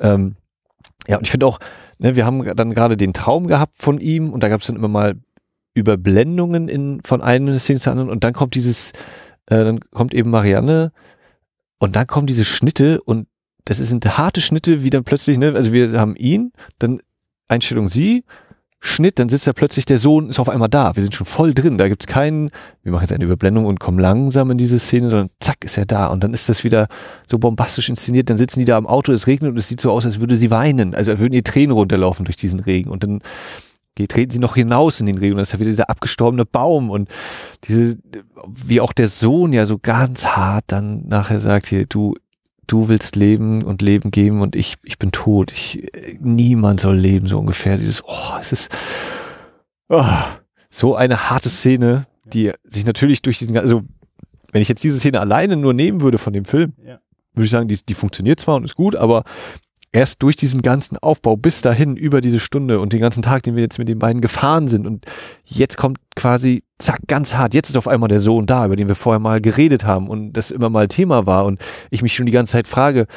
Ähm, 0.00 0.36
ja, 1.06 1.16
und 1.16 1.24
ich 1.24 1.30
finde 1.30 1.46
auch, 1.46 1.58
ne, 1.98 2.16
wir 2.16 2.26
haben 2.26 2.44
dann 2.56 2.74
gerade 2.74 2.96
den 2.96 3.12
Traum 3.12 3.46
gehabt 3.46 3.82
von 3.82 3.98
ihm 3.98 4.30
und 4.30 4.42
da 4.42 4.48
gab 4.48 4.60
es 4.60 4.66
dann 4.66 4.76
immer 4.76 4.88
mal 4.88 5.16
Überblendungen 5.74 6.68
in, 6.68 7.00
von 7.04 7.22
einer 7.22 7.58
Szene 7.58 7.78
zur 7.78 7.92
anderen 7.92 8.10
und 8.10 8.24
dann 8.24 8.32
kommt 8.32 8.54
dieses, 8.54 8.92
äh, 9.46 9.64
dann 9.64 9.80
kommt 9.90 10.12
eben 10.14 10.30
Marianne 10.30 10.92
und 11.78 11.96
dann 11.96 12.06
kommen 12.06 12.26
diese 12.26 12.44
Schnitte 12.44 13.00
und 13.02 13.28
das 13.64 13.78
sind 13.78 14.18
harte 14.18 14.40
Schnitte, 14.40 14.82
wie 14.82 14.90
dann 14.90 15.04
plötzlich, 15.04 15.38
ne, 15.38 15.52
also 15.54 15.72
wir 15.72 15.92
haben 15.98 16.16
ihn, 16.16 16.52
dann 16.78 17.00
Einstellung 17.48 17.88
sie, 17.88 18.24
Schnitt, 18.80 19.18
dann 19.18 19.28
sitzt 19.28 19.46
da 19.46 19.52
plötzlich 19.52 19.86
der 19.86 19.98
Sohn, 19.98 20.28
ist 20.28 20.38
auf 20.38 20.48
einmal 20.48 20.68
da. 20.68 20.94
Wir 20.94 21.02
sind 21.02 21.14
schon 21.14 21.26
voll 21.26 21.52
drin. 21.52 21.78
Da 21.78 21.88
gibt's 21.88 22.06
keinen, 22.06 22.50
wir 22.84 22.92
machen 22.92 23.02
jetzt 23.02 23.12
eine 23.12 23.24
Überblendung 23.24 23.66
und 23.66 23.80
kommen 23.80 23.98
langsam 23.98 24.52
in 24.52 24.58
diese 24.58 24.78
Szene, 24.78 25.10
sondern 25.10 25.30
zack, 25.40 25.64
ist 25.64 25.76
er 25.76 25.84
da. 25.86 26.06
Und 26.06 26.22
dann 26.22 26.32
ist 26.32 26.48
das 26.48 26.62
wieder 26.62 26.86
so 27.28 27.38
bombastisch 27.38 27.88
inszeniert. 27.88 28.30
Dann 28.30 28.38
sitzen 28.38 28.60
die 28.60 28.66
da 28.66 28.76
am 28.76 28.86
Auto, 28.86 29.12
es 29.12 29.26
regnet 29.26 29.50
und 29.50 29.58
es 29.58 29.68
sieht 29.68 29.80
so 29.80 29.90
aus, 29.90 30.06
als 30.06 30.20
würde 30.20 30.36
sie 30.36 30.50
weinen. 30.50 30.94
Also 30.94 31.10
als 31.10 31.20
würden 31.20 31.34
ihr 31.34 31.42
Tränen 31.42 31.72
runterlaufen 31.72 32.24
durch 32.24 32.36
diesen 32.36 32.60
Regen. 32.60 32.90
Und 32.90 33.02
dann 33.02 33.20
treten 34.06 34.30
sie 34.30 34.38
noch 34.38 34.54
hinaus 34.54 35.00
in 35.00 35.06
den 35.06 35.18
Regen. 35.18 35.32
Und 35.32 35.38
das 35.38 35.48
ist 35.48 35.52
ja 35.54 35.58
wieder 35.58 35.70
dieser 35.70 35.90
abgestorbene 35.90 36.44
Baum 36.44 36.90
und 36.90 37.08
diese, 37.64 37.98
wie 38.46 38.80
auch 38.80 38.92
der 38.92 39.08
Sohn 39.08 39.52
ja 39.52 39.66
so 39.66 39.78
ganz 39.78 40.24
hart 40.24 40.66
dann 40.68 41.08
nachher 41.08 41.40
sagt 41.40 41.66
hier, 41.66 41.86
du, 41.86 42.14
du 42.68 42.88
willst 42.88 43.16
leben 43.16 43.62
und 43.64 43.82
Leben 43.82 44.12
geben 44.12 44.40
und 44.40 44.54
ich, 44.54 44.76
ich 44.84 44.98
bin 44.98 45.10
tot. 45.10 45.50
Ich, 45.50 45.90
niemand 46.20 46.80
soll 46.80 46.96
leben, 46.96 47.26
so 47.26 47.38
ungefähr. 47.38 47.76
Dieses, 47.78 48.04
oh, 48.04 48.36
es 48.38 48.52
ist 48.52 48.70
oh, 49.88 50.04
so 50.70 50.94
eine 50.94 51.30
harte 51.30 51.48
Szene, 51.48 52.06
die 52.24 52.52
sich 52.64 52.84
natürlich 52.84 53.22
durch 53.22 53.38
diesen, 53.38 53.56
also 53.56 53.82
wenn 54.52 54.62
ich 54.62 54.68
jetzt 54.68 54.84
diese 54.84 54.98
Szene 54.98 55.18
alleine 55.18 55.56
nur 55.56 55.72
nehmen 55.72 56.00
würde 56.00 56.18
von 56.18 56.32
dem 56.32 56.44
Film, 56.44 56.74
ja. 56.78 57.00
würde 57.34 57.44
ich 57.44 57.50
sagen, 57.50 57.68
die, 57.68 57.78
die 57.84 57.94
funktioniert 57.94 58.38
zwar 58.38 58.56
und 58.56 58.64
ist 58.64 58.76
gut, 58.76 58.94
aber 58.94 59.24
erst 59.98 60.22
durch 60.22 60.36
diesen 60.36 60.62
ganzen 60.62 60.96
Aufbau 60.98 61.36
bis 61.36 61.60
dahin 61.60 61.96
über 61.96 62.20
diese 62.20 62.38
Stunde 62.38 62.78
und 62.78 62.92
den 62.92 63.00
ganzen 63.00 63.20
Tag, 63.20 63.42
den 63.42 63.56
wir 63.56 63.64
jetzt 63.64 63.80
mit 63.80 63.88
den 63.88 63.98
beiden 63.98 64.20
gefahren 64.20 64.68
sind 64.68 64.86
und 64.86 65.04
jetzt 65.44 65.76
kommt 65.76 65.98
quasi 66.14 66.62
zack 66.78 67.00
ganz 67.08 67.34
hart, 67.34 67.52
jetzt 67.52 67.70
ist 67.70 67.76
auf 67.76 67.88
einmal 67.88 68.08
der 68.08 68.20
Sohn 68.20 68.46
da, 68.46 68.64
über 68.64 68.76
den 68.76 68.86
wir 68.86 68.94
vorher 68.94 69.18
mal 69.18 69.40
geredet 69.40 69.82
haben 69.82 70.08
und 70.08 70.34
das 70.34 70.52
immer 70.52 70.70
mal 70.70 70.86
Thema 70.86 71.26
war 71.26 71.46
und 71.46 71.60
ich 71.90 72.00
mich 72.00 72.14
schon 72.14 72.26
die 72.26 72.32
ganze 72.32 72.52
Zeit 72.52 72.68
frage 72.68 73.08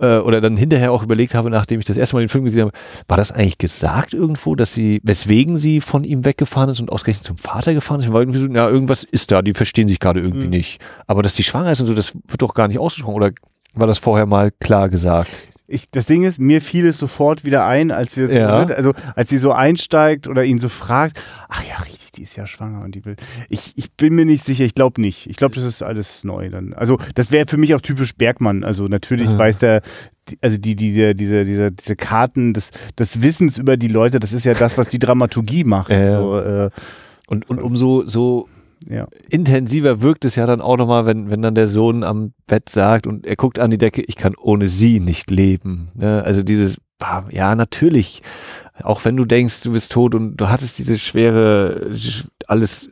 äh, 0.00 0.18
oder 0.18 0.42
dann 0.42 0.58
hinterher 0.58 0.92
auch 0.92 1.02
überlegt 1.02 1.34
habe, 1.34 1.48
nachdem 1.48 1.80
ich 1.80 1.86
das 1.86 1.96
erste 1.96 2.14
Mal 2.14 2.20
den 2.20 2.28
Film 2.28 2.44
gesehen 2.44 2.60
habe, 2.60 2.72
war 3.08 3.16
das 3.16 3.32
eigentlich 3.32 3.56
gesagt 3.56 4.12
irgendwo, 4.12 4.54
dass 4.54 4.74
sie, 4.74 5.00
weswegen 5.04 5.56
sie 5.56 5.80
von 5.80 6.04
ihm 6.04 6.26
weggefahren 6.26 6.68
ist 6.68 6.80
und 6.82 6.92
ausgerechnet 6.92 7.24
zum 7.24 7.38
Vater 7.38 7.72
gefahren 7.72 8.00
ist? 8.00 8.12
War 8.12 8.20
irgendwie 8.20 8.40
so, 8.40 8.48
ja, 8.48 8.68
irgendwas 8.68 9.02
ist 9.02 9.30
da, 9.30 9.40
die 9.40 9.54
verstehen 9.54 9.88
sich 9.88 9.98
gerade 9.98 10.20
irgendwie 10.20 10.44
mhm. 10.44 10.50
nicht. 10.50 10.78
Aber 11.06 11.22
dass 11.22 11.32
die 11.32 11.42
schwanger 11.42 11.72
ist 11.72 11.80
und 11.80 11.86
so, 11.86 11.94
das 11.94 12.14
wird 12.14 12.42
doch 12.42 12.52
gar 12.52 12.68
nicht 12.68 12.78
ausgesprochen 12.78 13.16
oder 13.16 13.30
war 13.72 13.86
das 13.86 13.96
vorher 13.96 14.26
mal 14.26 14.50
klar 14.60 14.90
gesagt? 14.90 15.30
Ich, 15.70 15.90
das 15.90 16.06
Ding 16.06 16.24
ist, 16.24 16.40
mir 16.40 16.62
fiel 16.62 16.86
es 16.86 16.98
sofort 16.98 17.44
wieder 17.44 17.66
ein, 17.66 17.90
als 17.90 18.16
wir 18.16 18.32
ja. 18.32 18.48
also 18.48 18.94
als 19.14 19.28
sie 19.28 19.36
so 19.36 19.52
einsteigt 19.52 20.26
oder 20.26 20.42
ihn 20.42 20.58
so 20.58 20.70
fragt, 20.70 21.20
ach 21.48 21.62
ja, 21.62 21.76
richtig, 21.82 22.10
die 22.12 22.22
ist 22.22 22.36
ja 22.36 22.46
schwanger 22.46 22.82
und 22.82 22.94
die 22.94 23.04
will. 23.04 23.16
Ich, 23.50 23.74
ich 23.76 23.92
bin 23.92 24.14
mir 24.14 24.24
nicht 24.24 24.46
sicher, 24.46 24.64
ich 24.64 24.74
glaube 24.74 25.00
nicht. 25.00 25.26
Ich 25.28 25.36
glaube, 25.36 25.54
das 25.54 25.64
ist 25.64 25.82
alles 25.82 26.24
neu 26.24 26.48
dann. 26.48 26.72
Also, 26.72 26.98
das 27.14 27.32
wäre 27.32 27.46
für 27.46 27.58
mich 27.58 27.74
auch 27.74 27.82
typisch 27.82 28.14
Bergmann. 28.16 28.64
Also, 28.64 28.88
natürlich 28.88 29.28
mhm. 29.28 29.36
weiß 29.36 29.58
der, 29.58 29.82
also 30.40 30.56
die, 30.56 30.74
diese, 30.74 31.14
diese, 31.14 31.44
diese, 31.44 31.70
diese 31.70 31.96
Karten 31.96 32.54
des, 32.54 32.70
des 32.98 33.20
Wissens 33.20 33.58
über 33.58 33.76
die 33.76 33.88
Leute, 33.88 34.20
das 34.20 34.32
ist 34.32 34.44
ja 34.44 34.54
das, 34.54 34.78
was 34.78 34.88
die 34.88 34.98
Dramaturgie 34.98 35.64
macht. 35.64 35.90
Äh, 35.90 36.12
so, 36.12 36.38
äh, 36.40 36.70
und, 37.26 37.48
und 37.50 37.60
umso 37.60 38.06
so 38.06 38.48
ja. 38.86 39.06
intensiver 39.30 40.00
wirkt 40.00 40.24
es 40.24 40.36
ja 40.36 40.46
dann 40.46 40.60
auch 40.60 40.76
nochmal, 40.76 41.06
wenn, 41.06 41.30
wenn 41.30 41.42
dann 41.42 41.54
der 41.54 41.68
Sohn 41.68 42.04
am 42.04 42.32
Bett 42.46 42.68
sagt 42.68 43.06
und 43.06 43.26
er 43.26 43.36
guckt 43.36 43.58
an 43.58 43.70
die 43.70 43.78
Decke, 43.78 44.02
ich 44.02 44.16
kann 44.16 44.34
ohne 44.36 44.68
sie 44.68 45.00
nicht 45.00 45.30
leben. 45.30 45.88
Ne? 45.94 46.22
Also 46.24 46.42
dieses, 46.42 46.78
ja, 47.30 47.54
natürlich, 47.54 48.22
auch 48.82 49.04
wenn 49.04 49.16
du 49.16 49.24
denkst, 49.24 49.62
du 49.62 49.72
bist 49.72 49.92
tot 49.92 50.14
und 50.14 50.36
du 50.36 50.48
hattest 50.48 50.78
diese 50.78 50.98
schwere, 50.98 51.94
alles, 52.46 52.88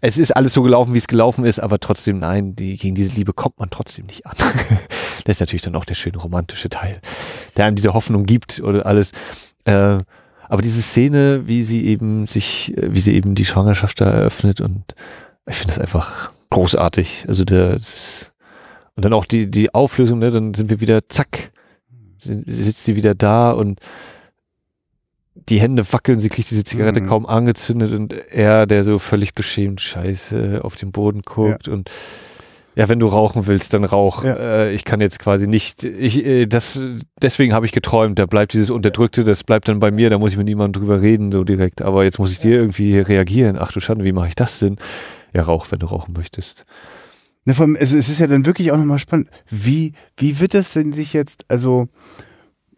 es 0.00 0.18
ist 0.18 0.36
alles 0.36 0.54
so 0.54 0.62
gelaufen, 0.62 0.94
wie 0.94 0.98
es 0.98 1.06
gelaufen 1.06 1.44
ist, 1.44 1.60
aber 1.60 1.78
trotzdem, 1.78 2.18
nein, 2.18 2.56
die, 2.56 2.76
gegen 2.76 2.94
diese 2.94 3.12
Liebe 3.12 3.32
kommt 3.32 3.58
man 3.58 3.70
trotzdem 3.70 4.06
nicht 4.06 4.26
an. 4.26 4.36
das 5.24 5.36
ist 5.36 5.40
natürlich 5.40 5.62
dann 5.62 5.76
auch 5.76 5.84
der 5.84 5.94
schöne 5.94 6.18
romantische 6.18 6.68
Teil, 6.68 7.00
der 7.56 7.66
einem 7.66 7.76
diese 7.76 7.94
Hoffnung 7.94 8.26
gibt 8.26 8.60
oder 8.60 8.86
alles. 8.86 9.12
Äh, 9.64 9.98
aber 10.54 10.62
diese 10.62 10.82
Szene, 10.82 11.42
wie 11.46 11.62
sie 11.62 11.84
eben 11.84 12.26
sich, 12.26 12.72
wie 12.76 13.00
sie 13.00 13.14
eben 13.14 13.34
die 13.34 13.44
Schwangerschaft 13.44 14.00
da 14.00 14.08
eröffnet 14.08 14.60
und 14.60 14.94
ich 15.46 15.56
finde 15.56 15.74
das 15.74 15.80
einfach 15.80 16.30
großartig. 16.50 17.24
Also 17.26 17.44
der, 17.44 17.74
das, 17.74 18.32
und 18.94 19.04
dann 19.04 19.12
auch 19.12 19.24
die, 19.24 19.50
die 19.50 19.74
Auflösung, 19.74 20.20
ne, 20.20 20.30
dann 20.30 20.54
sind 20.54 20.70
wir 20.70 20.80
wieder, 20.80 21.08
zack, 21.08 21.50
sitzt 22.18 22.84
sie 22.84 22.94
wieder 22.94 23.16
da 23.16 23.50
und 23.50 23.80
die 25.34 25.60
Hände 25.60 25.92
wackeln, 25.92 26.20
sie 26.20 26.28
kriegt 26.28 26.50
diese 26.50 26.62
Zigarette 26.62 27.00
mhm. 27.00 27.08
kaum 27.08 27.26
angezündet 27.26 27.92
und 27.92 28.12
er, 28.30 28.66
der 28.66 28.84
so 28.84 29.00
völlig 29.00 29.34
beschämt 29.34 29.80
scheiße 29.80 30.60
auf 30.62 30.76
den 30.76 30.92
Boden 30.92 31.22
guckt 31.22 31.66
ja. 31.66 31.72
und 31.72 31.90
ja, 32.76 32.88
wenn 32.88 32.98
du 32.98 33.06
rauchen 33.06 33.46
willst, 33.46 33.72
dann 33.72 33.84
rauch. 33.84 34.24
Ja. 34.24 34.34
Äh, 34.34 34.72
ich 34.72 34.84
kann 34.84 35.00
jetzt 35.00 35.18
quasi 35.18 35.46
nicht, 35.46 35.84
ich, 35.84 36.24
äh, 36.24 36.46
das, 36.46 36.80
deswegen 37.22 37.52
habe 37.52 37.66
ich 37.66 37.72
geträumt, 37.72 38.18
da 38.18 38.26
bleibt 38.26 38.52
dieses 38.52 38.70
Unterdrückte, 38.70 39.24
das 39.24 39.44
bleibt 39.44 39.68
dann 39.68 39.78
bei 39.78 39.90
mir, 39.90 40.10
da 40.10 40.18
muss 40.18 40.32
ich 40.32 40.38
mit 40.38 40.46
niemandem 40.46 40.82
drüber 40.82 41.00
reden, 41.00 41.30
so 41.30 41.44
direkt. 41.44 41.82
Aber 41.82 42.04
jetzt 42.04 42.18
muss 42.18 42.32
ich 42.32 42.38
dir 42.38 42.56
irgendwie 42.56 42.98
reagieren. 42.98 43.56
Ach 43.58 43.72
du 43.72 43.80
Schande, 43.80 44.04
wie 44.04 44.12
mache 44.12 44.28
ich 44.28 44.34
das 44.34 44.58
denn? 44.58 44.76
Ja, 45.32 45.42
rauch, 45.42 45.66
wenn 45.70 45.78
du 45.78 45.86
rauchen 45.86 46.14
möchtest. 46.16 46.64
Ne, 47.44 47.54
allem, 47.58 47.76
es, 47.76 47.92
es 47.92 48.08
ist 48.08 48.20
ja 48.20 48.26
dann 48.26 48.46
wirklich 48.46 48.72
auch 48.72 48.78
nochmal 48.78 48.98
spannend. 48.98 49.28
Wie, 49.48 49.92
wie 50.16 50.40
wird 50.40 50.54
das 50.54 50.72
denn 50.72 50.92
sich 50.92 51.12
jetzt, 51.12 51.44
also, 51.48 51.88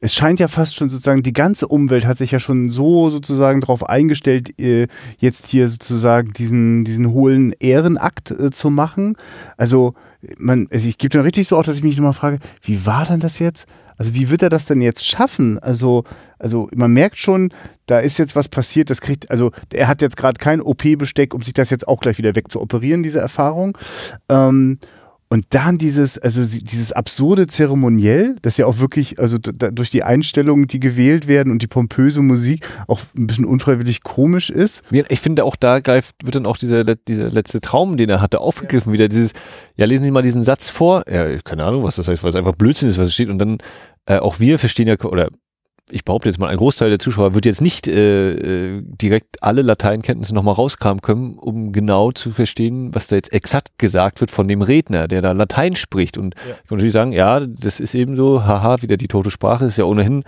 es 0.01 0.15
scheint 0.15 0.41
ja 0.41 0.49
fast 0.49 0.75
schon 0.75 0.89
sozusagen, 0.89 1.23
die 1.23 1.33
ganze 1.33 1.69
Umwelt 1.69 2.07
hat 2.07 2.19
sich 2.19 2.31
ja 2.31 2.39
schon 2.39 2.71
so 2.71 3.11
sozusagen 3.11 3.61
darauf 3.61 3.89
eingestellt, 3.89 4.59
äh, 4.61 4.89
jetzt 5.19 5.47
hier 5.47 5.69
sozusagen 5.69 6.33
diesen, 6.33 6.85
diesen 6.85 7.13
hohlen 7.13 7.53
Ehrenakt 7.59 8.31
äh, 8.31 8.51
zu 8.51 8.71
machen. 8.71 9.17
Also, 9.57 9.95
man, 10.39 10.69
also 10.71 10.89
ich 10.89 10.99
gebe 10.99 11.11
dann 11.11 11.23
richtig 11.23 11.49
so 11.49 11.57
auch, 11.57 11.63
dass 11.63 11.77
ich 11.77 11.85
mich 11.85 11.97
nochmal 11.97 12.13
frage, 12.13 12.39
wie 12.63 12.85
war 12.87 13.07
denn 13.07 13.21
das 13.21 13.39
jetzt? 13.39 13.67
Also 13.99 14.15
wie 14.15 14.29
wird 14.29 14.43
er 14.43 14.51
das 14.51 14.67
denn 14.67 14.83
jetzt 14.83 15.07
schaffen? 15.07 15.59
Also, 15.59 16.05
also 16.39 16.69
man 16.75 16.93
merkt 16.93 17.19
schon, 17.19 17.51
da 17.87 17.99
ist 17.99 18.19
jetzt 18.19 18.37
was 18.37 18.49
passiert, 18.49 18.91
das 18.91 19.01
kriegt, 19.01 19.31
also 19.31 19.53
er 19.73 19.89
hat 19.89 20.03
jetzt 20.03 20.17
gerade 20.17 20.39
kein 20.39 20.61
OP-Besteck, 20.61 21.33
um 21.33 21.43
sich 21.43 21.55
das 21.55 21.71
jetzt 21.71 21.89
auch 21.89 22.01
gleich 22.01 22.19
wieder 22.19 22.35
wegzuoperieren, 22.37 23.03
diese 23.03 23.21
Erfahrung. 23.21 23.77
Ähm, 24.29 24.79
und 25.29 25.47
dann 25.51 25.77
dieses, 25.77 26.19
also 26.19 26.45
dieses 26.45 26.93
absurde 26.93 27.49
Zeremoniell, 27.49 28.37
das 28.43 28.59
ja 28.59 28.67
auch 28.67 28.79
wirklich, 28.79 29.19
also 29.19 29.39
durch 29.39 29.91
die 29.91 30.05
Einstellungen, 30.05 30.69
die 30.69 30.79
gewählt 30.79 31.27
werden 31.27 31.53
und 31.53 31.63
die 31.63 31.67
pompöse 31.67 32.23
Musik 32.23 32.67
auch 32.87 33.01
ein 33.17 33.27
bisschen 33.27 33.45
unfreiwillig 33.45 34.05
komisch 34.05 34.51
ist. 34.51 34.83
Ich 35.09 35.21
finde 35.21 35.45
auch 35.45 35.57
da 35.57 35.81
greift, 35.81 36.15
wird 36.23 36.37
dann 36.37 36.47
auch 36.47 36.57
dieser, 36.57 36.85
dieser 36.85 37.31
letzte 37.31 37.61
Traum, 37.61 37.97
den 37.97 38.09
er 38.09 38.21
hatte, 38.21 38.41
aufgegriffen. 38.41 38.91
Ja. 38.91 38.95
Wieder 38.95 39.09
dieses, 39.09 39.33
ja, 39.75 39.87
lesen 39.87 40.05
Sie 40.05 40.13
mal 40.13 40.23
diesen 40.23 40.45
Satz 40.45 40.71
vor. 40.71 41.03
Ja, 41.11 41.39
keine 41.39 41.65
Ahnung, 41.65 41.83
was 41.83 41.97
das 41.97 42.07
heißt, 42.07 42.23
weil 42.23 42.31
es 42.31 42.37
einfach 42.37 42.55
Blödsinn 42.55 42.89
ist, 42.89 42.99
was 42.99 43.07
es 43.07 43.15
steht. 43.15 43.29
Und 43.29 43.39
dann, 43.39 43.59
äh, 44.07 44.19
auch 44.19 44.39
wir 44.39 44.61
verstehen 44.61 44.87
ja, 44.87 44.97
oder 45.05 45.29
ich 45.91 46.05
behaupte 46.05 46.29
jetzt 46.29 46.39
mal, 46.39 46.49
ein 46.49 46.57
Großteil 46.57 46.91
der 46.91 46.99
Zuschauer 46.99 47.35
wird 47.35 47.47
jetzt 47.47 47.61
nicht 47.61 47.87
äh, 47.87 48.33
äh 48.79 48.83
direkt 48.83 49.43
alle 49.43 49.63
Lateinkenntnisse 49.63 50.35
nochmal 50.35 50.55
rauskramen 50.55 51.01
können, 51.01 51.39
um 51.39 51.73
genau 51.73 52.11
zu 52.11 52.33
verstehen, 52.33 52.95
was 52.95 53.07
da 53.07 53.17
jetzt 53.17 53.33
exakt 53.33 53.79
gesagt 53.79 54.21
wird 54.21 54.31
von 54.31 54.49
dem 54.49 54.63
Redner, 54.63 55.07
der 55.07 55.23
da 55.23 55.33
Latein 55.33 55.77
spricht. 55.77 56.19
Und 56.19 56.35
ja. 56.35 56.55
ich 56.63 56.69
kann 56.69 56.79
natürlich 56.79 56.93
sagen, 56.93 57.13
ja, 57.13 57.41
das 57.41 57.79
ist 57.79 57.95
eben 57.95 58.17
so, 58.17 58.45
haha, 58.45 58.83
wieder 58.83 58.97
die 58.97 59.07
tote 59.07 59.31
Sprache, 59.31 59.67
ist 59.67 59.79
ja 59.79 59.85
ohnehin, 59.85 60.25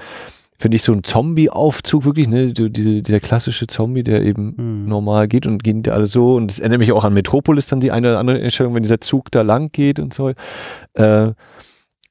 finde 0.59 0.77
ich, 0.77 0.83
so 0.83 0.93
ein 0.93 1.03
Zombie-Aufzug 1.03 2.05
wirklich, 2.05 2.29
ne, 2.29 2.53
so 2.57 2.69
diese, 2.69 3.03
dieser 3.03 3.21
klassische 3.21 3.67
Zombie, 3.67 4.05
der 4.05 4.23
eben 4.23 4.55
mhm. 4.57 4.89
normal 4.89 5.27
geht 5.27 5.47
und 5.47 5.65
gehen 5.65 5.83
alle 5.89 6.07
so. 6.07 6.35
Und 6.35 6.53
das 6.53 6.61
erinnert 6.61 6.79
mich 6.79 6.93
auch 6.93 7.05
an 7.05 7.15
Metropolis 7.15 7.67
dann 7.67 7.81
die 7.81 7.91
eine 7.91 8.11
oder 8.11 8.19
andere 8.21 8.41
Entscheidung, 8.41 8.75
wenn 8.75 8.83
dieser 8.85 9.01
Zug 9.01 9.31
da 9.33 9.43
lang 9.43 9.73
geht 9.73 9.99
und 9.99 10.15
so. 10.15 10.33
Äh, 10.95 11.33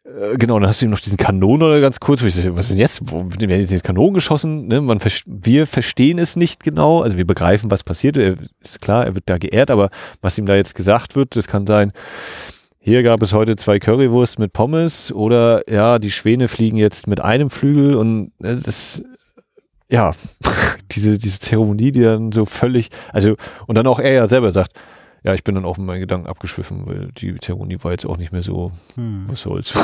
äh, 0.07 0.37
genau, 0.37 0.59
dann 0.59 0.69
hast 0.69 0.81
du 0.81 0.85
eben 0.85 0.91
noch 0.91 0.99
diesen 0.99 1.17
Kanon 1.17 1.61
oder 1.61 1.81
ganz 1.81 1.99
kurz, 1.99 2.23
was 2.23 2.35
ist 2.35 2.69
denn 2.69 2.77
jetzt? 2.77 3.11
Wo 3.11 3.25
werden 3.29 3.59
jetzt 3.59 3.83
Kanonen 3.83 4.13
geschossen? 4.13 4.67
Ne? 4.67 4.81
Man, 4.81 4.99
wir 5.25 5.67
verstehen 5.67 6.17
es 6.17 6.35
nicht 6.35 6.63
genau, 6.63 7.01
also 7.01 7.17
wir 7.17 7.27
begreifen, 7.27 7.69
was 7.69 7.83
passiert. 7.83 8.17
Er, 8.17 8.37
ist 8.61 8.81
klar, 8.81 9.05
er 9.05 9.15
wird 9.15 9.25
da 9.27 9.37
geehrt, 9.37 9.69
aber 9.69 9.89
was 10.21 10.37
ihm 10.37 10.45
da 10.45 10.55
jetzt 10.55 10.75
gesagt 10.75 11.15
wird, 11.15 11.35
das 11.35 11.47
kann 11.47 11.67
sein, 11.67 11.91
hier 12.79 13.03
gab 13.03 13.21
es 13.21 13.33
heute 13.33 13.57
zwei 13.57 13.79
Currywurst 13.79 14.39
mit 14.39 14.53
Pommes 14.53 15.11
oder 15.11 15.69
ja, 15.69 15.99
die 15.99 16.11
Schwäne 16.11 16.47
fliegen 16.47 16.77
jetzt 16.77 17.07
mit 17.07 17.19
einem 17.19 17.49
Flügel 17.49 17.95
und 17.95 18.31
äh, 18.41 18.55
das, 18.55 19.03
ja, 19.89 20.13
diese, 20.91 21.17
diese 21.17 21.39
Zeremonie, 21.39 21.91
die 21.91 22.03
dann 22.03 22.31
so 22.31 22.45
völlig, 22.45 22.89
also, 23.11 23.35
und 23.65 23.77
dann 23.77 23.87
auch 23.87 23.99
er 23.99 24.13
ja 24.13 24.27
selber 24.29 24.53
sagt, 24.53 24.71
ja, 25.27 25.33
ich 25.33 25.43
bin 25.43 25.55
dann 25.55 25.65
auch 25.65 25.77
mit 25.77 25.85
meinen 25.85 25.99
Gedanken 25.99 26.27
abgeschwiffen, 26.27 26.87
weil 26.87 27.09
die 27.17 27.37
Zeremonie 27.37 27.77
war 27.81 27.91
jetzt 27.91 28.05
auch 28.05 28.15
nicht 28.15 28.31
mehr 28.31 28.43
so, 28.43 28.71
hm. 28.95 29.25
was 29.27 29.41
soll's. 29.41 29.73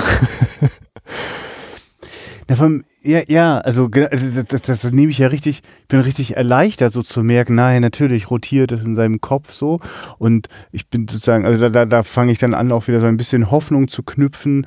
Na, 2.48 2.56
vom, 2.56 2.86
ja, 3.02 3.24
ja, 3.28 3.58
also, 3.58 3.90
also 3.92 4.44
das, 4.44 4.62
das, 4.62 4.80
das, 4.82 4.94
nehme 4.94 5.12
ich 5.12 5.18
ja 5.18 5.28
richtig, 5.28 5.62
ich 5.82 5.88
bin 5.90 6.00
richtig 6.00 6.38
erleichtert, 6.38 6.94
so 6.94 7.02
zu 7.02 7.24
merken, 7.24 7.56
nein, 7.56 7.82
natürlich 7.82 8.32
rotiert 8.32 8.72
es 8.72 8.86
in 8.86 8.96
seinem 8.96 9.20
Kopf 9.20 9.52
so. 9.52 9.82
Und 10.18 10.48
ich 10.72 10.88
bin 10.88 11.10
sozusagen, 11.10 11.46
also 11.46 11.60
da, 11.60 11.68
da, 11.68 11.86
da 11.86 12.04
fange 12.04 12.32
ich 12.32 12.38
dann 12.38 12.54
an, 12.54 12.72
auch 12.72 12.88
wieder 12.88 13.02
so 13.02 13.08
ein 13.08 13.18
bisschen 13.18 13.52
Hoffnung 13.52 13.90
zu 13.90 14.02
knüpfen. 14.02 14.66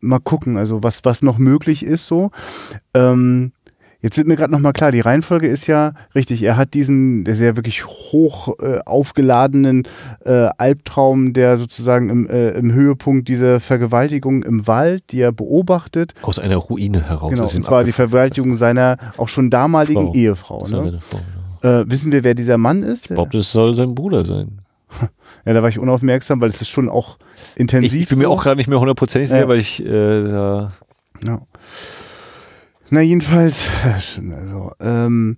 Mal 0.00 0.18
gucken, 0.18 0.56
also 0.56 0.82
was, 0.82 1.04
was 1.04 1.22
noch 1.22 1.38
möglich 1.38 1.84
ist 1.84 2.08
so. 2.08 2.32
Ähm, 2.94 3.52
Jetzt 4.00 4.18
wird 4.18 4.26
mir 4.26 4.36
gerade 4.36 4.52
nochmal 4.52 4.72
klar, 4.72 4.92
die 4.92 5.00
Reihenfolge 5.00 5.48
ist 5.48 5.66
ja 5.66 5.92
richtig. 6.14 6.42
Er 6.42 6.56
hat 6.56 6.74
diesen, 6.74 7.24
sehr 7.26 7.56
wirklich 7.56 7.86
hoch 7.86 8.54
äh, 8.60 8.78
aufgeladenen 8.84 9.88
äh, 10.24 10.48
Albtraum, 10.58 11.32
der 11.32 11.58
sozusagen 11.58 12.10
im, 12.10 12.28
äh, 12.28 12.50
im 12.50 12.72
Höhepunkt 12.72 13.28
dieser 13.28 13.58
Vergewaltigung 13.58 14.42
im 14.42 14.66
Wald, 14.66 15.04
die 15.10 15.20
er 15.20 15.32
beobachtet. 15.32 16.14
Aus 16.22 16.38
einer 16.38 16.56
Ruine 16.56 17.08
heraus. 17.08 17.30
Genau, 17.30 17.44
und 17.44 17.64
zwar 17.64 17.84
die. 17.84 17.92
Vergewaltigung 17.96 18.56
seiner 18.56 18.98
auch 19.16 19.28
schon 19.28 19.48
damaligen 19.48 20.06
Frau. 20.06 20.14
Ehefrau. 20.14 20.66
Ne? 20.66 20.98
Frau, 21.00 21.20
ja. 21.62 21.80
Äh, 21.80 21.90
wissen 21.90 22.12
wir, 22.12 22.24
wer 22.24 22.34
dieser 22.34 22.58
Mann 22.58 22.82
ist? 22.82 23.10
Ich 23.10 23.14
glaube, 23.14 23.30
das 23.32 23.50
soll 23.50 23.74
sein 23.74 23.94
Bruder 23.94 24.24
sein. 24.24 24.60
Ja, 25.44 25.52
da 25.52 25.62
war 25.62 25.68
ich 25.68 25.78
unaufmerksam, 25.78 26.40
weil 26.40 26.48
es 26.48 26.60
ist 26.60 26.70
schon 26.70 26.88
auch 26.88 27.18
intensiv. 27.54 27.94
Ich, 27.94 28.02
ich 28.02 28.08
bin 28.08 28.18
mir 28.18 28.24
so. 28.24 28.32
auch 28.32 28.42
gerade 28.42 28.56
nicht 28.56 28.66
mehr 28.66 28.80
hundertprozentig 28.80 29.30
sicher, 29.30 29.46
weil 29.46 29.60
ich 29.60 29.80
äh, 29.80 30.24
da 30.24 30.72
Ja. 31.24 31.40
Na, 32.90 33.00
jedenfalls, 33.00 33.68
also, 33.84 34.72
ähm, 34.80 35.36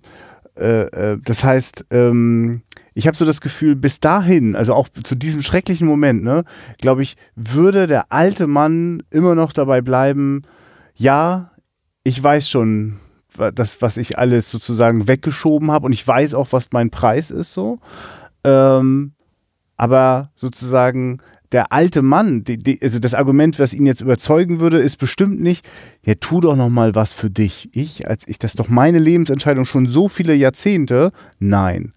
äh, 0.57 1.13
äh, 1.13 1.17
das 1.23 1.43
heißt, 1.43 1.85
ähm, 1.91 2.61
ich 2.93 3.07
habe 3.07 3.17
so 3.17 3.25
das 3.25 3.41
Gefühl, 3.41 3.75
bis 3.75 3.99
dahin, 3.99 4.55
also 4.55 4.73
auch 4.73 4.89
zu 4.89 5.15
diesem 5.15 5.41
schrecklichen 5.41 5.87
Moment, 5.87 6.23
ne, 6.23 6.43
glaube 6.79 7.01
ich, 7.01 7.15
würde 7.35 7.87
der 7.87 8.11
alte 8.11 8.45
Mann 8.45 9.01
immer 9.09 9.35
noch 9.35 9.53
dabei 9.53 9.81
bleiben, 9.81 10.43
ja, 10.95 11.51
ich 12.03 12.21
weiß 12.21 12.49
schon, 12.49 12.99
das, 13.55 13.81
was 13.81 13.97
ich 13.97 14.17
alles 14.17 14.51
sozusagen 14.51 15.07
weggeschoben 15.07 15.71
habe 15.71 15.85
und 15.85 15.93
ich 15.93 16.05
weiß 16.05 16.33
auch, 16.33 16.51
was 16.51 16.67
mein 16.71 16.89
Preis 16.89 17.31
ist, 17.31 17.53
so. 17.53 17.79
Ähm, 18.43 19.13
aber 19.77 20.31
sozusagen 20.35 21.19
der 21.51 21.71
alte 21.71 22.01
Mann, 22.01 22.43
die, 22.43 22.57
die, 22.57 22.81
also 22.81 22.99
das 22.99 23.13
Argument, 23.13 23.59
was 23.59 23.73
ihn 23.73 23.85
jetzt 23.85 24.01
überzeugen 24.01 24.59
würde, 24.59 24.79
ist 24.79 24.97
bestimmt 24.97 25.41
nicht, 25.41 25.67
ja, 26.03 26.13
tu 26.19 26.41
doch 26.41 26.55
noch 26.55 26.69
mal 26.69 26.95
was 26.95 27.13
für 27.13 27.29
dich. 27.29 27.69
Ich, 27.73 28.07
als 28.07 28.27
ich, 28.27 28.37
das 28.37 28.51
ist 28.51 28.59
doch 28.59 28.69
meine 28.69 28.99
Lebensentscheidung 28.99 29.65
schon 29.65 29.87
so 29.87 30.07
viele 30.07 30.35
Jahrzehnte. 30.35 31.11
Nein. 31.39 31.93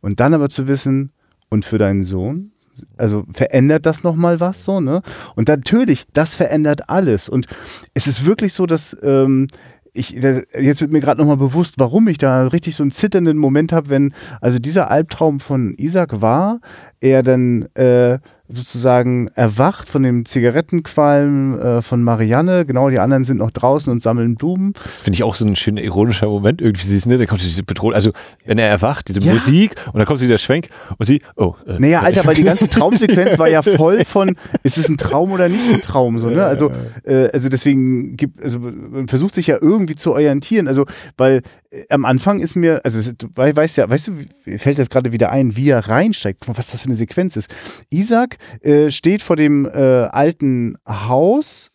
Und 0.00 0.20
dann 0.20 0.34
aber 0.34 0.48
zu 0.48 0.68
wissen, 0.68 1.10
und 1.54 1.64
für 1.64 1.78
deinen 1.78 2.04
Sohn, 2.04 2.50
also 2.98 3.24
verändert 3.32 3.86
das 3.86 4.02
noch 4.02 4.16
mal 4.16 4.40
was 4.40 4.64
so, 4.64 4.80
ne? 4.80 5.02
Und 5.36 5.48
natürlich, 5.48 6.04
das 6.12 6.34
verändert 6.34 6.90
alles. 6.90 7.28
Und 7.28 7.46
es 7.94 8.06
ist 8.06 8.26
wirklich 8.26 8.52
so, 8.52 8.66
dass 8.66 8.96
ähm, 9.02 9.46
ich, 9.92 10.18
das, 10.18 10.42
jetzt 10.58 10.80
wird 10.80 10.90
mir 10.92 11.00
gerade 11.00 11.20
nochmal 11.20 11.36
bewusst, 11.36 11.76
warum 11.78 12.08
ich 12.08 12.18
da 12.18 12.48
richtig 12.48 12.74
so 12.74 12.82
einen 12.82 12.90
zitternden 12.90 13.38
Moment 13.38 13.72
habe, 13.72 13.90
wenn 13.90 14.12
also 14.40 14.58
dieser 14.58 14.90
Albtraum 14.90 15.38
von 15.38 15.74
Isaac 15.78 16.20
war, 16.20 16.60
er 17.00 17.22
dann 17.22 17.68
äh, 17.74 18.18
sozusagen 18.48 19.28
erwacht 19.34 19.88
von 19.88 20.02
dem 20.02 20.26
Zigarettenqualm 20.26 21.58
äh, 21.58 21.82
von 21.82 22.02
Marianne. 22.02 22.66
Genau, 22.66 22.90
die 22.90 22.98
anderen 22.98 23.24
sind 23.24 23.38
noch 23.38 23.50
draußen 23.50 23.90
und 23.90 24.02
sammeln 24.02 24.34
Blumen. 24.34 24.74
Das 24.84 25.00
finde 25.00 25.16
ich 25.16 25.22
auch 25.22 25.34
so 25.34 25.46
ein 25.46 25.56
schöner 25.56 25.82
ironischer 25.82 26.26
Moment 26.26 26.60
irgendwie. 26.60 26.86
Sie 26.86 26.96
ist, 26.96 27.06
ne, 27.06 27.16
da 27.16 27.24
kommt 27.26 27.42
diese 27.42 27.62
Bedrohung. 27.62 27.94
Also, 27.94 28.12
wenn 28.44 28.58
er 28.58 28.68
erwacht, 28.68 29.08
diese 29.08 29.20
Ja. 29.20 29.32
Musik 29.32 29.74
und 29.86 29.96
dann 29.98 30.06
kommt 30.06 30.20
dieser 30.20 30.38
Schwenk 30.38 30.68
und 30.98 31.06
sie, 31.06 31.20
oh. 31.36 31.54
Äh, 31.66 31.78
Naja, 31.78 32.00
Alter, 32.02 32.26
weil 32.26 32.34
die 32.34 32.42
ganze 32.44 32.68
Traumsequenz 32.68 33.38
war 33.38 33.48
ja 33.48 33.62
voll 33.62 34.04
von, 34.04 34.36
ist 34.62 34.76
es 34.76 34.88
ein 34.88 34.98
Traum 34.98 35.32
oder 35.32 35.48
nicht 35.48 35.72
ein 35.72 35.80
Traum, 35.80 36.18
so, 36.18 36.28
ne? 36.28 36.44
Also, 36.44 36.70
äh, 37.04 37.28
also 37.32 37.48
deswegen 37.48 38.16
gibt, 38.16 38.42
also 38.42 38.58
man 38.58 39.08
versucht 39.08 39.34
sich 39.34 39.46
ja 39.46 39.56
irgendwie 39.60 39.94
zu 39.94 40.12
orientieren. 40.12 40.68
Also, 40.68 40.84
weil 41.16 41.38
äh, 41.38 41.40
am 41.88 42.04
Anfang 42.04 42.40
ist 42.40 42.56
mir, 42.56 42.80
also 42.84 43.12
du 43.16 43.28
wei- 43.34 43.54
weißt 43.54 43.76
ja, 43.78 43.88
weißt 43.88 44.08
du, 44.08 44.58
fällt 44.58 44.78
das 44.78 44.90
gerade 44.90 45.12
wieder 45.12 45.30
ein, 45.30 45.56
wie 45.56 45.70
er 45.70 45.88
reinsteigt. 45.88 46.40
Guck 46.40 46.48
mal, 46.48 46.58
was 46.58 46.68
das 46.70 46.82
für 46.82 46.86
eine 46.86 46.94
Sequenz 46.94 47.36
ist. 47.36 47.48
Isaac 47.90 48.36
äh, 48.62 48.90
steht 48.90 49.22
vor 49.22 49.36
dem 49.36 49.66
äh, 49.66 49.70
alten 49.70 50.76
Haus. 50.86 51.70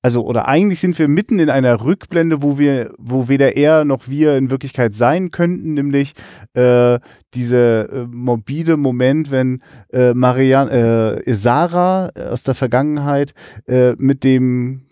Also, 0.00 0.24
oder 0.24 0.46
eigentlich 0.46 0.78
sind 0.78 0.96
wir 1.00 1.08
mitten 1.08 1.40
in 1.40 1.50
einer 1.50 1.84
Rückblende, 1.84 2.40
wo 2.40 2.56
wir, 2.56 2.94
wo 2.98 3.26
weder 3.28 3.56
er 3.56 3.84
noch 3.84 4.06
wir 4.06 4.36
in 4.36 4.48
Wirklichkeit 4.48 4.94
sein 4.94 5.32
könnten, 5.32 5.74
nämlich 5.74 6.12
äh, 6.54 7.00
dieser 7.34 7.92
äh, 7.92 8.06
morbide 8.06 8.76
Moment, 8.76 9.32
wenn 9.32 9.60
äh, 9.92 10.14
Marianne, 10.14 11.20
äh, 11.26 11.32
Sarah 11.34 12.10
aus 12.30 12.44
der 12.44 12.54
Vergangenheit 12.54 13.34
äh, 13.66 13.94
mit 13.98 14.22
dem, 14.22 14.82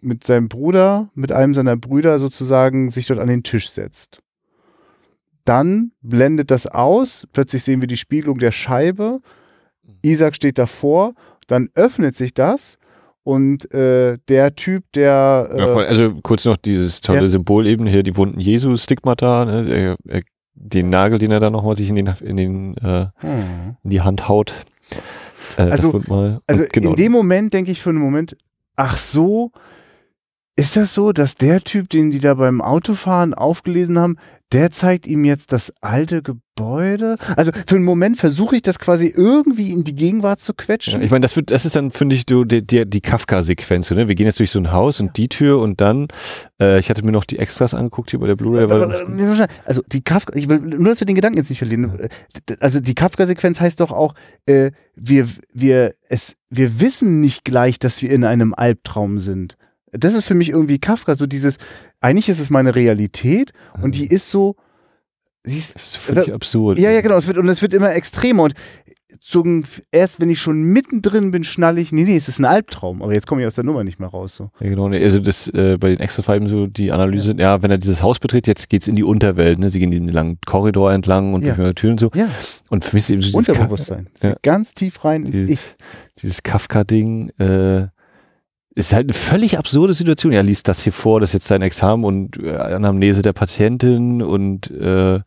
mit 0.00 0.24
seinem 0.24 0.48
Bruder, 0.48 1.08
mit 1.14 1.32
einem 1.32 1.54
seiner 1.54 1.76
Brüder 1.76 2.18
sozusagen 2.18 2.90
sich 2.90 3.06
dort 3.06 3.20
an 3.20 3.28
den 3.28 3.42
Tisch 3.42 3.70
setzt. 3.70 4.20
Dann 5.44 5.92
blendet 6.02 6.50
das 6.50 6.66
aus, 6.66 7.26
plötzlich 7.32 7.62
sehen 7.64 7.80
wir 7.80 7.88
die 7.88 7.96
Spiegelung 7.96 8.38
der 8.38 8.52
Scheibe. 8.52 9.20
Isaac 10.02 10.34
steht 10.36 10.58
davor, 10.58 11.14
dann 11.46 11.70
öffnet 11.74 12.14
sich 12.14 12.34
das 12.34 12.76
und 13.24 13.72
äh, 13.72 14.18
der 14.28 14.54
Typ, 14.54 14.84
der 14.94 15.50
äh, 15.52 15.58
Ja, 15.60 15.66
voll. 15.68 15.86
also 15.86 16.14
kurz 16.22 16.44
noch 16.44 16.56
dieses 16.58 17.00
tolle 17.00 17.22
Ja. 17.22 17.28
Symbol 17.28 17.66
eben 17.66 17.86
hier, 17.86 18.02
die 18.02 18.16
Wunden 18.16 18.40
Jesu, 18.40 18.76
Stigmata, 18.76 19.44
ne, 19.46 19.96
er, 20.06 20.20
den 20.54 20.88
Nagel, 20.90 21.18
den 21.18 21.30
er 21.30 21.40
da 21.40 21.50
nochmal 21.50 21.76
sich 21.76 21.88
in, 21.88 21.94
den, 21.96 22.06
in, 22.20 22.36
den, 22.36 22.76
äh, 22.78 23.06
hm. 23.16 23.76
in 23.84 23.90
die 23.90 24.00
Hand 24.02 24.28
haut. 24.28 24.52
Äh, 25.56 25.62
Also- 25.62 26.00
Also 26.46 26.64
genau, 26.72 26.90
in 26.90 26.96
dem 26.96 27.12
Moment 27.12 27.54
denke 27.54 27.70
ich 27.70 27.80
für 27.80 27.90
einen 27.90 28.00
Moment, 28.00 28.36
ach 28.76 28.96
so, 28.96 29.52
ist 30.58 30.76
das 30.76 30.92
so, 30.92 31.12
dass 31.12 31.36
der 31.36 31.60
Typ, 31.60 31.88
den 31.88 32.10
die 32.10 32.18
da 32.18 32.34
beim 32.34 32.60
Autofahren 32.60 33.32
aufgelesen 33.32 33.96
haben, 33.96 34.16
der 34.50 34.72
zeigt 34.72 35.06
ihm 35.06 35.24
jetzt 35.24 35.52
das 35.52 35.72
alte 35.80 36.20
Gebäude? 36.20 37.14
Also 37.36 37.52
für 37.66 37.76
einen 37.76 37.84
Moment 37.84 38.18
versuche 38.18 38.56
ich 38.56 38.62
das 38.62 38.80
quasi 38.80 39.06
irgendwie 39.06 39.70
in 39.72 39.84
die 39.84 39.94
Gegenwart 39.94 40.40
zu 40.40 40.50
Ja, 40.52 40.56
quetschen. 40.56 41.00
ich 41.00 41.12
meine, 41.12 41.22
das 41.22 41.36
wird, 41.36 41.52
das 41.52 41.64
ist 41.64 41.76
dann, 41.76 41.92
finde 41.92 42.16
ich, 42.16 42.26
die, 42.26 42.44
die, 42.66 42.90
die 42.90 43.00
Kafka-Sequenz. 43.00 43.92
Ne? 43.92 44.08
Wir 44.08 44.16
gehen 44.16 44.26
jetzt 44.26 44.40
durch 44.40 44.50
so 44.50 44.58
ein 44.58 44.72
Haus 44.72 44.98
und 45.00 45.16
die 45.16 45.28
Tür 45.28 45.60
und 45.60 45.80
dann, 45.80 46.08
äh, 46.60 46.80
ich 46.80 46.90
hatte 46.90 47.04
mir 47.04 47.12
noch 47.12 47.24
die 47.24 47.38
Extras 47.38 47.72
angeguckt 47.72 48.10
hier 48.10 48.18
bei 48.18 48.26
der 48.26 48.34
Blu-ray. 48.34 48.66
Also 49.64 49.82
die 49.86 50.02
Kafka, 50.02 50.34
ich 50.34 50.48
will 50.48 50.58
nur, 50.58 50.88
dass 50.88 51.00
wir 51.00 51.06
den 51.06 51.14
Gedanken 51.14 51.38
jetzt 51.38 51.50
nicht 51.50 51.58
verlieren. 51.58 52.00
Äh, 52.00 52.08
Also 52.58 52.80
die 52.80 52.96
Kafka-Sequenz 52.96 53.60
heißt 53.60 53.78
doch 53.78 53.92
auch, 53.92 54.14
äh, 54.46 54.72
wir, 54.96 55.28
wir, 55.52 55.94
es, 56.08 56.34
wir 56.50 56.80
wissen 56.80 57.20
nicht 57.20 57.44
gleich, 57.44 57.78
dass 57.78 58.02
wir 58.02 58.10
in 58.10 58.24
einem 58.24 58.54
Albtraum 58.54 59.20
sind. 59.20 59.56
Das 59.92 60.14
ist 60.14 60.26
für 60.26 60.34
mich 60.34 60.50
irgendwie 60.50 60.78
Kafka, 60.78 61.14
so 61.14 61.26
dieses, 61.26 61.56
eigentlich 62.00 62.28
ist 62.28 62.40
es 62.40 62.50
meine 62.50 62.74
Realität 62.76 63.52
und 63.82 63.94
die 63.94 64.06
ist 64.06 64.30
so, 64.30 64.56
sie 65.44 65.58
ist, 65.58 65.74
Das 65.74 65.82
ist 65.88 65.96
völlig 65.96 66.32
absurd. 66.32 66.78
ja, 66.78 66.90
ja, 66.90 67.00
genau, 67.00 67.16
es 67.16 67.26
wird, 67.26 67.38
und 67.38 67.48
es 67.48 67.62
wird 67.62 67.72
immer 67.74 67.92
extremer 67.94 68.42
und 68.44 68.54
zum, 69.20 69.64
erst 69.90 70.20
wenn 70.20 70.28
ich 70.28 70.38
schon 70.38 70.62
mittendrin 70.64 71.30
bin, 71.30 71.42
schnalle 71.42 71.80
ich, 71.80 71.90
nee, 71.92 72.04
nee, 72.04 72.16
es 72.16 72.28
ist 72.28 72.38
ein 72.38 72.44
Albtraum, 72.44 73.02
aber 73.02 73.14
jetzt 73.14 73.26
komme 73.26 73.40
ich 73.40 73.46
aus 73.46 73.54
der 73.54 73.64
Nummer 73.64 73.82
nicht 73.82 73.98
mehr 73.98 74.10
raus, 74.10 74.36
so. 74.36 74.50
Ja, 74.60 74.68
genau. 74.68 74.86
Also 74.88 75.18
das 75.18 75.48
äh, 75.48 75.76
bei 75.80 75.88
den 75.88 75.98
Extra-Fiben 76.00 76.48
so 76.48 76.66
die 76.66 76.92
Analyse, 76.92 77.34
ja. 77.38 77.62
wenn 77.62 77.70
er 77.70 77.78
dieses 77.78 78.02
Haus 78.02 78.18
betritt, 78.18 78.46
jetzt 78.46 78.68
geht's 78.68 78.86
in 78.86 78.94
die 78.94 79.02
Unterwelt, 79.02 79.58
ne? 79.58 79.70
Sie 79.70 79.80
gehen 79.80 79.90
den 79.90 80.08
langen 80.08 80.38
Korridor 80.46 80.92
entlang 80.92 81.32
und 81.32 81.42
Ja. 81.42 81.54
durch 81.54 81.74
Türen 81.74 81.92
und 81.92 82.00
so. 82.00 82.10
Ja, 82.14 82.28
Und 82.68 82.84
für 82.84 82.94
mich 82.96 83.04
ist 83.04 83.10
eben 83.10 83.22
so 83.22 83.38
dieses, 83.38 83.46
Ka 83.46 83.52
Unterbewusstsein. 83.54 84.08
Es 84.14 84.22
Ja. 84.22 84.30
geht 84.32 84.42
Ganz 84.42 84.74
tief 84.74 85.02
rein 85.04 85.22
ins 85.24 85.34
Ich. 85.34 85.46
dieses, 85.46 85.76
dieses 86.22 86.42
Kafka-Ding, 86.42 87.30
äh, 87.38 87.88
ist 88.78 88.92
halt 88.92 89.06
eine 89.06 89.12
völlig 89.12 89.58
absurde 89.58 89.92
Situation. 89.92 90.32
Er 90.32 90.44
liest 90.44 90.68
das 90.68 90.82
hier 90.82 90.92
vor, 90.92 91.18
das 91.18 91.30
ist 91.30 91.34
jetzt 91.34 91.48
sein 91.48 91.62
Examen 91.62 92.04
und 92.04 92.40
äh, 92.40 92.54
Anamnese 92.54 93.22
der 93.22 93.32
Patientin 93.32 94.22
und 94.22 94.70
äh, 94.70 95.18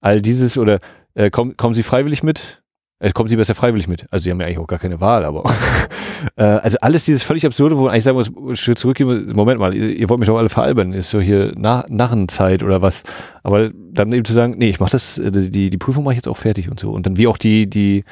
all 0.00 0.20
dieses 0.20 0.58
oder 0.58 0.78
äh, 1.14 1.30
kommen, 1.30 1.56
kommen 1.56 1.74
Sie 1.74 1.82
freiwillig 1.82 2.22
mit? 2.22 2.62
Äh, 3.00 3.12
kommen 3.12 3.28
Sie 3.28 3.36
besser 3.36 3.54
freiwillig 3.54 3.86
mit? 3.86 4.06
Also 4.10 4.24
Sie 4.24 4.30
haben 4.30 4.40
ja 4.40 4.46
eigentlich 4.46 4.58
auch 4.58 4.66
gar 4.66 4.80
keine 4.80 5.00
Wahl, 5.00 5.24
aber 5.24 5.44
äh, 6.36 6.42
also 6.42 6.78
alles 6.80 7.04
dieses 7.04 7.22
völlig 7.22 7.46
absurde, 7.46 7.76
wo 7.76 7.82
man 7.82 7.92
eigentlich 7.92 8.04
sagen 8.04 8.16
muss, 8.16 8.58
Schritt 8.58 8.78
zurückgehen, 8.78 9.32
Moment 9.34 9.60
mal, 9.60 9.72
ihr, 9.72 9.96
ihr 9.96 10.08
wollt 10.08 10.18
mich 10.18 10.26
doch 10.26 10.36
alle 10.36 10.48
veralbern, 10.48 10.92
ist 10.92 11.10
so 11.10 11.20
hier 11.20 11.52
Na 11.56 11.84
Narrenzeit 11.88 12.64
oder 12.64 12.82
was. 12.82 13.04
Aber 13.44 13.70
dann 13.72 14.12
eben 14.12 14.24
zu 14.24 14.32
sagen, 14.32 14.56
nee, 14.58 14.68
ich 14.68 14.80
mach 14.80 14.90
das, 14.90 15.18
äh, 15.18 15.30
die, 15.30 15.70
die 15.70 15.78
Prüfung 15.78 16.02
mache 16.02 16.14
ich 16.14 16.18
jetzt 16.18 16.28
auch 16.28 16.36
fertig 16.36 16.68
und 16.70 16.80
so. 16.80 16.90
Und 16.90 17.06
dann 17.06 17.16
wie 17.16 17.28
auch 17.28 17.38
die, 17.38 17.70
die 17.70 18.04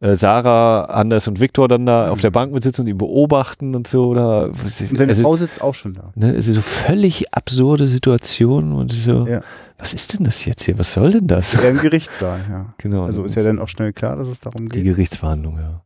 äh, 0.00 0.14
Sarah, 0.14 0.82
Anders 0.84 1.28
und 1.28 1.40
Viktor 1.40 1.66
dann 1.66 1.86
da 1.86 2.10
auf 2.10 2.20
der 2.20 2.30
Bank 2.30 2.52
mitsitzen 2.52 2.84
und 2.84 2.90
ihn 2.90 2.98
beobachten 2.98 3.74
und 3.74 3.86
so. 3.86 4.08
Oder, 4.08 4.48
Und 4.48 4.70
seine 4.70 5.12
also, 5.12 5.22
Frau 5.22 5.36
sitzt 5.36 5.62
auch 5.62 5.74
schon 5.74 5.94
da. 5.94 6.12
ne, 6.14 6.34
es 6.34 6.46
ist 6.48 6.56
so 6.56 6.60
völlig 6.60 7.32
absurde 7.32 7.86
Situation 7.86 8.72
und 8.74 8.92
so, 8.92 9.26
Ja. 9.26 9.40
Was 9.78 9.94
ist 9.94 10.14
denn 10.14 10.24
das 10.24 10.44
jetzt 10.44 10.64
hier? 10.64 10.78
Was 10.78 10.92
soll 10.92 11.12
denn 11.12 11.26
das? 11.26 11.52
Ja, 11.54 11.68
im 11.68 11.78
Gerichtssaal, 11.78 12.40
ja. 12.48 12.74
Genau. 12.78 13.04
Also 13.04 13.24
ist 13.24 13.34
ja 13.34 13.42
dann 13.42 13.58
auch 13.58 13.68
schnell 13.68 13.92
klar, 13.92 14.16
dass 14.16 14.28
es 14.28 14.40
darum 14.40 14.68
die 14.68 14.82
geht. 14.82 14.84
Gerichtsverhandlung, 14.84 15.58
ja. 15.58 15.82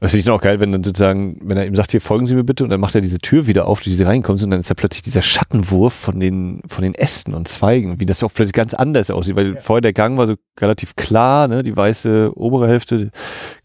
Und 0.00 0.04
das 0.04 0.12
finde 0.12 0.20
ich 0.20 0.26
dann 0.26 0.34
auch 0.34 0.40
geil, 0.40 0.60
wenn 0.60 0.70
dann 0.70 0.84
sozusagen, 0.84 1.40
wenn 1.42 1.56
er 1.58 1.66
ihm 1.66 1.74
sagt, 1.74 1.90
hier 1.90 2.00
folgen 2.00 2.24
Sie 2.24 2.36
mir 2.36 2.44
bitte, 2.44 2.62
und 2.62 2.70
dann 2.70 2.78
macht 2.78 2.94
er 2.94 3.00
diese 3.00 3.18
Tür 3.18 3.48
wieder 3.48 3.66
auf, 3.66 3.80
die 3.80 3.92
sie 3.92 4.04
reinkommt, 4.04 4.40
und 4.44 4.52
dann 4.52 4.60
ist 4.60 4.70
da 4.70 4.74
plötzlich 4.74 5.02
dieser 5.02 5.22
Schattenwurf 5.22 5.92
von 5.92 6.20
den, 6.20 6.62
von 6.68 6.82
den 6.84 6.94
Ästen 6.94 7.34
und 7.34 7.48
Zweigen, 7.48 7.98
wie 7.98 8.06
das 8.06 8.22
auch 8.22 8.32
plötzlich 8.32 8.52
ganz 8.52 8.74
anders 8.74 9.10
aussieht, 9.10 9.34
weil 9.34 9.56
vorher 9.56 9.80
der 9.80 9.92
Gang 9.92 10.16
war 10.16 10.28
so 10.28 10.36
relativ 10.60 10.94
klar, 10.94 11.48
ne, 11.48 11.64
die 11.64 11.76
weiße 11.76 12.30
obere 12.36 12.68
Hälfte, 12.68 13.10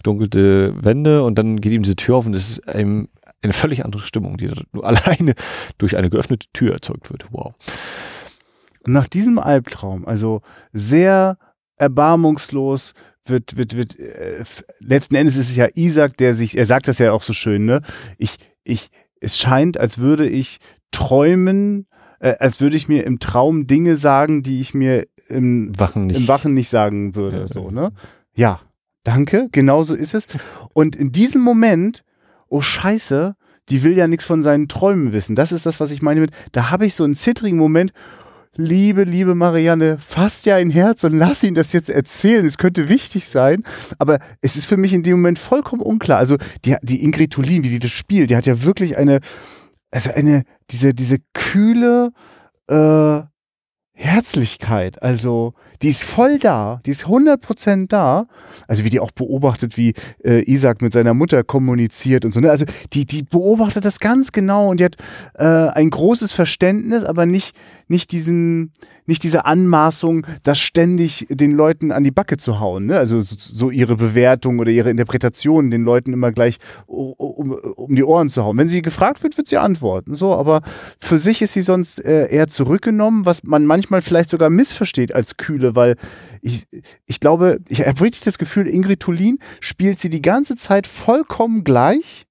dunkelte 0.02 0.74
Wände, 0.84 1.24
und 1.24 1.38
dann 1.38 1.62
geht 1.62 1.72
ihm 1.72 1.84
diese 1.84 1.96
Tür 1.96 2.16
auf 2.16 2.26
und 2.26 2.36
es 2.36 2.50
ist 2.50 2.68
einem 2.68 3.10
eine 3.44 3.54
völlig 3.54 3.86
andere 3.86 4.02
Stimmung, 4.02 4.38
die 4.38 4.50
nur 4.72 4.86
alleine 4.88 5.36
durch 5.78 5.98
eine 5.98 6.10
geöffnete 6.10 6.48
Tür 6.52 6.74
erzeugt 6.74 7.12
wird. 7.12 7.26
Wow. 7.30 7.54
Und 8.84 8.94
nach 8.94 9.08
diesem 9.08 9.40
Albtraum, 9.40 10.06
also 10.08 10.42
sehr 10.72 11.38
erbarmungslos, 11.78 12.94
wird, 13.26 13.58
wird, 13.58 13.76
wird, 13.76 14.00
äh, 14.00 14.44
letzten 14.80 15.16
Endes 15.16 15.38
ist 15.38 15.50
es 15.50 15.56
ja 15.56 15.68
Isaac, 15.76 16.18
der 16.18 16.36
sich, 16.36 16.58
er 16.58 16.66
sagt 16.66 16.88
das 16.88 16.98
ja 16.98 17.12
auch 17.12 17.24
so 17.24 17.34
schön, 17.34 17.66
ne? 17.66 17.82
Ich, 18.18 18.36
ich, 18.64 18.90
es 19.22 19.38
scheint, 19.38 19.78
als 19.78 19.98
würde 19.98 20.28
ich 20.28 20.60
träumen, 20.92 21.88
äh, 22.20 22.36
als 22.40 22.60
würde 22.60 22.76
ich 22.76 22.88
mir 22.88 23.06
im 23.06 23.20
Traum 23.20 23.68
Dinge 23.68 23.96
sagen, 23.96 24.44
die 24.44 24.60
ich 24.60 24.74
mir 24.74 25.06
im 25.30 25.78
Wachen 25.80 26.08
nicht. 26.08 26.20
im 26.20 26.28
Wachen 26.28 26.54
nicht 26.54 26.70
sagen 26.70 27.16
würde. 27.16 27.42
Ja, 27.42 27.48
so, 27.48 27.72
ne? 27.72 27.92
Ja, 28.36 28.62
danke, 29.04 29.48
genau 29.52 29.84
so 29.84 29.94
ist 29.96 30.14
es. 30.14 30.28
Und 30.74 30.96
in 30.96 31.12
diesem 31.12 31.42
Moment, 31.42 32.04
oh 32.50 32.62
Scheiße, 32.62 33.36
die 33.70 33.84
will 33.84 33.98
ja 33.98 34.08
nichts 34.08 34.26
von 34.26 34.44
seinen 34.44 34.68
Träumen 34.68 35.14
wissen. 35.14 35.36
Das 35.36 35.52
ist 35.52 35.66
das, 35.66 35.80
was 35.80 35.92
ich 35.92 36.02
meine 36.02 36.20
mit, 36.20 36.32
da 36.52 36.70
habe 36.70 36.86
ich 36.86 36.96
so 36.96 37.04
einen 37.04 37.16
zittrigen 37.16 37.58
Moment. 37.58 37.94
Liebe, 38.56 39.04
liebe 39.04 39.34
Marianne, 39.34 39.98
fasst 39.98 40.46
ja 40.46 40.58
ein 40.58 40.70
Herz 40.70 41.04
und 41.04 41.18
lass 41.18 41.42
ihn 41.42 41.56
das 41.56 41.74
jetzt 41.74 41.90
erzählen. 41.90 42.46
Es 42.46 42.60
könnte 42.60 42.88
wichtig 42.88 43.28
sein. 43.28 43.64
Aber 43.98 44.20
es 44.42 44.56
ist 44.56 44.68
für 44.68 44.78
mich 44.78 44.94
in 44.94 45.02
dem 45.02 45.14
Moment 45.14 45.40
vollkommen 45.40 45.82
unklar. 45.82 46.20
Also 46.20 46.38
die, 46.64 46.76
die 46.84 47.04
Ingrid 47.04 47.34
Tulin, 47.34 47.64
wie 47.64 47.70
die 47.70 47.80
das 47.80 47.92
spielt, 47.92 48.30
die 48.30 48.36
hat 48.36 48.46
ja 48.46 48.62
wirklich 48.62 48.96
eine, 48.96 49.22
also 49.90 50.12
eine, 50.12 50.44
diese, 50.70 50.94
diese 50.94 51.18
kühle, 51.34 52.12
äh, 52.68 53.22
Herzlichkeit, 53.96 55.04
also 55.04 55.54
die 55.84 55.90
ist 55.90 56.04
voll 56.04 56.40
da, 56.40 56.82
die 56.84 56.90
ist 56.90 57.06
100% 57.06 57.88
da, 57.90 58.26
also 58.68 58.84
wie 58.84 58.90
die 58.90 59.00
auch 59.00 59.12
beobachtet, 59.12 59.78
wie 59.78 59.94
äh, 60.26 60.42
Isaac 60.52 60.82
mit 60.82 60.94
seiner 60.94 61.14
Mutter 61.14 61.44
kommuniziert 61.44 62.26
und 62.26 62.34
so, 62.34 62.40
ne? 62.40 62.50
also 62.50 62.66
die, 62.94 63.06
die 63.06 63.22
beobachtet 63.22 63.86
das 63.86 64.00
ganz 64.00 64.32
genau 64.32 64.70
und 64.70 64.80
die 64.80 64.86
hat 64.86 64.96
äh, 65.36 65.44
ein 65.44 65.92
großes 65.92 66.34
Verständnis, 66.34 67.04
aber 67.04 67.28
nicht, 67.28 67.56
nicht 67.88 68.12
diesen, 68.12 68.72
nicht 69.06 69.24
diese 69.24 69.46
Anmaßung, 69.46 70.26
das 70.44 70.60
ständig 70.60 71.28
den 71.30 71.52
Leuten 71.52 71.92
an 71.92 72.04
die 72.04 72.12
Backe 72.12 72.38
zu 72.38 72.60
hauen, 72.60 72.86
ne? 72.86 72.98
also 72.98 73.22
so, 73.22 73.70
ihre 73.70 73.96
Bewertung 73.96 74.60
oder 74.60 74.72
ihre 74.72 74.90
Interpretation 74.90 75.72
den 75.72 75.84
Leuten 75.84 76.14
immer 76.14 76.32
gleich 76.32 76.58
um, 76.86 77.52
um, 77.52 77.96
die 77.96 78.04
Ohren 78.04 78.30
zu 78.30 78.44
hauen. 78.44 78.58
Wenn 78.58 78.70
sie 78.70 78.82
gefragt 78.82 79.24
wird, 79.24 79.38
wird 79.38 79.48
sie 79.48 79.58
antworten, 79.58 80.16
so, 80.16 80.34
aber 80.34 80.62
für 81.00 81.18
sich 81.18 81.42
ist 81.42 81.54
sie 81.54 81.62
sonst 81.62 82.04
äh, 82.04 82.30
eher 82.30 82.48
zurückgenommen, 82.48 83.26
was 83.26 83.44
man 83.44 83.66
manchmal 83.66 84.02
vielleicht 84.02 84.30
sogar 84.30 84.50
missversteht 84.50 85.14
als 85.14 85.38
kühle, 85.38 85.76
weil 85.76 85.96
ich, 86.42 86.66
ich 87.06 87.20
glaube, 87.20 87.60
ich 87.70 87.86
habe 87.86 88.02
richtig 88.02 88.24
das 88.24 88.38
Gefühl, 88.38 88.68
Ingrid 88.68 89.00
Tulin 89.00 89.40
spielt 89.60 90.00
sie 90.00 90.10
die 90.10 90.22
ganze 90.22 90.56
Zeit 90.56 90.88
vollkommen 90.88 91.64
gleich 91.64 92.26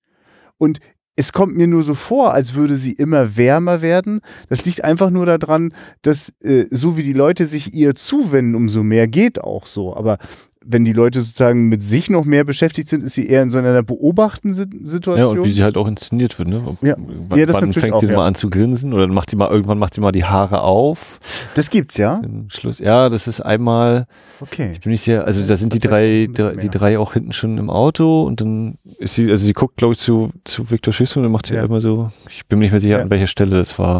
und 0.58 0.78
es 1.16 1.32
kommt 1.32 1.56
mir 1.56 1.66
nur 1.66 1.82
so 1.82 1.94
vor, 1.94 2.32
als 2.32 2.54
würde 2.54 2.76
sie 2.76 2.92
immer 2.92 3.36
wärmer 3.36 3.82
werden. 3.82 4.20
Das 4.48 4.64
liegt 4.64 4.82
einfach 4.84 5.10
nur 5.10 5.26
daran, 5.26 5.74
dass 6.00 6.32
äh, 6.40 6.66
so 6.70 6.96
wie 6.96 7.02
die 7.02 7.12
Leute 7.12 7.44
sich 7.44 7.74
ihr 7.74 7.94
zuwenden, 7.94 8.54
umso 8.54 8.82
mehr 8.82 9.08
geht 9.08 9.40
auch 9.40 9.66
so. 9.66 9.94
Aber 9.94 10.18
wenn 10.64 10.84
die 10.84 10.92
Leute 10.92 11.20
sozusagen 11.20 11.68
mit 11.68 11.82
sich 11.82 12.08
noch 12.10 12.24
mehr 12.24 12.44
beschäftigt 12.44 12.88
sind, 12.88 13.02
ist 13.02 13.14
sie 13.14 13.26
eher 13.26 13.42
in 13.42 13.50
so 13.50 13.58
einer 13.58 13.82
beobachtenden 13.82 14.54
Si- 14.54 14.78
Ja, 14.78 14.86
Situation. 14.86 15.38
und 15.38 15.44
wie 15.44 15.50
sie 15.50 15.62
halt 15.62 15.76
auch 15.76 15.86
inszeniert 15.86 16.38
wird, 16.38 16.48
ne? 16.48 16.62
Ja. 16.82 16.94
Wann, 17.28 17.38
Ja, 17.38 17.46
wann 17.52 17.72
fängt 17.72 17.94
auch, 17.94 18.00
sie 18.00 18.06
ja. 18.06 18.16
mal 18.16 18.26
an 18.26 18.34
zu 18.34 18.48
grinsen 18.50 18.92
oder 18.92 19.06
dann 19.06 19.14
macht 19.14 19.30
sie 19.30 19.36
mal, 19.36 19.50
irgendwann 19.50 19.78
macht 19.78 19.94
sie 19.94 20.00
mal 20.00 20.12
die 20.12 20.24
Haare 20.24 20.62
auf. 20.62 21.20
das 21.54 21.70
gibt's 21.70 21.96
ja. 21.96 22.20
Im 22.24 22.48
Schluss. 22.50 22.78
Ja, 22.78 23.08
das 23.08 23.26
ist 23.28 23.40
einmal, 23.40 24.06
Okay. 24.40 24.70
ich 24.72 24.80
bin 24.80 24.92
nicht 24.92 25.02
sehr, 25.02 25.24
also 25.24 25.46
da 25.46 25.56
sind 25.56 25.72
die 25.72 25.78
drei, 25.80 26.28
drei 26.32 26.56
die 26.56 26.68
drei 26.68 26.98
auch 26.98 27.12
hinten 27.12 27.32
schon 27.32 27.58
im 27.58 27.70
Auto 27.70 28.22
und 28.22 28.40
dann 28.40 28.78
ist 28.98 29.14
sie, 29.14 29.30
also 29.30 29.44
sie 29.44 29.52
guckt, 29.52 29.76
glaube 29.76 29.94
ich, 29.94 30.00
zu, 30.00 30.30
zu 30.44 30.70
Victor 30.70 30.92
Schüssel 30.92 31.18
und 31.18 31.24
dann 31.24 31.32
macht 31.32 31.46
sie 31.46 31.54
Ja. 31.54 31.64
immer 31.64 31.80
so, 31.80 32.10
ich 32.28 32.46
bin 32.46 32.58
mir 32.58 32.64
nicht 32.64 32.72
mehr 32.72 32.80
sicher, 32.80 33.00
an 33.00 33.10
welcher 33.10 33.26
Stelle 33.26 33.56
das 33.58 33.78
war, 33.78 33.98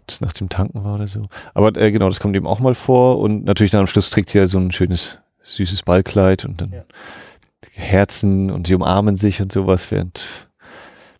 ob 0.00 0.06
das 0.06 0.20
nach 0.20 0.32
dem 0.32 0.48
Tanken 0.48 0.82
war 0.84 0.94
oder 0.96 1.06
so. 1.06 1.26
Aber 1.54 1.74
äh, 1.80 1.92
genau, 1.92 2.08
das 2.08 2.20
kommt 2.20 2.36
eben 2.36 2.46
auch 2.46 2.60
mal 2.60 2.74
vor 2.74 3.18
und 3.18 3.44
natürlich 3.44 3.70
dann 3.70 3.80
am 3.80 3.86
Schluss 3.86 4.10
trägt 4.10 4.30
sie 4.30 4.38
ja 4.38 4.46
so 4.46 4.58
ein 4.58 4.70
schönes, 4.72 5.18
süßes 5.42 5.82
Ballkleid 5.82 6.44
und 6.44 6.60
dann 6.60 6.72
Ja. 6.72 6.82
Herzen 7.74 8.50
und 8.50 8.66
sie 8.66 8.74
umarmen 8.74 9.16
sich 9.16 9.40
und 9.40 9.52
sowas, 9.52 9.90
während 9.90 10.48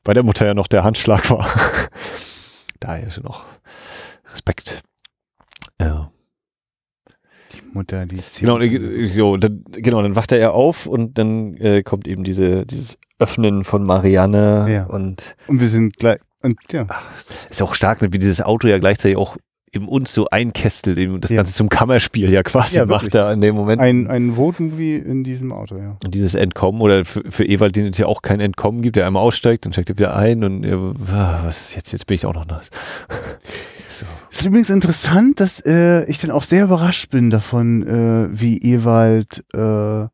bei 0.04 0.12
der 0.12 0.22
Mutter 0.22 0.44
ja 0.46 0.54
noch 0.54 0.66
der 0.66 0.84
Handschlag 0.84 1.30
war. 1.30 1.48
Daher 2.80 3.10
schon 3.10 3.24
noch 3.24 3.44
Respekt. 4.32 4.82
Ja. 5.80 6.10
Die 7.52 7.62
Mutter, 7.72 8.06
die 8.06 8.16
zieht. 8.18 8.40
Genau, 8.40 8.58
äh, 8.58 9.06
so, 9.14 9.36
dann, 9.36 9.64
genau, 9.72 10.02
dann 10.02 10.16
wacht 10.16 10.32
er 10.32 10.38
ja 10.38 10.50
auf 10.50 10.86
und 10.86 11.18
dann 11.18 11.54
äh, 11.58 11.82
kommt 11.82 12.08
eben 12.08 12.24
diese, 12.24 12.66
dieses 12.66 12.98
Öffnen 13.18 13.62
von 13.64 13.84
Marianne 13.84 14.66
Ja. 14.70 14.84
und 14.86 15.36
Und 15.46 15.60
wir 15.60 15.68
sind 15.68 15.96
gleich. 15.96 16.18
Und 16.42 16.58
ja. 16.72 16.86
ist 17.50 17.62
auch 17.62 17.74
stark, 17.74 18.02
ne, 18.02 18.12
wie 18.12 18.18
dieses 18.18 18.40
Auto 18.40 18.66
ja 18.66 18.78
gleichzeitig 18.78 19.16
auch 19.16 19.36
eben 19.72 19.88
uns 19.88 20.12
so 20.12 20.28
einkästelt, 20.30 20.98
eben 20.98 21.20
das 21.20 21.30
Ja. 21.30 21.38
Ganze 21.38 21.54
zum 21.54 21.68
Kammerspiel 21.68 22.30
ja 22.30 22.42
quasi 22.42 22.76
Ja, 22.76 22.86
macht 22.86 23.14
er 23.14 23.32
in 23.32 23.40
dem 23.40 23.54
Moment. 23.54 23.80
Ein, 23.80 24.06
ein 24.06 24.34
Vote-Movie 24.34 24.96
in 24.96 25.24
diesem 25.24 25.52
Auto, 25.52 25.76
ja. 25.78 25.96
und 26.04 26.14
dieses 26.14 26.34
Entkommen 26.34 26.80
oder 26.82 27.04
für, 27.04 27.22
für 27.30 27.44
Ewald, 27.44 27.74
den 27.74 27.86
es 27.86 27.98
ja 27.98 28.06
auch 28.06 28.22
kein 28.22 28.40
Entkommen 28.40 28.82
gibt, 28.82 28.96
der 28.96 29.06
einmal 29.06 29.22
aussteigt, 29.22 29.64
dann 29.64 29.72
steigt 29.72 29.90
er 29.90 29.98
wieder 29.98 30.14
ein 30.14 30.44
und 30.44 30.64
was 30.98 31.74
jetzt, 31.74 31.92
jetzt 31.92 32.06
bin 32.06 32.16
ich 32.16 32.26
auch 32.26 32.34
noch 32.34 32.46
nass. 32.46 32.70
so. 33.88 34.04
Es 34.30 34.40
ist 34.40 34.46
übrigens 34.46 34.70
interessant, 34.70 35.40
dass 35.40 35.60
äh, 35.64 36.04
ich 36.04 36.18
dann 36.18 36.30
auch 36.30 36.42
sehr 36.42 36.64
überrascht 36.64 37.10
bin 37.10 37.30
davon, 37.30 37.82
äh, 37.86 38.28
wie 38.38 38.58
Ewald 38.58 39.44
äh, 39.54 40.06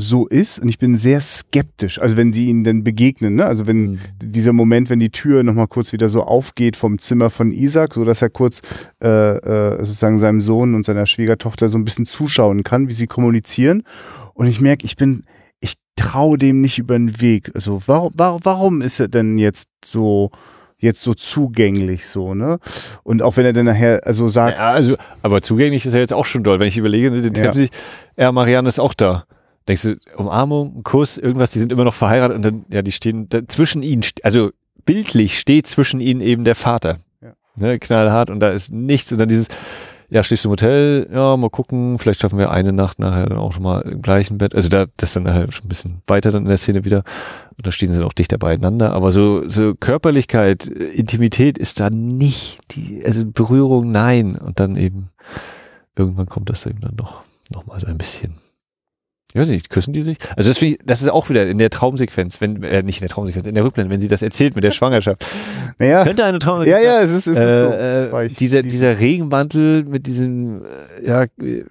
so 0.00 0.28
ist. 0.28 0.60
Und 0.60 0.68
ich 0.68 0.78
bin 0.78 0.96
sehr 0.96 1.20
skeptisch. 1.20 2.00
Also 2.00 2.16
wenn 2.16 2.32
sie 2.32 2.46
ihnen 2.46 2.62
dann 2.62 2.84
begegnen, 2.84 3.34
ne? 3.34 3.44
Also 3.44 3.66
wenn 3.66 3.90
Mhm. 3.92 3.98
dieser 4.22 4.52
Moment, 4.52 4.90
wenn 4.90 5.00
die 5.00 5.10
Tür 5.10 5.42
nochmal 5.42 5.66
kurz 5.66 5.92
wieder 5.92 6.08
so 6.08 6.22
aufgeht 6.22 6.76
vom 6.76 7.00
Zimmer 7.00 7.30
von 7.30 7.50
Isaac, 7.50 7.94
so 7.94 8.04
dass 8.04 8.22
er 8.22 8.30
kurz 8.30 8.62
äh, 9.02 9.08
äh, 9.08 9.78
sozusagen 9.84 10.20
seinem 10.20 10.40
Sohn 10.40 10.76
und 10.76 10.84
seiner 10.84 11.04
Schwiegertochter 11.06 11.68
so 11.68 11.76
ein 11.78 11.84
bisschen 11.84 12.06
zuschauen 12.06 12.62
kann, 12.62 12.88
wie 12.88 12.92
sie 12.92 13.08
kommunizieren. 13.08 13.82
Und 14.34 14.46
ich 14.46 14.60
merke, 14.60 14.84
ich 14.84 14.94
bin, 14.94 15.24
ich 15.58 15.74
traue 15.96 16.38
dem 16.38 16.60
nicht 16.60 16.78
über 16.78 16.96
den 16.96 17.20
Weg. 17.20 17.50
Also 17.56 17.82
warum, 17.86 18.12
warum, 18.16 18.40
warum 18.44 18.82
ist 18.82 19.00
er 19.00 19.08
denn 19.08 19.36
jetzt 19.36 19.68
so 19.84 20.30
jetzt 20.80 21.02
so 21.02 21.12
zugänglich 21.12 22.06
so, 22.06 22.36
ne? 22.36 22.58
Und 23.02 23.20
auch 23.20 23.36
wenn 23.36 23.44
er 23.44 23.52
dann 23.52 23.66
nachher 23.66 24.00
also 24.06 24.28
sagt, 24.28 24.58
Ja, 24.58 24.70
also, 24.70 24.94
aber 25.22 25.42
zugänglich 25.42 25.84
ist 25.86 25.94
er 25.94 25.98
jetzt 25.98 26.12
auch 26.12 26.24
schon 26.26 26.44
doll. 26.44 26.60
Wenn 26.60 26.68
ich 26.68 26.78
überlege, 26.78 27.10
ne, 27.10 27.20
den 27.30 27.44
Ja. 27.44 27.52
sich, 27.52 27.70
ja, 28.16 28.30
Marianne 28.30 28.68
ist 28.68 28.78
auch 28.78 28.94
da. 28.94 29.24
Denkst 29.68 29.82
du, 29.82 29.96
Umarmung, 30.16 30.78
ein 30.78 30.82
Kuss, 30.82 31.18
irgendwas, 31.18 31.50
die 31.50 31.58
sind 31.58 31.70
immer 31.70 31.84
noch 31.84 31.94
verheiratet 31.94 32.36
und 32.36 32.44
dann, 32.44 32.64
ja, 32.72 32.82
die 32.82 32.92
stehen 32.92 33.28
da, 33.28 33.46
zwischen 33.46 33.82
ihnen, 33.82 34.02
also 34.22 34.50
bildlich 34.84 35.38
steht 35.38 35.66
zwischen 35.66 36.00
ihnen 36.00 36.20
eben 36.22 36.44
der 36.44 36.54
Vater. 36.54 36.98
Ja. 37.20 37.34
Ne, 37.56 37.76
knallhart 37.78 38.30
und 38.30 38.40
da 38.40 38.50
ist 38.50 38.72
nichts 38.72 39.12
und 39.12 39.18
dann 39.18 39.28
dieses, 39.28 39.48
ja, 40.10 40.22
schläfst 40.22 40.44
du 40.44 40.48
im 40.48 40.52
Hotel, 40.52 41.08
ja, 41.12 41.36
mal 41.36 41.50
gucken, 41.50 41.98
vielleicht 41.98 42.20
schaffen 42.20 42.38
wir 42.38 42.50
eine 42.50 42.72
Nacht 42.72 42.98
nachher 42.98 43.26
dann 43.26 43.36
auch 43.38 43.52
schon 43.52 43.62
mal 43.62 43.82
im 43.82 44.00
gleichen 44.00 44.38
Bett. 44.38 44.54
Also 44.54 44.68
da, 44.68 44.86
das 44.96 45.10
ist 45.10 45.16
dann 45.16 45.28
halt 45.28 45.52
schon 45.52 45.66
ein 45.66 45.68
bisschen 45.68 46.02
weiter 46.06 46.32
dann 46.32 46.44
in 46.44 46.48
der 46.48 46.56
Szene 46.56 46.84
wieder. 46.86 47.04
Und 47.56 47.66
da 47.66 47.70
stehen 47.70 47.90
sie 47.90 47.98
dann 47.98 48.06
auch 48.06 48.14
dichter 48.14 48.38
beieinander. 48.38 48.94
Aber 48.94 49.12
so, 49.12 49.46
so 49.48 49.74
Körperlichkeit, 49.74 50.66
Intimität 50.66 51.58
ist 51.58 51.80
da 51.80 51.90
nicht, 51.90 52.58
die, 52.70 53.02
also 53.04 53.26
Berührung, 53.26 53.92
nein. 53.92 54.36
Und 54.36 54.60
dann 54.60 54.76
eben, 54.76 55.10
irgendwann 55.94 56.26
kommt 56.26 56.48
das 56.48 56.64
eben 56.64 56.80
dann 56.80 56.96
doch 56.96 57.22
noch 57.50 57.66
mal 57.66 57.78
so 57.78 57.86
ein 57.86 57.98
bisschen. 57.98 58.36
Ich 59.34 59.40
weiß 59.40 59.50
nicht, 59.50 59.68
küssen 59.68 59.92
die 59.92 60.02
sich? 60.02 60.16
Also 60.36 60.48
das, 60.50 60.60
ich, 60.62 60.78
das 60.84 61.02
ist 61.02 61.08
auch 61.10 61.28
wieder 61.28 61.46
in 61.46 61.58
der 61.58 61.68
Traumsequenz, 61.70 62.40
wenn, 62.40 62.62
äh, 62.62 62.82
nicht 62.82 62.98
in 63.02 63.06
der 63.06 63.10
Traumsequenz, 63.10 63.46
in 63.46 63.54
der 63.54 63.62
Rückblende, 63.64 63.92
wenn 63.92 64.00
sie 64.00 64.08
das 64.08 64.22
erzählt 64.22 64.54
mit 64.54 64.64
der 64.64 64.70
Schwangerschaft. 64.70 65.24
naja, 65.78 66.02
Könnte 66.04 66.24
eine 66.24 66.38
Traumsequenz 66.38 66.82
ja, 66.82 66.94
ja, 66.94 67.00
es 67.02 67.10
ist, 67.10 67.26
es 67.26 67.26
ist 67.26 67.34
so. 67.36 67.40
äh, 67.42 68.24
äh, 68.24 68.28
dieser, 68.28 68.62
Die- 68.62 68.68
dieser 68.68 68.98
Regenmantel 68.98 69.84
mit 69.84 70.06
diesem, 70.06 70.62
äh, 70.64 71.06
ja, 71.06 71.22
äh, 71.24 71.64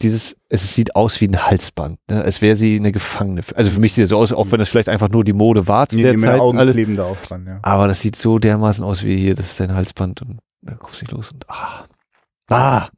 dieses, 0.00 0.36
es 0.48 0.74
sieht 0.74 0.96
aus 0.96 1.20
wie 1.20 1.28
ein 1.28 1.44
Halsband, 1.46 1.98
ne? 2.10 2.22
als 2.22 2.40
wäre 2.40 2.54
sie 2.56 2.76
eine 2.76 2.90
Gefangene. 2.92 3.42
Also 3.54 3.70
für 3.70 3.80
mich 3.80 3.94
sieht 3.94 4.04
es 4.04 4.10
so 4.10 4.16
aus, 4.18 4.32
auch 4.32 4.50
wenn 4.50 4.60
es 4.60 4.68
vielleicht 4.68 4.88
einfach 4.88 5.08
nur 5.08 5.22
die 5.24 5.32
Mode 5.32 5.66
war 5.68 5.88
zu 5.88 5.96
Nee, 5.96 6.02
der 6.02 6.16
Zeit. 6.16 6.40
Augen 6.40 6.58
Alles. 6.58 6.74
kleben 6.76 6.96
da 6.96 7.04
auch 7.04 7.16
dran, 7.18 7.46
ja. 7.48 7.58
Aber 7.62 7.86
das 7.88 8.00
sieht 8.00 8.16
so 8.16 8.38
dermaßen 8.40 8.82
aus 8.84 9.04
wie 9.04 9.16
hier, 9.16 9.34
das 9.36 9.46
ist 9.46 9.56
sein 9.56 9.74
Halsband 9.74 10.22
und 10.22 10.38
da 10.60 10.74
guckst 10.74 11.00
du 11.00 11.04
nicht 11.04 11.12
los 11.12 11.30
und 11.32 11.44
ah. 11.48 11.84
Ah! 12.50 12.88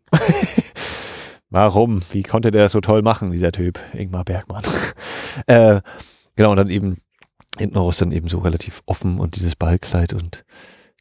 Warum? 1.54 2.00
Wie 2.10 2.24
konnte 2.24 2.50
der 2.50 2.64
das 2.64 2.72
so 2.72 2.80
toll 2.80 3.02
machen, 3.02 3.30
dieser 3.30 3.52
Typ, 3.52 3.78
Ingmar 3.92 4.24
Bergmann? 4.24 4.64
äh, 5.46 5.82
genau, 6.34 6.50
und 6.50 6.56
dann 6.56 6.68
eben 6.68 6.96
hinten 7.56 7.78
raus 7.78 7.98
dann 7.98 8.10
eben 8.10 8.26
so 8.26 8.40
relativ 8.40 8.82
offen 8.86 9.20
und 9.20 9.36
dieses 9.36 9.54
Ballkleid 9.54 10.14
und 10.14 10.44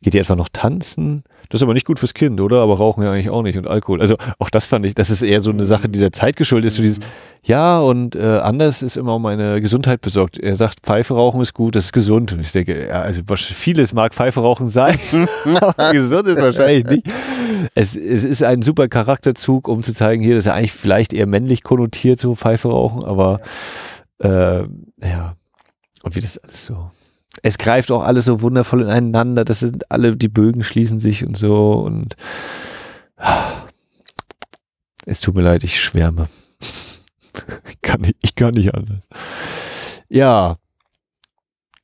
geht 0.03 0.13
die 0.13 0.19
etwa 0.19 0.35
noch 0.35 0.49
tanzen? 0.53 1.23
Das 1.49 1.59
ist 1.59 1.63
aber 1.63 1.73
nicht 1.73 1.87
gut 1.87 1.97
fürs 1.97 2.13
Kind, 2.13 2.39
oder? 2.39 2.57
Aber 2.57 2.77
rauchen 2.77 3.03
ja 3.03 3.11
eigentlich 3.11 3.31
auch 3.31 3.41
nicht 3.41 3.57
und 3.57 3.65
Alkohol. 3.67 3.99
Also 3.99 4.15
auch 4.37 4.51
das 4.51 4.67
fand 4.67 4.85
ich, 4.85 4.93
das 4.93 5.09
ist 5.09 5.23
eher 5.23 5.41
so 5.41 5.49
eine 5.49 5.65
Sache, 5.65 5.89
die 5.89 5.97
der 5.97 6.11
Zeit 6.11 6.35
geschuldet 6.35 6.67
ist. 6.67 6.75
So 6.75 6.83
dieses, 6.83 6.99
ja, 7.41 7.79
und 7.79 8.15
äh, 8.15 8.21
anders 8.21 8.83
ist 8.83 8.95
immer 8.95 9.15
um 9.15 9.23
meine 9.23 9.59
Gesundheit 9.59 10.01
besorgt. 10.01 10.37
Er 10.37 10.55
sagt, 10.55 10.81
Pfeife 10.83 11.15
rauchen 11.15 11.41
ist 11.41 11.55
gut, 11.55 11.75
das 11.75 11.85
ist 11.85 11.93
gesund. 11.93 12.31
Und 12.31 12.41
ich 12.41 12.51
denke, 12.51 12.89
ja, 12.89 13.01
also 13.01 13.23
vieles 13.35 13.93
mag 13.93 14.13
Pfeife 14.13 14.39
rauchen 14.39 14.69
sein, 14.69 14.99
aber 15.61 15.93
gesund 15.93 16.27
ist 16.27 16.39
wahrscheinlich 16.39 16.85
nicht. 16.85 17.07
Es, 17.75 17.95
es 17.97 18.23
ist 18.23 18.43
ein 18.43 18.61
super 18.61 18.87
Charakterzug, 18.87 19.67
um 19.67 19.83
zu 19.83 19.93
zeigen, 19.93 20.23
hier, 20.23 20.37
ist 20.37 20.45
ja 20.45 20.53
eigentlich 20.53 20.73
vielleicht 20.73 21.13
eher 21.13 21.27
männlich 21.27 21.63
konnotiert, 21.63 22.19
so 22.19 22.35
Pfeife 22.35 22.69
rauchen, 22.69 23.03
aber 23.03 23.41
äh, 24.19 24.63
ja. 25.01 25.35
Und 26.03 26.15
wie 26.15 26.21
das 26.21 26.37
alles 26.37 26.65
so. 26.65 26.91
Es 27.41 27.57
greift 27.57 27.91
auch 27.91 28.03
alles 28.03 28.25
so 28.25 28.41
wundervoll 28.41 28.81
ineinander. 28.83 29.43
Das 29.45 29.59
sind 29.59 29.89
alle, 29.89 30.15
die 30.15 30.27
Bögen 30.27 30.63
schließen 30.63 30.99
sich 30.99 31.25
und 31.25 31.37
so 31.37 31.73
und 31.73 32.15
es 35.05 35.19
tut 35.19 35.35
mir 35.35 35.41
leid, 35.41 35.63
ich 35.63 35.81
schwärme. 35.81 36.27
Ich 37.67 37.81
kann 37.81 38.01
nicht, 38.01 38.17
ich 38.21 38.35
kann 38.35 38.53
nicht 38.53 38.75
anders. 38.75 38.99
Ja. 40.07 40.57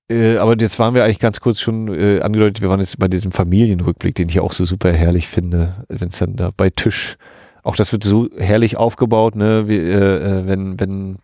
Äh, 0.10 0.38
aber 0.38 0.58
jetzt 0.60 0.80
waren 0.80 0.96
wir 0.96 1.04
eigentlich 1.04 1.20
ganz 1.20 1.40
kurz 1.40 1.60
schon 1.60 1.88
äh, 1.88 2.22
angedeutet, 2.22 2.62
wir 2.62 2.70
waren 2.70 2.80
jetzt 2.80 2.98
bei 2.98 3.08
diesem 3.08 3.32
Familienrückblick, 3.32 4.16
den 4.16 4.30
ich 4.30 4.40
auch 4.40 4.52
so 4.52 4.66
super 4.66 4.92
herrlich 4.92 5.28
finde, 5.28 5.86
wenn 5.88 6.10
es 6.10 6.20
dann 6.20 6.36
da 6.36 6.52
bei 6.56 6.70
Tisch, 6.70 7.18
auch 7.64 7.76
das 7.76 7.92
wird 7.92 8.04
so 8.04 8.28
herrlich 8.38 8.78
aufgebaut, 8.78 9.36
ne, 9.36 9.68
wie, 9.68 9.78
äh, 9.78 10.42
äh 10.42 10.48
wenn, 10.48 10.80
wenn 10.80 11.18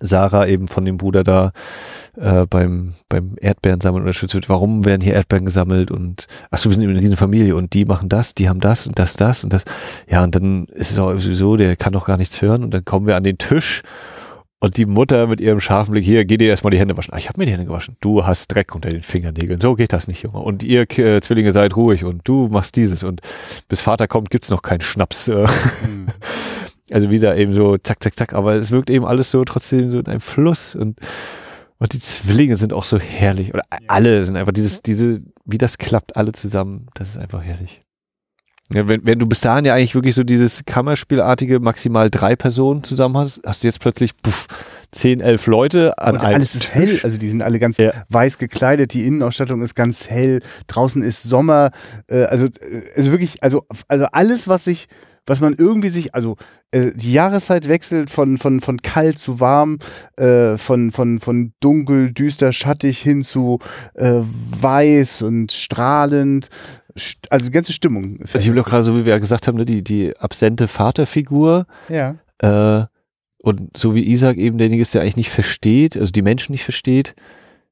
Sarah 0.00 0.46
eben 0.46 0.68
von 0.68 0.84
dem 0.84 0.96
Bruder 0.96 1.22
da 1.22 1.52
äh, 2.16 2.46
beim, 2.46 2.94
beim 3.08 3.36
Erdbeerensammeln 3.38 4.02
unterstützt 4.02 4.34
wird. 4.34 4.48
Warum 4.48 4.84
werden 4.84 5.02
hier 5.02 5.14
Erdbeeren 5.14 5.44
gesammelt? 5.44 5.90
Und 5.90 6.26
ach 6.50 6.58
so, 6.58 6.70
wir 6.70 6.74
sind 6.74 6.82
eben 6.82 6.92
eine 6.92 7.00
riesen 7.00 7.16
Familie 7.16 7.56
und 7.56 7.74
die 7.74 7.84
machen 7.84 8.08
das, 8.08 8.34
die 8.34 8.48
haben 8.48 8.60
das 8.60 8.86
und 8.86 8.98
das, 8.98 9.14
das 9.14 9.44
und 9.44 9.52
das. 9.52 9.64
Ja, 10.08 10.24
und 10.24 10.34
dann 10.34 10.64
ist 10.66 10.90
es 10.90 10.98
auch 10.98 11.12
sowieso, 11.18 11.56
der 11.56 11.76
kann 11.76 11.92
doch 11.92 12.06
gar 12.06 12.16
nichts 12.16 12.40
hören. 12.40 12.64
Und 12.64 12.72
dann 12.72 12.84
kommen 12.84 13.06
wir 13.06 13.16
an 13.16 13.24
den 13.24 13.38
Tisch 13.38 13.82
und 14.62 14.76
die 14.76 14.86
Mutter 14.86 15.26
mit 15.26 15.40
ihrem 15.40 15.58
scharfen 15.58 15.90
Blick, 15.90 16.04
hier, 16.04 16.24
geh 16.24 16.36
dir 16.36 16.48
erstmal 16.48 16.70
die 16.70 16.78
Hände 16.78 16.96
waschen. 16.96 17.12
Ah, 17.12 17.18
ich 17.18 17.28
habe 17.28 17.40
mir 17.40 17.46
die 17.46 17.52
Hände 17.52 17.66
gewaschen. 17.66 17.96
Du 18.00 18.24
hast 18.24 18.46
Dreck 18.46 18.76
unter 18.76 18.90
den 18.90 19.02
Fingernägeln. 19.02 19.60
So 19.60 19.74
geht 19.74 19.92
das 19.92 20.06
nicht, 20.06 20.22
Junge. 20.22 20.38
Und 20.38 20.62
ihr 20.62 20.82
äh, 20.98 21.20
Zwillinge 21.20 21.52
seid 21.52 21.74
ruhig 21.74 22.04
und 22.04 22.20
du 22.22 22.46
machst 22.46 22.76
dieses. 22.76 23.02
Und 23.02 23.22
bis 23.66 23.80
Vater 23.80 24.06
kommt, 24.06 24.30
gibt's 24.30 24.50
noch 24.50 24.62
keinen 24.62 24.80
Schnaps. 24.80 25.26
Mhm. 25.26 26.06
Also 26.90 27.08
wieder 27.08 27.36
eben 27.38 27.54
so 27.54 27.78
zack, 27.78 28.02
zack, 28.02 28.14
zack. 28.18 28.34
Aber 28.34 28.54
es 28.54 28.70
wirkt 28.70 28.90
eben 28.90 29.06
alles 29.06 29.30
so 29.30 29.42
trotzdem 29.44 29.90
so 29.90 29.98
in 29.98 30.06
einem 30.06 30.20
Fluss. 30.20 30.74
Und, 30.74 30.98
und 31.78 31.92
die 31.94 31.98
Zwillinge 31.98 32.56
sind 32.56 32.74
auch 32.74 32.84
so 32.84 32.98
herrlich. 32.98 33.54
Oder 33.54 33.62
alle 33.86 34.22
sind 34.26 34.36
einfach 34.36 34.52
dieses, 34.52 34.82
diese, 34.82 35.22
wie 35.46 35.56
das 35.56 35.78
klappt, 35.78 36.16
alle 36.16 36.32
zusammen. 36.32 36.88
Das 36.94 37.08
ist 37.08 37.16
einfach 37.16 37.42
herrlich. 37.42 37.82
Ja, 38.74 38.88
wenn, 38.88 39.04
wenn 39.04 39.18
du 39.18 39.26
bis 39.26 39.40
dahin 39.40 39.64
ja 39.64 39.74
eigentlich 39.74 39.94
wirklich 39.94 40.14
so 40.14 40.24
dieses 40.24 40.64
Kammerspielartige 40.64 41.60
maximal 41.60 42.10
drei 42.10 42.36
Personen 42.36 42.84
zusammen 42.84 43.16
hast, 43.16 43.40
hast 43.46 43.62
du 43.62 43.68
jetzt 43.68 43.80
plötzlich 43.80 44.12
puff, 44.22 44.46
zehn, 44.92 45.20
elf 45.20 45.46
Leute 45.46 45.98
an 45.98 46.14
und 46.14 46.20
einem 46.20 46.36
alles 46.36 46.54
ist 46.54 46.74
hell, 46.74 47.00
also 47.02 47.16
die 47.18 47.28
sind 47.28 47.42
alle 47.42 47.58
ganz 47.58 47.78
ja. 47.78 47.92
weiß 48.08 48.38
gekleidet, 48.38 48.92
die 48.92 49.06
Innenausstattung 49.06 49.62
ist 49.62 49.74
ganz 49.74 50.08
hell, 50.08 50.40
draußen 50.66 51.02
ist 51.02 51.22
Sommer, 51.22 51.70
äh, 52.08 52.24
also, 52.24 52.46
äh, 52.46 52.82
also 52.96 53.10
wirklich, 53.10 53.42
also, 53.42 53.64
also 53.88 54.06
alles, 54.12 54.48
was 54.48 54.64
sich 54.64 54.88
was 55.26 55.40
man 55.40 55.54
irgendwie 55.56 55.88
sich, 55.88 56.14
also 56.14 56.36
äh, 56.72 56.90
die 56.94 57.12
Jahreszeit 57.12 57.68
wechselt 57.68 58.10
von, 58.10 58.38
von, 58.38 58.60
von 58.60 58.82
kalt 58.82 59.18
zu 59.18 59.38
warm, 59.38 59.78
äh, 60.16 60.58
von, 60.58 60.90
von, 60.90 61.20
von 61.20 61.52
dunkel, 61.60 62.12
düster, 62.12 62.52
schattig 62.52 62.98
hin 62.98 63.22
zu 63.22 63.60
äh, 63.94 64.20
weiß 64.22 65.22
und 65.22 65.52
strahlend. 65.52 66.48
Also 67.30 67.46
die 67.46 67.52
ganze 67.52 67.72
Stimmung. 67.72 68.20
Also 68.20 68.38
ich 68.38 68.52
will 68.52 68.60
auch 68.60 68.66
gerade, 68.66 68.84
so 68.84 68.96
wie 68.96 69.04
wir 69.04 69.12
ja 69.12 69.18
gesagt 69.18 69.48
haben, 69.48 69.56
ne, 69.56 69.64
die, 69.64 69.82
die 69.82 70.16
absente 70.18 70.68
Vaterfigur. 70.68 71.66
Ja. 71.88 72.16
Äh, 72.38 72.86
und 73.38 73.76
so 73.76 73.94
wie 73.94 74.08
Isaac 74.08 74.36
eben 74.36 74.58
derjenige 74.58 74.82
ist, 74.82 74.94
der 74.94 75.00
eigentlich 75.02 75.16
nicht 75.16 75.30
versteht, 75.30 75.96
also 75.96 76.12
die 76.12 76.22
Menschen 76.22 76.52
nicht 76.52 76.64
versteht, 76.64 77.14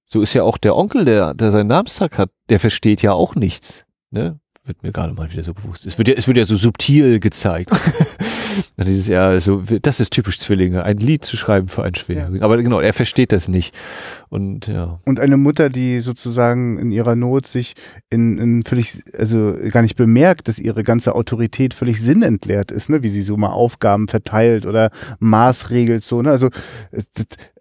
so 0.05 0.21
ist 0.21 0.35
ja 0.35 0.43
auch 0.43 0.59
der 0.59 0.77
Onkel, 0.77 1.05
der, 1.05 1.35
der 1.35 1.53
seinen 1.53 1.69
Namenstag 1.69 2.19
hat, 2.19 2.31
der 2.49 2.59
versteht 2.59 3.03
ja 3.03 3.13
auch 3.13 3.37
nichts. 3.37 3.85
Ne? 4.11 4.40
Wird 4.65 4.83
mir 4.83 4.93
gerade 4.93 5.15
mal 5.15 5.33
wieder 5.33 5.43
so 5.43 5.55
bewusst. 5.55 5.87
Es 5.87 5.97
wird 5.97 6.09
ja, 6.09 6.15
es 6.15 6.27
wird 6.27 6.37
ja 6.37 6.45
so 6.45 6.57
subtil 6.57 7.19
gezeigt. 7.19 7.71
Dann 8.77 8.87
dieses 8.87 9.07
ja 9.07 9.41
so, 9.41 9.63
das 9.81 10.01
ist 10.01 10.13
typisch 10.13 10.39
Zwillinge, 10.39 10.83
ein 10.85 10.99
Lied 10.99 11.25
zu 11.25 11.37
schreiben 11.39 11.69
für 11.69 11.83
einen 11.83 11.95
Schwerhörigen. 11.95 12.41
Ja. 12.41 12.45
Aber 12.45 12.59
genau, 12.59 12.81
er 12.81 12.93
versteht 12.93 13.33
das 13.33 13.49
nicht. 13.49 13.75
Und 14.29 14.67
ja. 14.67 14.99
Und 15.07 15.19
eine 15.19 15.39
Mutter, 15.39 15.71
die 15.71 16.01
sozusagen 16.01 16.79
in 16.79 16.93
ihrer 16.93 17.17
Not 17.17 17.47
sich 17.47 17.75
in, 18.11 18.37
in 18.37 18.63
völlig, 18.65 19.03
also 19.17 19.57
gar 19.71 19.81
nicht 19.81 19.97
bemerkt, 19.97 20.49
dass 20.49 20.59
ihre 20.59 20.83
ganze 20.83 21.15
Autorität 21.15 21.73
völlig 21.73 22.01
sinnentleert 22.01 22.71
ist, 22.71 22.91
ne? 22.91 23.03
wie 23.03 23.09
sie 23.09 23.23
so 23.23 23.39
mal 23.39 23.51
Aufgaben 23.51 24.09
verteilt 24.09 24.67
oder 24.67 24.91
maßregelt, 25.21 26.05
so, 26.05 26.21
ne? 26.21 26.31
Also, 26.31 26.51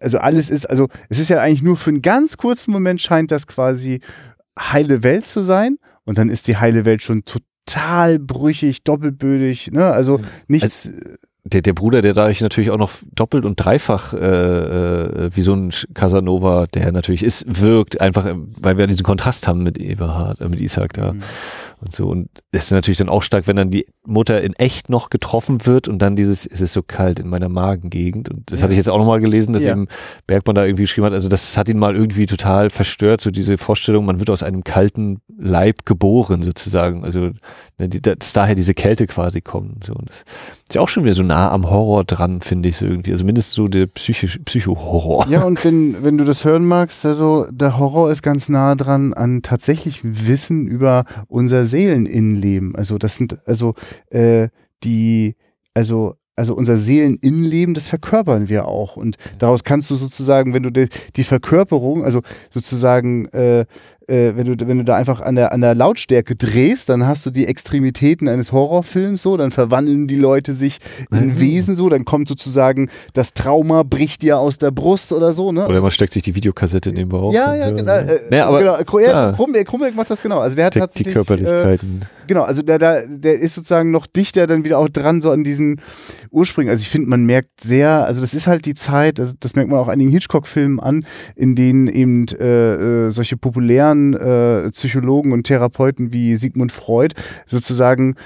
also 0.00 0.18
alles 0.18 0.50
ist, 0.50 0.68
also 0.68 0.88
es 1.08 1.18
ist 1.18 1.30
ja 1.30 1.40
eigentlich 1.40 1.62
nur 1.62 1.76
für 1.76 1.90
einen 1.90 2.02
ganz 2.02 2.36
kurzen 2.36 2.72
Moment 2.72 3.00
scheint 3.00 3.30
das 3.30 3.46
quasi 3.46 4.00
heile 4.58 5.02
Welt 5.02 5.26
zu 5.26 5.42
sein 5.42 5.78
und 6.10 6.18
dann 6.18 6.28
ist 6.28 6.48
die 6.48 6.56
heile 6.56 6.84
Welt 6.84 7.04
schon 7.04 7.22
total 7.24 8.18
brüchig, 8.18 8.82
doppelbödig, 8.82 9.70
ne? 9.70 9.92
Also 9.92 10.20
nichts. 10.48 10.86
Also, 10.86 10.98
der, 11.44 11.62
der 11.62 11.72
Bruder, 11.72 12.02
der 12.02 12.14
dadurch 12.14 12.40
natürlich 12.40 12.70
auch 12.70 12.78
noch 12.78 12.92
doppelt 13.14 13.44
und 13.44 13.56
dreifach 13.56 14.12
äh, 14.12 14.18
äh, 14.18 15.30
wie 15.34 15.42
so 15.42 15.54
ein 15.54 15.70
Casanova, 15.94 16.66
der 16.66 16.92
natürlich 16.92 17.22
ist, 17.22 17.60
wirkt, 17.60 18.00
einfach, 18.00 18.26
weil 18.56 18.76
wir 18.76 18.86
diesen 18.86 19.04
Kontrast 19.04 19.48
haben 19.48 19.62
mit 19.62 19.78
Eberhard, 19.78 20.40
äh, 20.40 20.48
mit 20.48 20.60
Isaac 20.60 20.92
da. 20.92 21.12
Mhm 21.12 21.22
und 21.80 21.94
so. 21.94 22.08
Und 22.08 22.28
das 22.52 22.66
ist 22.66 22.72
natürlich 22.72 22.98
dann 22.98 23.08
auch 23.08 23.22
stark, 23.22 23.46
wenn 23.46 23.56
dann 23.56 23.70
die 23.70 23.86
Mutter 24.04 24.42
in 24.42 24.52
echt 24.54 24.88
noch 24.88 25.10
getroffen 25.10 25.66
wird 25.66 25.88
und 25.88 26.00
dann 26.00 26.16
dieses, 26.16 26.46
es 26.46 26.60
ist 26.60 26.72
so 26.72 26.82
kalt 26.82 27.18
in 27.18 27.28
meiner 27.28 27.48
Magengegend. 27.48 28.28
Und 28.28 28.50
das 28.50 28.60
ja. 28.60 28.64
hatte 28.64 28.74
ich 28.74 28.78
jetzt 28.78 28.88
auch 28.88 28.98
nochmal 28.98 29.20
gelesen, 29.20 29.52
dass 29.52 29.64
ja. 29.64 29.72
eben 29.72 29.88
Bergmann 30.26 30.56
da 30.56 30.64
irgendwie 30.64 30.82
geschrieben 30.82 31.06
hat. 31.06 31.12
Also 31.12 31.28
das 31.28 31.56
hat 31.56 31.68
ihn 31.68 31.78
mal 31.78 31.96
irgendwie 31.96 32.26
total 32.26 32.70
verstört, 32.70 33.20
so 33.20 33.30
diese 33.30 33.56
Vorstellung, 33.58 34.04
man 34.04 34.20
wird 34.20 34.30
aus 34.30 34.42
einem 34.42 34.64
kalten 34.64 35.20
Leib 35.38 35.86
geboren 35.86 36.42
sozusagen. 36.42 37.04
Also 37.04 37.30
ne, 37.78 37.88
dass 37.88 38.32
daher 38.32 38.54
diese 38.54 38.74
Kälte 38.74 39.06
quasi 39.06 39.40
kommt. 39.40 39.84
So. 39.84 39.94
Und 39.94 40.08
das 40.08 40.18
ist 40.18 40.74
ja 40.74 40.80
auch 40.80 40.88
schon 40.88 41.04
wieder 41.04 41.14
so 41.14 41.22
nah 41.30 41.52
am 41.52 41.70
Horror 41.70 42.02
dran, 42.04 42.40
finde 42.40 42.68
ich 42.68 42.76
so 42.76 42.84
irgendwie. 42.84 43.12
Also 43.12 43.24
mindestens 43.24 43.54
so 43.54 43.68
der 43.68 43.86
Psycho-Horror. 43.86 45.28
Ja, 45.28 45.44
und 45.44 45.64
wenn, 45.64 46.04
wenn 46.04 46.18
du 46.18 46.24
das 46.24 46.44
hören 46.44 46.64
magst, 46.64 47.06
also 47.06 47.46
der 47.50 47.78
Horror 47.78 48.10
ist 48.10 48.22
ganz 48.22 48.48
nah 48.48 48.74
dran 48.74 49.14
an 49.14 49.40
tatsächlichem 49.42 50.26
Wissen 50.26 50.66
über 50.66 51.04
unser 51.28 51.64
Seeleninnenleben. 51.64 52.74
Also 52.74 52.98
das 52.98 53.16
sind 53.16 53.38
also 53.46 53.74
äh, 54.10 54.48
die 54.82 55.36
also 55.72 56.16
also 56.34 56.54
unser 56.54 56.78
Seeleninnenleben, 56.78 57.74
das 57.74 57.88
verkörpern 57.88 58.48
wir 58.48 58.66
auch. 58.66 58.96
Und 58.96 59.16
daraus 59.38 59.62
kannst 59.62 59.90
du 59.90 59.94
sozusagen, 59.94 60.54
wenn 60.54 60.62
du 60.62 60.70
die, 60.70 60.88
die 61.16 61.24
Verkörperung, 61.24 62.02
also 62.02 62.22
sozusagen 62.48 63.26
äh, 63.28 63.66
äh, 64.06 64.32
wenn, 64.34 64.46
du, 64.46 64.66
wenn 64.66 64.78
du 64.78 64.84
da 64.84 64.96
einfach 64.96 65.20
an 65.20 65.34
der, 65.34 65.52
an 65.52 65.60
der 65.60 65.74
Lautstärke 65.74 66.34
drehst, 66.34 66.88
dann 66.88 67.06
hast 67.06 67.24
du 67.26 67.30
die 67.30 67.46
Extremitäten 67.46 68.28
eines 68.28 68.52
Horrorfilms 68.52 69.22
so, 69.22 69.36
dann 69.36 69.50
verwandeln 69.50 70.08
die 70.08 70.16
Leute 70.16 70.52
sich 70.52 70.78
in 71.10 71.28
mhm. 71.28 71.40
Wesen 71.40 71.74
so, 71.74 71.88
dann 71.88 72.04
kommt 72.04 72.28
sozusagen 72.28 72.90
das 73.12 73.34
Trauma 73.34 73.82
bricht 73.82 74.22
dir 74.22 74.38
aus 74.38 74.58
der 74.58 74.70
Brust 74.70 75.12
oder 75.12 75.32
so. 75.32 75.52
Ne? 75.52 75.66
Oder 75.66 75.80
man 75.80 75.90
steckt 75.90 76.12
sich 76.12 76.22
die 76.22 76.34
Videokassette 76.34 76.90
in 76.90 76.96
den 76.96 77.08
Bauch. 77.08 77.32
Ja, 77.32 77.54
ja, 77.54 77.70
genau. 77.70 77.92
Äh, 77.92 78.20
naja, 78.30 78.46
aber, 78.46 78.82
genau. 78.84 79.64
Krumbeck 79.64 79.94
macht 79.94 80.10
das 80.10 80.22
genau. 80.22 80.40
Also 80.40 80.56
der 80.56 80.66
hat 80.66 80.98
die, 80.98 81.04
die 81.04 81.10
Körperlichkeiten. 81.10 82.00
Äh, 82.02 82.26
genau, 82.26 82.42
also 82.42 82.62
der, 82.62 82.78
der, 82.78 83.06
der 83.06 83.38
ist 83.38 83.54
sozusagen 83.54 83.90
noch 83.90 84.06
dichter 84.06 84.46
dann 84.46 84.64
wieder 84.64 84.78
auch 84.78 84.88
dran, 84.88 85.20
so 85.20 85.30
an 85.30 85.44
diesen 85.44 85.80
Ursprüngen. 86.30 86.70
Also 86.70 86.82
ich 86.82 86.88
finde, 86.88 87.08
man 87.08 87.24
merkt 87.24 87.60
sehr, 87.60 88.06
also 88.06 88.20
das 88.20 88.34
ist 88.34 88.46
halt 88.46 88.66
die 88.66 88.74
Zeit, 88.74 89.20
also 89.20 89.34
das 89.38 89.54
merkt 89.54 89.70
man 89.70 89.78
auch 89.78 89.88
einigen 89.88 90.10
Hitchcock-Filmen 90.10 90.80
an, 90.80 91.04
in 91.36 91.54
denen 91.54 91.88
eben 91.88 92.26
äh, 92.38 93.06
äh 93.06 93.10
solche 93.10 93.36
populären 93.36 93.89
modernen 93.94 94.14
äh, 94.14 94.70
Psychologen 94.70 95.32
und 95.32 95.44
Therapeuten 95.44 96.12
wie 96.12 96.36
Sigmund 96.36 96.72
Freud 96.72 97.14
sozusagen 97.46 98.16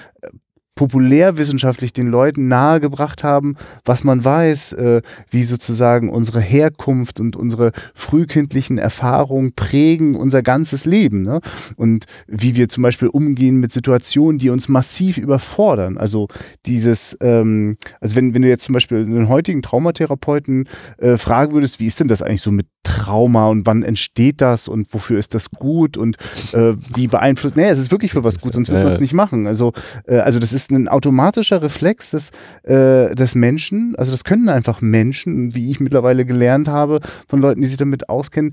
populärwissenschaftlich 0.74 1.92
den 1.92 2.08
Leuten 2.08 2.48
nahegebracht 2.48 3.22
haben, 3.22 3.56
was 3.84 4.02
man 4.02 4.24
weiß, 4.24 4.72
äh, 4.72 5.02
wie 5.30 5.44
sozusagen 5.44 6.08
unsere 6.08 6.40
Herkunft 6.40 7.20
und 7.20 7.36
unsere 7.36 7.72
frühkindlichen 7.94 8.78
Erfahrungen 8.78 9.52
prägen 9.54 10.16
unser 10.16 10.42
ganzes 10.42 10.84
Leben. 10.84 11.22
Ne? 11.22 11.40
Und 11.76 12.06
wie 12.26 12.56
wir 12.56 12.68
zum 12.68 12.82
Beispiel 12.82 13.08
umgehen 13.08 13.60
mit 13.60 13.72
Situationen, 13.72 14.38
die 14.38 14.50
uns 14.50 14.68
massiv 14.68 15.16
überfordern. 15.16 15.96
Also 15.96 16.28
dieses, 16.66 17.16
ähm, 17.20 17.76
also 18.00 18.16
wenn, 18.16 18.34
wenn 18.34 18.42
du 18.42 18.48
jetzt 18.48 18.64
zum 18.64 18.72
Beispiel 18.72 18.98
einen 18.98 19.28
heutigen 19.28 19.62
Traumatherapeuten 19.62 20.68
äh, 20.98 21.16
fragen 21.16 21.52
würdest, 21.52 21.78
wie 21.78 21.86
ist 21.86 22.00
denn 22.00 22.08
das 22.08 22.22
eigentlich 22.22 22.42
so 22.42 22.50
mit 22.50 22.66
Trauma 22.82 23.48
und 23.48 23.66
wann 23.66 23.82
entsteht 23.82 24.40
das 24.40 24.68
und 24.68 24.92
wofür 24.92 25.18
ist 25.18 25.34
das 25.34 25.50
gut 25.50 25.96
und 25.96 26.16
äh, 26.52 26.74
wie 26.94 27.08
beeinflusst, 27.08 27.56
nee, 27.56 27.64
es 27.64 27.78
ist 27.78 27.90
wirklich 27.90 28.12
für 28.12 28.24
was 28.24 28.38
gut, 28.38 28.54
sonst 28.54 28.68
würde 28.68 28.84
man 28.84 28.92
es 28.92 29.00
nicht 29.00 29.14
machen. 29.14 29.46
Also, 29.46 29.72
äh, 30.06 30.18
also 30.18 30.38
das 30.38 30.52
ist 30.52 30.63
ist 30.64 30.70
ein 30.70 30.88
automatischer 30.88 31.62
Reflex 31.62 32.10
des, 32.10 32.30
äh, 32.62 33.14
des 33.14 33.34
Menschen. 33.34 33.94
Also 33.96 34.10
das 34.10 34.24
können 34.24 34.48
einfach 34.48 34.80
Menschen, 34.80 35.54
wie 35.54 35.70
ich 35.70 35.80
mittlerweile 35.80 36.24
gelernt 36.24 36.68
habe, 36.68 37.00
von 37.28 37.40
Leuten, 37.40 37.62
die 37.62 37.68
sich 37.68 37.76
damit 37.76 38.08
auskennen, 38.08 38.52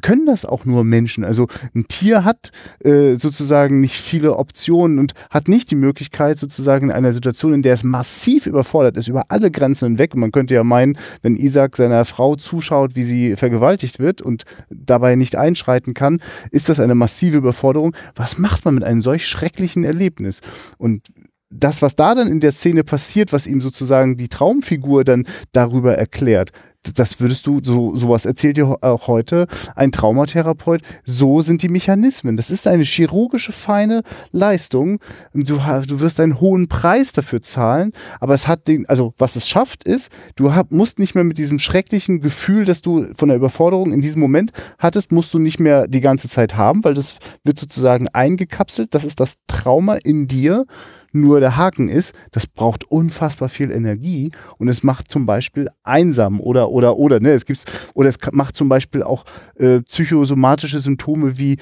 können 0.00 0.26
das 0.26 0.44
auch 0.44 0.64
nur 0.64 0.84
Menschen. 0.84 1.24
Also 1.24 1.48
ein 1.74 1.88
Tier 1.88 2.24
hat 2.24 2.52
äh, 2.84 3.16
sozusagen 3.16 3.80
nicht 3.80 3.96
viele 3.96 4.36
Optionen 4.36 4.98
und 4.98 5.12
hat 5.30 5.48
nicht 5.48 5.70
die 5.70 5.76
Möglichkeit, 5.76 6.38
sozusagen 6.38 6.86
in 6.86 6.92
einer 6.92 7.12
Situation, 7.12 7.52
in 7.52 7.62
der 7.62 7.74
es 7.74 7.82
massiv 7.82 8.46
überfordert 8.46 8.96
ist, 8.96 9.08
über 9.08 9.24
alle 9.28 9.50
Grenzen 9.50 9.88
hinweg. 9.88 10.14
Man 10.14 10.30
könnte 10.30 10.54
ja 10.54 10.64
meinen, 10.64 10.96
wenn 11.22 11.36
Isaac 11.36 11.76
seiner 11.76 12.04
Frau 12.04 12.36
zuschaut, 12.36 12.94
wie 12.94 13.02
sie 13.02 13.36
vergewaltigt 13.36 13.98
wird 13.98 14.22
und 14.22 14.44
dabei 14.70 15.16
nicht 15.16 15.36
einschreiten 15.36 15.94
kann, 15.94 16.20
ist 16.50 16.68
das 16.68 16.80
eine 16.80 16.94
massive 16.94 17.38
Überforderung. 17.38 17.94
Was 18.14 18.38
macht 18.38 18.64
man 18.64 18.74
mit 18.74 18.84
einem 18.84 19.02
solch 19.02 19.26
schrecklichen 19.26 19.84
Erlebnis? 19.84 20.40
Und 20.76 21.08
das, 21.50 21.82
was 21.82 21.96
da 21.96 22.14
dann 22.14 22.28
in 22.28 22.40
der 22.40 22.52
Szene 22.52 22.84
passiert, 22.84 23.32
was 23.32 23.46
ihm 23.46 23.60
sozusagen 23.60 24.16
die 24.16 24.28
Traumfigur 24.28 25.04
dann 25.04 25.26
darüber 25.52 25.96
erklärt, 25.96 26.52
das 26.94 27.20
würdest 27.20 27.46
du, 27.46 27.60
so 27.62 27.96
sowas 27.96 28.24
erzählt 28.24 28.56
dir 28.56 28.78
auch 28.82 29.08
heute 29.08 29.46
ein 29.74 29.92
Traumatherapeut, 29.92 30.82
so 31.04 31.42
sind 31.42 31.62
die 31.62 31.68
Mechanismen. 31.68 32.36
Das 32.36 32.50
ist 32.50 32.66
eine 32.66 32.84
chirurgische 32.84 33.52
feine 33.52 34.02
Leistung. 34.30 34.98
Du, 35.34 35.60
du 35.86 36.00
wirst 36.00 36.20
einen 36.20 36.40
hohen 36.40 36.68
Preis 36.68 37.12
dafür 37.12 37.42
zahlen, 37.42 37.92
aber 38.20 38.34
es 38.34 38.46
hat 38.46 38.68
den, 38.68 38.88
also 38.88 39.12
was 39.18 39.36
es 39.36 39.48
schafft 39.48 39.84
ist, 39.84 40.10
du 40.36 40.54
hab, 40.54 40.70
musst 40.70 40.98
nicht 40.98 41.14
mehr 41.14 41.24
mit 41.24 41.38
diesem 41.38 41.58
schrecklichen 41.58 42.20
Gefühl, 42.20 42.64
dass 42.64 42.80
du 42.80 43.06
von 43.14 43.28
der 43.28 43.36
Überforderung 43.36 43.92
in 43.92 44.00
diesem 44.00 44.20
Moment 44.20 44.52
hattest, 44.78 45.12
musst 45.12 45.34
du 45.34 45.38
nicht 45.38 45.58
mehr 45.58 45.88
die 45.88 46.00
ganze 46.00 46.28
Zeit 46.28 46.56
haben, 46.56 46.84
weil 46.84 46.94
das 46.94 47.16
wird 47.44 47.58
sozusagen 47.58 48.08
eingekapselt. 48.08 48.94
Das 48.94 49.04
ist 49.04 49.20
das 49.20 49.34
Trauma 49.46 49.96
in 49.96 50.28
dir 50.28 50.64
nur 51.12 51.40
der 51.40 51.56
Haken 51.56 51.88
ist, 51.88 52.14
das 52.32 52.46
braucht 52.46 52.84
unfassbar 52.84 53.48
viel 53.48 53.70
Energie 53.70 54.30
und 54.58 54.68
es 54.68 54.82
macht 54.82 55.10
zum 55.10 55.26
Beispiel 55.26 55.68
einsam 55.82 56.40
oder 56.40 56.70
oder 56.70 56.96
oder 56.96 57.20
ne, 57.20 57.30
es 57.30 57.44
gibt's 57.44 57.64
oder 57.94 58.08
es 58.08 58.16
macht 58.32 58.56
zum 58.56 58.68
Beispiel 58.68 59.02
auch 59.02 59.24
äh, 59.56 59.80
psychosomatische 59.82 60.80
Symptome 60.80 61.38
wie 61.38 61.56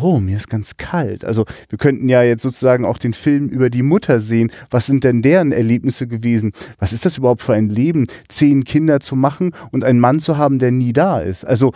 oh 0.00 0.20
mir 0.20 0.36
ist 0.36 0.48
ganz 0.48 0.76
kalt. 0.76 1.24
Also 1.24 1.44
wir 1.68 1.78
könnten 1.78 2.08
ja 2.08 2.22
jetzt 2.22 2.42
sozusagen 2.42 2.84
auch 2.84 2.98
den 2.98 3.12
Film 3.12 3.48
über 3.48 3.70
die 3.70 3.82
Mutter 3.82 4.20
sehen. 4.20 4.52
Was 4.70 4.86
sind 4.86 5.04
denn 5.04 5.22
deren 5.22 5.52
Erlebnisse 5.52 6.06
gewesen? 6.06 6.52
Was 6.78 6.92
ist 6.92 7.04
das 7.04 7.18
überhaupt 7.18 7.42
für 7.42 7.54
ein 7.54 7.68
Leben, 7.68 8.06
zehn 8.28 8.64
Kinder 8.64 9.00
zu 9.00 9.16
machen 9.16 9.52
und 9.72 9.84
einen 9.84 10.00
Mann 10.00 10.20
zu 10.20 10.36
haben, 10.38 10.58
der 10.58 10.70
nie 10.70 10.92
da 10.92 11.20
ist? 11.20 11.44
Also 11.44 11.72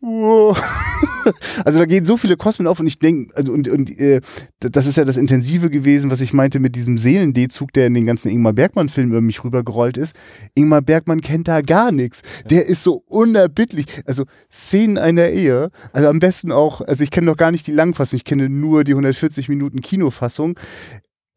also 1.64 1.78
da 1.80 1.84
gehen 1.84 2.04
so 2.04 2.16
viele 2.16 2.36
Kosmen 2.36 2.68
auf 2.68 2.78
und 2.78 2.86
ich 2.86 2.98
denke, 2.98 3.34
also 3.36 3.52
und, 3.52 3.68
und 3.68 3.98
äh, 3.98 4.20
das 4.60 4.86
ist 4.86 4.96
ja 4.96 5.04
das 5.04 5.16
Intensive 5.16 5.70
gewesen, 5.70 6.10
was 6.10 6.20
ich 6.20 6.32
meinte 6.32 6.60
mit 6.60 6.76
diesem 6.76 6.98
Seelen-D-Zug, 6.98 7.72
der 7.72 7.88
in 7.88 7.94
den 7.94 8.06
ganzen 8.06 8.28
Ingmar 8.28 8.52
Bergmann-Filmen 8.52 9.10
über 9.10 9.20
mich 9.20 9.42
rübergerollt 9.42 9.96
ist. 9.96 10.14
Ingmar 10.54 10.82
Bergmann 10.82 11.20
kennt 11.20 11.48
da 11.48 11.62
gar 11.62 11.90
nichts. 11.90 12.22
Der 12.48 12.66
ist 12.66 12.84
so 12.84 13.02
unerbittlich. 13.06 13.86
Also 14.06 14.24
Szenen 14.52 14.98
einer 14.98 15.28
Ehe, 15.28 15.70
also 15.92 16.08
am 16.08 16.20
besten 16.20 16.52
auch, 16.52 16.80
also 16.80 17.02
ich 17.02 17.10
kenne 17.10 17.26
noch 17.26 17.36
gar 17.36 17.50
nicht 17.50 17.66
die 17.66 17.72
Langfassung, 17.72 18.16
ich 18.16 18.24
kenne 18.24 18.48
nur 18.48 18.84
die 18.84 18.92
140 18.92 19.48
Minuten 19.48 19.80
Kinofassung. 19.80 20.58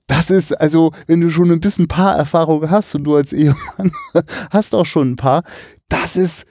Das 0.05 0.29
ist, 0.29 0.51
also, 0.51 0.91
wenn 1.07 1.21
du 1.21 1.29
schon 1.29 1.49
ein 1.51 1.61
bisschen 1.61 1.87
Paarerfahrung 1.87 2.69
hast 2.69 2.93
und 2.95 3.05
du 3.05 3.15
als 3.15 3.31
Ehemann 3.31 3.91
hast 4.51 4.75
auch 4.75 4.85
schon 4.85 5.13
ein 5.13 5.15
paar, 5.15 5.43
das 5.87 6.15
ist 6.15 6.45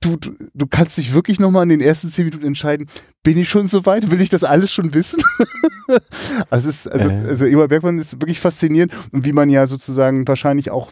du, 0.00 0.16
du, 0.16 0.36
du 0.54 0.66
kannst 0.66 0.98
dich 0.98 1.12
wirklich 1.12 1.38
nochmal 1.38 1.64
in 1.64 1.70
den 1.70 1.80
ersten 1.80 2.08
zehn 2.08 2.26
Minuten 2.26 2.46
entscheiden, 2.46 2.86
bin 3.22 3.38
ich 3.38 3.48
schon 3.48 3.66
so 3.66 3.86
weit? 3.86 4.10
Will 4.10 4.20
ich 4.20 4.28
das 4.28 4.44
alles 4.44 4.72
schon 4.72 4.94
wissen? 4.94 5.22
also, 6.50 6.68
ist, 6.68 6.86
also, 6.86 7.08
äh. 7.08 7.28
also 7.28 7.46
Eber 7.46 7.68
Bergmann 7.68 7.98
ist 7.98 8.20
wirklich 8.20 8.40
faszinierend 8.40 8.92
und 9.12 9.24
wie 9.24 9.32
man 9.32 9.50
ja 9.50 9.66
sozusagen 9.66 10.26
wahrscheinlich 10.28 10.70
auch 10.70 10.90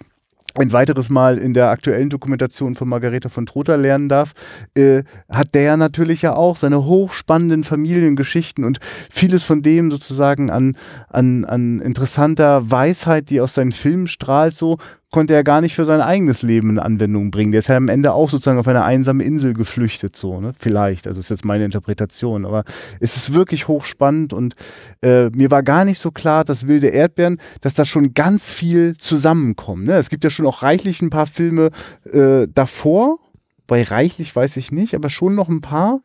ein 0.56 0.72
weiteres 0.72 1.10
Mal 1.10 1.38
in 1.38 1.52
der 1.52 1.70
aktuellen 1.70 2.10
Dokumentation 2.10 2.76
von 2.76 2.88
Margareta 2.88 3.28
von 3.28 3.46
Trotha 3.46 3.74
lernen 3.74 4.08
darf, 4.08 4.34
äh, 4.76 5.02
hat 5.28 5.54
der 5.54 5.76
natürlich 5.76 6.22
ja 6.22 6.34
auch 6.34 6.56
seine 6.56 6.84
hochspannenden 6.84 7.64
Familiengeschichten 7.64 8.64
und 8.64 8.78
vieles 9.10 9.42
von 9.42 9.62
dem 9.62 9.90
sozusagen 9.90 10.50
an, 10.50 10.76
an, 11.08 11.44
an 11.44 11.80
interessanter 11.80 12.70
Weisheit, 12.70 13.30
die 13.30 13.40
aus 13.40 13.54
seinen 13.54 13.72
Filmen 13.72 14.06
strahlt, 14.06 14.54
so 14.54 14.78
konnte 15.14 15.32
er 15.32 15.44
gar 15.44 15.60
nicht 15.60 15.76
für 15.76 15.84
sein 15.84 16.00
eigenes 16.00 16.42
Leben 16.42 16.70
in 16.70 16.80
Anwendung 16.80 17.30
bringen. 17.30 17.52
Der 17.52 17.60
ist 17.60 17.68
ja 17.68 17.76
am 17.76 17.86
Ende 17.86 18.12
auch 18.12 18.28
sozusagen 18.28 18.58
auf 18.58 18.66
eine 18.66 18.82
einsame 18.82 19.22
Insel 19.22 19.54
geflüchtet, 19.54 20.16
so, 20.16 20.40
ne? 20.40 20.54
Vielleicht. 20.58 21.06
Also 21.06 21.20
ist 21.20 21.30
jetzt 21.30 21.44
meine 21.44 21.64
Interpretation. 21.64 22.44
Aber 22.44 22.64
es 22.98 23.16
ist 23.16 23.32
wirklich 23.32 23.68
hochspannend 23.68 24.32
und 24.32 24.56
äh, 25.02 25.30
mir 25.30 25.52
war 25.52 25.62
gar 25.62 25.84
nicht 25.84 26.00
so 26.00 26.10
klar, 26.10 26.44
dass 26.44 26.66
wilde 26.66 26.88
Erdbeeren, 26.88 27.38
dass 27.60 27.74
da 27.74 27.84
schon 27.84 28.12
ganz 28.12 28.52
viel 28.52 28.96
zusammenkommt. 28.96 29.84
Ne? 29.84 29.92
Es 29.92 30.10
gibt 30.10 30.24
ja 30.24 30.30
schon 30.30 30.48
auch 30.48 30.64
reichlich 30.64 31.00
ein 31.00 31.10
paar 31.10 31.26
Filme 31.26 31.70
äh, 32.12 32.48
davor. 32.52 33.20
Bei 33.68 33.84
reichlich 33.84 34.34
weiß 34.34 34.56
ich 34.56 34.72
nicht, 34.72 34.96
aber 34.96 35.10
schon 35.10 35.36
noch 35.36 35.48
ein 35.48 35.60
paar. 35.60 36.00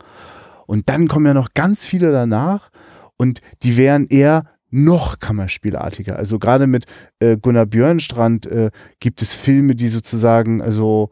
Und 0.67 0.87
dann 0.87 1.07
kommen 1.07 1.25
ja 1.25 1.33
noch 1.33 1.55
ganz 1.55 1.83
viele 1.83 2.11
danach. 2.11 2.69
Und 3.17 3.41
die 3.63 3.75
wären 3.75 4.05
eher 4.05 4.43
noch 4.71 5.19
kammerspielartiger. 5.19 6.15
Also 6.15 6.39
gerade 6.39 6.67
mit 6.67 6.85
äh, 7.19 7.37
Gunnar 7.37 7.65
Björnstrand 7.65 8.45
äh, 8.45 8.71
gibt 8.99 9.21
es 9.21 9.33
Filme, 9.33 9.75
die 9.75 9.87
sozusagen, 9.87 10.61
also, 10.61 11.09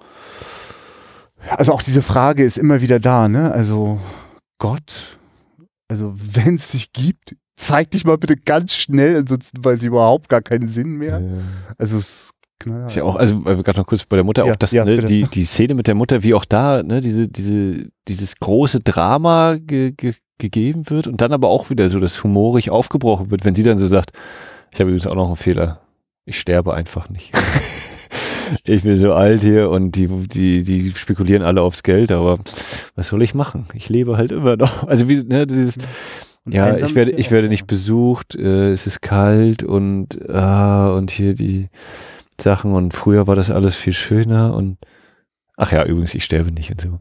also 1.49 1.73
auch 1.73 1.81
diese 1.81 2.01
Frage 2.01 2.43
ist 2.43 2.57
immer 2.57 2.81
wieder 2.81 2.99
da, 2.99 3.27
ne? 3.27 3.51
Also 3.51 3.99
Gott, 4.59 5.19
also 5.87 6.13
wenn 6.15 6.55
es 6.55 6.69
dich 6.69 6.93
gibt, 6.93 7.35
zeig 7.55 7.91
dich 7.91 8.05
mal 8.05 8.17
bitte 8.17 8.35
ganz 8.37 8.73
schnell, 8.73 9.17
ansonsten 9.17 9.63
weiß 9.63 9.81
ich 9.81 9.87
überhaupt 9.87 10.29
gar 10.29 10.41
keinen 10.41 10.65
Sinn 10.65 10.97
mehr. 10.97 11.19
Ja. 11.19 11.27
Also 11.77 11.97
es 11.97 12.31
Knallhart. 12.59 12.89
Ist 12.89 12.95
ja 12.95 13.03
auch, 13.03 13.15
also 13.15 13.41
gerade 13.41 13.77
noch 13.79 13.85
kurz 13.85 14.05
bei 14.05 14.17
der 14.17 14.23
Mutter, 14.23 14.45
ja, 14.45 14.53
auch 14.53 14.55
das, 14.55 14.71
ja, 14.71 14.83
ne, 14.83 14.97
die, 14.97 15.27
die 15.27 15.45
Szene 15.45 15.75
mit 15.75 15.87
der 15.87 15.95
Mutter, 15.95 16.23
wie 16.23 16.33
auch 16.33 16.45
da, 16.45 16.81
ne, 16.81 17.01
diese, 17.01 17.27
diese, 17.27 17.87
dieses 18.07 18.35
große 18.37 18.79
Drama 18.79 19.57
ge, 19.59 19.91
ge, 19.91 20.13
gegeben 20.37 20.89
wird 20.89 21.07
und 21.07 21.21
dann 21.21 21.33
aber 21.33 21.49
auch 21.49 21.69
wieder 21.69 21.89
so 21.89 21.99
das 21.99 22.23
humorig 22.23 22.69
aufgebrochen 22.69 23.31
wird, 23.31 23.45
wenn 23.45 23.55
sie 23.55 23.63
dann 23.63 23.77
so 23.77 23.87
sagt, 23.87 24.11
ich 24.71 24.79
habe 24.79 24.89
übrigens 24.89 25.07
auch 25.07 25.15
noch 25.15 25.27
einen 25.27 25.35
Fehler, 25.35 25.81
ich 26.25 26.39
sterbe 26.39 26.73
einfach 26.73 27.09
nicht. 27.09 27.31
ich 28.65 28.83
bin 28.83 28.97
so 28.97 29.13
alt 29.13 29.41
hier 29.41 29.69
und 29.69 29.93
die, 29.93 30.07
die, 30.07 30.63
die 30.63 30.91
spekulieren 30.91 31.43
alle 31.43 31.61
aufs 31.61 31.83
Geld, 31.83 32.11
aber 32.11 32.39
was 32.95 33.07
soll 33.07 33.21
ich 33.21 33.33
machen? 33.33 33.65
Ich 33.73 33.89
lebe 33.89 34.17
halt 34.17 34.31
immer 34.31 34.57
noch. 34.57 34.87
Also 34.87 35.07
wie, 35.07 35.23
ne, 35.23 35.47
dieses, 35.47 35.77
und 36.47 36.53
ja, 36.53 36.75
ich 36.77 36.95
werde, 36.95 37.11
ich 37.11 37.29
werde 37.31 37.49
nicht 37.49 37.67
besucht, 37.67 38.35
äh, 38.35 38.71
es 38.71 38.87
ist 38.87 39.01
kalt 39.01 39.63
und, 39.63 40.29
ah, 40.29 40.91
und 40.91 41.11
hier 41.11 41.33
die 41.33 41.67
Sachen 42.39 42.73
und 42.73 42.93
früher 42.93 43.27
war 43.27 43.35
das 43.35 43.51
alles 43.51 43.75
viel 43.75 43.91
schöner 43.91 44.55
und 44.55 44.77
ach 45.57 45.73
ja, 45.73 45.83
übrigens, 45.83 46.15
ich 46.15 46.23
sterbe 46.23 46.51
nicht 46.51 46.71
und 46.71 46.79
so. 46.79 46.99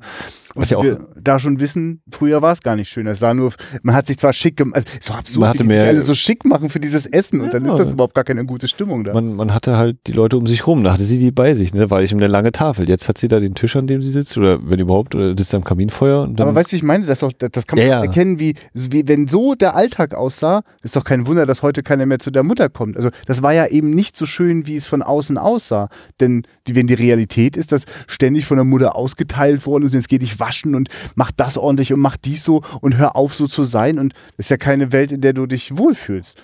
Was 0.57 0.71
ja 0.71 0.79
auch 0.79 0.83
wir 0.83 1.07
da 1.21 1.39
schon 1.39 1.61
wissen, 1.61 2.03
früher 2.11 2.43
war 2.43 2.53
es 2.53 2.63
gar 2.63 2.77
nicht 2.77 2.89
schön. 2.89 3.07
Es 3.07 3.19
sah 3.19 3.35
nur, 3.35 3.53
man 3.83 3.95
hat 3.95 4.07
sich 4.07 4.19
zwar 4.19 4.33
schick 4.33 4.57
gemacht, 4.57 4.77
also 4.77 4.89
so 5.01 5.13
absurd, 5.13 5.41
man 5.41 5.49
hatte 5.51 5.59
wie 5.61 5.63
die 5.63 5.69
mehr, 5.69 5.87
alle 5.87 6.03
so 6.03 6.15
schick 6.15 6.45
machen 6.45 6.69
für 6.69 6.81
dieses 6.81 7.07
Essen 7.07 7.41
und 7.41 7.47
ja, 7.47 7.53
dann 7.53 7.67
ist 7.67 7.79
das 7.79 7.91
überhaupt 7.91 8.15
gar 8.15 8.25
keine 8.25 8.45
gute 8.45 8.69
Stimmung 8.69 9.05
da. 9.05 9.13
Man, 9.13 9.35
man 9.35 9.53
hatte 9.53 9.77
halt 9.77 9.99
die 10.07 10.13
Leute 10.13 10.37
um 10.37 10.47
sich 10.47 10.67
rum, 10.67 10.85
da 10.85 10.93
hatte 10.93 11.05
sie 11.05 11.19
die 11.19 11.31
bei 11.31 11.55
sich, 11.55 11.75
ne? 11.75 11.81
da 11.81 11.91
war 11.91 12.03
ich 12.03 12.13
um 12.13 12.19
eine 12.19 12.29
lange 12.29 12.53
Tafel. 12.53 12.89
Jetzt 12.89 13.09
hat 13.09 13.19
sie 13.19 13.29
da 13.29 13.41
den 13.41 13.55
Tisch, 13.55 13.77
an 13.77 13.87
dem 13.87 14.03
sie 14.03 14.11
sitzt 14.11 14.37
oder 14.39 14.59
wenn 14.63 14.79
überhaupt, 14.79 15.15
oder 15.15 15.37
sitzt 15.37 15.55
am 15.55 15.65
Kaminfeuer. 15.65 16.23
Und 16.23 16.41
dann 16.41 16.49
Aber 16.49 16.57
weißt 16.57 16.71
du, 16.71 16.73
wie 16.73 16.77
ich 16.77 16.83
meine? 16.83 17.07
Das, 17.07 17.23
auch, 17.23 17.33
das 17.33 17.67
kann 17.67 17.79
man 17.79 17.89
ja, 17.89 18.03
erkennen, 18.03 18.39
wie, 18.39 18.55
wie, 18.73 19.07
wenn 19.07 19.27
so 19.27 19.55
der 19.55 19.75
Alltag 19.75 20.15
aussah, 20.15 20.63
ist 20.83 20.97
doch 20.97 21.05
kein 21.05 21.27
Wunder, 21.27 21.47
dass 21.47 21.63
heute 21.63 21.83
keiner 21.83 22.07
mehr 22.07 22.19
zu 22.19 22.31
der 22.31 22.43
Mutter 22.43 22.69
kommt. 22.69 22.97
Also 22.97 23.11
das 23.27 23.43
war 23.43 23.53
ja 23.53 23.67
eben 23.67 23.91
nicht 23.91 24.17
so 24.17 24.27
schön, 24.27 24.67
wie 24.67 24.77
es 24.77 24.87
von 24.87 25.03
außen 25.03 25.39
aussah. 25.39 25.89
Denn 26.21 26.43
die, 26.67 26.75
wenn 26.75 26.87
die 26.87 26.95
Realität 26.95 27.57
ist, 27.57 27.73
dass 27.73 27.85
ständig 28.07 28.47
von 28.47 28.57
der 28.57 28.65
Mutter 28.65 28.97
ausgeteilt 28.97 29.67
worden 29.67 29.85
ist, 29.85 29.95
jetzt 29.95 30.09
geh 30.09 30.19
dich 30.19 30.39
waschen 30.47 30.75
und 30.75 30.89
mach 31.15 31.31
das 31.33 31.59
ordentlich 31.59 31.93
und 31.93 32.01
mach 32.01 32.17
dies 32.17 32.45
so 32.45 32.63
und 32.81 32.97
hör 32.97 33.17
auf 33.17 33.35
so 33.35 33.47
zu 33.47 33.65
sein 33.65 33.99
und 33.99 34.15
das 34.37 34.47
ist 34.47 34.51
ja 34.51 34.57
keine 34.57 34.93
Welt, 34.93 35.13
in 35.13 35.21
der 35.21 35.33
du 35.33 35.47
dich 35.47 35.77
wohlfühlst. 35.77 36.37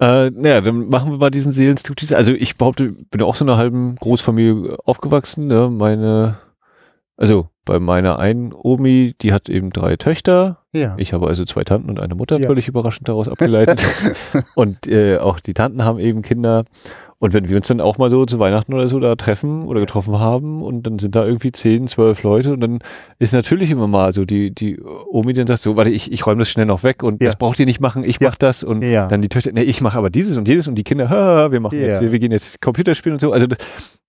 Äh, 0.00 0.30
naja, 0.30 0.60
dann 0.60 0.88
machen 0.88 1.10
wir 1.10 1.18
mal 1.18 1.30
diesen 1.30 1.52
Seelenstriptease. 1.52 2.16
Also 2.16 2.32
ich 2.32 2.56
behaupte, 2.56 2.94
bin 3.10 3.22
auch 3.22 3.34
so 3.34 3.44
einer 3.44 3.58
halben 3.58 3.96
Großfamilie 3.96 4.78
aufgewachsen. 4.84 5.46
Ne? 5.46 5.68
Meine, 5.70 6.38
also 7.20 7.48
bei 7.66 7.78
meiner 7.78 8.18
einen 8.18 8.54
Omi, 8.54 9.14
die 9.20 9.34
hat 9.34 9.50
eben 9.50 9.70
drei 9.70 9.96
Töchter. 9.96 10.64
Ja. 10.72 10.94
Ich 10.96 11.12
habe 11.12 11.28
also 11.28 11.44
zwei 11.44 11.64
Tanten 11.64 11.90
und 11.90 12.00
eine 12.00 12.14
Mutter, 12.14 12.40
ja. 12.40 12.46
völlig 12.46 12.66
überraschend 12.66 13.08
daraus 13.08 13.28
abgeleitet. 13.28 13.84
und 14.54 14.86
äh, 14.86 15.18
auch 15.18 15.38
die 15.38 15.52
Tanten 15.52 15.84
haben 15.84 15.98
eben 15.98 16.22
Kinder. 16.22 16.64
Und 17.18 17.34
wenn 17.34 17.50
wir 17.50 17.58
uns 17.58 17.68
dann 17.68 17.82
auch 17.82 17.98
mal 17.98 18.08
so 18.08 18.24
zu 18.24 18.38
Weihnachten 18.38 18.72
oder 18.72 18.88
so 18.88 18.98
da 18.98 19.16
treffen 19.16 19.66
oder 19.66 19.80
getroffen 19.80 20.18
haben 20.18 20.62
und 20.62 20.86
dann 20.86 20.98
sind 20.98 21.14
da 21.14 21.26
irgendwie 21.26 21.52
zehn, 21.52 21.86
zwölf 21.88 22.22
Leute 22.22 22.54
und 22.54 22.60
dann 22.60 22.78
ist 23.18 23.34
natürlich 23.34 23.70
immer 23.70 23.86
mal 23.86 24.14
so 24.14 24.24
die, 24.24 24.54
die 24.54 24.80
Omi 24.80 25.34
dann 25.34 25.46
sagt 25.46 25.60
so, 25.60 25.76
warte, 25.76 25.90
ich, 25.90 26.10
ich 26.10 26.26
räume 26.26 26.38
das 26.38 26.48
schnell 26.48 26.64
noch 26.64 26.84
weg 26.84 27.02
und 27.02 27.22
ja. 27.22 27.28
das 27.28 27.36
braucht 27.36 27.60
ihr 27.60 27.66
nicht 27.66 27.80
machen, 27.80 28.02
ich 28.02 28.18
ja. 28.18 28.28
mach 28.28 28.36
das 28.36 28.64
und 28.64 28.82
ja. 28.82 29.06
dann 29.06 29.20
die 29.20 29.28
Töchter, 29.28 29.50
nee, 29.52 29.60
ich 29.60 29.82
mache 29.82 29.98
aber 29.98 30.08
dieses 30.08 30.38
und 30.38 30.48
jedes 30.48 30.66
und 30.66 30.76
die 30.76 30.84
Kinder, 30.84 31.10
wir 31.52 31.60
machen 31.60 31.78
jetzt, 31.78 32.00
wir 32.00 32.18
gehen 32.18 32.32
jetzt 32.32 32.62
Computerspielen 32.62 33.16
und 33.16 33.20
so. 33.20 33.32
Also 33.32 33.46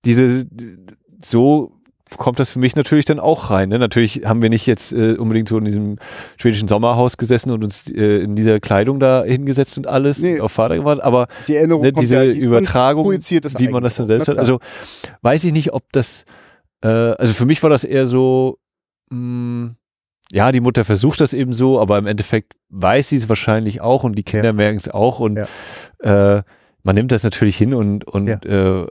diese, 0.06 0.46
so 1.22 1.81
kommt 2.18 2.40
das 2.40 2.50
für 2.50 2.60
mich 2.60 2.76
natürlich 2.76 3.06
dann 3.06 3.20
auch 3.20 3.50
rein. 3.50 3.70
Ne? 3.70 3.80
Natürlich 3.80 4.24
haben 4.26 4.42
wir 4.42 4.50
nicht 4.50 4.66
jetzt 4.66 4.92
äh, 4.94 5.14
unbedingt 5.14 5.48
so 5.48 5.58
in 5.58 5.66
diesem 5.66 5.98
schwedischen 6.38 6.68
Sommerhaus 6.68 7.18
gesessen 7.18 7.52
und 7.52 7.64
uns 7.64 7.90
äh, 7.90 8.20
in 8.20 8.36
dieser 8.36 8.60
Kleidung 8.60 9.00
da 9.00 9.24
hingesetzt 9.24 9.78
und 9.78 9.88
alles 9.88 10.20
nee, 10.20 10.40
auf 10.40 10.52
Vater 10.52 10.78
gewartet, 10.78 11.04
aber 11.04 11.28
die 11.48 11.56
Erinnerung 11.56 11.84
ne, 11.84 11.94
diese 11.94 12.24
ja, 12.24 12.32
Übertragung, 12.32 13.12
wie 13.12 13.68
man 13.70 13.84
das 13.84 13.96
dann 13.96 14.06
selbst 14.06 14.28
hat, 14.28 14.38
also 14.38 14.60
weiß 15.22 15.44
ich 15.44 15.54
nicht, 15.54 15.74
ob 15.74 15.84
das, 15.92 16.26
äh, 16.84 16.88
also 16.88 17.34
für 17.34 17.46
mich 17.46 17.62
war 17.64 17.70
das 17.70 17.84
eher 17.84 18.08
so, 18.08 18.58
mh, 19.10 19.18
hm, 19.18 19.76
ja, 20.32 20.52
die 20.52 20.62
Mutter 20.62 20.86
versucht 20.86 21.20
das 21.20 21.34
eben 21.34 21.54
so, 21.54 21.80
aber 21.80 21.98
im 21.98 22.08
Endeffekt 22.08 22.54
weiß 22.70 23.10
sie 23.10 23.18
es 23.18 23.28
wahrscheinlich 23.28 23.82
auch 23.82 24.04
und 24.04 24.18
die 24.18 24.24
Kinder 24.24 24.48
ja. 24.50 24.54
merken 24.54 24.78
es 24.78 24.88
auch 24.88 25.20
und 25.20 25.38
ja. 26.04 26.38
äh, 26.38 26.44
man 26.84 26.96
nimmt 26.96 27.12
das 27.12 27.24
natürlich 27.24 27.58
hin 27.58 27.74
und, 27.74 28.06
und 28.06 28.28
ja. 28.28 28.40
äh, 28.44 28.88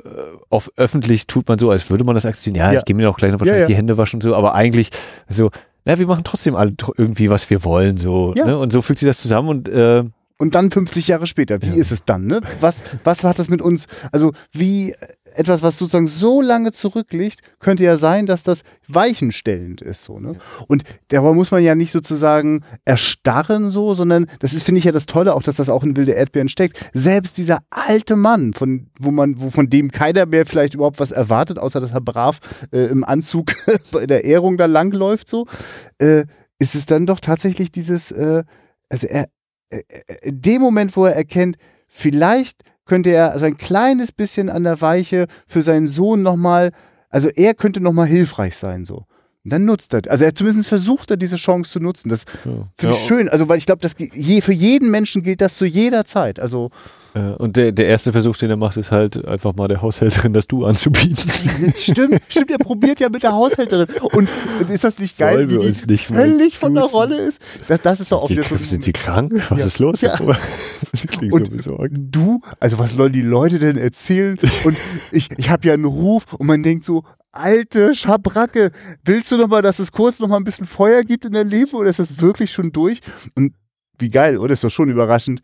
auf 0.48 0.70
öffentlich 0.76 1.26
tut 1.26 1.48
man 1.48 1.58
so, 1.58 1.70
als 1.70 1.90
würde 1.90 2.04
man 2.04 2.14
das 2.14 2.26
akzeptieren. 2.26 2.56
Ja, 2.56 2.72
ja. 2.72 2.78
ich 2.78 2.84
gehe 2.84 2.96
mir 2.96 3.10
auch 3.10 3.16
gleich 3.16 3.32
noch 3.32 3.40
wahrscheinlich 3.40 3.66
die 3.66 3.76
Hände 3.76 3.96
waschen 3.96 4.16
und 4.16 4.22
so, 4.22 4.34
aber 4.34 4.54
eigentlich 4.54 4.90
so, 5.28 5.50
na, 5.84 5.98
wir 5.98 6.06
machen 6.06 6.24
trotzdem 6.24 6.54
alle 6.54 6.74
irgendwie, 6.96 7.30
was 7.30 7.48
wir 7.50 7.64
wollen, 7.64 7.96
so. 7.96 8.32
Ne? 8.34 8.58
Und 8.58 8.72
so 8.72 8.82
fühlt 8.82 8.98
sich 8.98 9.08
das 9.08 9.20
zusammen 9.20 9.48
und 9.48 9.68
äh, 9.68 10.04
und 10.40 10.54
dann 10.54 10.70
50 10.70 11.06
Jahre 11.08 11.26
später, 11.26 11.60
wie 11.60 11.78
ist 11.78 11.92
es 11.92 12.06
dann? 12.06 12.24
Ne? 12.26 12.40
Was, 12.60 12.82
was 13.04 13.24
hat 13.24 13.38
das 13.38 13.50
mit 13.50 13.60
uns, 13.60 13.88
also 14.10 14.32
wie, 14.52 14.94
etwas, 15.34 15.62
was 15.62 15.78
sozusagen 15.78 16.06
so 16.06 16.40
lange 16.40 16.72
zurückliegt, 16.72 17.40
könnte 17.58 17.84
ja 17.84 17.96
sein, 17.96 18.26
dass 18.26 18.42
das 18.42 18.62
weichenstellend 18.88 19.80
ist. 19.80 20.04
So, 20.04 20.18
ne? 20.18 20.36
Und 20.66 20.84
dabei 21.08 21.32
muss 21.32 21.50
man 21.50 21.62
ja 21.62 21.74
nicht 21.74 21.92
sozusagen 21.92 22.64
erstarren 22.84 23.70
so, 23.70 23.94
sondern 23.94 24.26
das 24.40 24.52
ist, 24.52 24.64
finde 24.64 24.78
ich 24.78 24.84
ja 24.84 24.92
das 24.92 25.06
Tolle, 25.06 25.34
auch 25.34 25.42
dass 25.42 25.56
das 25.56 25.68
auch 25.68 25.82
in 25.84 25.96
wilde 25.96 26.12
Erdbeeren 26.12 26.48
steckt. 26.48 26.78
Selbst 26.92 27.38
dieser 27.38 27.58
alte 27.70 28.16
Mann, 28.16 28.52
von 28.52 28.90
wo 28.98 29.10
man, 29.10 29.40
wo 29.40 29.50
von 29.50 29.68
dem 29.68 29.90
keiner 29.90 30.26
mehr 30.26 30.46
vielleicht 30.46 30.74
überhaupt 30.74 31.00
was 31.00 31.10
erwartet, 31.10 31.58
außer 31.58 31.80
dass 31.80 31.92
er 31.92 32.00
brav 32.00 32.40
äh, 32.72 32.86
im 32.86 33.04
Anzug 33.04 33.52
bei 33.92 34.06
der 34.06 34.24
Ehrung 34.24 34.56
da 34.56 34.66
langläuft, 34.66 35.28
so, 35.28 35.46
äh, 35.98 36.24
ist 36.58 36.74
es 36.74 36.86
dann 36.86 37.06
doch 37.06 37.20
tatsächlich 37.20 37.70
dieses, 37.72 38.10
äh, 38.10 38.44
also 38.88 39.06
er, 39.06 39.28
in 40.22 40.42
dem 40.42 40.60
Moment, 40.60 40.96
wo 40.96 41.04
er 41.04 41.14
erkennt, 41.14 41.56
vielleicht 41.86 42.62
könnte 42.90 43.10
er 43.10 43.38
so 43.38 43.44
ein 43.44 43.56
kleines 43.56 44.10
bisschen 44.10 44.48
an 44.50 44.64
der 44.64 44.80
Weiche 44.80 45.28
für 45.46 45.62
seinen 45.62 45.86
Sohn 45.86 46.22
nochmal, 46.24 46.72
also 47.08 47.28
er 47.28 47.54
könnte 47.54 47.80
nochmal 47.80 48.08
hilfreich 48.08 48.56
sein, 48.56 48.84
so. 48.84 49.04
Und 49.44 49.52
dann 49.52 49.64
nutzt 49.64 49.94
er, 49.94 50.02
also 50.08 50.24
er 50.24 50.34
zumindest 50.34 50.68
versucht 50.68 51.08
er 51.12 51.16
diese 51.16 51.36
Chance 51.36 51.70
zu 51.70 51.78
nutzen. 51.80 52.08
Das 52.08 52.24
finde 52.42 52.66
Ja. 52.82 52.90
ich 52.90 52.98
schön, 52.98 53.28
also 53.28 53.48
weil 53.48 53.58
ich 53.58 53.64
glaube, 53.66 53.80
das 53.80 53.94
je, 53.96 54.40
für 54.40 54.52
jeden 54.52 54.90
Menschen 54.90 55.22
gilt 55.22 55.40
das 55.40 55.56
zu 55.56 55.64
jeder 55.66 56.04
Zeit. 56.04 56.40
Also 56.40 56.70
und 57.38 57.56
der, 57.56 57.72
der 57.72 57.86
erste 57.86 58.12
Versuch, 58.12 58.36
den 58.36 58.50
er 58.50 58.56
macht, 58.56 58.76
ist 58.76 58.90
halt 58.92 59.24
einfach 59.26 59.54
mal 59.54 59.66
der 59.68 59.82
Haushälterin 59.82 60.32
das 60.32 60.46
Du 60.46 60.64
anzubieten. 60.64 61.30
stimmt, 61.76 62.20
stimmt, 62.28 62.50
er 62.50 62.58
probiert 62.58 63.00
ja 63.00 63.08
mit 63.08 63.22
der 63.22 63.32
Haushälterin. 63.32 63.86
Und, 64.12 64.28
und 64.60 64.70
ist 64.70 64.84
das 64.84 64.98
nicht 64.98 65.18
geil, 65.18 65.34
Sollen 65.34 65.50
wie 65.50 65.58
die 65.58 65.66
uns 65.66 65.86
nicht 65.86 66.06
völlig 66.06 66.58
von 66.58 66.74
der? 66.74 66.84
Rolle 66.84 67.16
ist? 67.16 67.40
Das, 67.68 67.80
das 67.82 68.00
ist 68.00 68.12
doch 68.12 68.22
auch 68.22 68.28
Sie, 68.28 68.34
wieder 68.34 68.42
so 68.44 68.56
sind 68.56 68.84
Sie 68.84 68.92
krank? 68.92 69.32
Was 69.50 69.58
Ja. 69.58 69.66
ist 69.66 69.78
los? 69.80 70.00
Ja. 70.00 70.18
Und- 71.30 71.50
du, 71.94 72.40
also 72.58 72.78
was 72.78 72.90
sollen 72.90 73.12
die 73.12 73.22
Leute 73.22 73.58
denn 73.58 73.76
erzählen? 73.76 74.38
Und 74.64 74.76
ich, 75.12 75.28
ich 75.36 75.50
habe 75.50 75.66
ja 75.68 75.74
einen 75.74 75.84
Ruf 75.84 76.32
und 76.34 76.46
man 76.46 76.62
denkt 76.62 76.84
so, 76.84 77.04
alte 77.32 77.94
Schabracke, 77.94 78.72
willst 79.04 79.30
du 79.30 79.36
noch 79.36 79.48
mal, 79.48 79.62
dass 79.62 79.78
es 79.78 79.92
kurz 79.92 80.18
noch 80.20 80.28
mal 80.28 80.36
ein 80.36 80.44
bisschen 80.44 80.66
Feuer 80.66 81.04
gibt 81.04 81.24
in 81.24 81.32
deinem 81.32 81.48
Leben 81.50 81.70
oder 81.72 81.88
ist 81.90 81.98
das 81.98 82.20
wirklich 82.20 82.52
schon 82.52 82.72
durch? 82.72 83.00
Und 83.34 83.52
wie 83.98 84.10
geil, 84.10 84.38
oder? 84.38 84.52
Ist 84.54 84.64
doch 84.64 84.70
schon 84.70 84.90
überraschend. 84.90 85.42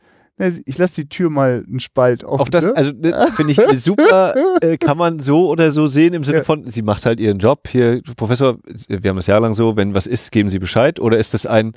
Ich 0.67 0.77
lasse 0.77 0.97
die 0.97 1.09
Tür 1.09 1.31
mal 1.31 1.65
einen 1.67 1.81
Spalt 1.81 2.23
offen. 2.23 2.43
Auch 2.43 2.49
das, 2.51 2.65
ne? 2.65 2.77
also 2.77 2.93
ne, 2.93 3.29
finde 3.35 3.53
ich 3.53 3.59
super, 3.83 4.35
äh, 4.61 4.77
kann 4.77 4.99
man 4.99 5.19
so 5.19 5.49
oder 5.49 5.73
so 5.73 5.87
sehen 5.87 6.13
im 6.13 6.25
Sinne 6.25 6.39
Ja. 6.39 6.45
von, 6.45 6.69
sie 6.71 6.83
macht 6.83 7.07
halt 7.07 7.21
ihren 7.21 7.39
Job. 7.39 7.69
Hier, 7.69 8.03
Professor, 8.17 8.59
wir 8.89 9.09
haben 9.11 9.17
es 9.19 9.27
jahrelang 9.29 9.55
so, 9.55 9.77
wenn 9.77 9.95
was 9.95 10.07
ist, 10.07 10.33
geben 10.33 10.51
Sie 10.51 10.59
Bescheid. 10.59 11.01
Oder 11.01 11.17
ist 11.17 11.33
das 11.33 11.47
ein, 11.47 11.73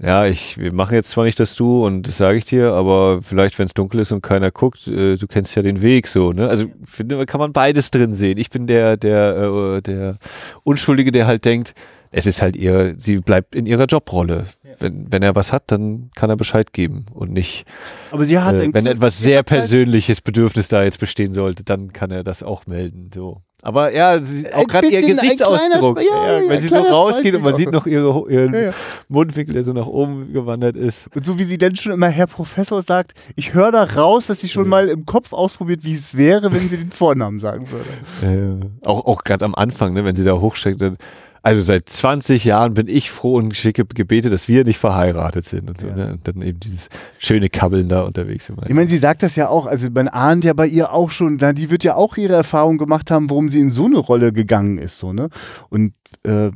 ja, 0.00 0.26
ich, 0.26 0.58
wir 0.58 0.72
machen 0.72 0.94
jetzt 0.94 1.10
zwar 1.10 1.24
nicht 1.24 1.38
das 1.38 1.54
Du 1.54 1.86
und 1.86 2.08
das 2.08 2.16
sage 2.16 2.38
ich 2.38 2.46
dir, 2.46 2.72
aber 2.72 3.20
vielleicht, 3.22 3.58
wenn 3.58 3.66
es 3.66 3.74
dunkel 3.74 4.00
ist 4.00 4.10
und 4.10 4.22
keiner 4.22 4.50
guckt, 4.50 4.88
äh, 4.88 5.16
du 5.16 5.26
kennst 5.28 5.54
ja 5.54 5.62
den 5.62 5.82
Weg 5.82 6.08
so, 6.08 6.32
ne? 6.32 6.48
Also 6.48 6.66
finde, 6.84 7.24
kann 7.26 7.38
man 7.38 7.52
beides 7.52 7.92
drin 7.92 8.12
sehen. 8.12 8.38
Ich 8.38 8.50
bin 8.50 8.66
der, 8.66 8.96
der, 8.96 9.36
äh, 9.76 9.82
der 9.82 10.16
Unschuldige, 10.64 11.12
der 11.12 11.28
halt 11.28 11.44
denkt, 11.44 11.74
es 12.10 12.26
ist 12.26 12.42
halt 12.42 12.56
ihr, 12.56 12.94
sie 12.98 13.18
bleibt 13.18 13.54
in 13.54 13.66
ihrer 13.66 13.84
Jobrolle. 13.84 14.46
Wenn, 14.80 15.12
wenn 15.12 15.22
er 15.22 15.34
was 15.34 15.52
hat, 15.52 15.64
dann 15.66 16.10
kann 16.14 16.30
er 16.30 16.36
Bescheid 16.36 16.72
geben 16.72 17.06
und 17.12 17.32
nicht, 17.32 17.64
Aber 18.10 18.24
sie 18.24 18.38
hat 18.38 18.54
äh, 18.54 18.72
wenn 18.72 18.86
etwas 18.86 19.18
sehr 19.18 19.42
persönliches 19.42 20.20
Bedürfnis 20.20 20.68
da 20.68 20.84
jetzt 20.84 21.00
bestehen 21.00 21.32
sollte, 21.32 21.64
dann 21.64 21.92
kann 21.92 22.10
er 22.10 22.24
das 22.24 22.42
auch 22.42 22.66
melden. 22.66 23.10
So. 23.12 23.42
Aber 23.64 23.94
ja, 23.94 24.22
sie, 24.22 24.52
auch 24.52 24.66
gerade 24.66 24.88
ihr 24.88 25.00
Gesichtsausdruck, 25.00 25.98
ja, 26.02 26.40
ja, 26.42 26.48
wenn 26.50 26.60
sie 26.60 26.68
so 26.68 26.76
rausgeht 26.76 27.34
und 27.34 27.42
man 27.42 27.56
sieht 27.56 27.72
noch 27.72 27.86
ihre, 27.86 28.30
ihren 28.30 28.52
Ja. 28.52 28.72
Mundwinkel, 29.08 29.54
der 29.54 29.64
so 29.64 29.72
nach 29.72 29.86
oben 29.86 30.34
gewandert 30.34 30.76
ist. 30.76 31.08
Und 31.16 31.24
so 31.24 31.38
wie 31.38 31.44
sie 31.44 31.56
dann 31.56 31.74
schon 31.74 31.92
immer 31.92 32.08
Herr 32.08 32.26
Professor 32.26 32.82
sagt, 32.82 33.14
ich 33.36 33.54
höre 33.54 33.72
da 33.72 33.84
raus, 33.84 34.26
dass 34.26 34.40
sie 34.40 34.50
schon 34.50 34.68
mal 34.68 34.88
im 34.88 35.06
Kopf 35.06 35.32
ausprobiert, 35.32 35.80
wie 35.82 35.94
es 35.94 36.14
wäre, 36.14 36.52
wenn 36.52 36.68
sie 36.68 36.76
den 36.76 36.90
Vornamen 36.90 37.38
sagen 37.38 37.66
würde. 37.70 38.70
Auch 38.84 39.06
auch 39.06 39.24
gerade 39.24 39.46
am 39.46 39.54
Anfang, 39.54 39.94
ne, 39.94 40.04
wenn 40.04 40.14
sie 40.16 40.24
da 40.24 40.38
hochsteckt, 40.38 40.82
dann, 40.82 40.98
also 41.44 41.60
seit 41.60 41.90
20 41.90 42.46
Jahren 42.46 42.72
bin 42.72 42.88
ich 42.88 43.10
froh 43.10 43.36
und 43.36 43.54
schicke 43.54 43.84
Gebete, 43.84 44.30
dass 44.30 44.48
wir 44.48 44.64
nicht 44.64 44.78
verheiratet 44.78 45.44
sind 45.44 45.68
und 45.68 45.78
so. 45.78 45.88
Ja. 45.88 45.94
Ne? 45.94 46.12
Und 46.14 46.26
dann 46.26 46.40
eben 46.40 46.58
dieses 46.58 46.88
schöne 47.18 47.50
Kabbeln 47.50 47.90
da 47.90 48.00
unterwegs. 48.00 48.48
Immer. 48.48 48.62
Ich 48.66 48.72
meine, 48.72 48.88
sie 48.88 48.96
sagt 48.96 49.22
das 49.22 49.36
ja 49.36 49.48
auch, 49.48 49.66
also 49.66 49.90
man 49.90 50.08
ahnt 50.08 50.44
ja 50.44 50.54
bei 50.54 50.66
ihr 50.66 50.90
auch 50.90 51.10
schon, 51.10 51.36
na, 51.38 51.52
die 51.52 51.70
wird 51.70 51.84
ja 51.84 51.96
auch 51.96 52.16
ihre 52.16 52.32
Erfahrung 52.32 52.78
gemacht 52.78 53.10
haben, 53.10 53.28
warum 53.28 53.50
sie 53.50 53.60
in 53.60 53.68
so 53.68 53.84
eine 53.84 53.98
Rolle 53.98 54.32
gegangen 54.32 54.78
ist, 54.78 54.98
so, 54.98 55.12
ne? 55.12 55.28
Und 55.68 55.92
äh, 56.22 56.46
äh, 56.46 56.52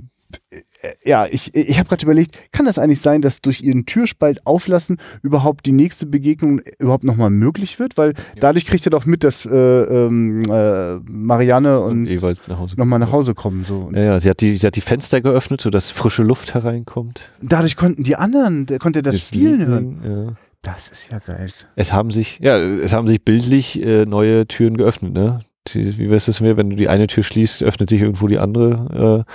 ja, 1.05 1.27
ich, 1.27 1.55
ich 1.55 1.79
habe 1.79 1.89
gerade 1.89 2.05
überlegt, 2.05 2.39
kann 2.53 2.67
das 2.67 2.79
eigentlich 2.79 3.01
sein, 3.01 3.21
dass 3.21 3.41
durch 3.43 3.61
ihren 3.61 3.85
Türspalt 3.85 4.47
auflassen 4.47 4.99
überhaupt 5.23 5.67
die 5.67 5.73
nächste 5.73 6.07
Begegnung 6.07 6.61
überhaupt 6.79 7.05
nochmal 7.05 7.31
möglich 7.31 7.79
wird? 7.79 7.97
Weil 7.97 8.15
dadurch 8.41 8.65
kriegt 8.65 8.87
er 8.87 8.91
doch 8.91 9.05
mit, 9.05 9.25
dass 9.25 9.45
äh, 9.45 9.51
ähm, 9.51 10.43
äh, 10.51 10.97
Marianne 11.01 11.81
und 11.81 11.99
und, 11.99 12.07
Ewald 12.07 12.39
nach 12.49 12.59
Hause. 12.59 12.77
nochmal 12.77 12.99
nach 12.99 13.13
Hause 13.13 13.35
kommen. 13.35 13.65
So. 13.65 13.91
Ja, 13.93 14.03
ja, 14.03 14.21
sie 14.21 14.31
hat, 14.31 14.41
die, 14.41 14.57
sie 14.57 14.67
hat 14.67 14.77
die 14.77 14.81
Fenster 14.81 15.21
geöffnet, 15.21 15.61
sodass 15.61 15.91
frische 15.91 16.23
Luft 16.23 16.55
hereinkommt. 16.55 17.21
dadurch 17.43 17.77
konnten 17.77 18.05
die 18.05 18.17
anderen, 18.17 18.67
der 18.67 18.79
konnte 18.79 19.03
das, 19.03 19.29
Spielen 19.29 19.59
Lied 19.59 19.69
hören. 19.69 19.99
Ja. 20.05 20.35
Das 20.63 20.89
ist 20.89 21.11
ja 21.11 21.19
geil. 21.21 21.51
Es 21.77 21.93
haben 21.93 22.11
sich, 22.11 22.41
ja, 22.43 22.59
es 22.59 22.93
haben 22.93 23.07
sich 23.07 23.25
bildlich 23.25 23.83
äh, 23.83 24.07
neue 24.07 24.47
Türen 24.47 24.77
geöffnet, 24.77 25.13
ne? 25.13 25.41
Wie 25.73 26.11
weißt 26.11 26.29
du 26.29 26.31
es 26.31 26.41
mir, 26.41 26.57
wenn 26.57 26.71
du 26.71 26.77
die 26.77 26.89
eine 26.89 27.07
Tür 27.07 27.23
schließt, 27.23 27.63
öffnet 27.63 27.91
sich 27.91 28.01
irgendwo 28.01 28.27
die 28.27 28.39
andere. 28.39 29.27
Äh, 29.27 29.33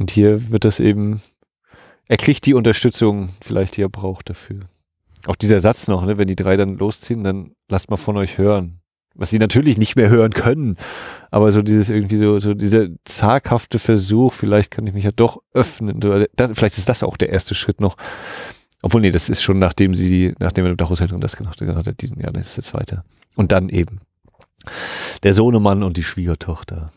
und 0.00 0.10
hier 0.10 0.50
wird 0.50 0.64
das 0.64 0.80
eben, 0.80 1.20
er 2.08 2.16
kriegt 2.16 2.46
die 2.46 2.54
Unterstützung 2.54 3.28
vielleicht, 3.42 3.76
die 3.76 3.82
er 3.82 3.90
braucht 3.90 4.30
dafür. 4.30 4.60
Auch 5.26 5.36
dieser 5.36 5.60
Satz 5.60 5.88
noch, 5.88 6.06
ne? 6.06 6.16
Wenn 6.16 6.26
die 6.26 6.36
drei 6.36 6.56
dann 6.56 6.78
losziehen, 6.78 7.22
dann 7.22 7.52
lasst 7.68 7.90
mal 7.90 7.98
von 7.98 8.16
euch 8.16 8.38
hören. 8.38 8.80
Was 9.14 9.28
sie 9.28 9.38
natürlich 9.38 9.76
nicht 9.76 9.96
mehr 9.96 10.08
hören 10.08 10.32
können. 10.32 10.76
Aber 11.30 11.52
so 11.52 11.60
dieses 11.60 11.90
irgendwie 11.90 12.16
so, 12.16 12.40
so 12.40 12.54
dieser 12.54 12.86
zaghafte 13.04 13.78
Versuch, 13.78 14.32
vielleicht 14.32 14.70
kann 14.70 14.86
ich 14.86 14.94
mich 14.94 15.04
ja 15.04 15.10
doch 15.10 15.42
öffnen. 15.52 16.00
So, 16.00 16.24
Das, 16.34 16.52
vielleicht 16.54 16.78
ist 16.78 16.88
das 16.88 17.02
auch 17.02 17.18
der 17.18 17.28
erste 17.28 17.54
Schritt 17.54 17.82
noch. 17.82 17.96
Obwohl, 18.80 19.02
nee, 19.02 19.10
das 19.10 19.28
ist 19.28 19.42
schon 19.42 19.58
nachdem 19.58 19.94
sie, 19.94 20.34
nachdem 20.38 20.64
er 20.64 20.70
mit 20.70 20.80
der 20.80 20.88
Haushälterin 20.88 21.20
das 21.20 21.36
gemacht 21.36 21.60
hat, 21.60 22.00
diesen 22.00 22.20
Jahr, 22.20 22.32
das 22.32 22.50
ist 22.50 22.56
jetzt 22.56 22.72
weiter. 22.72 23.04
Und 23.36 23.52
dann 23.52 23.68
eben 23.68 24.00
der 25.22 25.34
Sohnemann 25.34 25.82
und 25.82 25.98
die 25.98 26.04
Schwiegertochter. 26.04 26.90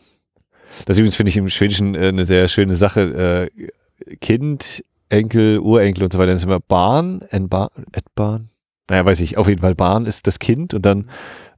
Das 0.86 0.98
übrigens 0.98 1.16
finde 1.16 1.30
ich 1.30 1.36
im 1.36 1.48
Schwedischen 1.48 1.94
äh, 1.94 2.08
eine 2.08 2.24
sehr 2.24 2.48
schöne 2.48 2.76
Sache. 2.76 3.50
Äh, 3.50 4.16
kind, 4.20 4.84
Enkel, 5.08 5.58
Urenkel 5.58 6.04
und 6.04 6.12
so 6.12 6.18
weiter. 6.18 6.32
Das 6.32 6.40
ist 6.40 6.46
immer 6.46 6.60
Barn, 6.60 7.22
en 7.30 7.48
Barn, 7.48 7.70
et 7.92 8.04
Barn. 8.14 8.48
Naja, 8.88 9.04
weiß 9.04 9.20
ich. 9.20 9.38
Auf 9.38 9.48
jeden 9.48 9.60
Fall 9.62 9.74
Barn 9.74 10.06
ist 10.06 10.26
das 10.26 10.38
Kind 10.38 10.74
und 10.74 10.84
dann 10.84 11.08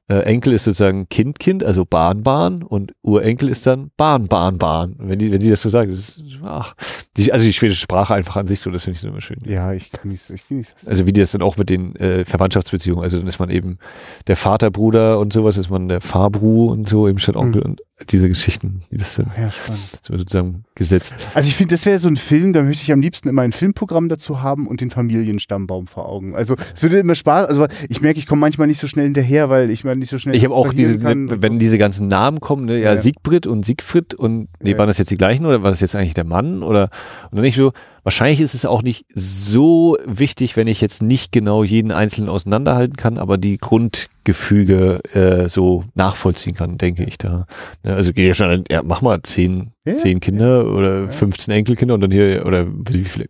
äh, 0.09 0.19
Enkel 0.19 0.53
ist 0.53 0.63
sozusagen 0.63 1.09
Kind, 1.09 1.39
Kind, 1.39 1.63
also 1.65 1.83
Bahn, 1.83 2.23
Bahn 2.23 2.63
und 2.63 2.93
Urenkel 3.01 3.49
ist 3.49 3.67
dann 3.67 3.91
Bahn, 3.97 4.27
Bahn, 4.27 4.57
Bahn. 4.57 4.95
Wenn 4.99 5.19
die, 5.19 5.31
wenn 5.31 5.41
sie 5.41 5.49
das 5.49 5.61
so 5.61 5.69
sagen, 5.69 5.91
das 5.91 5.99
ist, 5.99 6.39
ach, 6.45 6.75
die, 7.17 7.33
also 7.33 7.45
die 7.45 7.51
schwedische 7.51 7.81
Sprache 7.81 8.15
einfach 8.15 8.37
an 8.37 8.47
sich 8.47 8.61
so, 8.61 8.71
das 8.71 8.85
finde 8.85 8.99
ich 8.99 9.03
immer 9.03 9.19
schön. 9.19 9.41
Ja, 9.43 9.73
ich 9.73 9.91
genieße 9.91 10.33
ich 10.33 10.47
genieße 10.47 10.75
das. 10.75 10.87
Also 10.87 11.05
wie 11.05 11.13
das 11.13 11.31
dann 11.31 11.41
auch 11.41 11.57
mit 11.57 11.69
den 11.69 11.95
äh, 11.97 12.23
Verwandtschaftsbeziehungen, 12.23 13.03
also 13.03 13.17
dann 13.17 13.27
ist 13.27 13.39
man 13.39 13.49
eben 13.49 13.79
der 14.27 14.37
Vaterbruder 14.37 15.19
und 15.19 15.33
sowas, 15.33 15.57
ist 15.57 15.69
man 15.69 15.89
der 15.89 15.99
Fahrbru 15.99 16.71
und 16.71 16.87
so, 16.87 17.09
eben 17.09 17.19
statt 17.19 17.35
Onkel 17.35 17.61
und 17.61 17.81
diese 18.11 18.27
Geschichten, 18.29 18.81
die 18.91 18.97
das 18.97 19.15
dann 19.15 19.31
Ja, 19.35 19.49
spannend. 19.49 19.81
sozusagen 20.03 20.63
gesetzt. 20.75 21.15
Also 21.33 21.47
ich 21.49 21.55
finde, 21.55 21.73
das 21.73 21.85
wäre 21.87 21.97
so 21.97 22.07
ein 22.07 22.15
Film, 22.15 22.53
da 22.53 22.61
möchte 22.61 22.83
ich 22.83 22.91
am 22.91 23.01
liebsten 23.01 23.27
immer 23.27 23.41
ein 23.41 23.51
Filmprogramm 23.51 24.07
dazu 24.07 24.41
haben 24.43 24.67
und 24.67 24.81
den 24.81 24.91
Familienstammbaum 24.91 25.87
vor 25.87 26.07
Augen. 26.07 26.35
Also 26.35 26.55
es 26.75 26.83
würde 26.83 26.99
immer 26.99 27.15
Spaß, 27.15 27.47
also 27.47 27.65
ich 27.89 27.99
merke, 28.01 28.19
ich 28.19 28.27
komme 28.27 28.39
manchmal 28.41 28.67
nicht 28.67 28.79
so 28.79 28.87
schnell 28.87 29.05
hinterher, 29.05 29.49
weil 29.49 29.71
ich 29.71 29.83
mal 29.83 29.95
nicht 29.95 30.09
so 30.09 30.19
schnell 30.19 30.35
Ich 30.35 30.43
habe 30.43 30.53
auch 30.53 30.73
diese, 30.73 31.03
ne, 31.03 31.41
wenn 31.41 31.53
so. 31.53 31.57
diese 31.59 31.77
ganzen 31.79 32.07
Namen 32.07 32.39
kommen, 32.39 32.65
ne, 32.65 32.77
ja, 32.77 32.93
Ja. 32.93 32.97
Siegfried 32.99 33.47
und 33.47 33.65
Siegfried 33.65 34.13
und 34.13 34.47
nee, 34.61 34.71
Ja. 34.71 34.77
waren 34.77 34.87
das 34.87 34.99
jetzt 34.99 35.09
die 35.09 35.17
gleichen 35.17 35.45
oder 35.47 35.63
war 35.63 35.71
das 35.71 35.81
jetzt 35.81 35.95
eigentlich 35.95 36.13
der 36.13 36.23
Mann 36.25 36.61
oder 36.61 36.89
und 37.31 37.37
dann 37.37 37.41
nicht 37.41 37.55
so, 37.57 37.71
wahrscheinlich 38.07 38.39
ist 38.39 38.53
es 38.53 38.65
auch 38.65 38.83
nicht 38.83 39.05
so 39.13 39.97
wichtig, 40.05 40.55
wenn 40.55 40.67
ich 40.67 40.79
jetzt 40.79 41.01
nicht 41.01 41.33
genau 41.33 41.65
jeden 41.65 41.91
einzelnen 41.91 42.29
auseinanderhalten 42.29 42.95
kann, 42.95 43.17
aber 43.17 43.37
die 43.37 43.57
Grundgefüge 43.57 45.01
äh, 45.13 45.49
so 45.49 45.83
nachvollziehen 45.93 46.55
kann, 46.55 46.77
denke 46.77 47.03
ich 47.03 47.17
da. 47.17 47.47
Ne, 47.83 47.93
also 47.95 48.13
geh 48.13 48.25
ja 48.25 48.33
schon, 48.33 48.63
ja, 48.71 48.81
mach 48.81 49.01
mal 49.01 49.21
zehn, 49.23 49.71
Ja. 49.85 49.93
zehn 49.93 50.21
Kinder 50.21 50.73
oder 50.73 51.11
15 51.11 51.53
Enkelkinder 51.53 51.95
und 51.95 51.99
dann 51.99 52.11
hier, 52.11 52.45
oder 52.45 52.65
wie 52.89 53.03
viele, 53.03 53.25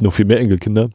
noch 0.00 0.14
viel 0.14 0.24
mehr 0.24 0.40
Enkelkinder. 0.40 0.88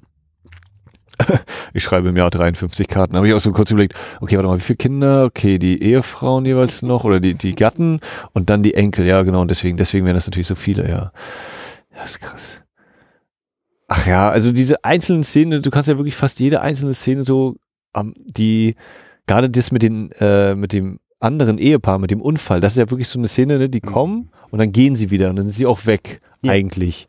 Ich 1.76 1.84
schreibe 1.84 2.10
im 2.10 2.18
Jahr 2.18 2.30
53 2.32 2.88
Karten. 2.88 3.16
Habe 3.16 3.28
ich 3.28 3.34
auch 3.34 3.40
so 3.40 3.52
kurz 3.52 3.70
überlegt, 3.72 3.96
okay, 4.22 4.36
warte 4.36 4.48
mal, 4.48 4.58
wie 4.58 4.62
viele 4.62 4.78
Kinder? 4.78 5.26
Okay, 5.26 5.58
die 5.60 5.82
Ehefrauen 5.82 6.46
jeweils 6.46 6.82
noch 6.84 7.04
oder 7.04 7.20
die, 7.20 7.34
die 7.36 7.54
Gatten 7.56 8.00
und 8.34 8.50
dann 8.52 8.62
die 8.62 8.74
Enkel. 8.76 9.06
Ja, 9.08 9.22
genau. 9.24 9.42
Und 9.42 9.50
deswegen, 9.50 9.78
deswegen 9.78 10.06
wären 10.06 10.16
das 10.16 10.28
natürlich 10.28 10.48
so 10.48 10.54
viele, 10.56 10.88
ja. 10.88 11.12
Ja, 11.96 12.04
ist 12.04 12.22
krass. 12.22 12.62
Ach 13.96 14.08
ja, 14.08 14.32
also 14.32 14.52
diese 14.52 14.84
einzelnen 14.84 15.24
Szenen, 15.24 15.62
du 15.62 15.70
kannst 15.70 15.88
ja 15.88 15.98
wirklich 15.98 16.16
fast 16.16 16.40
jede 16.40 16.62
einzelne 16.62 16.96
Szene 16.96 17.22
so, 17.24 17.58
ähm, 17.96 18.16
die, 18.18 18.74
gerade 19.28 19.52
das 19.52 19.72
mit 19.72 19.84
den, 19.84 20.12
äh, 20.14 20.56
mit 20.56 20.74
dem 20.74 21.00
anderen 21.20 21.60
Ehepaar, 21.60 22.00
mit 22.00 22.10
dem 22.10 22.20
Unfall, 22.20 22.60
das 22.60 22.74
ist 22.74 22.80
ja 22.80 22.90
wirklich 22.90 23.08
so 23.08 23.20
eine 23.20 23.28
Szene, 23.28 23.60
ne, 23.60 23.70
die 23.70 23.82
kommen 23.82 24.32
und 24.50 24.58
dann 24.58 24.72
gehen 24.72 24.96
sie 24.96 25.12
wieder 25.12 25.30
und 25.30 25.36
dann 25.36 25.46
sind 25.46 25.54
sie 25.56 25.68
auch 25.68 25.86
weg, 25.86 26.22
Ja. 26.42 26.52
eigentlich. 26.54 27.08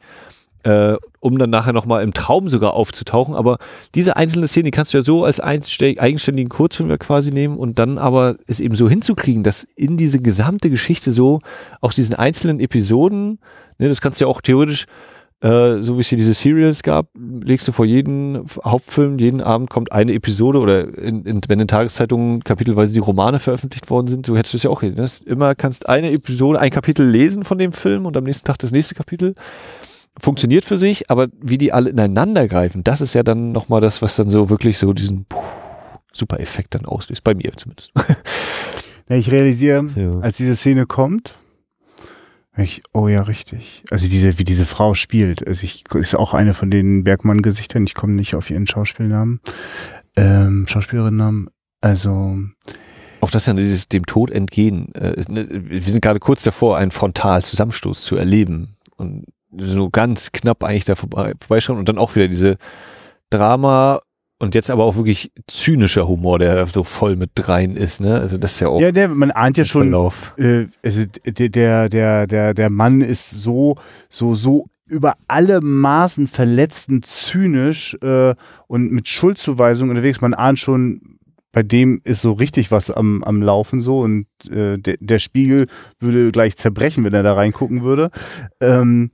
äh, 0.65 0.97
um 1.21 1.39
dann 1.39 1.51
nachher 1.51 1.75
nochmal 1.75 2.03
im 2.03 2.15
Traum 2.15 2.49
sogar 2.49 2.73
aufzutauchen. 2.73 3.35
Aber 3.35 3.59
diese 3.95 4.17
einzelne 4.17 4.49
Szene, 4.49 4.65
die 4.65 4.71
kannst 4.71 4.95
du 4.95 4.99
ja 4.99 5.05
so 5.05 5.23
als 5.25 5.39
eigenständigen 5.39 6.49
Kurzfilm 6.49 6.89
quasi 6.99 7.33
nehmen 7.33 7.59
und 7.59 7.79
dann 7.79 7.99
aber 7.99 8.37
es 8.47 8.61
eben 8.61 8.75
so 8.75 8.89
hinzukriegen, 8.89 9.43
dass 9.43 9.65
in 9.77 9.99
diese 9.99 10.21
gesamte 10.21 10.71
Geschichte 10.71 11.13
so 11.13 11.41
aus 11.83 11.95
diesen 11.97 12.15
einzelnen 12.15 12.61
Episoden, 12.61 13.41
ne, 13.79 13.89
das 13.91 14.01
kannst 14.01 14.21
du 14.21 14.25
ja 14.25 14.31
auch 14.31 14.41
theoretisch 14.41 14.87
äh, 15.41 15.83
so 15.83 15.97
wie 15.97 16.01
es 16.01 16.09
hier 16.09 16.19
diese 16.19 16.35
Serials 16.35 16.83
gab, 16.83 17.09
legst 17.15 17.69
du 17.69 17.73
vor 17.73 17.85
jedem 17.85 18.45
Hauptfilm, 18.65 19.19
jeden 19.19 19.41
Abend 19.41 19.71
kommt 19.71 19.93
eine 19.93 20.15
Episode 20.15 20.59
oder 20.59 20.97
in, 20.97 21.25
in, 21.25 21.41
wenn 21.49 21.61
in 21.61 21.69
Tageszeitungen 21.69 22.43
kapitelweise 22.43 22.95
die 22.95 23.01
Romane 23.01 23.39
veröffentlicht 23.39 23.91
worden 23.91 24.09
sind, 24.09 24.27
so 24.27 24.37
hättest 24.37 24.55
du 24.55 24.57
es 24.57 24.63
ja 24.63 24.71
auch 24.71 24.81
hin. 24.81 24.95
Ne? 24.95 25.07
Immer 25.27 25.55
kannst 25.55 25.89
eine 25.89 26.13
Episode, 26.13 26.61
ein 26.61 26.71
Kapitel 26.71 27.07
lesen 27.07 27.45
von 27.45 27.59
dem 27.59 27.73
Film 27.73 28.07
und 28.07 28.17
am 28.17 28.25
nächsten 28.25 28.47
Tag 28.47 28.59
das 28.59 28.73
nächste 28.73 28.95
Kapitel. 28.95 29.35
Funktioniert 30.19 30.65
für 30.65 30.79
sich, 30.79 31.11
aber 31.11 31.27
wie 31.41 31.59
die 31.59 31.73
alle 31.73 31.91
ineinander 31.91 32.47
greifen, 32.47 32.85
das 32.85 33.01
ist 33.01 33.15
ja 33.15 33.25
dann 33.25 33.51
nochmal 33.51 33.81
das, 33.81 34.01
was 34.01 34.15
dann 34.15 34.31
so 34.31 34.49
wirklich 34.49 34.79
so 34.79 34.93
diesen 34.93 35.27
super 36.13 36.39
Effekt 36.39 36.77
dann 36.77 36.87
auslöst. 36.87 37.25
Bei 37.25 37.35
mir 37.35 37.53
zumindest. 37.57 37.93
Ja, 39.09 39.17
ich 39.17 39.31
realisiere, 39.31 39.87
ja. 39.97 40.21
als 40.21 40.39
diese 40.39 40.57
Szene 40.57 40.87
kommt, 40.87 41.35
ich, 42.57 42.83
oh 42.93 43.09
ja, 43.09 43.23
richtig. 43.23 43.83
Also 43.91 44.09
diese, 44.09 44.39
wie 44.39 44.45
diese 44.45 44.65
Frau 44.65 44.95
spielt. 44.95 45.47
Also 45.47 45.65
ich, 45.65 45.85
ist 45.95 46.15
auch 46.15 46.35
eine 46.35 46.55
von 46.55 46.71
den 46.71 47.03
Bergmann-Gesichtern. 47.03 47.85
Ich 47.85 47.95
komme 47.95 48.13
nicht 48.13 48.35
auf 48.35 48.49
ihren 48.51 48.67
Schauspielnamen, 48.67 49.41
ähm, 50.17 50.67
Schauspielerinnennamen. 50.69 51.49
Also 51.81 52.39
auch 53.21 53.31
das 53.31 53.47
ja 53.47 53.55
dieses 53.55 53.89
dem 53.89 54.07
Tod 54.07 54.31
entgehen. 54.31 54.95
Äh, 54.95 55.23
ne, 55.29 55.49
wir 55.51 55.81
sind 55.81 56.03
gerade 56.03 56.21
kurz 56.21 56.43
davor, 56.45 56.77
einen 56.77 56.93
Frontalzusammenstoß 56.93 58.03
zu 58.03 58.17
erleben 58.17 58.77
und 58.97 59.25
so 59.57 59.91
ganz 59.91 60.33
knapp 60.33 60.63
eigentlich 60.63 60.85
da 60.85 60.95
vorbei, 60.95 61.35
vorbeischauen 61.41 61.79
und 61.79 61.89
dann 61.89 61.99
auch 61.99 62.15
wieder 62.15 62.29
diese 62.29 62.57
Drama 63.31 64.01
und 64.41 64.55
jetzt 64.55 64.71
aber 64.71 64.85
auch 64.85 64.97
wirklich 64.97 65.33
zynischer 65.47 66.09
Humor, 66.09 66.39
der 66.39 66.67
so 66.67 66.85
voll 66.85 67.17
mit 67.17 67.31
rein 67.49 67.77
ist, 67.77 68.01
ne? 68.01 68.21
Also 68.21 68.37
das 68.37 68.53
ist 68.53 68.61
ja 68.61 68.69
auch. 68.69 68.81
Ja, 68.81 68.93
der, 68.93 69.09
man 69.09 69.31
ahnt 69.31 69.57
ja 69.57 69.65
schon, 69.65 69.93
äh, 70.37 70.67
also 70.83 71.05
der, 71.25 71.89
der, 71.89 72.27
der, 72.27 72.55
der 72.55 72.71
Mann 72.71 73.01
ist 73.01 73.31
so, 73.31 73.77
so, 74.11 74.35
so 74.35 74.67
über 74.87 75.15
alle 75.29 75.61
Maßen 75.61 76.29
verletzend 76.29 77.07
zynisch 77.07 77.97
äh, 78.03 78.35
und 78.67 78.93
mit 78.93 79.09
Schuldzuweisung 79.09 79.89
unterwegs. 79.91 80.21
Man 80.21 80.35
ahnt 80.35 80.59
schon, 80.59 81.01
bei 81.53 81.63
dem 81.63 82.01
ist 82.05 82.21
so 82.21 82.33
richtig 82.33 82.71
was 82.71 82.91
am, 82.91 83.23
am 83.23 83.41
Laufen 83.41 83.81
so 83.81 84.01
und 84.01 84.27
äh, 84.51 84.77
der, 84.79 84.97
der 85.01 85.19
Spiegel 85.21 85.69
würde 86.01 86.33
gleich 86.33 86.57
zerbrechen, 86.57 87.05
wenn 87.05 87.15
er 87.15 87.23
da 87.23 87.35
reingucken 87.35 87.83
würde. 87.83 88.11
Ähm, 88.61 89.11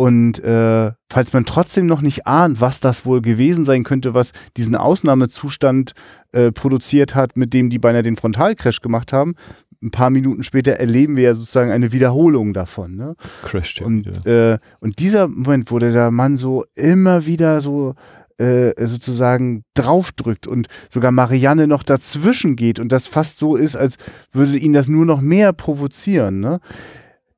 und 0.00 0.42
äh, 0.42 0.92
falls 1.10 1.34
man 1.34 1.44
trotzdem 1.44 1.84
noch 1.84 2.00
nicht 2.00 2.26
ahnt, 2.26 2.62
was 2.62 2.80
das 2.80 3.04
wohl 3.04 3.20
gewesen 3.20 3.66
sein 3.66 3.84
könnte, 3.84 4.14
was 4.14 4.32
diesen 4.56 4.74
Ausnahmezustand 4.74 5.92
äh, 6.32 6.52
produziert 6.52 7.14
hat, 7.14 7.36
mit 7.36 7.52
dem 7.52 7.68
die 7.68 7.78
beinahe 7.78 8.02
den 8.02 8.16
Frontalcrash 8.16 8.80
gemacht 8.80 9.12
haben, 9.12 9.34
ein 9.82 9.90
paar 9.90 10.08
Minuten 10.08 10.42
später 10.42 10.72
erleben 10.72 11.16
wir 11.16 11.24
ja 11.24 11.34
sozusagen 11.34 11.70
eine 11.70 11.92
Wiederholung 11.92 12.54
davon. 12.54 12.96
Ne? 12.96 13.14
Crash 13.42 13.82
und, 13.82 14.24
ja. 14.24 14.52
äh, 14.54 14.58
und 14.80 15.00
dieser 15.00 15.28
Moment, 15.28 15.70
wo 15.70 15.78
der 15.78 16.10
Mann 16.10 16.38
so 16.38 16.64
immer 16.74 17.26
wieder 17.26 17.60
so 17.60 17.94
äh, 18.38 18.72
sozusagen 18.86 19.64
draufdrückt 19.74 20.46
und 20.46 20.68
sogar 20.88 21.12
Marianne 21.12 21.66
noch 21.66 21.82
dazwischen 21.82 22.56
geht 22.56 22.80
und 22.80 22.90
das 22.90 23.06
fast 23.06 23.38
so 23.38 23.54
ist, 23.54 23.76
als 23.76 23.96
würde 24.32 24.56
ihn 24.56 24.72
das 24.72 24.88
nur 24.88 25.04
noch 25.04 25.20
mehr 25.20 25.52
provozieren. 25.52 26.40
Ne? 26.40 26.58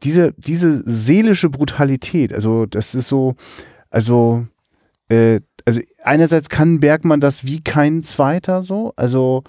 Diese, 0.03 0.33
diese 0.37 0.83
seelische 0.85 1.51
Brutalität, 1.51 2.33
also 2.33 2.67
das 2.67 2.95
ist 2.95 3.09
so, 3.09 3.35
also, 3.91 4.47
äh, 5.09 5.41
also 5.65 5.81
einerseits 6.03 6.49
kann 6.49 6.81
Bergmann 6.81 7.21
das 7.21 7.45
wie 7.45 7.63
kein 7.63 8.03
zweiter 8.03 8.63
so, 8.63 8.93
also 8.97 9.45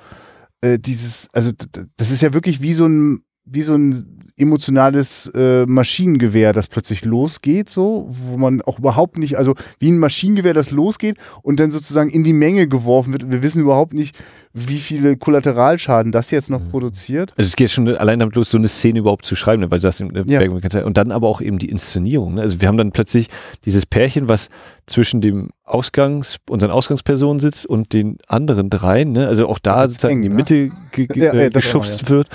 äh, 0.62 0.80
dieses, 0.80 1.28
also 1.34 1.52
das 1.98 2.12
ist 2.12 2.22
ja 2.22 2.34
wirklich 2.34 2.62
wie 2.62 2.74
so 2.74 2.88
ein, 2.88 3.24
wie 3.46 3.62
so 3.62 3.76
ein 3.76 4.24
emotionales 4.36 5.32
äh, 5.36 5.66
Maschinengewehr, 5.66 6.54
das 6.54 6.68
plötzlich 6.68 7.06
losgeht, 7.06 7.70
so, 7.70 8.10
wo 8.10 8.38
man 8.38 8.62
auch 8.62 8.80
überhaupt 8.80 9.18
nicht, 9.18 9.38
also 9.38 9.54
wie 9.78 9.92
ein 9.92 10.00
Maschinengewehr, 10.00 10.56
das 10.56 10.72
losgeht 10.72 11.18
und 11.44 11.60
dann 11.60 11.70
sozusagen 11.70 12.10
in 12.10 12.24
die 12.24 12.34
Menge 12.34 12.68
geworfen 12.68 13.14
wird. 13.14 13.30
Wir 13.30 13.44
wissen 13.44 13.62
überhaupt 13.62 13.94
nicht, 13.94 14.16
wie 14.52 14.78
viele 14.78 15.18
Kollateralschaden 15.18 16.12
das 16.12 16.32
jetzt 16.32 16.50
noch 16.50 16.62
mhm. 16.62 16.70
produziert. 16.70 17.34
Also 17.38 17.48
es 17.50 17.56
geht 17.56 17.70
schon 17.70 17.88
allein 17.88 18.20
damit 18.20 18.36
los, 18.36 18.50
so 18.50 18.58
eine 18.58 18.68
Szene 18.68 19.00
überhaupt 19.00 19.26
zu 19.26 19.36
schreiben, 19.36 19.62
ne, 19.62 19.72
weil 19.72 19.80
das 19.80 20.00
im 20.00 20.12
ja. 20.28 20.42
und 20.84 20.98
dann 20.98 21.12
aber 21.12 21.28
auch 21.28 21.42
eben 21.42 21.60
die 21.60 21.70
Inszenierung. 21.70 22.36
Ne? 22.36 22.42
Also 22.42 22.60
wir 22.60 22.68
haben 22.68 22.78
dann 22.78 22.92
plötzlich 22.92 23.30
dieses 23.66 23.86
Pärchen, 23.86 24.30
was 24.30 24.50
zwischen 24.88 25.22
dem 25.22 25.50
Ausgangs, 25.64 26.38
unseren 26.50 26.72
Ausgangspersonen 26.72 27.40
sitzt 27.40 27.68
und 27.68 27.94
den 27.94 28.18
anderen 28.28 28.70
dreien, 28.70 29.12
ne? 29.12 29.28
also 29.28 29.48
auch 29.48 29.60
da 29.60 29.88
sozusagen 29.88 30.18
eng, 30.18 30.24
in 30.24 30.30
die 30.30 30.36
Mitte 30.36 30.54
ne? 30.54 30.72
ge 30.92 31.08
ge 31.08 31.24
ja, 31.24 31.34
ja, 31.34 31.50
geschubst 31.50 32.10
wird. 32.10 32.28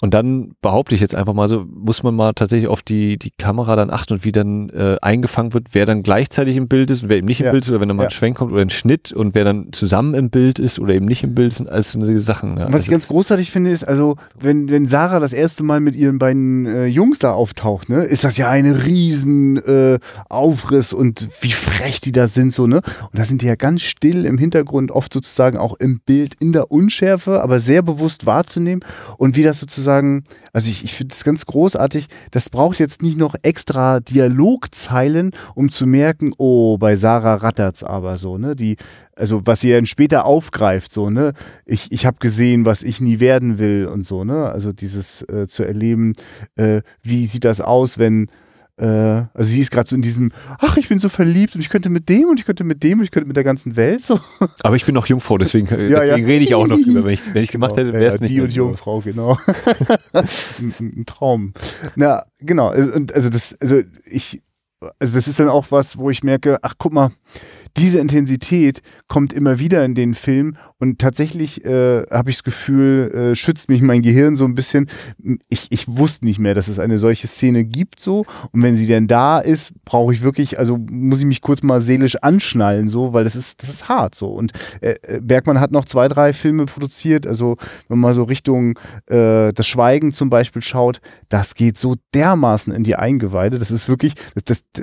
Und 0.00 0.12
dann 0.12 0.52
behaupte 0.60 0.94
ich 0.94 1.00
jetzt 1.00 1.14
einfach 1.14 1.32
mal 1.32 1.48
so, 1.48 1.64
muss 1.68 2.02
man 2.02 2.14
mal 2.14 2.32
tatsächlich 2.34 2.68
auf 2.68 2.82
die, 2.82 3.18
die 3.18 3.30
Kamera 3.30 3.76
dann 3.76 3.90
achten 3.90 4.14
und 4.14 4.24
wie 4.24 4.32
dann 4.32 4.68
äh, 4.70 4.96
eingefangen 5.00 5.54
wird, 5.54 5.68
wer 5.72 5.86
dann 5.86 6.02
gleichzeitig 6.02 6.56
im 6.56 6.68
Bild 6.68 6.90
ist 6.90 7.02
und 7.02 7.08
wer 7.08 7.16
eben 7.16 7.26
nicht 7.26 7.40
im 7.40 7.46
ja. 7.46 7.52
Bild 7.52 7.64
ist 7.64 7.70
oder 7.70 7.80
wenn 7.80 7.88
dann 7.88 7.96
mal 7.96 8.04
ja. 8.04 8.08
ein 8.08 8.12
Schwenk 8.12 8.36
kommt 8.36 8.52
oder 8.52 8.60
ein 8.60 8.70
Schnitt 8.70 9.12
und 9.12 9.34
wer 9.34 9.44
dann 9.44 9.72
zusammen 9.72 10.14
im 10.14 10.28
Bild 10.28 10.58
ist 10.58 10.78
oder 10.78 10.92
eben 10.92 11.06
nicht 11.06 11.22
im 11.22 11.34
Bild 11.34 11.54
sind 11.54 11.68
alles 11.68 11.92
so 11.92 12.00
eine 12.00 12.18
Sachen. 12.18 12.58
Ja. 12.58 12.70
Was 12.70 12.82
ich 12.82 12.90
ganz 12.90 13.08
großartig 13.08 13.50
finde, 13.50 13.70
ist, 13.70 13.84
also 13.84 14.16
wenn, 14.38 14.68
wenn 14.68 14.86
Sarah 14.86 15.18
das 15.18 15.32
erste 15.32 15.62
Mal 15.62 15.80
mit 15.80 15.96
ihren 15.96 16.18
beiden 16.18 16.66
äh, 16.66 16.86
Jungs 16.86 17.18
da 17.18 17.32
auftaucht, 17.32 17.88
ne, 17.88 18.04
ist 18.04 18.24
das 18.24 18.36
ja 18.36 18.50
eine 18.50 18.84
riesen 18.84 19.56
äh, 19.64 19.98
Aufriss 20.28 20.92
und 20.92 21.28
wie 21.40 21.52
frech 21.52 22.02
die 22.02 22.12
da 22.12 22.28
sind, 22.28 22.52
so, 22.52 22.66
ne? 22.66 22.76
Und 22.76 23.18
da 23.18 23.24
sind 23.24 23.40
die 23.40 23.46
ja 23.46 23.54
ganz 23.54 23.82
still 23.82 24.26
im 24.26 24.36
Hintergrund, 24.36 24.90
oft 24.90 25.12
sozusagen 25.12 25.56
auch 25.56 25.74
im 25.78 26.00
Bild 26.00 26.34
in 26.38 26.52
der 26.52 26.70
Unschärfe, 26.70 27.42
aber 27.42 27.60
sehr 27.60 27.80
bewusst 27.80 28.26
wahrzunehmen 28.26 28.84
und 29.16 29.36
wie 29.36 29.42
das 29.42 29.58
sozusagen 29.60 29.85
sozusagen, 29.86 30.24
also 30.52 30.68
ich, 30.68 30.84
ich 30.84 30.94
finde 30.94 31.14
es 31.14 31.22
ganz 31.22 31.46
großartig, 31.46 32.08
das 32.32 32.50
braucht 32.50 32.78
jetzt 32.78 33.02
nicht 33.02 33.16
noch 33.16 33.34
extra 33.42 34.00
Dialogzeilen, 34.00 35.30
um 35.54 35.70
zu 35.70 35.86
merken, 35.86 36.32
oh, 36.38 36.76
bei 36.76 36.96
Sarah 36.96 37.36
rattert's 37.36 37.84
aber 37.84 38.18
so, 38.18 38.36
ne? 38.36 38.56
Die, 38.56 38.76
also 39.14 39.42
was 39.44 39.60
sie 39.60 39.70
dann 39.70 39.86
später 39.86 40.24
aufgreift, 40.24 40.90
so, 40.90 41.08
ne? 41.08 41.32
Ich, 41.64 41.92
ich 41.92 42.04
habe 42.04 42.16
gesehen, 42.18 42.66
was 42.66 42.82
ich 42.82 43.00
nie 43.00 43.20
werden 43.20 43.58
will 43.58 43.86
und 43.86 44.04
so, 44.04 44.24
ne? 44.24 44.50
Also 44.50 44.72
dieses 44.72 45.22
äh, 45.22 45.46
zu 45.46 45.62
erleben, 45.62 46.14
äh, 46.56 46.82
wie 47.02 47.26
sieht 47.26 47.44
das 47.44 47.60
aus, 47.60 47.98
wenn 47.98 48.28
also 48.78 49.50
sie 49.50 49.60
ist 49.60 49.70
gerade 49.70 49.88
so 49.88 49.96
in 49.96 50.02
diesem, 50.02 50.32
ach, 50.58 50.76
ich 50.76 50.88
bin 50.88 50.98
so 50.98 51.08
verliebt 51.08 51.54
und 51.54 51.62
ich 51.62 51.70
könnte 51.70 51.88
mit 51.88 52.08
dem 52.10 52.28
und 52.28 52.38
ich 52.38 52.44
könnte 52.44 52.62
mit 52.62 52.82
dem 52.82 52.98
und 52.98 53.04
ich 53.04 53.10
könnte 53.10 53.26
mit 53.26 53.36
der 53.36 53.44
ganzen 53.44 53.76
Welt 53.76 54.04
so. 54.04 54.20
Aber 54.62 54.76
ich 54.76 54.84
bin 54.84 54.94
noch 54.94 55.06
Jungfrau, 55.06 55.38
deswegen, 55.38 55.66
ja, 55.70 56.00
deswegen 56.00 56.26
ja. 56.26 56.26
rede 56.26 56.44
ich 56.44 56.54
auch 56.54 56.66
noch 56.66 56.78
drüber. 56.78 57.04
Wenn 57.04 57.12
ich 57.14 57.20
es 57.34 57.52
gemacht 57.52 57.74
genau, 57.74 57.88
hätte, 57.88 57.98
wäre 57.98 58.12
es 58.12 58.20
ja, 58.20 58.26
nicht. 58.26 58.32
Die 58.32 58.40
und 58.42 58.48
so. 58.48 58.56
Jungfrau, 58.56 59.00
genau. 59.00 59.38
ein, 60.12 60.74
ein, 60.80 61.06
Traum. 61.06 61.54
Na, 61.94 62.24
genau. 62.38 62.72
Und 62.72 63.14
also 63.14 63.30
das, 63.30 63.56
also 63.60 63.80
ich, 64.04 64.42
also 64.98 65.14
das 65.14 65.26
ist 65.26 65.40
dann 65.40 65.48
auch 65.48 65.66
was, 65.70 65.96
wo 65.96 66.10
ich 66.10 66.22
merke, 66.22 66.58
ach 66.60 66.74
guck 66.76 66.92
mal, 66.92 67.12
diese 67.76 67.98
Intensität 67.98 68.82
kommt 69.08 69.32
immer 69.32 69.58
wieder 69.58 69.84
in 69.84 69.94
den 69.94 70.14
Film 70.14 70.56
und 70.78 70.98
tatsächlich 70.98 71.64
äh, 71.64 72.02
habe 72.10 72.28
ich 72.28 72.36
das 72.36 72.44
Gefühl, 72.44 73.10
äh, 73.14 73.34
schützt 73.34 73.70
mich 73.70 73.80
mein 73.80 74.02
Gehirn 74.02 74.36
so 74.36 74.44
ein 74.44 74.54
bisschen. 74.54 74.90
Ich, 75.48 75.68
ich 75.70 75.88
wusste 75.88 76.26
nicht 76.26 76.38
mehr, 76.38 76.54
dass 76.54 76.68
es 76.68 76.78
eine 76.78 76.98
solche 76.98 77.26
Szene 77.28 77.64
gibt 77.64 77.98
so. 77.98 78.26
Und 78.52 78.62
wenn 78.62 78.76
sie 78.76 78.86
denn 78.86 79.06
da 79.06 79.38
ist, 79.38 79.72
brauche 79.86 80.12
ich 80.12 80.20
wirklich, 80.20 80.58
also 80.58 80.76
muss 80.90 81.20
ich 81.20 81.26
mich 81.26 81.40
kurz 81.40 81.62
mal 81.62 81.80
seelisch 81.80 82.16
anschnallen 82.16 82.88
so, 82.88 83.14
weil 83.14 83.24
das 83.24 83.36
ist, 83.36 83.62
das 83.62 83.70
ist 83.70 83.88
hart 83.88 84.14
so. 84.14 84.28
Und 84.28 84.52
äh, 84.82 84.96
äh 85.02 85.20
Bergmann 85.22 85.60
hat 85.60 85.72
noch 85.72 85.86
zwei, 85.86 86.08
drei 86.08 86.34
Filme 86.34 86.66
produziert. 86.66 87.26
Also 87.26 87.56
wenn 87.88 87.98
man 87.98 88.12
so 88.12 88.24
Richtung 88.24 88.78
äh, 89.06 89.54
das 89.54 89.66
Schweigen 89.66 90.12
zum 90.12 90.28
Beispiel 90.28 90.60
schaut, 90.60 91.00
das 91.30 91.54
geht 91.54 91.78
so 91.78 91.96
dermaßen 92.12 92.72
in 92.74 92.84
die 92.84 92.96
Eingeweide. 92.96 93.58
Das 93.58 93.70
ist 93.70 93.88
wirklich, 93.88 94.12
das, 94.44 94.62
das, 94.74 94.82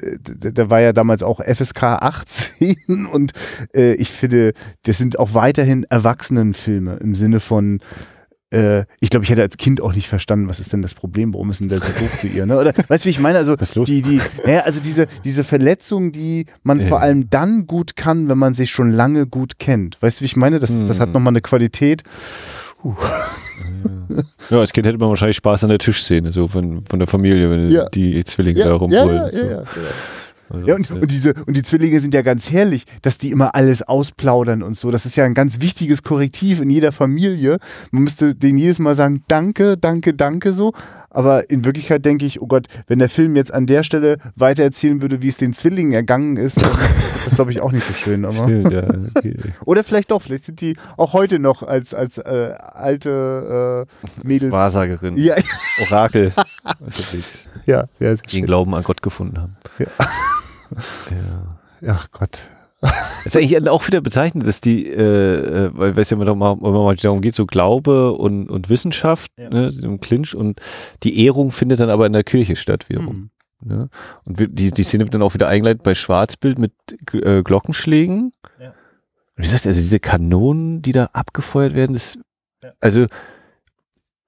da 0.53 0.70
war 0.72 0.82
ja 0.82 0.91
damals 0.91 1.22
auch 1.22 1.40
FSK 1.40 1.84
18 1.84 2.78
und 3.11 3.34
äh, 3.76 3.94
ich 3.94 4.10
finde, 4.10 4.53
das 4.84 4.98
sind 4.98 5.20
auch 5.20 5.36
weiterhin 5.36 5.82
Erwachsenenfilme 5.89 6.95
im 6.95 7.15
Sinne 7.15 7.39
von 7.39 7.80
äh, 8.53 8.85
ich 8.99 9.10
glaube, 9.10 9.23
ich 9.23 9.31
hätte 9.31 9.41
als 9.41 9.57
Kind 9.57 9.81
auch 9.81 9.93
nicht 9.93 10.07
verstanden, 10.07 10.47
was 10.47 10.60
ist 10.60 10.72
denn 10.72 10.84
das 10.84 10.93
Problem, 10.93 11.34
warum 11.34 11.49
ist 11.49 11.60
denn 11.60 11.69
der 11.69 11.80
so 11.80 11.88
hoch 11.88 12.18
zu 12.18 12.27
ihr? 12.27 12.45
Ne? 12.45 12.60
Oder 12.60 12.72
weißt 12.88 13.03
du, 13.03 13.07
wie 13.07 13.11
ich 13.11 13.19
meine? 13.19 13.39
Also 13.39 13.55
die, 13.55 14.03
die, 14.03 14.22
ja, 14.45 14.60
also 14.60 14.80
diese, 14.80 15.07
diese 15.23 15.43
Verletzung, 15.43 16.11
die 16.11 16.45
man 16.61 16.80
ja. 16.80 16.88
vor 16.88 17.01
allem 17.01 17.30
dann 17.31 17.65
gut 17.65 17.95
kann, 17.95 18.30
wenn 18.30 18.38
man 18.38 18.53
sich 18.53 18.69
schon 18.69 18.91
lange 18.91 19.26
gut 19.26 19.57
kennt. 19.57 19.99
Weißt 20.01 20.19
du, 20.19 20.22
wie 20.22 20.26
ich 20.26 20.35
meine? 20.35 20.60
Das, 20.60 20.69
hm. 20.69 20.85
das 20.85 20.99
hat 20.99 21.07
hm. 21.07 21.14
nochmal 21.14 21.31
eine 21.31 21.41
Qualität. 21.41 22.03
Uh. 22.84 22.95
Ja. 24.49 24.60
als 24.60 24.73
Kind 24.73 24.85
hätte 24.85 24.97
man 24.97 25.10
wahrscheinlich 25.10 25.38
Spaß 25.38 25.64
an 25.64 25.69
der 25.69 25.80
Tischszene, 25.80 26.31
so 26.34 26.47
von, 26.47 26.85
von 26.85 26.99
der 26.99 27.07
Familie, 27.07 27.49
wenn 27.49 27.69
ja. 27.69 27.89
die 27.89 28.23
Zwillinge 28.23 28.64
da 28.64 28.73
rumholen. 28.73 29.15
Ja, 29.15 29.30
ja, 29.30 29.60
so. 29.61 29.81
Ja, 30.53 30.59
Also, 30.59 30.67
Ja, 30.67 30.75
und, 30.75 30.89
äh, 30.89 30.93
und, 30.93 31.11
diese, 31.11 31.34
und 31.45 31.57
die 31.57 31.63
Zwillinge 31.63 31.99
sind 31.99 32.13
ja 32.13 32.21
ganz 32.21 32.51
herrlich, 32.51 32.85
dass 33.01 33.17
die 33.17 33.31
immer 33.31 33.55
alles 33.55 33.81
ausplaudern 33.81 34.63
und 34.63 34.75
so. 34.75 34.91
Das 34.91 35.05
ist 35.05 35.15
ja 35.15 35.25
ein 35.25 35.34
ganz 35.34 35.59
wichtiges 35.59 36.03
Korrektiv 36.03 36.61
in 36.61 36.69
jeder 36.69 36.91
Familie. 36.91 37.57
Man 37.91 38.03
müsste 38.03 38.35
denen 38.35 38.57
jedes 38.57 38.80
Mal 38.80 38.95
sagen, 38.95 39.23
danke, 39.27 39.77
danke, 39.77 40.13
danke 40.13 40.53
so. 40.53 40.73
Aber 41.09 41.49
in 41.51 41.63
Wirklichkeit 41.63 42.03
denke 42.05 42.25
ich, 42.25 42.41
oh 42.41 42.47
Gott, 42.47 42.67
wenn 42.88 42.99
der 42.99 43.09
Film 43.09 43.35
jetzt 43.35 43.53
an 43.53 43.67
der 43.67 43.84
Stelle 43.84 44.17
weitererzählen 44.35 45.01
würde, 45.01 45.21
wie 45.21 45.30
es 45.30 45.38
den 45.38 45.53
Zwillingen 45.53 45.93
ergangen 45.93 46.38
ist, 46.38 46.61
dann 46.61 46.71
ist 46.71 47.27
das, 47.27 47.35
glaube 47.35 47.51
ich, 47.51 47.61
auch 47.61 47.71
nicht 47.71 47.85
so 47.85 47.93
schön. 47.93 48.25
Aber 48.25 48.45
stimmt, 48.45 48.71
ja, 48.71 48.84
okay. 49.15 49.35
oder 49.65 49.84
vielleicht 49.84 50.09
doch, 50.09 50.21
vielleicht 50.21 50.45
sind 50.45 50.59
die 50.61 50.75
auch 50.97 51.13
heute 51.13 51.38
noch 51.38 51.61
als, 51.61 51.93
als 51.93 52.17
äh, 52.17 52.55
alte 52.57 53.88
äh, 53.88 54.27
Mädels. 54.27 54.51
Wahrsagerin, 54.51 55.15
Ja, 55.17 55.35
Orakel 55.88 56.34
ja, 57.65 57.85
ja. 57.99 58.15
die 58.15 58.38
den 58.38 58.45
Glauben 58.45 58.73
an 58.73 58.84
Gott 58.84 59.01
gefunden 59.01 59.39
haben. 59.39 59.55
Ja. 59.77 59.88
Ja. 61.81 61.95
Ach 61.95 62.07
Gott. 62.11 62.39
Das 62.81 62.91
ist 63.25 63.37
eigentlich 63.37 63.69
auch 63.69 63.87
wieder 63.87 64.01
bezeichnend, 64.01 64.45
dass 64.45 64.59
die, 64.59 64.85
äh, 64.87 65.65
äh, 65.65 65.69
weil 65.73 65.97
es 65.97 66.09
ja 66.09 66.15
immer 66.17 66.25
darum, 66.25 66.41
immer 66.41 66.83
mal 66.83 66.95
darum 66.97 67.21
geht, 67.21 67.33
so 67.35 67.45
Glaube 67.45 68.11
und, 68.13 68.49
und 68.51 68.69
Wissenschaft 68.69 69.31
Ja. 69.37 69.49
ne, 69.49 69.73
im 69.81 69.99
Clinch 70.01 70.35
und 70.35 70.59
die 71.03 71.23
Ehrung 71.25 71.51
findet 71.51 71.79
dann 71.79 71.89
aber 71.89 72.05
in 72.05 72.13
der 72.13 72.23
Kirche 72.25 72.55
statt 72.57 72.89
wiederum. 72.89 73.07
Hm. 73.07 73.29
Ne? 73.65 73.89
Und 74.25 74.39
die, 74.39 74.71
die 74.71 74.83
Szene 74.83 75.05
wird 75.05 75.13
dann 75.13 75.21
auch 75.21 75.33
wieder 75.33 75.47
eingeleitet 75.47 75.83
bei 75.83 75.95
Schwarzbild 75.95 76.59
mit 76.59 76.73
äh, 77.13 77.41
Glockenschlägen. 77.43 78.33
Ja. 78.59 78.67
Und 78.67 78.73
wie 79.37 79.41
gesagt, 79.43 79.65
also 79.65 79.79
diese 79.79 80.01
Kanonen, 80.01 80.81
die 80.81 80.91
da 80.91 81.05
abgefeuert 81.13 81.73
werden, 81.73 81.93
das, 81.93 82.17
Ja. 82.61 82.71
also 82.81 83.05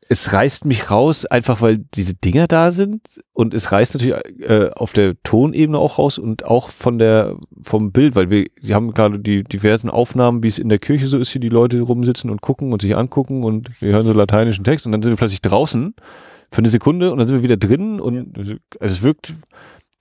es 0.07 0.31
reißt 0.31 0.65
mich 0.65 0.91
raus, 0.91 1.25
einfach 1.25 1.61
weil 1.61 1.77
diese 1.77 2.13
Dinger 2.13 2.47
da 2.47 2.71
sind. 2.71 3.21
Und 3.33 3.53
es 3.53 3.71
reißt 3.71 3.95
natürlich 3.95 4.15
äh, 4.39 4.69
auf 4.75 4.93
der 4.93 5.15
Tonebene 5.23 5.77
auch 5.77 5.97
raus 5.97 6.19
und 6.19 6.45
auch 6.45 6.69
von 6.69 6.99
der 6.99 7.37
vom 7.61 7.91
Bild, 7.91 8.15
weil 8.15 8.29
wir, 8.29 8.45
wir 8.61 8.75
haben 8.75 8.93
gerade 8.93 9.19
die 9.19 9.43
diversen 9.43 9.89
Aufnahmen, 9.89 10.43
wie 10.43 10.47
es 10.47 10.59
in 10.59 10.69
der 10.69 10.79
Kirche 10.79 11.07
so 11.07 11.17
ist, 11.17 11.29
hier 11.29 11.41
die 11.41 11.49
Leute 11.49 11.81
rumsitzen 11.81 12.29
und 12.29 12.41
gucken 12.41 12.71
und 12.71 12.81
sich 12.81 12.95
angucken 12.95 13.43
und 13.43 13.81
wir 13.81 13.93
hören 13.93 14.05
so 14.05 14.13
lateinischen 14.13 14.63
Text 14.63 14.85
und 14.85 14.91
dann 14.91 15.01
sind 15.01 15.11
wir 15.11 15.17
plötzlich 15.17 15.41
draußen 15.41 15.95
für 16.51 16.59
eine 16.59 16.69
Sekunde 16.69 17.11
und 17.11 17.17
dann 17.17 17.27
sind 17.27 17.37
wir 17.37 17.43
wieder 17.43 17.57
drin 17.57 17.99
und 17.99 18.37
also 18.37 18.53
es 18.79 19.01
wirkt 19.01 19.33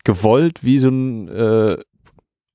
gewollt 0.04 0.62
wie 0.62 0.78
so 0.78 0.88
ein 0.88 1.28
äh, 1.28 1.76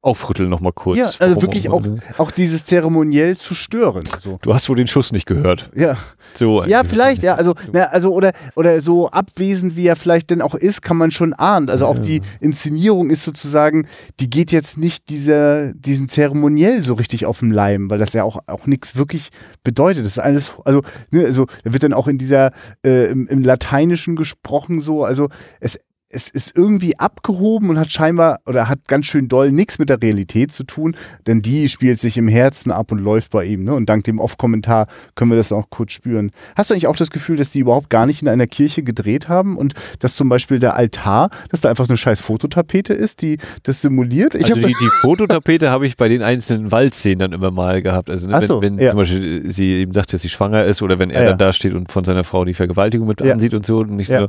Aufrütteln 0.02 0.50
nochmal 0.50 0.72
kurz. 0.72 0.98
Ja, 0.98 1.06
also 1.06 1.20
Warum 1.20 1.42
wirklich 1.42 1.70
auch, 1.70 1.84
auch 2.18 2.32
dieses 2.32 2.64
zeremoniell 2.64 3.36
zu 3.36 3.54
stören. 3.54 4.04
So. 4.22 4.40
Du 4.42 4.54
hast 4.54 4.70
wohl 4.70 4.78
den 4.78 4.88
Schuss 4.88 5.12
nicht 5.12 5.26
gehört. 5.26 5.70
Ja. 5.76 5.98
So 6.36 6.64
Ja, 6.64 6.86
vielleicht, 6.86 7.22
ja, 7.22 7.36
also, 7.36 7.54
na, 7.74 7.84
also 7.88 8.14
oder, 8.14 8.32
oder 8.56 8.80
so 8.80 9.10
abwesend, 9.10 9.76
wie 9.76 9.88
er 9.88 9.98
vielleicht 9.98 10.30
denn 10.30 10.42
auch 10.42 10.56
ist, 10.56 10.82
kann 10.82 10.96
man 10.96 11.12
schon 11.12 11.34
ahnen. 11.34 11.70
Also 11.70 11.86
auch 11.86 11.96
Ja. 11.96 12.02
die 12.02 12.22
Inszenierung 12.40 13.10
ist 13.10 13.26
sozusagen, 13.26 13.88
die 14.22 14.30
geht 14.30 14.54
jetzt 14.54 14.78
nicht 14.78 15.10
dieser, 15.10 15.74
diesem 15.74 16.08
Zeremoniell 16.08 16.82
so 16.82 16.94
richtig 16.94 17.26
auf 17.26 17.40
den 17.40 17.52
Leim, 17.52 17.90
weil 17.90 18.00
das 18.00 18.14
ja 18.14 18.24
auch, 18.24 18.40
auch 18.48 18.68
nichts 18.68 18.96
wirklich 18.96 19.30
bedeutet. 19.66 20.06
Das 20.06 20.14
ist 20.14 20.20
alles, 20.20 20.54
also, 20.64 20.82
ne, 21.12 21.26
also 21.26 21.46
da 21.66 21.74
wird 21.74 21.84
dann 21.84 21.94
auch 21.94 22.08
in 22.08 22.18
dieser, 22.18 22.52
äh, 22.86 23.08
im, 23.08 23.28
im 23.28 23.44
Lateinischen 23.44 24.16
gesprochen 24.16 24.80
so, 24.80 25.04
also 25.04 25.28
es, 25.60 25.78
es 26.12 26.28
ist 26.28 26.56
irgendwie 26.56 26.98
abgehoben 26.98 27.70
und 27.70 27.78
hat 27.78 27.92
scheinbar 27.92 28.40
oder 28.48 28.68
hat 28.68 28.88
ganz 28.88 29.06
schön 29.06 29.28
doll 29.28 29.52
nichts 29.52 29.78
mit 29.78 29.90
der 29.90 30.02
Realität 30.02 30.52
zu 30.52 30.64
tun, 30.64 30.96
denn 31.28 31.44
die 31.44 31.70
spielt 31.70 32.00
sich 32.00 32.18
im 32.18 32.28
Herzen 32.28 32.72
ab 32.72 32.92
und 32.92 32.98
läuft 32.98 33.32
bei 33.32 33.46
ihm. 33.46 33.64
Ne? 33.64 33.76
Und 33.76 33.88
dank 33.90 34.06
dem 34.06 34.18
Off-Kommentar 34.20 34.88
können 35.14 35.30
wir 35.30 35.38
das 35.38 35.52
auch 35.52 35.70
kurz 35.70 35.92
spüren. 35.92 36.32
Hast 36.56 36.70
du 36.70 36.74
eigentlich 36.74 36.88
auch 36.88 36.96
das 36.96 37.12
Gefühl, 37.12 37.38
dass 37.38 37.52
die 37.52 37.60
überhaupt 37.60 37.92
gar 37.92 38.08
nicht 38.08 38.24
in 38.24 38.28
einer 38.28 38.48
Kirche 38.48 38.82
gedreht 38.82 39.30
haben 39.30 39.56
und 39.56 39.76
dass 40.00 40.16
zum 40.16 40.30
Beispiel 40.30 40.60
der 40.60 40.76
Altar, 40.76 41.30
dass 41.50 41.62
da 41.62 41.70
einfach 41.70 41.86
so 41.86 41.92
eine 41.94 41.98
scheiß 41.98 42.22
Fototapete 42.22 42.94
ist, 42.94 43.22
die 43.22 43.38
das 43.62 43.82
simuliert? 43.82 44.34
Ich 44.34 44.46
also 44.46 44.56
die, 44.56 44.74
die 44.74 44.90
Fototapete 45.02 45.70
habe 45.70 45.86
ich 45.86 45.96
bei 45.96 46.10
den 46.10 46.24
einzelnen 46.24 46.72
Waldszenen 46.72 47.20
dann 47.20 47.34
immer 47.34 47.52
mal 47.52 47.84
gehabt. 47.84 48.10
Also 48.10 48.28
ne, 48.28 48.34
wenn, 48.34 48.48
so, 48.48 48.62
wenn 48.64 48.80
ja. 48.80 48.90
zum 48.92 48.98
Beispiel 48.98 49.52
sie 49.52 49.74
eben 49.76 49.94
sagt, 49.94 50.12
dass 50.12 50.24
sie 50.24 50.30
schwanger 50.30 50.66
ist 50.66 50.82
oder 50.82 50.98
wenn 50.98 51.12
er 51.12 51.22
Ja, 51.22 51.30
dann 51.30 51.38
da 51.38 51.54
steht 51.54 51.76
und 51.76 51.92
von 51.92 52.04
seiner 52.04 52.24
Frau 52.24 52.46
die 52.46 52.56
Vergewaltigung 52.56 53.08
mit 53.08 53.22
Ja. 53.22 53.34
ansieht 53.34 53.54
und 53.54 53.64
so 53.64 53.80
und 53.82 53.92
nicht 53.92 54.10
Ja. 54.10 54.22
so. 54.22 54.28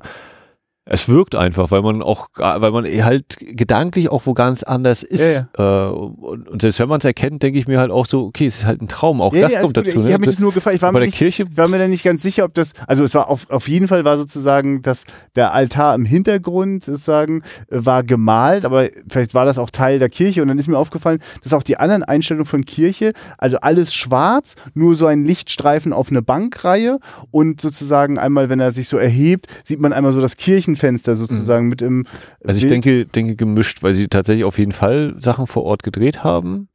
Es 0.86 1.08
wirkt 1.08 1.34
einfach, 1.34 1.70
weil 1.70 1.82
man 1.82 2.02
auch, 2.02 2.28
weil 2.34 2.70
man 2.70 2.84
halt 2.86 3.36
gedanklich 3.38 4.10
auch 4.10 4.24
wo 4.24 4.32
ganz 4.32 4.62
anders 4.62 5.02
ist. 5.02 5.46
Äh, 5.56 5.62
und, 5.62 6.48
und 6.48 6.62
selbst 6.62 6.80
wenn 6.80 6.88
man 6.88 6.98
es 6.98 7.04
erkennt, 7.04 7.42
denke 7.42 7.58
ich 7.58 7.68
mir 7.68 7.78
halt 7.78 7.90
auch 7.90 8.06
so, 8.06 8.24
okay, 8.24 8.46
es 8.46 8.56
ist 8.56 8.66
halt 8.66 8.80
ein 8.80 8.88
Traum. 8.88 9.20
Auch 9.20 9.34
Ja, 9.34 9.42
das 9.42 9.52
ja, 9.52 9.60
kommt 9.60 9.74
gut. 9.74 9.86
dazu. 9.86 10.00
Ich 10.00 10.06
ne? 10.06 10.12
habe 10.14 10.22
mir 10.22 10.26
das 10.26 10.38
nur 10.38 10.52
gefragt. 10.52 10.76
Ich 10.76 10.82
war 10.82 10.90
bei 10.90 11.00
mir 11.00 11.06
nicht, 11.06 11.16
Kirche 11.16 11.44
war 11.54 11.68
mir 11.68 11.78
da 11.78 11.86
nicht 11.86 12.02
ganz 12.02 12.22
sicher, 12.22 12.44
ob 12.44 12.54
das, 12.54 12.70
also 12.86 13.04
es 13.04 13.14
war 13.14 13.28
auf, 13.28 13.48
auf 13.50 13.68
jeden 13.68 13.88
Fall 13.88 14.04
war 14.06 14.16
sozusagen, 14.16 14.80
dass 14.80 15.04
der 15.36 15.52
Altar 15.52 15.94
im 15.94 16.06
Hintergrund 16.06 16.82
sozusagen 16.84 17.42
äh, 17.68 17.84
war 17.84 18.02
gemalt, 18.02 18.64
aber 18.64 18.88
vielleicht 19.08 19.34
war 19.34 19.44
das 19.44 19.58
auch 19.58 19.70
Teil 19.70 19.98
der 19.98 20.08
Kirche 20.08 20.40
und 20.40 20.48
dann 20.48 20.58
ist 20.58 20.66
mir 20.66 20.78
aufgefallen, 20.78 21.20
dass 21.42 21.52
auch 21.52 21.62
die 21.62 21.76
anderen 21.76 22.04
Einstellungen 22.04 22.46
von 22.46 22.64
Kirche, 22.64 23.12
also 23.36 23.58
alles 23.58 23.94
schwarz, 23.94 24.56
nur 24.74 24.94
so 24.94 25.06
ein 25.06 25.24
Lichtstreifen 25.24 25.92
auf 25.92 26.10
eine 26.10 26.22
Bankreihe 26.22 26.98
und 27.30 27.60
sozusagen 27.60 28.18
einmal, 28.18 28.48
wenn 28.48 28.60
er 28.60 28.72
sich 28.72 28.88
so 28.88 28.96
erhebt, 28.96 29.46
sieht 29.62 29.78
man 29.78 29.92
einmal 29.92 30.12
so 30.12 30.20
das 30.20 30.36
Kirchenfenster 30.70 31.16
sozusagen 31.16 31.68
mit 31.68 31.82
im 31.82 32.04
Also 32.44 32.58
ich 32.58 32.66
denke, 32.66 33.06
denke 33.06 33.36
gemischt, 33.36 33.82
weil 33.82 33.94
sie 33.94 34.08
tatsächlich 34.08 34.44
auf 34.44 34.58
jeden 34.58 34.72
Fall 34.72 35.14
Sachen 35.18 35.46
vor 35.46 35.64
Ort 35.64 35.82
gedreht 35.82 36.24
haben. 36.24 36.68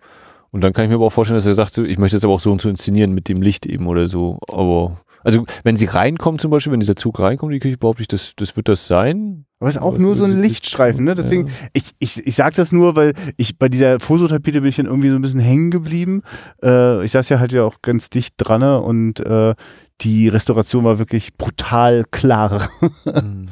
Und 0.51 0.63
dann 0.63 0.71
kann 0.71 0.85
ich 0.85 0.89
mir 0.89 0.95
aber 0.95 1.07
auch 1.07 1.13
vorstellen, 1.13 1.37
dass 1.37 1.45
er 1.45 1.55
sagt, 1.55 1.73
so, 1.73 1.83
ich 1.83 1.97
möchte 1.97 2.15
jetzt 2.15 2.23
aber 2.23 2.33
auch 2.33 2.39
so 2.39 2.51
und 2.51 2.61
so 2.61 2.69
inszenieren 2.69 3.13
mit 3.13 3.27
dem 3.27 3.41
Licht 3.41 3.65
eben 3.65 3.87
oder 3.87 4.07
so. 4.07 4.39
Aber 4.47 4.97
also 5.23 5.43
wenn 5.63 5.75
sie 5.75 5.85
reinkommen 5.85 6.39
zum 6.39 6.51
Beispiel, 6.51 6.71
wenn 6.71 6.79
dieser 6.79 6.95
Zug 6.95 7.19
reinkommt 7.19 7.51
in 7.51 7.55
die 7.55 7.59
Kirche, 7.59 7.77
behaupte 7.77 8.03
ich, 8.03 8.07
das, 8.07 8.35
das 8.37 8.55
wird 8.55 8.69
das 8.69 8.87
sein. 8.87 9.45
Aber 9.59 9.69
es 9.69 9.75
ist 9.75 9.81
auch 9.81 9.89
Aber 9.89 9.99
nur 9.99 10.15
so 10.15 10.23
ein 10.23 10.41
Lichtstreifen, 10.41 11.03
ne? 11.03 11.15
Deswegen, 11.15 11.49
ich, 11.73 11.93
ich, 11.99 12.25
ich 12.25 12.35
sag 12.35 12.53
das 12.53 12.71
nur, 12.71 12.95
weil 12.95 13.13
ich 13.35 13.57
bei 13.57 13.67
dieser 13.67 13.99
Fototapete 13.99 14.61
bin 14.61 14.69
ich 14.69 14.75
dann 14.75 14.85
irgendwie 14.85 15.09
so 15.09 15.15
ein 15.15 15.21
bisschen 15.21 15.39
hängen 15.39 15.71
geblieben. 15.71 16.21
Äh, 16.63 17.03
ich 17.03 17.11
saß 17.11 17.27
ja 17.29 17.39
halt 17.39 17.51
ja 17.51 17.63
auch 17.63 17.81
ganz 17.81 18.09
dicht 18.09 18.35
dran 18.37 18.61
ne? 18.61 18.79
und 18.79 19.19
äh, 19.19 19.55
die 20.01 20.27
Restauration 20.27 20.83
war 20.83 20.99
wirklich 20.99 21.35
brutal 21.35 22.05
klar. 22.11 22.67
Hm. 23.05 23.47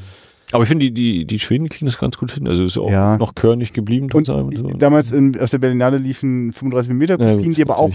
Aber 0.54 0.64
ich 0.64 0.70
finde, 0.70 0.86
die, 0.86 0.94
die, 0.94 1.26
die 1.26 1.40
Schweden 1.40 1.68
kriegen 1.70 1.86
das 1.86 1.98
ganz 1.98 2.18
gut 2.18 2.32
hin. 2.32 2.48
Also 2.48 2.64
ist 2.64 2.78
auch 2.78 2.90
Ja. 2.92 3.18
noch 3.18 3.36
körnig 3.36 3.74
geblieben. 3.74 4.08
Und 4.14 4.30
und 4.30 4.56
so. 4.56 4.68
damals 4.70 5.12
in, 5.12 5.40
auf 5.40 5.50
der 5.50 5.58
Berlinale 5.58 5.98
liefen 5.98 6.52
35 6.54 6.94
mm 6.94 7.02
Ja, 7.02 7.18
Kopien, 7.18 7.44
gut, 7.44 7.58
die 7.58 7.62
aber 7.64 7.80
auch 7.80 7.92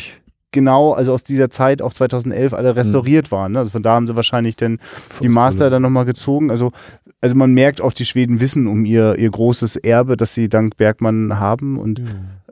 genau, 0.51 0.93
also 0.93 1.13
aus 1.13 1.25
dieser 1.25 1.51
Zeit, 1.51 1.83
auch 1.83 1.93
2011, 1.93 2.53
alle 2.55 2.75
restauriert 2.77 3.31
waren. 3.31 3.53
Ne? 3.53 3.59
Also 3.61 3.71
von 3.71 3.83
da 3.83 3.95
haben 3.95 4.07
sie 4.07 4.17
wahrscheinlich 4.17 4.57
dann 4.57 4.79
die 5.23 5.29
Master 5.29 5.71
dann 5.71 5.83
nochmal 5.83 6.05
gezogen. 6.05 6.51
Also, 6.51 6.73
also 7.21 7.37
man 7.37 7.53
merkt 7.53 7.81
auch, 7.81 7.93
die 7.93 8.05
Schweden 8.07 8.41
wissen 8.41 8.67
um 8.67 8.85
ihr, 8.85 9.17
ihr 9.19 9.31
großes 9.31 9.77
Erbe, 9.77 10.17
das 10.17 10.35
sie 10.35 10.49
dank 10.49 10.77
Bergmann 10.77 11.39
haben 11.39 11.79
und 11.79 12.03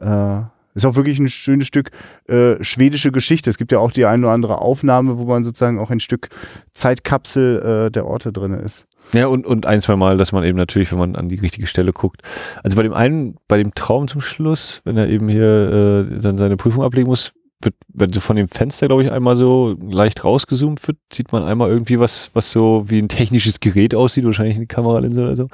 Ja. 0.00 0.38
Äh, 0.40 0.44
ist 0.76 0.84
auch 0.84 0.94
wirklich 0.94 1.18
ein 1.18 1.30
schönes 1.30 1.66
Stück 1.68 1.90
äh, 2.28 2.62
schwedische 2.62 3.10
Geschichte. 3.10 3.48
Es 3.48 3.56
gibt 3.56 3.72
ja 3.72 3.78
auch 3.78 3.92
die 3.92 4.04
eine 4.04 4.26
oder 4.26 4.34
andere 4.34 4.58
Aufnahme, 4.58 5.16
wo 5.16 5.24
man 5.24 5.42
sozusagen 5.42 5.78
auch 5.78 5.88
ein 5.90 6.00
Stück 6.00 6.28
Zeitkapsel 6.74 7.86
äh, 7.86 7.90
der 7.90 8.06
Orte 8.06 8.30
drin 8.30 8.52
ist. 8.52 8.86
Ja, 9.12 9.26
und, 9.26 9.46
und 9.46 9.66
ein, 9.66 9.80
zwei 9.80 9.96
Mal, 9.96 10.16
dass 10.16 10.32
man 10.32 10.44
eben 10.44 10.58
natürlich, 10.58 10.90
wenn 10.90 10.98
man 10.98 11.16
an 11.16 11.28
die 11.28 11.38
richtige 11.38 11.66
Stelle 11.66 11.92
guckt. 11.92 12.22
Also 12.62 12.76
bei 12.76 12.82
dem 12.82 12.92
einen, 12.92 13.36
bei 13.48 13.58
dem 13.58 13.74
Traum 13.74 14.08
zum 14.08 14.20
Schluss, 14.20 14.80
wenn 14.84 14.96
er 14.96 15.08
eben 15.08 15.28
hier 15.28 16.06
äh, 16.10 16.20
dann 16.20 16.38
seine 16.38 16.56
Prüfung 16.56 16.82
ablegen 16.82 17.08
muss, 17.08 17.32
wird, 17.62 17.74
wenn 17.88 18.12
so 18.12 18.20
von 18.20 18.36
dem 18.36 18.48
Fenster, 18.48 18.86
glaube 18.88 19.02
ich, 19.02 19.12
einmal 19.12 19.36
so 19.36 19.76
leicht 19.80 20.24
rausgezoomt 20.24 20.86
wird, 20.86 20.98
sieht 21.12 21.32
man 21.32 21.42
einmal 21.42 21.70
irgendwie 21.70 21.98
was, 21.98 22.30
was 22.34 22.50
so 22.50 22.84
wie 22.86 22.98
ein 22.98 23.08
technisches 23.08 23.60
Gerät 23.60 23.94
aussieht, 23.94 24.24
wahrscheinlich 24.24 24.56
eine 24.56 24.66
Kameralinse 24.66 25.22
oder 25.22 25.36
so. 25.36 25.48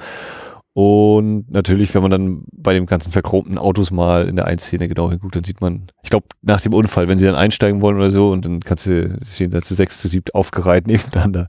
Und 0.75 1.51
natürlich, 1.51 1.93
wenn 1.93 2.01
man 2.01 2.09
dann 2.09 2.43
bei 2.51 2.73
den 2.73 2.87
ganzen 2.87 3.11
verchromten 3.11 3.59
Autos 3.59 3.91
mal 3.91 4.27
in 4.27 4.35
der 4.35 4.45
Einszene 4.45 4.87
genau 4.87 5.11
hinguckt, 5.11 5.35
dann 5.35 5.43
sieht 5.43 5.61
man, 5.61 5.83
ich 6.01 6.09
glaube, 6.09 6.25
nach 6.41 6.61
dem 6.61 6.73
Unfall, 6.73 7.07
wenn 7.07 7.19
sie 7.19 7.25
dann 7.27 7.35
einsteigen 7.35 7.81
wollen 7.81 7.97
oder 7.97 8.09
so, 8.09 8.31
und 8.31 8.43
dann 8.43 8.59
kannst 8.59 8.87
du, 8.87 9.19
stehen 9.23 9.51
da 9.51 9.61
zu 9.61 9.75
sechs, 9.75 9.99
zu 9.99 10.07
siebt 10.07 10.33
aufgereiht 10.33 10.87
nebeneinander. 10.87 11.47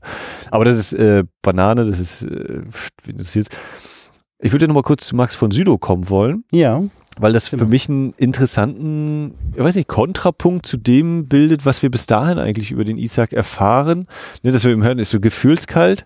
Aber 0.51 0.63
das 0.63 0.77
ist 0.77 0.93
äh, 0.93 1.23
Banane, 1.41 1.85
das 1.85 1.99
ist, 1.99 2.21
äh, 2.21 2.61
wie 3.03 3.11
interessiert's. 3.11 3.49
Ich 4.39 4.51
würde 4.51 4.67
noch 4.67 4.75
mal 4.75 4.83
kurz 4.83 5.07
zu 5.07 5.15
Max 5.15 5.33
von 5.35 5.49
Südow 5.49 5.79
kommen 5.79 6.07
wollen, 6.09 6.43
Ja. 6.51 6.83
weil 7.17 7.33
das 7.33 7.47
für 7.47 7.65
mich 7.65 7.89
einen 7.89 8.11
interessanten, 8.17 9.33
ich 9.55 9.63
weiß 9.63 9.75
nicht, 9.75 9.87
Kontrapunkt 9.87 10.67
zu 10.67 10.77
dem 10.77 11.27
bildet, 11.27 11.65
was 11.65 11.81
wir 11.81 11.89
bis 11.89 12.05
dahin 12.05 12.37
eigentlich 12.37 12.69
über 12.69 12.83
den 12.85 12.97
Isaac 12.99 13.33
erfahren. 13.33 14.05
Ne, 14.43 14.51
das 14.51 14.63
wir 14.65 14.71
eben 14.71 14.83
hören, 14.83 14.99
ist 14.99 15.09
so 15.09 15.19
gefühlskalt, 15.19 16.05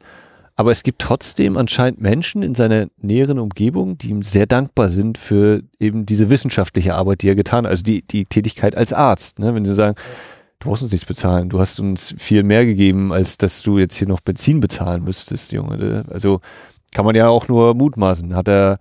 aber 0.59 0.71
es 0.71 0.83
gibt 0.83 1.01
trotzdem 1.01 1.55
anscheinend 1.55 2.01
Menschen 2.01 2.43
in 2.43 2.53
seiner 2.53 2.87
näheren 3.01 3.39
Umgebung, 3.39 3.97
die 3.97 4.09
ihm 4.09 4.23
sehr 4.23 4.45
dankbar 4.45 4.89
sind 4.89 5.17
für 5.17 5.63
eben 5.79 6.05
diese 6.05 6.29
wissenschaftliche 6.29 6.95
Arbeit, 6.95 7.21
die 7.21 7.29
er 7.29 7.35
getan 7.35 7.63
hat, 7.63 7.71
also 7.71 7.81
die, 7.81 8.01
die 8.01 8.25
Tätigkeit 8.25 8.75
als 8.75 8.91
Arzt. 8.91 9.39
Ne? 9.39 9.55
Wenn 9.55 9.63
sie 9.63 9.73
sagen, 9.73 9.95
du 10.59 10.67
brauchst 10.67 10.83
uns 10.83 10.91
nichts 10.91 11.07
bezahlen, 11.07 11.47
du 11.47 11.61
hast 11.61 11.79
uns 11.79 12.13
viel 12.17 12.43
mehr 12.43 12.65
gegeben, 12.65 13.13
als 13.13 13.37
dass 13.37 13.61
du 13.61 13.77
jetzt 13.77 13.95
hier 13.95 14.09
noch 14.09 14.19
Benzin 14.19 14.59
bezahlen 14.59 15.05
müsstest, 15.05 15.53
Junge. 15.53 15.77
Ne? 15.77 16.03
Also 16.09 16.41
kann 16.91 17.05
man 17.05 17.15
ja 17.15 17.29
auch 17.29 17.47
nur 17.47 17.73
mutmaßen. 17.73 18.35
Hat 18.35 18.49
er 18.49 18.79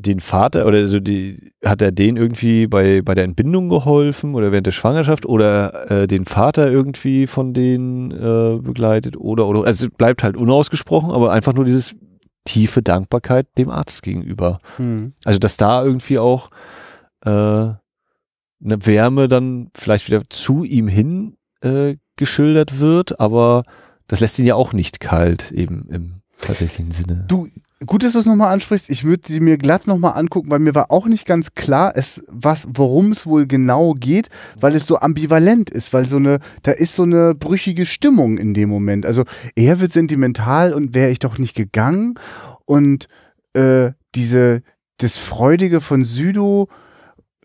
den 0.00 0.20
Vater 0.20 0.66
oder 0.66 0.78
also 0.78 1.00
die, 1.00 1.52
hat 1.64 1.82
er 1.82 1.92
den 1.92 2.16
irgendwie 2.16 2.66
bei, 2.66 3.02
bei 3.02 3.14
der 3.14 3.24
Entbindung 3.24 3.68
geholfen 3.68 4.34
oder 4.34 4.52
während 4.52 4.66
der 4.66 4.72
Schwangerschaft 4.72 5.26
oder 5.26 5.90
äh, 5.90 6.06
den 6.06 6.24
Vater 6.24 6.70
irgendwie 6.70 7.26
von 7.26 7.54
denen 7.54 8.10
äh, 8.10 8.58
begleitet 8.60 9.16
oder 9.16 9.46
oder 9.46 9.64
also 9.64 9.86
es 9.86 9.92
bleibt 9.92 10.22
halt 10.22 10.36
unausgesprochen, 10.36 11.10
aber 11.10 11.32
einfach 11.32 11.54
nur 11.54 11.64
dieses 11.64 11.94
tiefe 12.44 12.82
Dankbarkeit 12.82 13.46
dem 13.58 13.70
Arzt 13.70 14.02
gegenüber. 14.02 14.58
Hm. 14.76 15.12
Also 15.24 15.38
dass 15.38 15.56
da 15.56 15.84
irgendwie 15.84 16.18
auch 16.18 16.50
äh, 17.24 17.30
eine 17.30 17.78
Wärme 18.62 19.28
dann 19.28 19.70
vielleicht 19.74 20.08
wieder 20.08 20.22
zu 20.28 20.64
ihm 20.64 20.88
hin 20.88 21.36
äh, 21.62 21.96
geschildert 22.16 22.80
wird, 22.80 23.20
aber 23.20 23.64
das 24.06 24.20
lässt 24.20 24.38
ihn 24.38 24.46
ja 24.46 24.54
auch 24.54 24.72
nicht 24.72 25.00
kalt 25.00 25.52
eben 25.52 25.86
im 25.90 26.22
tatsächlichen 26.40 26.90
Sinne. 26.90 27.24
Du, 27.28 27.48
gut, 27.86 28.02
dass 28.04 28.12
du 28.12 28.18
es 28.18 28.26
nochmal 28.26 28.52
ansprichst. 28.52 28.90
Ich 28.90 29.04
würde 29.04 29.22
sie 29.26 29.40
mir 29.40 29.56
glatt 29.56 29.86
nochmal 29.86 30.18
angucken, 30.18 30.50
weil 30.50 30.58
mir 30.58 30.74
war 30.74 30.90
auch 30.90 31.06
nicht 31.06 31.26
ganz 31.26 31.54
klar, 31.54 31.92
es, 31.94 32.22
was, 32.28 32.68
worum 32.72 33.12
es 33.12 33.26
wohl 33.26 33.46
genau 33.46 33.94
geht, 33.94 34.28
weil 34.58 34.74
es 34.76 34.86
so 34.86 34.98
ambivalent 34.98 35.70
ist, 35.70 35.92
weil 35.92 36.06
so 36.06 36.16
eine, 36.16 36.40
da 36.62 36.72
ist 36.72 36.94
so 36.94 37.04
eine 37.04 37.34
brüchige 37.34 37.86
Stimmung 37.86 38.38
in 38.38 38.54
dem 38.54 38.68
Moment. 38.68 39.06
Also 39.06 39.24
er 39.56 39.80
wird 39.80 39.92
sentimental 39.92 40.74
und 40.74 40.94
wäre 40.94 41.10
ich 41.10 41.18
doch 41.18 41.38
nicht 41.38 41.54
gegangen 41.54 42.14
und 42.66 43.08
äh, 43.54 43.92
diese, 44.14 44.62
das 44.98 45.18
Freudige 45.18 45.80
von 45.80 46.04
Südo 46.04 46.68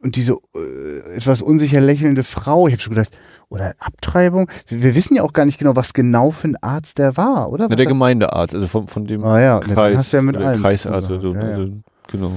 und 0.01 0.17
diese 0.17 0.37
äh, 0.55 1.15
etwas 1.15 1.41
unsicher 1.41 1.79
lächelnde 1.79 2.23
Frau, 2.23 2.67
ich 2.67 2.73
habe 2.73 2.81
schon 2.81 2.95
gedacht, 2.95 3.17
oder 3.49 3.75
Abtreibung. 3.79 4.49
Wir, 4.67 4.83
wir 4.83 4.95
wissen 4.95 5.15
ja 5.15 5.23
auch 5.23 5.33
gar 5.33 5.45
nicht 5.45 5.59
genau, 5.59 5.75
was 5.75 5.93
genau 5.93 6.31
für 6.31 6.49
ein 6.49 6.57
Arzt 6.61 6.97
der 6.97 7.17
war, 7.17 7.51
oder? 7.51 7.69
Was 7.69 7.75
der 7.75 7.85
Gemeindearzt, 7.85 8.55
also 8.55 8.67
von, 8.67 8.87
von 8.87 9.05
dem 9.05 9.23
Ah 9.23 9.39
ja, 9.39 9.59
Kreis, 9.59 10.11
ja 10.11 10.21
mit 10.21 10.37
oder 10.37 10.47
allem 10.47 10.61
Kreisarzt, 10.61 11.11
also. 11.11 11.33
Ja, 11.33 11.41
ja. 11.41 11.47
also 11.49 11.69
genau. 12.11 12.31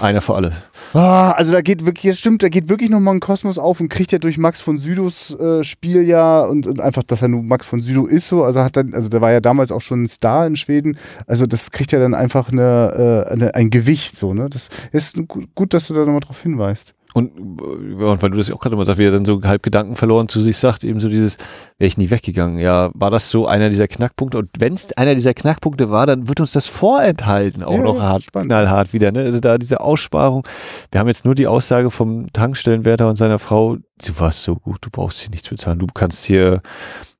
Einer 0.00 0.20
für 0.20 0.34
alle. 0.34 0.52
Ah, 0.94 1.30
also 1.32 1.52
da 1.52 1.62
geht 1.62 1.86
wirklich, 1.86 2.12
das 2.12 2.18
stimmt, 2.18 2.42
da 2.42 2.48
geht 2.48 2.68
wirklich 2.68 2.90
nochmal 2.90 3.14
ein 3.14 3.20
Kosmos 3.20 3.56
auf 3.58 3.80
und 3.80 3.88
kriegt 3.88 4.12
ja 4.12 4.18
durch 4.18 4.36
Max 4.36 4.60
von 4.60 4.78
Südows 4.78 5.34
äh, 5.38 5.64
Spiel 5.64 6.02
ja 6.02 6.42
und, 6.42 6.66
und 6.66 6.80
einfach, 6.80 7.02
dass 7.02 7.22
er 7.22 7.28
nur 7.28 7.42
Max 7.42 7.66
von 7.66 7.80
Südow 7.80 8.08
ist 8.08 8.28
so, 8.28 8.44
also 8.44 8.60
hat 8.60 8.76
dann, 8.76 8.92
also 8.92 9.08
der 9.08 9.20
war 9.20 9.32
ja 9.32 9.40
damals 9.40 9.72
auch 9.72 9.80
schon 9.80 10.04
ein 10.04 10.08
Star 10.08 10.46
in 10.46 10.56
Schweden, 10.56 10.98
also 11.26 11.46
das 11.46 11.70
kriegt 11.70 11.92
ja 11.92 11.98
dann 11.98 12.14
einfach 12.14 12.50
eine, 12.50 13.24
äh, 13.26 13.32
eine, 13.32 13.54
ein 13.54 13.70
Gewicht 13.70 14.16
so, 14.16 14.34
ne? 14.34 14.50
Das 14.50 14.68
ist 14.90 15.16
gut 15.54 15.72
dass 15.72 15.88
du 15.88 15.94
da 15.94 16.00
nochmal 16.00 16.20
drauf 16.20 16.42
hinweist. 16.42 16.94
Und, 17.14 17.60
äh, 17.60 18.04
und 18.04 18.22
weil 18.22 18.30
du 18.30 18.38
das 18.38 18.48
ja 18.48 18.54
auch 18.54 18.60
gerade 18.60 18.76
mal 18.76 18.86
sagst, 18.86 18.98
wie 18.98 19.04
er 19.04 19.10
dann 19.10 19.24
so 19.24 19.40
halb 19.42 19.62
Gedanken 19.62 19.96
verloren 19.96 20.28
zu 20.28 20.40
sich 20.40 20.56
sagt, 20.56 20.82
eben 20.84 21.00
so 21.00 21.08
dieses, 21.08 21.36
wäre 21.78 21.88
ich 21.88 21.98
nie 21.98 22.10
weggegangen. 22.10 22.58
Ja, 22.58 22.90
war 22.94 23.10
das 23.10 23.30
so 23.30 23.46
einer 23.46 23.68
dieser 23.70 23.88
Knackpunkte? 23.88 24.38
Und 24.38 24.48
wenn 24.58 24.74
es 24.74 24.92
einer 24.96 25.14
dieser 25.14 25.34
Knackpunkte 25.34 25.90
war, 25.90 26.06
dann 26.06 26.28
wird 26.28 26.40
uns 26.40 26.52
das 26.52 26.66
vorenthalten, 26.66 27.62
auch 27.62 27.76
Ja, 27.76 27.82
noch 27.82 28.00
hart, 28.00 28.24
spannend. 28.24 28.48
knallhart 28.48 28.92
wieder. 28.92 29.12
Ne? 29.12 29.20
Also 29.20 29.40
da 29.40 29.58
diese 29.58 29.80
Aussparung. 29.80 30.46
Wir 30.90 31.00
haben 31.00 31.08
jetzt 31.08 31.24
nur 31.24 31.34
die 31.34 31.46
Aussage 31.46 31.90
vom 31.90 32.32
Tankstellenwärter 32.32 33.08
und 33.08 33.16
seiner 33.16 33.38
Frau, 33.38 33.76
du 33.76 34.18
warst 34.18 34.42
so 34.42 34.56
gut, 34.56 34.78
du 34.80 34.90
brauchst 34.90 35.20
hier 35.20 35.30
nichts 35.30 35.48
bezahlen, 35.48 35.78
du 35.78 35.86
kannst 35.92 36.24
hier, 36.24 36.62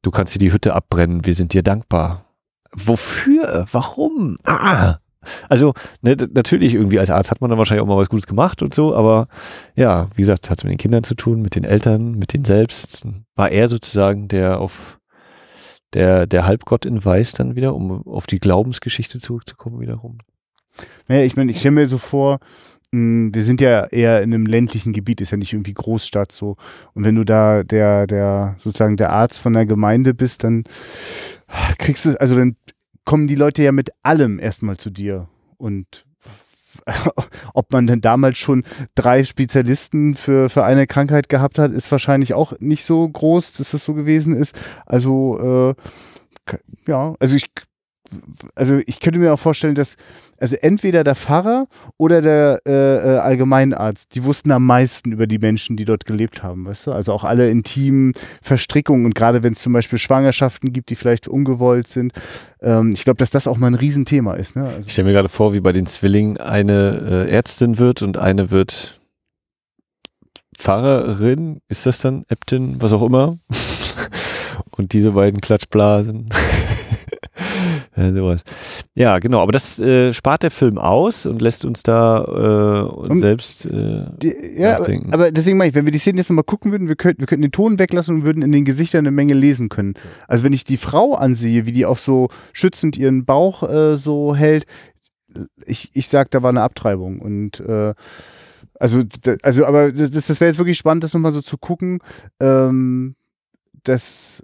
du 0.02 0.10
kannst 0.10 0.32
hier 0.32 0.40
die 0.40 0.52
Hütte 0.52 0.74
abbrennen, 0.74 1.24
wir 1.26 1.34
sind 1.34 1.52
dir 1.52 1.62
dankbar. 1.62 2.24
Wofür? 2.74 3.66
Warum? 3.70 4.36
Ah! 4.44 4.96
Also, 5.48 5.74
ne, 6.00 6.16
natürlich 6.34 6.74
irgendwie 6.74 6.98
als 6.98 7.10
Arzt 7.10 7.30
hat 7.30 7.40
man 7.40 7.50
dann 7.50 7.58
wahrscheinlich 7.58 7.82
auch 7.82 7.88
mal 7.88 7.96
was 7.96 8.08
Gutes 8.08 8.26
gemacht 8.26 8.62
und 8.62 8.74
so, 8.74 8.94
aber 8.94 9.28
ja, 9.76 10.08
wie 10.14 10.22
gesagt, 10.22 10.50
hat 10.50 10.58
es 10.58 10.64
mit 10.64 10.72
den 10.72 10.78
Kindern 10.78 11.04
zu 11.04 11.14
tun, 11.14 11.42
mit 11.42 11.54
den 11.54 11.64
Eltern, 11.64 12.12
mit 12.12 12.32
denen 12.32 12.44
selbst. 12.44 13.06
War 13.34 13.50
er 13.50 13.68
sozusagen 13.68 14.28
der 14.28 14.60
auf 14.60 14.98
der, 15.92 16.26
der 16.26 16.46
Halbgott 16.46 16.86
in 16.86 17.04
Weiß 17.04 17.32
dann 17.32 17.54
wieder, 17.54 17.74
um 17.74 18.06
auf 18.06 18.26
die 18.26 18.40
Glaubensgeschichte 18.40 19.18
zurückzukommen 19.18 19.80
wiederum. 19.80 20.18
Naja, 21.08 21.24
ich 21.24 21.36
meine, 21.36 21.50
ich 21.50 21.58
stelle 21.58 21.72
mir 21.72 21.88
so 21.88 21.98
vor, 21.98 22.38
mh, 22.92 23.34
wir 23.34 23.44
sind 23.44 23.60
ja 23.60 23.84
eher 23.86 24.22
in 24.22 24.32
einem 24.32 24.46
ländlichen 24.46 24.92
Gebiet, 24.92 25.20
ist 25.20 25.30
ja 25.30 25.36
nicht 25.36 25.52
irgendwie 25.52 25.74
Großstadt 25.74 26.32
so. 26.32 26.56
Und 26.94 27.04
wenn 27.04 27.14
du 27.14 27.24
da 27.24 27.62
der, 27.62 28.06
der, 28.06 28.56
sozusagen 28.58 28.96
der 28.96 29.10
Arzt 29.10 29.38
von 29.38 29.52
der 29.52 29.66
Gemeinde 29.66 30.14
bist, 30.14 30.44
dann 30.44 30.64
kriegst 31.78 32.04
du, 32.04 32.20
also 32.20 32.36
dann 32.36 32.56
kommen 33.04 33.28
die 33.28 33.34
Leute 33.34 33.62
ja 33.62 33.72
mit 33.72 33.90
allem 34.02 34.38
erstmal 34.38 34.76
zu 34.76 34.90
dir. 34.90 35.28
Und 35.56 36.06
ob 37.54 37.72
man 37.72 37.86
denn 37.86 38.00
damals 38.00 38.38
schon 38.38 38.64
drei 38.94 39.24
Spezialisten 39.24 40.14
für, 40.16 40.48
für 40.50 40.64
eine 40.64 40.86
Krankheit 40.86 41.28
gehabt 41.28 41.58
hat, 41.58 41.72
ist 41.72 41.90
wahrscheinlich 41.90 42.34
auch 42.34 42.54
nicht 42.60 42.84
so 42.84 43.08
groß, 43.08 43.54
dass 43.54 43.72
das 43.72 43.84
so 43.84 43.94
gewesen 43.94 44.34
ist. 44.34 44.58
Also, 44.86 45.74
äh, 46.48 46.56
ja, 46.86 47.14
also 47.20 47.36
ich, 47.36 47.46
also 48.54 48.80
ich 48.86 49.00
könnte 49.00 49.18
mir 49.18 49.32
auch 49.32 49.38
vorstellen, 49.38 49.74
dass 49.74 49.96
also 50.42 50.56
entweder 50.56 51.04
der 51.04 51.14
Pfarrer 51.14 51.68
oder 51.98 52.20
der 52.20 52.60
äh, 52.66 52.72
äh, 52.72 53.18
Allgemeinarzt, 53.18 54.12
die 54.14 54.24
wussten 54.24 54.50
am 54.50 54.66
meisten 54.66 55.12
über 55.12 55.28
die 55.28 55.38
Menschen, 55.38 55.76
die 55.76 55.84
dort 55.84 56.04
gelebt 56.04 56.42
haben, 56.42 56.66
weißt 56.66 56.88
du? 56.88 56.92
Also 56.92 57.12
auch 57.12 57.22
alle 57.22 57.48
intimen 57.48 58.12
Verstrickungen 58.42 59.06
und 59.06 59.14
gerade 59.14 59.44
wenn 59.44 59.52
es 59.52 59.62
zum 59.62 59.72
Beispiel 59.72 60.00
Schwangerschaften 60.00 60.72
gibt, 60.72 60.90
die 60.90 60.96
vielleicht 60.96 61.28
ungewollt 61.28 61.86
sind. 61.86 62.12
Ähm, 62.60 62.92
ich 62.92 63.04
glaube, 63.04 63.18
dass 63.18 63.30
das 63.30 63.46
auch 63.46 63.56
mal 63.56 63.68
ein 63.68 63.74
Riesenthema 63.74 64.34
ist. 64.34 64.56
Ne? 64.56 64.64
Also, 64.64 64.80
Ich 64.86 64.92
stelle 64.94 65.06
mir 65.06 65.14
gerade 65.14 65.28
vor, 65.28 65.52
wie 65.52 65.60
bei 65.60 65.72
den 65.72 65.86
Zwillingen 65.86 66.38
eine 66.38 67.26
äh, 67.28 67.30
Ärztin 67.30 67.78
wird 67.78 68.02
und 68.02 68.16
eine 68.16 68.50
wird 68.50 69.00
Pfarrerin, 70.56 71.60
ist 71.68 71.86
das 71.86 71.98
dann 71.98 72.24
Äbtin, 72.28 72.82
was 72.82 72.92
auch 72.92 73.02
immer. 73.02 73.38
und 74.76 74.92
diese 74.92 75.12
beiden 75.12 75.40
Klatschblasen. 75.40 76.30
ja, 77.96 78.12
sowas. 78.12 78.42
Ja, 78.96 79.18
genau, 79.18 79.40
aber 79.40 79.52
das 79.52 79.78
äh, 79.78 80.12
spart 80.12 80.42
der 80.42 80.50
Film 80.50 80.78
aus 80.78 81.26
und 81.26 81.42
lässt 81.42 81.64
uns 81.64 81.82
da 81.82 82.24
äh, 82.24 82.90
uns 82.90 83.08
Und- 83.10 83.20
selbst 83.20 83.66
äh, 83.66 84.04
die, 84.22 84.34
ja, 84.56 84.70
aber, 84.70 84.78
nachdenken. 84.80 85.12
aber 85.12 85.30
deswegen 85.32 85.58
meine 85.58 85.68
ich, 85.70 85.74
wenn 85.74 85.84
wir 85.84 85.92
die 85.92 85.98
Szene 85.98 86.18
jetzt 86.18 86.30
nochmal 86.30 86.44
gucken 86.44 86.72
würden, 86.72 86.88
wir 86.88 86.96
könnten, 86.96 87.20
wir 87.20 87.26
könnten 87.26 87.42
den 87.42 87.52
Ton 87.52 87.78
weglassen 87.78 88.16
und 88.16 88.24
würden 88.24 88.42
in 88.42 88.52
den 88.52 88.64
Gesichtern 88.64 89.00
eine 89.00 89.10
Menge 89.10 89.34
lesen 89.34 89.68
können. 89.68 89.94
Also 90.28 90.44
wenn 90.44 90.52
ich 90.52 90.64
die 90.64 90.76
Frau 90.78 91.14
ansehe, 91.14 91.66
wie 91.66 91.72
die 91.72 91.86
auch 91.86 91.98
so 91.98 92.28
schützend 92.52 92.96
ihren 92.96 93.24
Bauch 93.24 93.62
äh, 93.68 93.96
so 93.96 94.34
hält, 94.34 94.64
ich, 95.64 95.90
ich 95.94 96.08
sag, 96.08 96.30
da 96.30 96.42
war 96.42 96.50
eine 96.50 96.62
Abtreibung 96.62 97.20
und 97.20 97.60
äh, 97.60 97.94
also, 98.78 99.02
also, 99.42 99.64
aber 99.64 99.92
das, 99.92 100.10
das 100.10 100.40
wäre 100.40 100.50
jetzt 100.50 100.58
wirklich 100.58 100.76
spannend, 100.78 101.04
das 101.04 101.14
nochmal 101.14 101.30
so 101.32 101.40
zu 101.40 101.56
gucken. 101.56 102.00
Ähm, 102.40 103.14
das 103.84 104.42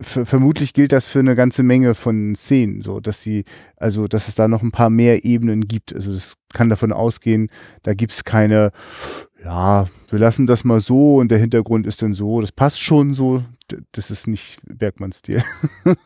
vermutlich 0.00 0.72
gilt 0.74 0.92
das 0.92 1.08
für 1.08 1.20
eine 1.20 1.34
ganze 1.34 1.62
Menge 1.62 1.94
von 1.94 2.34
Szenen, 2.34 2.82
so 2.82 3.00
dass 3.00 3.22
sie, 3.22 3.44
also 3.76 4.08
dass 4.08 4.28
es 4.28 4.34
da 4.34 4.46
noch 4.48 4.62
ein 4.62 4.72
paar 4.72 4.90
mehr 4.90 5.24
Ebenen 5.24 5.68
gibt. 5.68 5.94
Also 5.94 6.10
das 6.10 6.34
kann 6.52 6.68
davon 6.68 6.92
ausgehen, 6.92 7.48
da 7.82 7.94
gibt 7.94 8.12
es 8.12 8.24
keine, 8.24 8.72
ja, 9.42 9.86
wir 10.08 10.18
lassen 10.18 10.46
das 10.46 10.64
mal 10.64 10.80
so 10.80 11.16
und 11.16 11.30
der 11.30 11.38
Hintergrund 11.38 11.86
ist 11.86 12.02
dann 12.02 12.14
so, 12.14 12.40
das 12.40 12.52
passt 12.52 12.80
schon 12.80 13.14
so. 13.14 13.42
Das 13.92 14.10
ist 14.10 14.28
nicht 14.28 14.58
Bergmanns 14.64 15.18
Stil. 15.18 15.42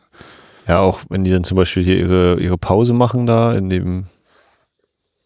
Ja, 0.67 0.79
auch 0.79 1.01
wenn 1.09 1.23
die 1.23 1.31
dann 1.31 1.43
zum 1.43 1.57
Beispiel 1.57 1.83
hier 1.83 1.97
ihre, 1.97 2.39
ihre 2.39 2.57
Pause 2.57 2.93
machen 2.93 3.25
da 3.25 3.53
in 3.53 3.69
dem 3.69 4.05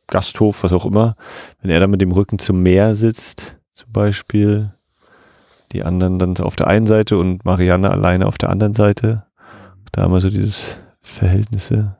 Gasthof, 0.08 0.64
was 0.64 0.72
auch 0.72 0.86
immer, 0.86 1.16
wenn 1.62 1.72
er 1.72 1.80
da 1.80 1.88
mit 1.88 2.02
dem 2.02 2.12
Rücken 2.12 2.40
zum 2.40 2.64
Meer 2.64 2.96
sitzt, 2.96 3.58
zum 3.74 3.92
Beispiel, 3.92 4.74
die 5.72 5.84
anderen 5.84 6.20
dann 6.20 6.38
auf 6.38 6.56
der 6.56 6.68
einen 6.68 6.88
Seite 6.88 7.18
und 7.18 7.46
Marianne 7.46 7.90
alleine 7.90 8.28
auf 8.28 8.38
der 8.38 8.50
anderen 8.50 8.74
Seite. 8.74 9.26
Da 9.92 10.04
haben 10.04 10.14
wir 10.14 10.20
so 10.20 10.30
dieses 10.30 10.78
Verhältnisse. 11.02 11.98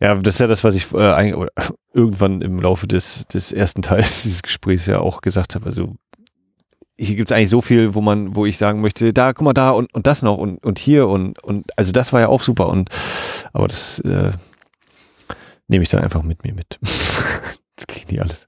Ja, 0.00 0.14
das 0.14 0.34
ist 0.34 0.40
ja 0.40 0.46
das, 0.46 0.62
was 0.62 0.74
ich 0.74 0.92
äh, 0.92 1.34
irgendwann 1.94 2.42
im 2.42 2.60
Laufe 2.60 2.86
des, 2.86 3.26
des 3.26 3.52
ersten 3.52 3.82
Teils 3.82 4.22
dieses 4.22 4.42
Gesprächs 4.42 4.86
ja 4.86 5.00
auch 5.00 5.20
gesagt 5.20 5.54
habe. 5.54 5.66
Also 5.66 5.96
hier 6.98 7.16
gibt 7.16 7.30
es 7.30 7.36
eigentlich 7.36 7.50
so 7.50 7.60
viel, 7.60 7.94
wo 7.94 8.00
man, 8.00 8.34
wo 8.34 8.46
ich 8.46 8.56
sagen 8.56 8.80
möchte, 8.80 9.12
da, 9.12 9.32
guck 9.32 9.44
mal 9.44 9.52
da 9.52 9.70
und, 9.70 9.92
und 9.94 10.06
das 10.06 10.22
noch 10.22 10.38
und, 10.38 10.64
und 10.64 10.78
hier 10.78 11.08
und, 11.08 11.42
und 11.42 11.66
also 11.76 11.92
das 11.92 12.12
war 12.12 12.20
ja 12.20 12.28
auch 12.28 12.42
super 12.42 12.68
und 12.68 12.88
aber 13.52 13.68
das 13.68 13.98
äh, 14.00 14.32
nehme 15.68 15.82
ich 15.82 15.88
dann 15.90 16.02
einfach 16.02 16.22
mit 16.22 16.44
mir 16.44 16.54
mit. 16.54 16.78
das 16.82 17.96
ich 17.96 18.08
nicht 18.08 18.22
alles. 18.22 18.46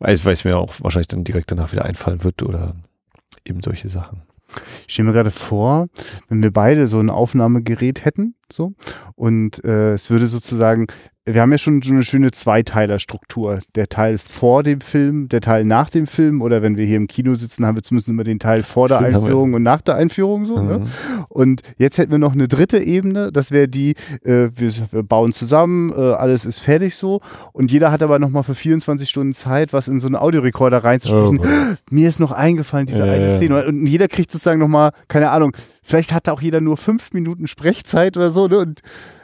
Weil 0.00 0.14
es 0.14 0.44
mir 0.44 0.58
auch 0.58 0.74
wahrscheinlich 0.80 1.08
dann 1.08 1.24
direkt 1.24 1.50
danach 1.50 1.72
wieder 1.72 1.84
einfallen 1.84 2.24
wird 2.24 2.42
oder 2.42 2.74
eben 3.44 3.62
solche 3.62 3.88
Sachen. 3.88 4.22
Ich 4.86 4.94
stelle 4.94 5.08
mir 5.08 5.14
gerade 5.14 5.30
vor, 5.30 5.86
wenn 6.28 6.42
wir 6.42 6.52
beide 6.52 6.86
so 6.86 6.98
ein 6.98 7.10
Aufnahmegerät 7.10 8.04
hätten, 8.04 8.34
so, 8.52 8.72
und 9.14 9.64
äh, 9.64 9.92
es 9.92 10.10
würde 10.10 10.26
sozusagen, 10.26 10.86
wir 11.26 11.42
haben 11.42 11.52
ja 11.52 11.58
schon 11.58 11.82
so 11.82 11.92
eine 11.92 12.02
schöne 12.02 12.30
Zweiteilerstruktur. 12.30 13.60
Der 13.74 13.88
Teil 13.88 14.18
vor 14.18 14.62
dem 14.62 14.80
Film, 14.80 15.28
der 15.28 15.40
Teil 15.40 15.64
nach 15.64 15.90
dem 15.90 16.06
Film, 16.06 16.40
oder 16.40 16.62
wenn 16.62 16.76
wir 16.76 16.86
hier 16.86 16.96
im 16.96 17.06
Kino 17.06 17.34
sitzen, 17.34 17.66
haben 17.66 17.76
wir 17.76 17.82
zumindest 17.82 18.08
immer 18.08 18.24
den 18.24 18.38
Teil 18.38 18.62
vor 18.62 18.88
der 18.88 18.96
Stimmt. 18.96 19.16
Einführung 19.16 19.54
und 19.54 19.62
nach 19.62 19.82
der 19.82 19.96
Einführung 19.96 20.44
so. 20.44 20.60
Ne? 20.60 20.78
Mhm. 20.78 20.86
Und 21.28 21.62
jetzt 21.76 21.98
hätten 21.98 22.10
wir 22.10 22.18
noch 22.18 22.32
eine 22.32 22.48
dritte 22.48 22.78
Ebene, 22.78 23.30
das 23.32 23.50
wäre 23.50 23.68
die, 23.68 23.90
äh, 24.24 24.48
wir, 24.54 24.72
wir 24.90 25.02
bauen 25.02 25.32
zusammen, 25.32 25.92
äh, 25.92 26.12
alles 26.14 26.44
ist 26.44 26.58
fertig 26.58 26.96
so. 26.96 27.20
Und 27.52 27.70
jeder 27.70 27.92
hat 27.92 28.02
aber 28.02 28.18
nochmal 28.18 28.42
für 28.42 28.54
24 28.54 29.08
Stunden 29.08 29.34
Zeit, 29.34 29.72
was 29.72 29.88
in 29.88 30.00
so 30.00 30.06
einen 30.06 30.16
Audiorekorder 30.16 30.78
reinzusprechen. 30.78 31.40
Oh, 31.40 31.76
Mir 31.90 32.08
ist 32.08 32.18
noch 32.18 32.32
eingefallen, 32.32 32.86
diese 32.86 33.04
eine. 33.04 33.36
Szene. 33.36 33.66
Und 33.66 33.86
jeder 33.86 34.08
kriegt 34.08 34.30
sotzusagt 34.30 34.58
nochmal, 34.58 34.92
keine 35.08 35.30
Ahnung, 35.30 35.54
vielleicht 35.82 36.12
hat 36.12 36.28
auch 36.28 36.40
jeder 36.40 36.60
nur 36.60 36.76
fünf 36.76 37.12
Minuten 37.12 37.46
Sprechzeit 37.46 38.16
oder 38.16 38.30
so. 38.30 38.48
Ne? 38.48 38.58
Und 38.58 38.80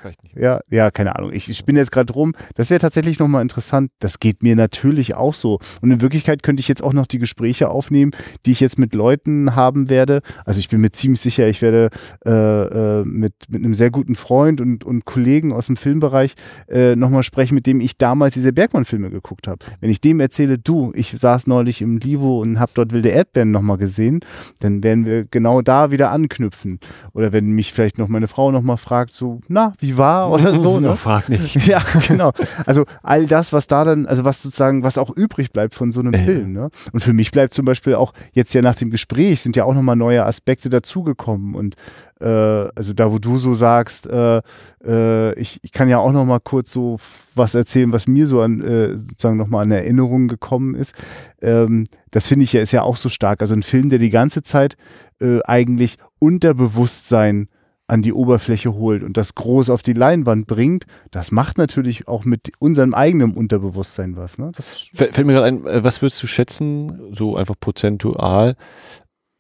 reicht 0.07 0.23
nicht. 0.23 0.37
Ja, 0.37 0.61
ja, 0.71 0.91
keine 0.91 1.17
Ahnung. 1.17 1.33
Ich, 1.33 1.51
ich 1.51 1.59
spinne 1.59 1.81
jetzt 1.81 1.93
gerade 1.93 2.13
rum. 2.13 2.33
Das 2.55 2.71
wäre 2.71 2.81
tatsächlich 2.81 3.19
nochmal 3.19 3.43
interessant. 3.43 3.91
Das 3.99 4.21
geht 4.21 4.43
mir 4.43 4.57
natürlich 4.57 5.15
auch 5.15 5.35
so. 5.35 5.59
Und 5.83 5.91
in 5.91 6.01
Wirklichkeit 6.01 6.43
könnte 6.43 6.61
ich 6.61 6.69
jetzt 6.69 6.83
auch 6.83 6.93
noch 6.93 7.07
die 7.07 7.19
Gespräche 7.19 7.69
aufnehmen, 7.69 8.13
die 8.47 8.53
ich 8.53 8.61
jetzt 8.61 8.79
mit 8.79 8.95
Leuten 8.95 9.55
haben 9.55 9.91
werde. 9.91 10.23
Also 10.45 10.61
ich 10.61 10.69
bin 10.69 10.81
mir 10.81 10.91
ziemlich 10.93 11.21
sicher, 11.21 11.49
ich 11.49 11.61
werde 11.61 11.91
äh, 12.25 12.31
äh, 12.31 13.05
mit, 13.05 13.35
mit 13.49 13.65
einem 13.65 13.75
sehr 13.75 13.91
guten 13.91 14.15
Freund 14.15 14.61
und, 14.61 14.85
und 14.85 15.05
Kollegen 15.05 15.53
aus 15.53 15.67
dem 15.67 15.77
Filmbereich 15.77 16.35
äh, 16.69 16.97
nochmal 16.97 17.23
sprechen, 17.23 17.55
mit 17.55 17.67
dem 17.67 17.81
ich 17.81 17.99
damals 17.99 18.35
diese 18.35 18.53
Bergmann-Filme 18.53 19.11
geguckt 19.11 19.49
habe. 19.49 19.65
Wenn 19.81 19.91
ich 19.91 20.01
dem 20.01 20.21
erzähle, 20.21 20.59
du, 20.59 20.93
ich 20.95 21.11
saß 21.11 21.47
neulich 21.47 21.83
im 21.83 21.99
Livo 21.99 22.41
und 22.41 22.61
habe 22.61 22.73
dort 22.75 22.93
wilde 22.93 23.09
Erdbeeren 23.09 23.51
nochmal 23.51 23.79
gesehen, 23.79 24.21
dann 24.61 24.83
werden 24.83 25.05
wir 25.05 25.25
genau 25.25 25.63
da 25.63 25.91
wieder 25.91 26.11
anknüpfen. 26.11 26.79
Oder 27.13 27.33
wenn 27.33 27.51
mich 27.51 27.73
vielleicht 27.73 27.99
noch 27.99 28.09
meine 28.09 28.29
Frau 28.29 28.53
nochmal 28.53 28.77
fragt, 28.77 29.13
so, 29.13 29.41
na, 29.49 29.75
wie 29.79 29.96
war 29.99 30.31
oder 30.33 30.59
so. 30.59 30.81
Ne? 30.81 30.97
Frag 30.97 31.29
nicht. 31.29 31.57
Ja, 31.67 31.83
genau. 32.07 32.33
Also 32.65 32.85
all 33.03 33.27
das, 33.27 33.53
was 33.53 33.67
da 33.67 33.85
dann, 33.85 34.07
also 34.07 34.25
was 34.25 34.43
sozusagen, 34.43 34.85
was 34.85 34.99
auch 34.99 35.11
übrig 35.11 35.53
bleibt 35.53 35.75
von 35.75 35.91
so 35.91 36.01
einem 36.01 36.15
äh. 36.15 36.19
Film. 36.19 36.53
Ne? 36.53 36.71
Und 36.93 37.01
für 37.01 37.13
mich 37.13 37.33
bleibt 37.33 37.55
zum 37.55 37.65
Beispiel 37.65 37.97
auch 37.97 38.13
jetzt 38.33 38.55
ja 38.55 38.63
nach 38.63 38.77
dem 38.77 38.91
Gespräch 38.91 39.41
sind 39.41 39.57
ja 39.57 39.65
auch 39.65 39.75
nochmal 39.75 39.97
neue 39.97 40.25
Aspekte 40.25 40.71
dazugekommen. 40.71 41.55
Und 41.55 41.75
äh, 42.21 42.27
also 42.27 42.93
da, 42.93 43.13
wo 43.13 43.19
du 43.19 43.39
so 43.39 43.55
sagst, 43.55 44.07
äh, 44.07 44.41
äh, 44.85 45.39
ich, 45.39 45.59
ich 45.63 45.73
kann 45.73 45.89
ja 45.89 45.99
auch 45.99 46.13
nochmal 46.13 46.41
kurz 46.41 46.73
so 46.73 46.99
was 47.35 47.55
erzählen, 47.55 47.93
was 47.93 48.07
mir 48.07 48.27
so 48.27 48.41
an, 48.41 48.61
äh, 48.61 48.93
sozusagen 48.93 49.37
nochmal 49.37 49.65
an 49.65 49.71
Erinnerungen 49.73 50.29
gekommen 50.29 50.75
ist. 50.75 50.95
Ähm, 51.43 51.87
das 52.11 52.29
finde 52.29 52.45
ich 52.45 52.53
ja, 52.53 52.63
ist 52.63 52.73
ja 52.73 52.83
auch 52.83 52.97
so 52.97 53.09
stark. 53.09 53.43
Also 53.43 53.55
ein 53.55 53.63
Film, 53.63 53.91
der 53.91 53.99
die 53.99 54.11
ganze 54.11 54.43
Zeit 54.43 54.77
äh, 55.21 55.41
eigentlich 55.45 55.99
Unterbewusstsein 56.19 57.49
an 57.89 58.03
die 58.03 58.13
Oberfläche 58.13 58.75
holt 58.75 59.03
und 59.03 59.17
das 59.17 59.35
groß 59.35 59.71
auf 59.71 59.83
die 59.83 59.93
Leinwand 59.93 60.47
bringt, 60.47 60.87
das 61.11 61.31
macht 61.31 61.59
natürlich 61.59 62.09
auch 62.09 62.25
mit 62.25 62.53
unserem 62.59 62.95
eigenen 62.95 63.33
Unterbewusstsein 63.35 64.17
was. 64.17 64.39
Ne? 64.39 64.51
Das 64.57 64.91
Fällt 64.93 65.25
mir 65.25 65.35
gerade 65.35 65.47
ein, 65.47 65.67
äh, 65.67 65.85
was 65.85 66.03
würdest 66.03 66.23
du 66.23 66.27
schätzen, 66.27 67.15
so 67.15 67.37
einfach 67.37 67.55
prozentual, 67.59 68.57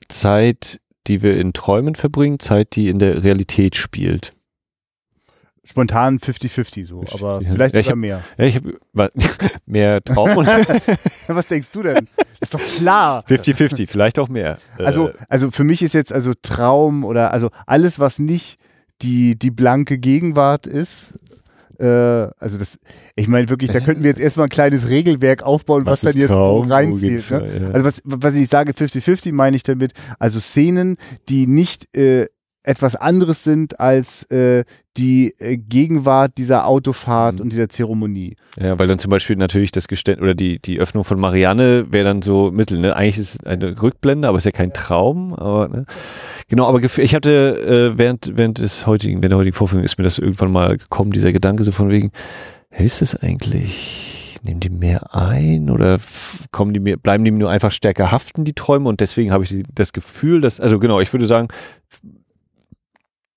Zeit, 0.08 0.80
die 1.06 1.22
wir 1.22 1.36
in 1.38 1.52
Träumen 1.52 1.94
verbringen, 1.94 2.38
Zeit, 2.38 2.76
die 2.76 2.88
in 2.88 2.98
der 2.98 3.24
Realität 3.24 3.74
spielt? 3.76 4.35
Spontan 5.66 6.18
50-50 6.18 6.86
so, 6.86 7.04
aber 7.12 7.40
vielleicht 7.40 7.74
ja, 7.74 7.82
sogar 7.82 7.92
hab, 7.92 7.98
mehr. 7.98 8.22
Ja, 8.38 8.44
ich 8.44 8.56
habe 8.56 8.78
mehr 9.66 10.02
Traum. 10.02 10.28
was 11.26 11.48
denkst 11.48 11.72
du 11.72 11.82
denn? 11.82 12.08
Ist 12.40 12.54
doch 12.54 12.60
klar. 12.60 13.24
50-50, 13.28 13.88
vielleicht 13.88 14.18
auch 14.18 14.28
mehr. 14.28 14.58
Also, 14.78 15.08
äh, 15.08 15.14
also 15.28 15.50
für 15.50 15.64
mich 15.64 15.82
ist 15.82 15.92
jetzt 15.92 16.12
also 16.12 16.32
Traum 16.40 17.04
oder 17.04 17.32
also 17.32 17.50
alles, 17.66 17.98
was 17.98 18.18
nicht 18.20 18.58
die, 19.02 19.36
die 19.36 19.50
blanke 19.50 19.98
Gegenwart 19.98 20.66
ist, 20.66 21.10
äh, 21.78 21.84
also 22.38 22.58
das, 22.58 22.78
ich 23.16 23.28
meine 23.28 23.48
wirklich, 23.48 23.70
da 23.70 23.80
könnten 23.80 24.02
wir 24.02 24.10
jetzt 24.10 24.20
erstmal 24.20 24.46
ein 24.46 24.50
kleines 24.50 24.88
Regelwerk 24.88 25.42
aufbauen, 25.42 25.84
was, 25.84 26.04
was 26.04 26.12
dann 26.12 26.20
jetzt 26.20 26.30
Traum? 26.30 26.70
reinzieht. 26.70 27.30
Ne? 27.30 27.50
Ja. 27.60 27.70
Also 27.70 27.86
was, 27.86 28.02
was 28.04 28.34
ich 28.34 28.48
sage, 28.48 28.72
50-50 28.72 29.32
meine 29.32 29.56
ich 29.56 29.62
damit, 29.62 29.92
also 30.18 30.40
Szenen, 30.40 30.96
die 31.28 31.46
nicht 31.46 31.94
äh, 31.96 32.26
etwas 32.66 32.96
anderes 32.96 33.44
sind 33.44 33.78
als 33.78 34.24
äh, 34.24 34.64
die 34.96 35.34
äh, 35.38 35.56
Gegenwart 35.56 36.32
dieser 36.36 36.66
Autofahrt 36.66 37.36
mhm. 37.36 37.42
und 37.42 37.52
dieser 37.52 37.68
Zeremonie. 37.68 38.36
Ja, 38.58 38.78
weil 38.78 38.88
dann 38.88 38.98
zum 38.98 39.10
Beispiel 39.10 39.36
natürlich 39.36 39.70
das 39.70 39.88
Geständnis 39.88 40.24
oder 40.24 40.34
die, 40.34 40.58
die 40.58 40.80
Öffnung 40.80 41.04
von 41.04 41.20
Marianne 41.20 41.86
wäre 41.90 42.04
dann 42.04 42.22
so 42.22 42.50
Mittel. 42.50 42.78
Ne? 42.78 42.96
Eigentlich 42.96 43.18
ist 43.18 43.34
es 43.34 43.46
eine 43.46 43.80
Rückblende, 43.80 44.26
aber 44.26 44.38
ist 44.38 44.44
ja 44.44 44.50
kein 44.50 44.72
Traum. 44.72 45.32
Aber, 45.34 45.68
ne? 45.68 45.86
Genau, 46.48 46.66
aber 46.66 46.82
ich 46.82 47.14
hatte 47.14 47.92
äh, 47.94 47.98
während, 47.98 48.32
während 48.34 48.58
des 48.58 48.86
heutigen, 48.86 49.22
während 49.22 49.32
der 49.32 49.38
heutigen 49.38 49.56
Vorführung 49.56 49.84
ist 49.84 49.98
mir 49.98 50.04
das 50.04 50.18
irgendwann 50.18 50.52
mal 50.52 50.76
gekommen, 50.76 51.12
dieser 51.12 51.32
Gedanke 51.32 51.62
so 51.62 51.72
von 51.72 51.90
wegen, 51.90 52.10
hey, 52.70 52.84
ist 52.84 53.00
das 53.00 53.14
eigentlich? 53.14 54.12
Nehmen 54.42 54.60
die 54.60 54.70
mehr 54.70 55.14
ein 55.14 55.70
oder 55.70 55.98
kommen 56.52 56.72
die 56.72 56.78
mir, 56.78 56.96
bleiben 56.96 57.24
die 57.24 57.32
mir 57.32 57.38
nur 57.38 57.50
einfach 57.50 57.72
stärker 57.72 58.12
haften, 58.12 58.44
die 58.44 58.52
Träume? 58.52 58.88
Und 58.88 59.00
deswegen 59.00 59.32
habe 59.32 59.42
ich 59.42 59.64
das 59.74 59.92
Gefühl, 59.92 60.40
dass, 60.40 60.60
also 60.60 60.78
genau, 60.78 61.00
ich 61.00 61.12
würde 61.12 61.26
sagen, 61.26 61.48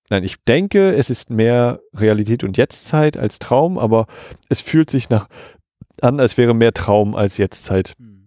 Nein, 0.10 0.23
ich 0.23 0.38
denke, 0.48 0.94
es 0.95 1.10
ist 1.10 1.30
mehr 1.30 1.80
Realität 1.94 2.44
und 2.44 2.57
Jetztzeit 2.57 3.15
als 3.18 3.40
Traum, 3.40 3.77
aber 3.77 4.07
es 4.49 4.61
fühlt 4.61 4.90
sich 4.90 5.10
nach 5.10 5.27
an, 6.02 6.19
als 6.19 6.38
wäre 6.38 6.53
mehr 6.53 6.73
Traum 6.73 7.15
als 7.15 7.38
Jetztzeit. 7.38 7.94
Hm. 7.98 8.18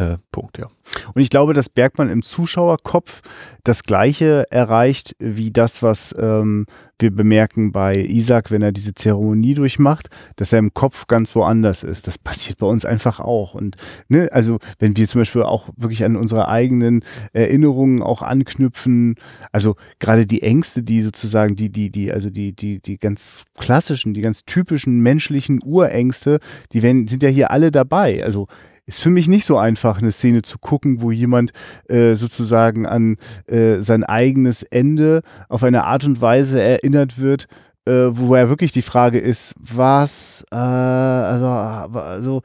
Äh, 0.00 0.16
Punkt, 0.32 0.56
ja. 0.56 0.66
Und 1.12 1.20
ich 1.20 1.28
glaube, 1.28 1.52
dass 1.52 1.68
Bergmann 1.68 2.08
im 2.08 2.22
Zuschauerkopf 2.22 3.20
das 3.64 3.82
Gleiche 3.82 4.46
erreicht 4.50 5.14
wie 5.18 5.50
das, 5.50 5.82
was 5.82 6.14
ähm, 6.18 6.64
wir 6.98 7.14
bemerken 7.14 7.70
bei 7.70 7.96
Isaac, 7.96 8.50
wenn 8.50 8.62
er 8.62 8.72
diese 8.72 8.94
Zeremonie 8.94 9.52
durchmacht, 9.52 10.08
dass 10.36 10.54
er 10.54 10.58
im 10.58 10.72
Kopf 10.72 11.06
ganz 11.06 11.34
woanders 11.34 11.82
ist. 11.82 12.06
Das 12.06 12.16
passiert 12.16 12.58
bei 12.58 12.66
uns 12.66 12.86
einfach 12.86 13.20
auch. 13.20 13.52
Und 13.52 13.76
ne, 14.08 14.30
also 14.32 14.58
wenn 14.78 14.96
wir 14.96 15.06
zum 15.06 15.20
Beispiel 15.20 15.42
auch 15.42 15.68
wirklich 15.76 16.02
an 16.02 16.16
unsere 16.16 16.48
eigenen 16.48 17.04
Erinnerungen 17.34 18.02
auch 18.02 18.22
anknüpfen, 18.22 19.16
also 19.52 19.76
gerade 19.98 20.24
die 20.24 20.42
Ängste, 20.42 20.82
die 20.82 21.02
sozusagen 21.02 21.56
die, 21.56 21.70
die, 21.70 21.90
die, 21.90 22.10
also 22.10 22.30
die, 22.30 22.54
die, 22.54 22.80
die 22.80 22.96
ganz 22.96 23.44
klassischen, 23.58 24.14
die 24.14 24.22
ganz 24.22 24.46
typischen 24.46 25.00
menschlichen 25.00 25.60
Urängste, 25.62 26.40
die 26.72 26.82
werden, 26.82 27.06
sind 27.06 27.22
ja 27.22 27.28
hier 27.28 27.50
alle 27.50 27.70
dabei. 27.70 28.24
Also 28.24 28.48
ist 28.90 29.02
für 29.02 29.10
mich 29.10 29.28
nicht 29.28 29.44
so 29.44 29.56
einfach, 29.56 29.98
eine 29.98 30.10
Szene 30.10 30.42
zu 30.42 30.58
gucken, 30.58 31.00
wo 31.00 31.12
jemand 31.12 31.52
äh, 31.88 32.16
sozusagen 32.16 32.86
an 32.86 33.18
äh, 33.46 33.80
sein 33.80 34.02
eigenes 34.02 34.64
Ende 34.64 35.22
auf 35.48 35.62
eine 35.62 35.84
Art 35.84 36.04
und 36.04 36.20
Weise 36.20 36.60
erinnert 36.60 37.16
wird, 37.18 37.46
äh, 37.86 38.08
wo 38.10 38.34
er 38.34 38.48
wirklich 38.48 38.72
die 38.72 38.82
Frage 38.82 39.20
ist, 39.20 39.54
was, 39.60 40.44
äh, 40.50 40.56
also, 40.56 41.46
also 41.46 42.42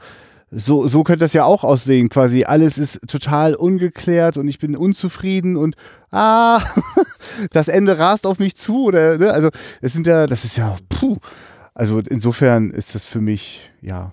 so, 0.51 0.87
so 0.87 1.03
könnte 1.03 1.21
das 1.21 1.33
ja 1.33 1.45
auch 1.45 1.63
aussehen, 1.63 2.09
quasi 2.09 2.43
alles 2.43 2.77
ist 2.77 2.99
total 3.07 3.55
ungeklärt 3.55 4.37
und 4.37 4.47
ich 4.47 4.59
bin 4.59 4.77
unzufrieden 4.77 5.57
und 5.57 5.75
ah, 6.11 6.61
das 7.51 7.69
Ende 7.69 7.97
rast 7.97 8.27
auf 8.27 8.37
mich 8.37 8.55
zu 8.55 8.85
oder, 8.85 9.17
ne? 9.17 9.33
also 9.33 9.49
es 9.81 9.93
sind 9.93 10.05
ja, 10.05 10.27
das 10.27 10.45
ist 10.45 10.57
ja, 10.57 10.75
puh, 10.89 11.17
also 11.73 11.99
insofern 11.99 12.69
ist 12.69 12.93
das 12.93 13.07
für 13.07 13.19
mich, 13.19 13.71
ja, 13.81 14.11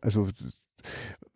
also 0.00 0.28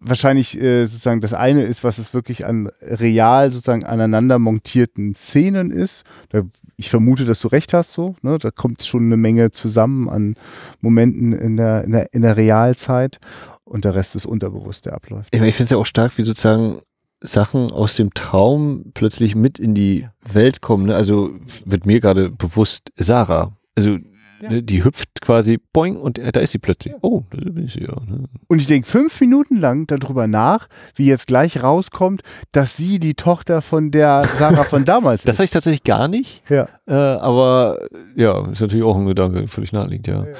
wahrscheinlich 0.00 0.60
äh, 0.60 0.86
sozusagen 0.86 1.20
das 1.20 1.34
eine 1.34 1.62
ist, 1.62 1.84
was 1.84 1.98
es 1.98 2.14
wirklich 2.14 2.46
an 2.46 2.70
real 2.82 3.50
sozusagen 3.50 3.84
aneinander 3.84 4.38
montierten 4.38 5.14
Szenen 5.14 5.70
ist. 5.70 6.04
Da, 6.30 6.42
ich 6.76 6.90
vermute, 6.90 7.24
dass 7.24 7.40
du 7.40 7.48
recht 7.48 7.74
hast, 7.74 7.92
so. 7.92 8.16
Ne? 8.22 8.38
Da 8.38 8.50
kommt 8.50 8.82
schon 8.82 9.04
eine 9.04 9.16
Menge 9.16 9.50
zusammen 9.50 10.08
an 10.08 10.34
Momenten 10.80 11.32
in 11.32 11.56
der, 11.56 11.84
in 11.84 11.92
der, 11.92 12.12
in 12.12 12.22
der 12.22 12.36
Realzeit 12.36 13.18
und 13.64 13.84
der 13.84 13.94
Rest 13.94 14.16
ist 14.16 14.26
unterbewusst, 14.26 14.86
der 14.86 14.94
abläuft. 14.94 15.34
Ich, 15.34 15.40
ich 15.40 15.54
finde 15.54 15.64
es 15.64 15.70
ja 15.70 15.76
auch 15.76 15.86
stark, 15.86 16.16
wie 16.18 16.24
sozusagen 16.24 16.80
Sachen 17.22 17.70
aus 17.70 17.96
dem 17.96 18.14
Traum 18.14 18.92
plötzlich 18.94 19.34
mit 19.34 19.58
in 19.58 19.74
die 19.74 20.08
Welt 20.22 20.62
kommen. 20.62 20.86
Ne? 20.86 20.94
Also 20.94 21.34
wird 21.66 21.84
mir 21.84 22.00
gerade 22.00 22.30
bewusst, 22.30 22.90
Sarah. 22.96 23.52
Also 23.76 23.98
ja. 24.42 24.50
Ne, 24.50 24.62
die 24.62 24.84
hüpft 24.84 25.20
quasi, 25.20 25.58
boing, 25.72 25.96
und 25.96 26.18
da 26.18 26.40
ist 26.40 26.52
sie 26.52 26.58
plötzlich. 26.58 26.94
Ja. 26.94 26.98
Oh, 27.02 27.24
da 27.30 27.50
bin 27.50 27.64
ich 27.64 27.74
ja. 27.74 27.88
Ne? 27.88 28.24
Und 28.48 28.60
ich 28.60 28.66
denke 28.66 28.88
fünf 28.88 29.20
Minuten 29.20 29.60
lang 29.60 29.86
darüber 29.86 30.26
nach, 30.26 30.68
wie 30.94 31.06
jetzt 31.06 31.26
gleich 31.26 31.62
rauskommt, 31.62 32.22
dass 32.52 32.76
sie 32.76 32.98
die 32.98 33.14
Tochter 33.14 33.62
von 33.62 33.90
der 33.90 34.24
Sarah 34.38 34.64
von 34.64 34.84
damals 34.84 35.20
ist. 35.22 35.28
Das 35.28 35.36
habe 35.36 35.44
ich 35.44 35.50
tatsächlich 35.50 35.84
gar 35.84 36.08
nicht. 36.08 36.42
Ja. 36.48 36.68
Äh, 36.86 36.94
aber 36.94 37.78
ja, 38.16 38.48
ist 38.50 38.60
natürlich 38.60 38.84
auch 38.84 38.96
ein 38.96 39.06
Gedanke, 39.06 39.46
völlig 39.48 39.72
naheliegend, 39.72 40.06
ja. 40.06 40.24
ja. 40.24 40.34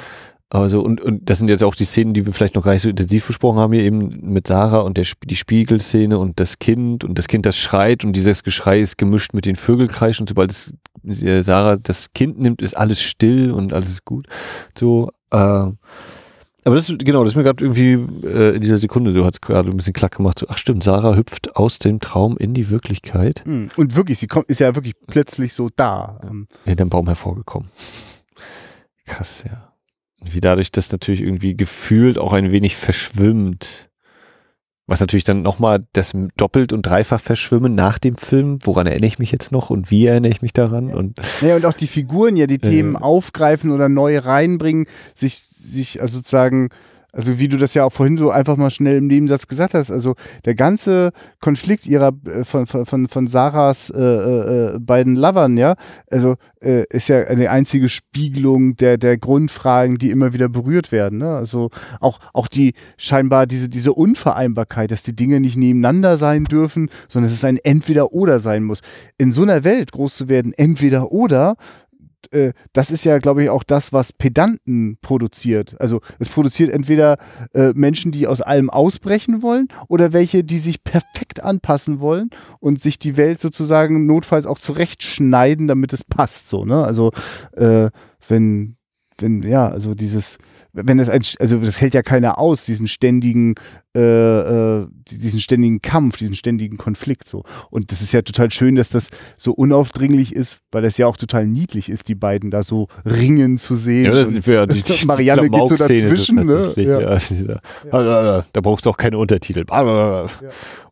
Also 0.52 0.82
und, 0.82 1.00
und 1.00 1.30
das 1.30 1.38
sind 1.38 1.48
jetzt 1.48 1.62
auch 1.62 1.76
die 1.76 1.84
Szenen, 1.84 2.12
die 2.12 2.26
wir 2.26 2.32
vielleicht 2.32 2.56
noch 2.56 2.64
gar 2.64 2.72
nicht 2.72 2.82
so 2.82 2.88
intensiv 2.88 3.24
besprochen 3.24 3.60
haben, 3.60 3.72
hier 3.72 3.84
eben 3.84 4.32
mit 4.32 4.48
Sarah 4.48 4.80
und 4.80 4.96
der, 4.96 5.06
die 5.24 5.36
Spiegelszene 5.36 6.18
und 6.18 6.40
das 6.40 6.58
Kind 6.58 7.04
und 7.04 7.16
das 7.18 7.28
Kind, 7.28 7.46
das 7.46 7.56
schreit 7.56 8.04
und 8.04 8.14
dieses 8.14 8.42
Geschrei 8.42 8.80
ist 8.80 8.98
gemischt 8.98 9.32
mit 9.32 9.46
den 9.46 9.54
Vögelkreischen 9.54 10.24
und 10.24 10.28
sobald 10.28 10.50
es, 10.50 10.74
Sarah 11.46 11.76
das 11.76 12.12
Kind 12.14 12.40
nimmt, 12.40 12.62
ist 12.62 12.76
alles 12.76 13.00
still 13.00 13.52
und 13.52 13.72
alles 13.72 14.04
gut. 14.04 14.26
So, 14.76 15.10
äh, 15.30 15.36
aber 15.36 16.74
das 16.74 16.90
ist, 16.90 16.98
genau, 16.98 17.22
das 17.22 17.34
ist 17.34 17.36
mir 17.36 17.44
gerade 17.44 17.64
irgendwie 17.64 17.92
äh, 18.26 18.56
in 18.56 18.60
dieser 18.60 18.78
Sekunde, 18.78 19.12
so 19.12 19.24
hat 19.24 19.34
es 19.34 19.40
gerade 19.40 19.70
ein 19.70 19.76
bisschen 19.76 19.92
klack 19.92 20.16
gemacht. 20.16 20.40
So, 20.40 20.46
ach 20.48 20.58
stimmt, 20.58 20.82
Sarah 20.82 21.14
hüpft 21.14 21.54
aus 21.54 21.78
dem 21.78 22.00
Traum 22.00 22.36
in 22.36 22.54
die 22.54 22.70
Wirklichkeit. 22.70 23.44
Hm, 23.44 23.68
und 23.76 23.94
wirklich, 23.94 24.18
sie 24.18 24.26
kommt, 24.26 24.46
ist 24.46 24.58
ja 24.58 24.74
wirklich 24.74 24.94
plötzlich 25.06 25.54
so 25.54 25.68
da. 25.74 26.20
Ja, 26.24 26.30
hinterm 26.64 26.88
Baum 26.88 27.06
hervorgekommen. 27.06 27.70
Krass, 29.06 29.44
ja 29.48 29.69
wie 30.22 30.40
dadurch 30.40 30.72
das 30.72 30.92
natürlich 30.92 31.22
irgendwie 31.22 31.56
gefühlt 31.56 32.18
auch 32.18 32.32
ein 32.32 32.52
wenig 32.52 32.76
verschwimmt. 32.76 33.88
Was 34.86 34.98
natürlich 34.98 35.24
dann 35.24 35.42
nochmal 35.42 35.86
das 35.92 36.12
doppelt 36.36 36.72
und 36.72 36.82
dreifach 36.82 37.20
verschwimmen 37.20 37.76
nach 37.76 38.00
dem 38.00 38.16
Film. 38.16 38.58
Woran 38.64 38.88
erinnere 38.88 39.06
ich 39.06 39.20
mich 39.20 39.30
jetzt 39.30 39.52
noch 39.52 39.70
und 39.70 39.90
wie 39.90 40.06
erinnere 40.06 40.32
ich 40.32 40.42
mich 40.42 40.52
daran? 40.52 40.92
Und, 40.92 41.20
ja, 41.42 41.54
und 41.54 41.64
auch 41.64 41.74
die 41.74 41.86
Figuren 41.86 42.36
ja 42.36 42.48
die 42.48 42.58
Themen 42.58 42.96
aufgreifen 42.96 43.70
oder 43.70 43.88
neu 43.88 44.18
reinbringen, 44.18 44.86
sich, 45.14 45.44
sich 45.48 46.02
also 46.02 46.16
sozusagen 46.16 46.70
Also 47.12 47.38
wie 47.38 47.48
du 47.48 47.56
das 47.56 47.74
ja 47.74 47.84
auch 47.84 47.92
vorhin 47.92 48.16
so 48.16 48.30
einfach 48.30 48.56
mal 48.56 48.70
schnell 48.70 48.98
im 48.98 49.06
Nebensatz 49.06 49.46
gesagt 49.46 49.74
hast, 49.74 49.90
also 49.90 50.14
der 50.44 50.54
ganze 50.54 51.12
Konflikt 51.40 51.86
ihrer 51.86 52.12
äh, 52.26 52.44
von, 52.44 52.66
von, 52.66 53.08
von 53.08 53.26
Sarahs 53.26 53.90
äh, 53.90 54.00
äh, 54.00 54.78
beiden 54.78 55.16
Lovern, 55.16 55.56
ja, 55.56 55.74
also 56.10 56.36
äh, 56.62 56.84
ist 56.90 57.08
ja 57.08 57.26
eine 57.26 57.50
einzige 57.50 57.88
Spiegelung 57.88 58.76
der, 58.76 58.98
der 58.98 59.18
Grundfragen, 59.18 59.96
die 59.96 60.10
immer 60.10 60.32
wieder 60.32 60.48
berührt 60.48 60.92
werden. 60.92 61.18
Ne? 61.18 61.34
Also 61.34 61.70
auch, 62.00 62.20
auch 62.32 62.48
die 62.48 62.74
scheinbar 62.96 63.46
diese, 63.46 63.68
diese 63.68 63.92
Unvereinbarkeit, 63.92 64.90
dass 64.90 65.02
die 65.02 65.16
Dinge 65.16 65.40
nicht 65.40 65.56
nebeneinander 65.56 66.16
sein 66.16 66.44
dürfen, 66.44 66.90
sondern 67.08 67.32
es 67.32 67.44
ein 67.44 67.56
Entweder-Oder 67.56 68.38
sein 68.38 68.64
muss. 68.64 68.80
In 69.18 69.32
so 69.32 69.42
einer 69.42 69.64
Welt 69.64 69.92
groß 69.92 70.16
zu 70.16 70.28
werden, 70.28 70.52
entweder 70.52 71.12
oder, 71.12 71.56
äh, 72.32 72.52
das 72.72 72.90
ist 72.90 73.04
ja, 73.04 73.18
glaube 73.18 73.42
ich, 73.42 73.50
auch 73.50 73.62
das, 73.62 73.92
was 73.92 74.12
Pedanten 74.12 74.98
produziert. 75.00 75.80
Also 75.80 76.00
es 76.18 76.28
produziert 76.28 76.72
entweder 76.72 77.18
äh, 77.54 77.72
Menschen, 77.74 78.12
die 78.12 78.26
aus 78.26 78.40
allem 78.40 78.70
ausbrechen 78.70 79.42
wollen 79.42 79.68
oder 79.88 80.12
welche, 80.12 80.44
die 80.44 80.58
sich 80.58 80.84
perfekt 80.84 81.42
anpassen 81.42 82.00
wollen 82.00 82.30
und 82.58 82.80
sich 82.80 82.98
die 82.98 83.16
Welt 83.16 83.40
sozusagen 83.40 84.06
notfalls 84.06 84.46
auch 84.46 84.58
zurechtschneiden, 84.58 85.68
damit 85.68 85.92
es 85.92 86.04
passt. 86.04 86.48
So, 86.48 86.64
ne? 86.64 86.84
Also 86.84 87.12
äh, 87.56 87.90
wenn, 88.26 88.76
wenn, 89.18 89.42
ja, 89.42 89.68
also 89.68 89.94
dieses 89.94 90.38
wenn 90.72 90.98
es 90.98 91.08
ein, 91.08 91.22
also 91.38 91.58
das 91.58 91.80
hält 91.80 91.94
ja 91.94 92.02
keiner 92.02 92.38
aus, 92.38 92.64
diesen 92.64 92.88
ständigen, 92.88 93.54
äh, 93.96 94.00
äh, 94.00 94.86
diesen 95.10 95.40
ständigen 95.40 95.82
Kampf, 95.82 96.16
diesen 96.16 96.34
ständigen 96.34 96.76
Konflikt 96.76 97.28
so. 97.28 97.44
Und 97.70 97.92
das 97.92 98.02
ist 98.02 98.12
ja 98.12 98.22
total 98.22 98.50
schön, 98.50 98.76
dass 98.76 98.88
das 98.88 99.08
so 99.36 99.52
unaufdringlich 99.52 100.34
ist, 100.34 100.60
weil 100.70 100.82
das 100.82 100.98
ja 100.98 101.06
auch 101.06 101.16
total 101.16 101.46
niedlich 101.46 101.88
ist, 101.88 102.08
die 102.08 102.14
beiden 102.14 102.50
da 102.50 102.62
so 102.62 102.88
ringen 103.04 103.58
zu 103.58 103.74
sehen. 103.74 104.06
Ja, 104.06 104.12
das 104.12 104.28
ist 104.28 104.46
ja 104.46 104.66
die, 104.66 104.82
die 105.00 105.06
Marianne 105.06 105.50
geht 105.50 105.68
so 105.68 105.76
dazwischen, 105.76 106.46
ne? 106.46 106.72
Ja. 106.76 107.00
Ja, 107.00 107.18
da, 107.90 108.46
da 108.52 108.60
brauchst 108.60 108.86
du 108.86 108.90
auch 108.90 108.96
keine 108.96 109.18
Untertitel. 109.18 109.64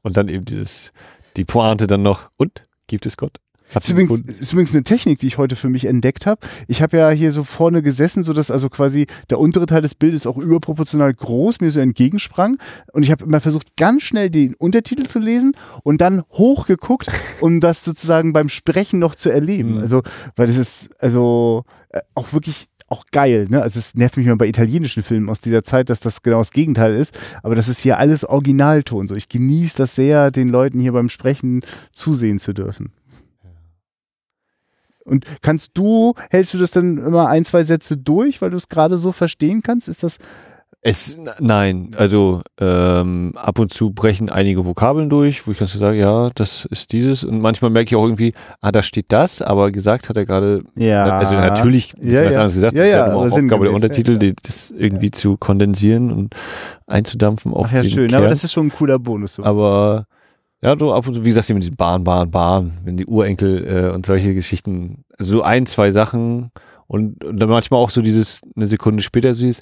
Und 0.03 0.17
dann 0.17 0.29
eben 0.29 0.45
dieses, 0.45 0.93
die 1.37 1.45
Pointe 1.45 1.87
dann 1.87 2.03
noch, 2.03 2.31
und? 2.37 2.63
Gibt 2.87 3.05
es 3.05 3.17
Gott? 3.19 3.39
Ist 3.75 3.91
übrigens, 3.91 4.21
ist 4.39 4.53
übrigens 4.53 4.75
eine 4.75 4.85
Technik, 4.85 5.19
die 5.19 5.27
ich 5.27 5.39
heute 5.39 5.57
für 5.57 5.69
mich 5.69 5.85
entdeckt 5.85 6.27
habe. 6.27 6.41
Ich 6.69 6.83
habe 6.83 6.97
ja 6.97 7.11
hier 7.11 7.33
so 7.33 7.45
vorne 7.45 7.83
gesessen, 7.83 8.25
sodass 8.25 8.51
also 8.51 8.69
quasi 8.69 9.07
der 9.31 9.39
untere 9.39 9.67
Teil 9.67 9.83
des 9.83 9.95
Bildes 9.95 10.27
auch 10.27 10.39
überproportional 10.39 11.13
groß 11.13 11.61
mir 11.61 11.71
so 11.71 11.81
entgegensprang. 11.81 12.59
Und 12.93 13.03
ich 13.03 13.11
habe 13.11 13.25
immer 13.25 13.41
versucht, 13.41 13.77
ganz 13.77 14.03
schnell 14.03 14.31
den 14.31 14.55
Untertitel 14.55 15.07
zu 15.07 15.19
lesen 15.19 15.53
und 15.83 16.01
dann 16.01 16.23
hochgeguckt, 16.33 17.09
um 17.41 17.61
das 17.61 17.85
sozusagen 17.85 18.33
beim 18.33 18.49
Sprechen 18.49 18.99
noch 18.99 19.15
zu 19.15 19.31
erleben. 19.31 19.75
Mhm. 19.75 19.81
Also, 19.81 20.03
weil 20.37 20.47
das 20.47 20.57
ist 20.57 20.91
also 21.01 21.65
äh, 21.91 22.01
auch 22.15 22.33
wirklich 22.33 22.69
auch 22.89 23.05
geil. 23.13 23.47
Ne? 23.51 23.63
Also 23.63 23.79
es 23.79 23.95
nervt 23.95 24.17
mich 24.17 24.27
immer 24.27 24.37
bei 24.37 24.47
italienischen 24.47 25.03
Filmen 25.03 25.29
aus 25.29 25.41
dieser 25.41 25.63
Zeit, 25.63 25.91
dass 25.91 26.01
das 26.01 26.23
genau 26.23 26.39
das 26.39 26.51
Gegenteil 26.51 26.95
ist. 26.95 27.17
Aber 27.43 27.55
das 27.55 27.69
ist 27.69 27.81
hier 27.81 27.99
alles 27.99 28.25
Originalton. 28.25 29.09
So, 29.09 29.15
ich 29.15 29.29
genieße 29.29 29.77
das 29.77 29.95
sehr, 29.95 30.31
den 30.31 30.49
Leuten 30.49 30.81
hier 30.81 30.93
beim 30.93 31.11
Sprechen 31.11 31.61
zusehen 31.93 32.39
zu 32.39 32.55
dürfen. 32.55 32.93
Und 35.09 35.25
kannst 35.43 35.73
du, 35.75 36.15
hältst 36.31 36.55
du 36.55 36.59
das 36.59 36.71
dann 36.71 36.99
immer 36.99 37.29
ein, 37.29 37.45
zwei 37.45 37.65
Sätze 37.65 37.97
durch, 37.97 38.41
weil 38.43 38.51
du 38.51 38.57
es 38.57 38.69
gerade 38.69 38.97
so 38.97 39.13
verstehen 39.13 39.63
kannst? 39.63 39.89
Ist 39.89 40.03
das. 40.03 40.19
Es, 40.81 41.19
nein, 41.41 41.91
also 41.97 42.41
ähm, 42.61 43.33
ab 43.35 43.59
und 43.59 43.73
zu 43.73 43.91
brechen 43.91 44.31
einige 44.31 44.65
Vokabeln 44.65 45.11
durch, 45.11 45.45
wo 45.45 45.51
ich 45.51 45.59
ganz 45.59 45.73
so 45.73 45.79
sage, 45.81 45.99
ja, 45.99 46.31
das 46.37 46.67
ist 46.67 46.93
dieses. 46.93 47.25
Und 47.25 47.41
manchmal 47.41 47.73
merke 47.73 47.89
ich 47.89 47.97
auch 47.97 48.05
irgendwie, 48.05 48.33
ah, 48.61 48.71
da 48.71 48.85
steht 48.85 49.07
das, 49.09 49.43
aber 49.43 49.73
gesagt 49.73 50.09
hat 50.09 50.17
er 50.17 50.25
gerade, 50.25 50.63
ja. 50.77 51.19
also 51.19 51.35
natürlich 51.35 51.95
bisschen 51.95 52.13
ja, 52.13 52.27
was 52.27 52.37
anderes 52.37 52.55
gesagt, 52.55 52.77
ja, 52.77 52.83
das 52.83 52.89
ist 52.89 52.95
ja, 52.95 53.07
ja 53.07 53.13
immer 53.13 53.17
auch 53.17 53.33
Aufgabe 53.33 53.65
der 53.65 53.75
Untertitel, 53.75 54.13
ja, 54.13 54.19
die, 54.19 54.35
das 54.41 54.71
irgendwie 54.71 55.11
zu 55.11 55.37
kondensieren 55.37 56.13
und 56.13 56.35
einzudampfen 56.87 57.53
auf 57.53 57.67
Ach 57.71 57.73
ja, 57.73 57.85
schön, 57.85 58.09
Kern. 58.09 58.21
aber 58.21 58.31
das 58.31 58.45
ist 58.45 58.53
schon 58.53 58.69
ein 58.69 58.73
cooler 58.73 59.01
Bonus. 59.01 59.35
So. 59.35 59.45
Aber 59.45 60.07
ja, 60.63 60.77
so 60.79 60.93
ab 60.93 61.07
und 61.07 61.15
zu, 61.15 61.25
wie 61.25 61.29
gesagt, 61.29 61.49
mit 61.51 61.63
diesem 61.63 61.77
Bahn, 61.77 62.05
Bahn, 62.05 62.31
Bahn, 62.31 62.79
wenn 62.85 62.97
die 62.97 63.07
Urenkel 63.07 63.67
äh, 63.67 63.91
und 63.91 64.07
solche 64.07 64.35
Geschichten, 64.35 65.05
so 65.19 65.43
ein, 65.43 65.67
zwei 65.67 65.93
Sachen 65.93 66.51
und, 66.87 67.25
und 67.25 67.39
dann 67.39 67.49
manchmal 67.49 67.81
auch 67.81 67.91
so 67.91 68.03
dieses, 68.03 68.41
eine 68.57 68.67
Sekunde 68.67 69.03
später 69.03 69.33
dieses, 69.33 69.61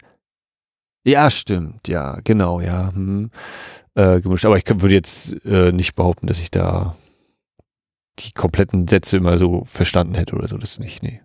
ja, 1.04 1.30
stimmt, 1.30 1.86
ja, 1.88 2.18
genau, 2.24 2.60
ja, 2.60 2.92
hm, 2.92 3.30
äh, 3.94 4.20
gemischt. 4.20 4.46
Aber 4.46 4.56
ich 4.56 4.64
würde 4.66 4.94
jetzt 4.94 5.36
äh, 5.44 5.70
nicht 5.70 5.94
behaupten, 5.94 6.26
dass 6.26 6.40
ich 6.40 6.50
da 6.50 6.96
die 8.18 8.32
kompletten 8.32 8.88
Sätze 8.88 9.18
immer 9.18 9.38
so 9.38 9.64
verstanden 9.64 10.14
hätte 10.14 10.34
oder 10.34 10.48
so, 10.48 10.56
das 10.56 10.78
nicht, 10.78 11.02
nee. 11.02 11.20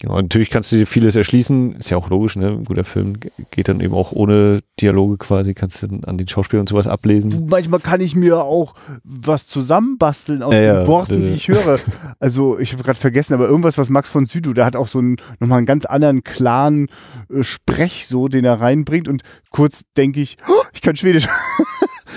Genau, 0.00 0.16
natürlich 0.16 0.50
kannst 0.50 0.72
du 0.72 0.76
dir 0.76 0.86
vieles 0.86 1.14
erschließen, 1.14 1.76
ist 1.76 1.90
ja 1.90 1.96
auch 1.96 2.08
logisch, 2.10 2.34
ne? 2.34 2.48
Ein 2.48 2.64
guter 2.64 2.82
Film 2.82 3.18
geht 3.52 3.68
dann 3.68 3.80
eben 3.80 3.94
auch 3.94 4.10
ohne 4.10 4.60
Dialoge 4.80 5.16
quasi, 5.18 5.54
kannst 5.54 5.80
du 5.82 5.86
dann 5.86 6.02
an 6.04 6.18
den 6.18 6.26
Schauspielern 6.26 6.62
und 6.62 6.68
sowas 6.68 6.88
ablesen. 6.88 7.46
Manchmal 7.48 7.78
kann 7.78 8.00
ich 8.00 8.16
mir 8.16 8.38
auch 8.42 8.74
was 9.04 9.46
zusammenbasteln 9.46 10.42
aus 10.42 10.54
Ja, 10.54 10.60
den 10.60 10.74
ja, 10.80 10.86
Worten, 10.88 11.22
äh. 11.22 11.26
die 11.26 11.32
ich 11.32 11.48
höre. 11.48 11.78
Also 12.18 12.58
ich 12.58 12.72
habe 12.72 12.82
gerade 12.82 12.98
vergessen, 12.98 13.34
aber 13.34 13.46
irgendwas, 13.48 13.78
was 13.78 13.90
Max 13.90 14.08
von 14.08 14.26
Südow, 14.26 14.54
der 14.54 14.64
hat 14.64 14.76
auch 14.76 14.88
so 14.88 14.98
einen, 14.98 15.16
nochmal 15.40 15.58
einen 15.58 15.66
ganz 15.66 15.84
anderen, 15.84 16.24
klaren 16.24 16.88
äh, 17.32 17.42
Sprech 17.42 18.06
so, 18.08 18.28
den 18.28 18.44
er 18.44 18.60
reinbringt 18.60 19.08
und 19.08 19.22
kurz 19.50 19.82
denke 19.96 20.20
ich, 20.20 20.36
oh, 20.48 20.62
ich 20.72 20.80
kann 20.82 20.96
Schwedisch. 20.96 21.28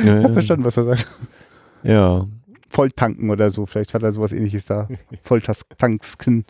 Ja, 0.04 0.18
Ich 0.20 0.24
habe 0.26 0.34
verstanden, 0.34 0.66
was 0.66 0.76
er 0.76 0.84
sagt. 0.86 1.08
ja. 1.84 2.26
Volltanken 2.70 3.30
oder 3.30 3.50
so, 3.52 3.66
vielleicht 3.66 3.94
hat 3.94 4.04
er 4.04 4.12
sowas 4.12 4.32
ähnliches 4.32 4.66
da. 4.66 4.88
Volltanksken. 5.24 6.46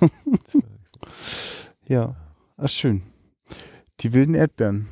ja, 1.88 2.14
ach 2.56 2.68
schön. 2.68 3.02
Die 4.00 4.12
wilden 4.12 4.34
Erdbeeren. 4.34 4.88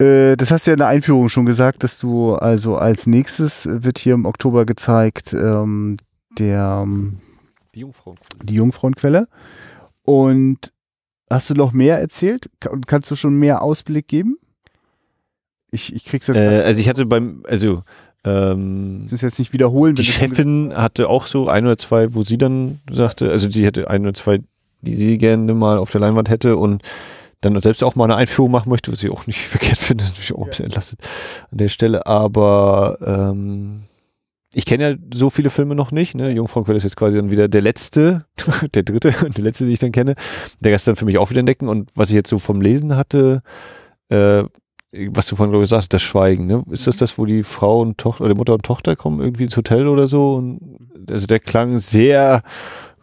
Äh, 0.00 0.36
das 0.36 0.50
hast 0.50 0.66
du 0.66 0.70
ja 0.70 0.74
in 0.74 0.78
der 0.78 0.88
Einführung 0.88 1.28
schon 1.28 1.46
gesagt, 1.46 1.82
dass 1.82 1.98
du 1.98 2.34
also 2.34 2.76
als 2.76 3.06
nächstes 3.06 3.66
wird 3.70 3.98
hier 3.98 4.14
im 4.14 4.26
Oktober 4.26 4.64
gezeigt 4.64 5.32
ähm, 5.32 5.96
der 6.38 6.82
ähm, 6.84 7.18
Die 7.74 7.80
Jungfrauen. 7.80 8.18
die 8.42 8.54
Jungfrauenquelle. 8.54 9.26
Und 10.04 10.72
hast 11.28 11.50
du 11.50 11.54
noch 11.54 11.72
mehr 11.72 11.98
erzählt? 11.98 12.48
Kannst 12.86 13.10
du 13.10 13.16
schon 13.16 13.38
mehr 13.38 13.62
Ausblick 13.62 14.06
geben? 14.08 14.38
Ich, 15.70 15.94
ich 15.94 16.04
krieg's 16.04 16.28
jetzt. 16.28 16.36
Äh, 16.36 16.62
also 16.62 16.80
ich 16.80 16.88
hatte 16.88 17.04
beim, 17.04 17.42
also 17.46 17.82
ähm, 18.28 19.00
das 19.04 19.14
ist 19.14 19.22
jetzt 19.22 19.38
nicht 19.38 19.52
wiederholen. 19.52 19.94
die 19.94 20.04
Chefin 20.04 20.72
hatte 20.74 21.08
auch 21.08 21.26
so 21.26 21.48
ein 21.48 21.64
oder 21.64 21.78
zwei, 21.78 22.14
wo 22.14 22.22
sie 22.22 22.38
dann 22.38 22.80
sagte, 22.90 23.30
also 23.30 23.50
sie 23.50 23.64
hätte 23.64 23.88
ein 23.90 24.02
oder 24.02 24.14
zwei, 24.14 24.40
die 24.82 24.94
sie 24.94 25.18
gerne 25.18 25.54
mal 25.54 25.78
auf 25.78 25.90
der 25.90 26.00
Leinwand 26.00 26.28
hätte 26.28 26.56
und 26.56 26.82
dann 27.40 27.60
selbst 27.60 27.84
auch 27.84 27.94
mal 27.94 28.04
eine 28.04 28.16
Einführung 28.16 28.50
machen 28.50 28.70
möchte, 28.70 28.92
was 28.92 29.02
ich 29.02 29.10
auch 29.10 29.26
nicht 29.26 29.40
verkehrt 29.46 29.78
finde, 29.78 30.04
natürlich 30.04 30.34
auch 30.34 30.42
ein 30.42 30.48
bisschen 30.50 30.66
entlastet 30.66 31.00
an 31.50 31.58
der 31.58 31.68
Stelle, 31.68 32.06
aber 32.06 32.98
ähm, 33.04 33.84
ich 34.54 34.64
kenne 34.64 34.90
ja 34.90 34.96
so 35.12 35.30
viele 35.30 35.50
Filme 35.50 35.74
noch 35.74 35.92
nicht, 35.92 36.14
ne? 36.14 36.30
Jungfrauenquelle 36.30 36.78
ist 36.78 36.84
jetzt 36.84 36.96
quasi 36.96 37.16
dann 37.16 37.30
wieder 37.30 37.48
der 37.48 37.60
letzte, 37.60 38.24
der 38.74 38.82
dritte 38.82 39.14
und 39.24 39.36
der 39.36 39.44
letzte, 39.44 39.64
den 39.64 39.72
ich 39.72 39.78
dann 39.78 39.92
kenne. 39.92 40.14
Der 40.60 40.72
Rest 40.72 40.88
dann 40.88 40.96
für 40.96 41.04
mich 41.04 41.18
auch 41.18 41.30
wieder 41.30 41.40
entdecken 41.40 41.68
und 41.68 41.90
was 41.94 42.10
ich 42.10 42.14
jetzt 42.14 42.30
so 42.30 42.38
vom 42.38 42.60
Lesen 42.60 42.96
hatte, 42.96 43.42
äh, 44.08 44.44
was 44.92 45.26
du 45.26 45.36
vorhin 45.36 45.50
glaube 45.50 45.64
ich 45.64 45.70
sagst, 45.70 45.92
das 45.92 46.02
Schweigen, 46.02 46.46
ne? 46.46 46.64
Ist 46.70 46.86
das 46.86 46.96
das, 46.96 47.18
wo 47.18 47.26
die 47.26 47.42
Frau 47.42 47.80
und 47.80 47.98
Tochter 47.98 48.24
oder 48.24 48.34
Mutter 48.34 48.54
und 48.54 48.62
Tochter 48.64 48.96
kommen 48.96 49.20
irgendwie 49.20 49.44
ins 49.44 49.56
Hotel 49.56 49.86
oder 49.86 50.06
so? 50.06 50.36
Und 50.36 50.60
also 51.10 51.26
der 51.26 51.40
klang 51.40 51.78
sehr, 51.78 52.42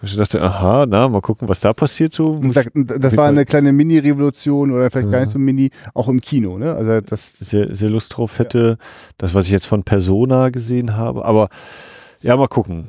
ich 0.01 0.15
dachte, 0.15 0.41
aha, 0.41 0.85
na, 0.87 1.07
mal 1.07 1.21
gucken, 1.21 1.47
was 1.47 1.59
da 1.59 1.73
passiert 1.73 2.13
so. 2.13 2.39
Das 2.53 3.17
war 3.17 3.27
eine 3.27 3.45
kleine 3.45 3.71
Mini-Revolution 3.71 4.71
oder 4.71 4.89
vielleicht 4.91 5.09
gar 5.09 5.19
Ja. 5.19 5.25
nicht 5.25 5.33
so 5.33 5.39
Mini, 5.39 5.69
auch 5.93 6.07
im 6.07 6.21
Kino. 6.21 6.57
Ne? 6.57 6.73
Also 6.73 7.01
das, 7.01 7.33
sehr, 7.33 7.75
sehr 7.75 7.89
Lust 7.89 8.15
drauf 8.17 8.39
hätte. 8.39 8.77
Das, 9.17 9.33
was 9.33 9.45
ich 9.45 9.51
jetzt 9.51 9.65
von 9.67 9.83
Persona 9.83 10.49
gesehen 10.49 10.97
habe. 10.97 11.23
Aber 11.25 11.49
ja, 12.21 12.35
mal 12.35 12.47
gucken. 12.47 12.87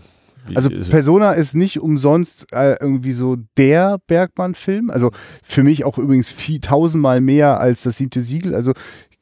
Also 0.54 0.70
Persona 0.70 1.32
ist 1.32 1.54
nicht 1.54 1.80
umsonst 1.80 2.46
äh, 2.52 2.76
irgendwie 2.80 3.12
so 3.12 3.36
der 3.56 3.98
Bergmann-Film. 4.06 4.90
Also 4.90 5.10
für 5.42 5.62
mich 5.62 5.84
auch 5.84 5.98
übrigens 5.98 6.30
viel, 6.30 6.60
tausendmal 6.60 7.20
mehr 7.20 7.58
als 7.60 7.82
das 7.82 7.96
siebte 7.98 8.20
Siegel. 8.20 8.54
Also 8.54 8.72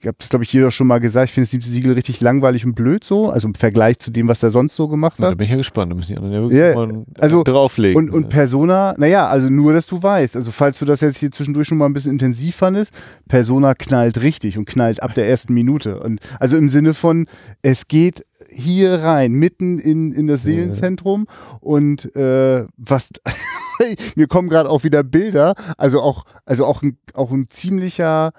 ich 0.00 0.06
habe 0.06 0.18
das, 0.20 0.28
glaube 0.28 0.44
ich, 0.44 0.52
jeder 0.52 0.70
schon 0.70 0.86
mal 0.86 0.98
gesagt. 1.00 1.28
Ich 1.30 1.32
finde 1.32 1.46
das 1.46 1.52
siebte 1.52 1.66
Siegel 1.68 1.92
richtig 1.94 2.20
langweilig 2.20 2.66
und 2.66 2.74
blöd 2.74 3.02
so. 3.04 3.30
Also 3.30 3.48
im 3.48 3.54
Vergleich 3.54 3.98
zu 3.98 4.10
dem, 4.10 4.28
was 4.28 4.42
er 4.42 4.50
sonst 4.50 4.76
so 4.76 4.86
gemacht 4.86 5.16
Na, 5.18 5.28
da 5.28 5.30
hat. 5.30 5.38
bin 5.38 5.46
ich 5.46 5.50
ja 5.50 5.56
gespannt. 5.56 5.90
Da 5.92 5.96
müssen 5.96 6.08
die 6.12 6.16
anderen 6.18 6.34
ja 6.34 6.40
wirklich 6.42 6.58
Ja, 6.60 6.74
mal 6.74 7.04
also- 7.20 7.42
drauflegen. 7.42 7.96
Und, 7.96 8.10
und 8.10 8.28
Persona, 8.28 8.94
naja, 8.98 9.26
also 9.28 9.48
nur, 9.48 9.72
dass 9.72 9.86
du 9.86 10.02
weißt. 10.02 10.36
Also 10.36 10.52
falls 10.52 10.78
du 10.78 10.84
das 10.84 11.00
jetzt 11.00 11.18
hier 11.20 11.30
zwischendurch 11.30 11.68
schon 11.68 11.78
mal 11.78 11.86
ein 11.86 11.94
bisschen 11.94 12.12
intensiv 12.12 12.56
fandest, 12.56 12.92
Persona 13.28 13.74
knallt 13.74 14.20
richtig 14.20 14.58
und 14.58 14.66
knallt 14.66 15.02
ab 15.02 15.14
der 15.14 15.26
ersten 15.26 15.54
Minute. 15.54 15.98
Und 16.00 16.20
also 16.38 16.58
im 16.58 16.68
Sinne 16.68 16.92
von, 16.92 17.26
es 17.62 17.88
geht 17.88 18.26
hier 18.54 19.02
rein, 19.02 19.32
mitten 19.32 19.78
in, 19.78 20.12
in 20.12 20.26
das. 20.26 20.42
Seelenzentrum 20.44 21.26
und 21.60 22.14
äh, 22.16 22.66
was 22.76 23.10
mir 24.16 24.26
kommen 24.28 24.48
gerade 24.48 24.70
auch 24.70 24.84
wieder 24.84 25.02
Bilder, 25.02 25.54
also 25.76 26.00
auch, 26.00 26.24
also 26.44 26.64
auch 26.64 26.82
ein, 26.82 26.96
auch 27.14 27.30
ein 27.30 27.48
ziemlicher 27.48 28.32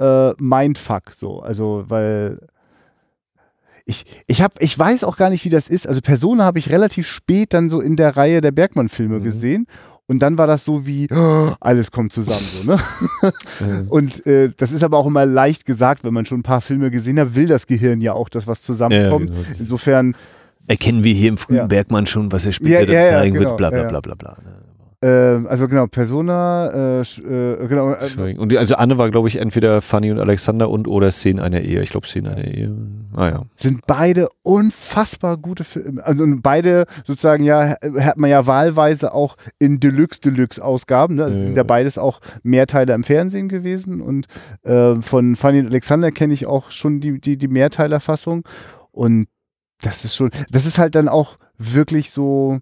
äh, 0.00 0.32
Mindfuck, 0.38 1.12
so. 1.16 1.40
Also, 1.40 1.84
weil 1.86 2.40
ich, 3.86 4.04
ich, 4.26 4.42
hab, 4.42 4.60
ich 4.62 4.78
weiß 4.78 5.04
auch 5.04 5.16
gar 5.16 5.30
nicht, 5.30 5.44
wie 5.44 5.50
das 5.50 5.68
ist. 5.68 5.86
Also 5.86 6.00
Persona 6.00 6.44
habe 6.44 6.58
ich 6.58 6.70
relativ 6.70 7.06
spät 7.06 7.52
dann 7.52 7.68
so 7.68 7.80
in 7.80 7.96
der 7.96 8.16
Reihe 8.16 8.40
der 8.40 8.50
Bergmann-Filme 8.50 9.20
Mhm. 9.20 9.24
gesehen. 9.24 9.66
Und 10.14 10.20
dann 10.20 10.38
war 10.38 10.46
das 10.46 10.64
so 10.64 10.86
wie, 10.86 11.08
oh, 11.10 11.50
alles 11.58 11.90
kommt 11.90 12.12
zusammen. 12.12 12.38
So, 12.38 12.70
ne? 12.70 13.84
und 13.88 14.24
äh, 14.26 14.50
das 14.56 14.70
ist 14.70 14.84
aber 14.84 14.96
auch 14.96 15.06
immer 15.06 15.26
leicht 15.26 15.66
gesagt, 15.66 16.04
wenn 16.04 16.14
man 16.14 16.24
schon 16.24 16.38
ein 16.38 16.44
paar 16.44 16.60
Filme 16.60 16.92
gesehen 16.92 17.18
hat, 17.18 17.34
will 17.34 17.48
das 17.48 17.66
Gehirn 17.66 18.00
ja 18.00 18.12
auch, 18.12 18.28
dass 18.28 18.46
was 18.46 18.62
zusammenkommt. 18.62 19.30
Ja, 19.30 19.42
genau. 19.42 19.56
Insofern 19.58 20.14
Erkennen 20.68 21.02
wir 21.02 21.12
hier 21.12 21.30
im 21.30 21.36
frühen 21.36 21.56
Ja. 21.56 21.66
Bergmann 21.66 22.06
schon, 22.06 22.30
was 22.30 22.46
er 22.46 22.52
später 22.52 22.92
Ja, 22.92 23.02
ja, 23.02 23.10
zeigen 23.10 23.34
genau, 23.34 23.48
wird, 23.48 23.56
bla 23.56 23.70
bla 23.70 23.88
bla 23.88 24.00
bla 24.00 24.14
bla. 24.14 24.36
Ne? 25.04 25.44
Äh, 25.44 25.48
also 25.48 25.68
genau, 25.68 25.86
Persona, 25.86 27.00
äh, 27.00 27.00
äh, 27.00 27.66
genau. 27.68 27.92
Äh. 27.92 28.36
Und 28.36 28.52
die, 28.52 28.58
also 28.58 28.76
Anne 28.76 28.98
war, 28.98 29.10
glaube 29.10 29.28
ich, 29.28 29.36
entweder 29.36 29.82
Fanny 29.82 30.10
und 30.10 30.18
Alexander 30.18 30.70
und 30.70 30.88
oder 30.88 31.10
Szenen 31.10 31.40
einer 31.40 31.60
Ehe. 31.60 31.82
Ich 31.82 31.90
glaube, 31.90 32.06
Szenen 32.06 32.32
einer 32.32 32.44
Ehe. 32.44 32.74
Ah 33.14 33.28
ja. 33.28 33.42
sind 33.56 33.86
beide 33.86 34.28
unfassbar 34.42 35.36
gute 35.36 35.64
Filme. 35.64 36.04
Also 36.04 36.22
und 36.22 36.42
beide 36.42 36.86
sozusagen 37.04 37.44
ja, 37.44 37.76
hat 38.00 38.16
man 38.16 38.30
ja 38.30 38.46
wahlweise 38.46 39.14
auch 39.14 39.36
in 39.58 39.80
Deluxe 39.80 40.20
Deluxe 40.20 40.62
Ausgaben. 40.62 41.16
Ne? 41.16 41.24
Also 41.24 41.38
Ja. 41.38 41.46
sind 41.46 41.56
ja 41.56 41.62
beides 41.62 41.98
auch 41.98 42.20
Mehrteile 42.42 42.94
im 42.94 43.04
Fernsehen 43.04 43.48
gewesen 43.48 44.00
und 44.00 44.26
äh, 44.62 44.96
von 45.00 45.36
Fanny 45.36 45.60
und 45.60 45.66
Alexander 45.66 46.10
kenne 46.10 46.34
ich 46.34 46.46
auch 46.46 46.70
schon 46.70 47.00
die, 47.00 47.20
die, 47.20 47.36
die 47.36 47.48
Mehrteilerfassung 47.48 48.44
und 48.90 49.26
das 49.82 50.04
ist 50.04 50.16
schon, 50.16 50.30
das 50.50 50.66
ist 50.66 50.78
halt 50.78 50.94
dann 50.94 51.08
auch 51.08 51.36
wirklich 51.58 52.10
so, 52.10 52.58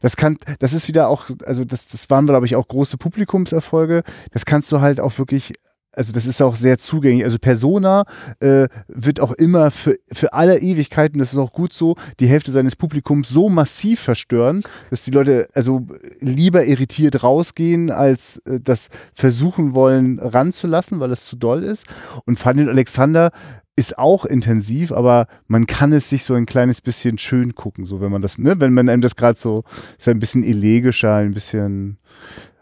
das 0.00 0.16
kann, 0.16 0.38
das 0.58 0.72
ist 0.72 0.88
wieder 0.88 1.08
auch, 1.08 1.26
also 1.44 1.64
das, 1.64 1.88
das 1.88 2.08
waren, 2.10 2.26
glaube 2.26 2.46
ich, 2.46 2.56
auch 2.56 2.68
große 2.68 2.96
Publikumserfolge. 2.96 4.02
Das 4.32 4.44
kannst 4.44 4.70
du 4.72 4.80
halt 4.80 5.00
auch 5.00 5.18
wirklich, 5.18 5.54
also 5.92 6.12
das 6.12 6.26
ist 6.26 6.42
auch 6.42 6.54
sehr 6.54 6.78
zugänglich. 6.78 7.24
Also 7.24 7.38
Persona 7.38 8.04
äh, 8.40 8.68
wird 8.86 9.18
auch 9.18 9.32
immer 9.32 9.70
für, 9.70 9.96
für 10.12 10.32
alle 10.32 10.58
Ewigkeiten, 10.58 11.18
das 11.18 11.32
ist 11.32 11.38
auch 11.38 11.52
gut 11.52 11.72
so, 11.72 11.96
die 12.20 12.28
Hälfte 12.28 12.52
seines 12.52 12.76
Publikums 12.76 13.28
so 13.28 13.48
massiv 13.48 14.00
verstören, 14.00 14.62
dass 14.90 15.02
die 15.02 15.10
Leute 15.10 15.48
also 15.54 15.86
lieber 16.20 16.64
irritiert 16.64 17.22
rausgehen, 17.22 17.90
als 17.90 18.38
äh, 18.44 18.60
das 18.60 18.88
versuchen 19.14 19.74
wollen 19.74 20.18
ranzulassen, 20.18 21.00
weil 21.00 21.10
es 21.12 21.26
zu 21.26 21.36
doll 21.36 21.64
ist. 21.64 21.86
Und 22.26 22.38
Fanny 22.38 22.62
und 22.62 22.68
Alexander 22.68 23.32
ist 23.76 23.98
auch 23.98 24.24
intensiv, 24.24 24.90
aber 24.90 25.26
man 25.46 25.66
kann 25.66 25.92
es 25.92 26.08
sich 26.08 26.24
so 26.24 26.34
ein 26.34 26.46
kleines 26.46 26.80
bisschen 26.80 27.18
schön 27.18 27.54
gucken, 27.54 27.84
so 27.84 28.00
wenn 28.00 28.10
man 28.10 28.22
das, 28.22 28.38
ne, 28.38 28.58
wenn 28.58 28.72
man 28.72 28.88
einem 28.88 29.02
das 29.02 29.16
gerade 29.16 29.38
so, 29.38 29.64
ist 29.98 30.08
ein 30.08 30.18
bisschen 30.18 30.42
elegischer, 30.42 31.16
ein 31.16 31.34
bisschen 31.34 31.98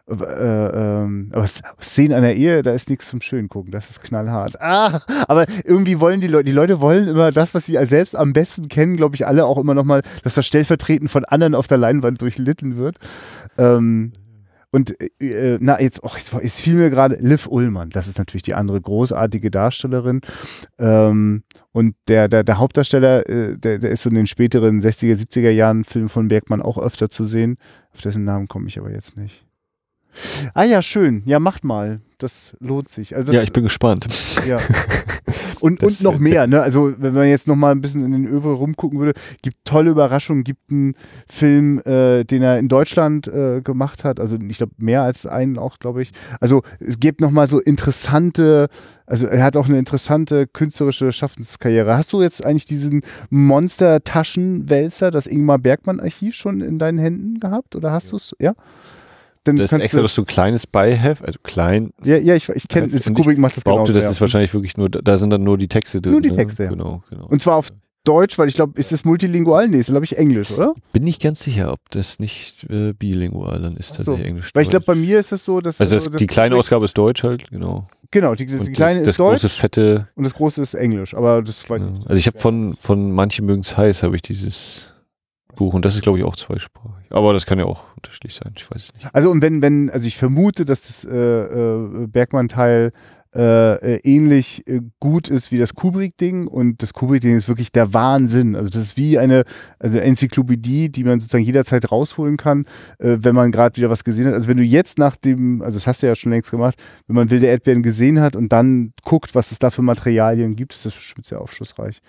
äh, 0.06 0.12
ähm, 0.14 1.30
aber 1.32 1.46
Szenen 1.80 2.12
einer 2.12 2.32
Ehe, 2.32 2.62
da 2.62 2.72
ist 2.72 2.90
nichts 2.90 3.06
zum 3.06 3.22
schön 3.22 3.48
gucken, 3.48 3.72
das 3.72 3.88
ist 3.88 4.02
knallhart. 4.02 4.60
Ah, 4.60 5.00
aber 5.28 5.46
irgendwie 5.64 5.98
wollen 5.98 6.20
die 6.20 6.26
Leute, 6.26 6.44
die 6.44 6.52
Leute 6.52 6.80
wollen 6.80 7.08
immer 7.08 7.30
das, 7.30 7.54
was 7.54 7.64
sie 7.66 7.78
selbst 7.86 8.14
am 8.14 8.34
besten 8.34 8.68
kennen, 8.68 8.96
glaube 8.96 9.14
ich, 9.14 9.26
alle 9.26 9.46
auch 9.46 9.56
immer 9.56 9.72
nochmal, 9.72 10.02
dass 10.22 10.34
das 10.34 10.46
stellvertretend 10.46 11.10
von 11.10 11.24
anderen 11.24 11.54
auf 11.54 11.68
der 11.68 11.78
Leinwand 11.78 12.20
durchlitten 12.20 12.76
wird. 12.76 12.98
Ähm, 13.56 14.12
und 14.74 15.00
äh, 15.20 15.58
na, 15.60 15.80
jetzt, 15.80 16.02
oh, 16.02 16.10
jetzt, 16.16 16.32
jetzt 16.32 16.60
fiel 16.60 16.74
mir 16.74 16.90
gerade 16.90 17.14
Liv 17.20 17.46
Ullmann, 17.46 17.90
das 17.90 18.08
ist 18.08 18.18
natürlich 18.18 18.42
die 18.42 18.54
andere 18.54 18.80
großartige 18.80 19.48
Darstellerin. 19.48 20.20
Ähm, 20.80 21.44
und 21.70 21.94
der, 22.08 22.26
der, 22.26 22.42
der 22.42 22.58
Hauptdarsteller, 22.58 23.28
äh, 23.28 23.56
der, 23.56 23.78
der 23.78 23.90
ist 23.92 24.02
so 24.02 24.08
in 24.08 24.16
den 24.16 24.26
späteren 24.26 24.82
60er, 24.82 25.14
70er 25.14 25.50
Jahren 25.50 25.84
Filmen 25.84 26.08
von 26.08 26.26
Bergmann 26.26 26.60
auch 26.60 26.76
öfter 26.76 27.08
zu 27.08 27.24
sehen. 27.24 27.56
Auf 27.92 28.00
dessen 28.00 28.24
Namen 28.24 28.48
komme 28.48 28.66
ich 28.66 28.76
aber 28.76 28.90
jetzt 28.90 29.16
nicht. 29.16 29.44
Ah 30.54 30.64
ja, 30.64 30.82
schön. 30.82 31.22
Ja, 31.24 31.38
macht 31.38 31.62
mal. 31.62 32.00
Das 32.18 32.56
lohnt 32.58 32.88
sich. 32.88 33.14
Also 33.14 33.26
das, 33.26 33.36
ja, 33.36 33.42
ich 33.42 33.52
bin 33.52 33.62
gespannt. 33.62 34.08
ja. 34.44 34.58
Und, 35.64 35.82
Das- 35.82 36.04
und 36.04 36.12
noch 36.12 36.18
mehr, 36.20 36.46
ne? 36.46 36.60
Also, 36.60 36.92
wenn 36.98 37.14
man 37.14 37.26
jetzt 37.26 37.48
noch 37.48 37.56
mal 37.56 37.70
ein 37.72 37.80
bisschen 37.80 38.04
in 38.04 38.12
den 38.12 38.26
Övre 38.26 38.52
rumgucken 38.52 38.98
würde, 38.98 39.14
gibt 39.40 39.56
tolle 39.64 39.90
Überraschungen, 39.92 40.44
gibt 40.44 40.70
einen 40.70 40.94
Film, 41.26 41.78
äh, 41.86 42.24
den 42.24 42.42
er 42.42 42.58
in 42.58 42.68
Deutschland 42.68 43.28
äh, 43.28 43.62
gemacht 43.62 44.04
hat, 44.04 44.20
also 44.20 44.36
ich 44.46 44.58
glaube 44.58 44.74
mehr 44.76 45.02
als 45.02 45.24
einen 45.24 45.56
auch, 45.58 45.78
glaube 45.78 46.02
ich. 46.02 46.10
Also, 46.38 46.62
es 46.80 47.00
gibt 47.00 47.22
noch 47.22 47.30
mal 47.30 47.48
so 47.48 47.60
interessante, 47.60 48.68
also 49.06 49.26
er 49.26 49.42
hat 49.42 49.56
auch 49.56 49.66
eine 49.66 49.78
interessante 49.78 50.46
künstlerische 50.46 51.12
Schaffenskarriere. 51.12 51.96
Hast 51.96 52.12
du 52.12 52.20
jetzt 52.20 52.44
eigentlich 52.44 52.66
diesen 52.66 53.00
Monster-Taschenwälzer, 53.30 55.10
das 55.10 55.26
Ingmar 55.26 55.58
Bergmann-Archiv 55.58 56.34
schon 56.34 56.60
in 56.60 56.78
deinen 56.78 56.98
Händen 56.98 57.40
gehabt? 57.40 57.74
Oder 57.74 57.90
hast 57.90 58.12
du 58.12 58.16
es? 58.16 58.34
Ja? 58.38 58.54
Dann 59.44 59.56
Das 59.56 59.72
ist 59.72 59.78
extra 59.78 59.98
du, 59.98 60.02
das 60.02 60.14
so 60.14 60.22
ein 60.22 60.26
kleines 60.26 60.66
Beiheft, 60.66 61.24
also 61.24 61.38
klein. 61.42 61.90
ja, 62.02 62.16
ja, 62.16 62.34
ich, 62.34 62.48
ich 62.48 62.66
kenne, 62.66 62.86
Und 62.92 63.14
Kubrick 63.14 63.38
macht 63.38 63.52
das 63.52 63.58
Ich 63.58 63.64
behaupte, 63.64 63.92
genauso, 63.92 63.98
das 63.98 64.04
ja. 64.04 64.10
ist 64.12 64.20
wahrscheinlich 64.20 64.52
wirklich 64.54 64.76
nur, 64.76 64.88
da 64.88 65.18
sind 65.18 65.30
dann 65.30 65.44
nur 65.44 65.58
die 65.58 65.68
Texte 65.68 66.00
drin. 66.00 66.12
Nur 66.12 66.22
die 66.22 66.30
ne? 66.30 66.36
Texte, 66.36 66.64
ja. 66.64 66.70
Genau, 66.70 67.02
genau. 67.10 67.26
Und 67.26 67.42
zwar 67.42 67.56
auf 67.56 67.68
Deutsch, 68.04 68.38
weil 68.38 68.48
ich 68.48 68.54
glaube, 68.54 68.78
ist 68.78 68.92
das 68.92 69.04
multilingual? 69.06 69.66
Nee, 69.68 69.78
ist 69.78 69.86
glaube 69.86 70.04
ich 70.04 70.18
Englisch, 70.18 70.50
oder? 70.50 70.74
bin 70.92 71.04
nicht 71.04 71.22
ganz 71.22 71.42
sicher, 71.42 71.72
ob 71.72 71.80
das 71.90 72.18
nicht 72.18 72.64
äh, 72.70 72.92
bilingual 72.92 73.60
dann 73.60 73.76
ist, 73.76 73.92
Ach 73.92 73.96
so. 73.96 74.02
tatsächlich 74.04 74.26
Englisch. 74.28 74.50
Weil 74.54 74.62
ich 74.62 74.68
glaube, 74.70 74.84
bei 74.84 74.94
mir 74.94 75.20
ist 75.20 75.32
es 75.32 75.44
so, 75.44 75.60
dass 75.60 75.80
Also 75.80 75.94
das, 75.96 76.04
dass 76.04 76.16
die 76.16 76.26
kleine 76.26 76.56
Ausgabe 76.56 76.84
ist 76.84 76.96
Deutsch 76.98 77.22
halt, 77.22 77.50
genau. 77.50 77.88
Genau, 78.10 78.34
die, 78.34 78.46
die 78.46 78.72
kleine 78.72 79.00
das, 79.00 79.06
das 79.06 79.14
ist 79.14 79.18
Deutsch 79.18 79.40
große 79.42 79.48
fette. 79.48 80.08
und 80.14 80.24
das 80.24 80.34
große 80.34 80.62
ist 80.62 80.74
Englisch. 80.74 81.14
Aber 81.14 81.42
das 81.42 81.68
weiß 81.68 81.82
Ja. 81.82 81.88
ich. 81.98 82.06
Also 82.08 82.18
ich 82.18 82.26
habe 82.28 82.38
von, 82.38 82.74
von 82.78 83.10
Manche 83.10 83.42
mögen's 83.42 83.76
heiß, 83.76 84.02
habe 84.04 84.14
ich 84.16 84.22
dieses 84.22 84.93
Buch 85.56 85.74
und 85.74 85.84
das 85.84 85.94
ist, 85.94 86.02
glaube 86.02 86.18
ich, 86.18 86.24
auch 86.24 86.36
zweisprachig. 86.36 87.06
Aber 87.10 87.32
das 87.32 87.46
kann 87.46 87.58
ja 87.58 87.64
auch 87.64 87.84
unterschiedlich 87.96 88.34
sein, 88.34 88.52
ich 88.56 88.70
weiß 88.70 88.82
es 88.82 88.94
nicht. 88.94 89.06
Also 89.12 89.30
und 89.30 89.42
wenn, 89.42 89.62
wenn, 89.62 89.90
also 89.90 90.06
ich 90.06 90.16
vermute, 90.16 90.64
dass 90.64 90.82
das 90.82 91.04
äh, 91.04 91.16
äh, 91.16 92.06
Bergmann-Teil 92.06 92.92
äh, 93.34 93.94
äh, 93.96 94.00
ähnlich 94.04 94.64
äh, 94.68 94.80
gut 95.00 95.26
ist 95.26 95.50
wie 95.50 95.58
das 95.58 95.74
Kubrick-Ding 95.74 96.46
und 96.46 96.84
das 96.84 96.92
Kubrick-Ding 96.92 97.36
ist 97.36 97.48
wirklich 97.48 97.72
der 97.72 97.92
Wahnsinn. 97.92 98.54
Also 98.54 98.70
das 98.70 98.82
ist 98.82 98.96
wie 98.96 99.18
eine 99.18 99.42
also 99.80 99.98
Enzyklopädie, 99.98 100.88
die 100.88 101.02
man 101.02 101.18
sozusagen 101.18 101.42
jederzeit 101.42 101.90
rausholen 101.90 102.36
kann, 102.36 102.64
äh, 103.00 103.16
wenn 103.20 103.34
man 103.34 103.50
gerade 103.50 103.76
wieder 103.76 103.90
was 103.90 104.04
gesehen 104.04 104.28
hat. 104.28 104.34
Also 104.34 104.46
wenn 104.46 104.56
du 104.56 104.62
jetzt 104.62 104.98
nach 104.98 105.16
dem, 105.16 105.62
also 105.62 105.76
das 105.78 105.88
hast 105.88 106.04
du 106.04 106.06
ja 106.06 106.14
schon 106.14 106.30
längst 106.30 106.52
gemacht, 106.52 106.80
wenn 107.08 107.16
man 107.16 107.28
Wilde 107.28 107.46
Erdbeeren 107.46 107.82
gesehen 107.82 108.20
hat 108.20 108.36
und 108.36 108.52
dann 108.52 108.92
guckt, 109.02 109.34
was 109.34 109.50
es 109.50 109.58
da 109.58 109.70
für 109.70 109.82
Materialien 109.82 110.54
gibt, 110.54 110.72
ist 110.72 110.86
das 110.86 110.94
bestimmt 110.94 111.26
sehr 111.26 111.40
aufschlussreich. 111.40 112.00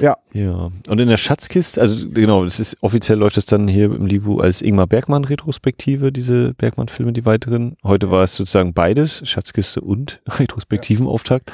Ja, 0.00 0.16
Ja, 0.32 0.70
und 0.88 1.00
in 1.00 1.08
der 1.08 1.16
Schatzkiste, 1.16 1.80
also 1.80 2.08
genau, 2.10 2.44
das 2.44 2.60
ist 2.60 2.76
offiziell 2.80 3.18
läuft 3.18 3.36
es 3.36 3.46
dann 3.46 3.66
hier 3.68 3.86
im 3.86 4.06
Livu 4.06 4.40
als 4.40 4.62
Ingmar 4.62 4.86
Bergmann 4.86 5.24
Retrospektive, 5.24 6.12
diese 6.12 6.54
Bergmann-Filme, 6.54 7.12
die 7.12 7.26
weiteren. 7.26 7.76
Heute 7.82 8.10
war 8.10 8.24
es 8.24 8.36
sozusagen 8.36 8.72
beides, 8.72 9.28
Schatzkiste 9.28 9.80
und 9.80 10.20
Retrospektivenauftakt. 10.28 11.50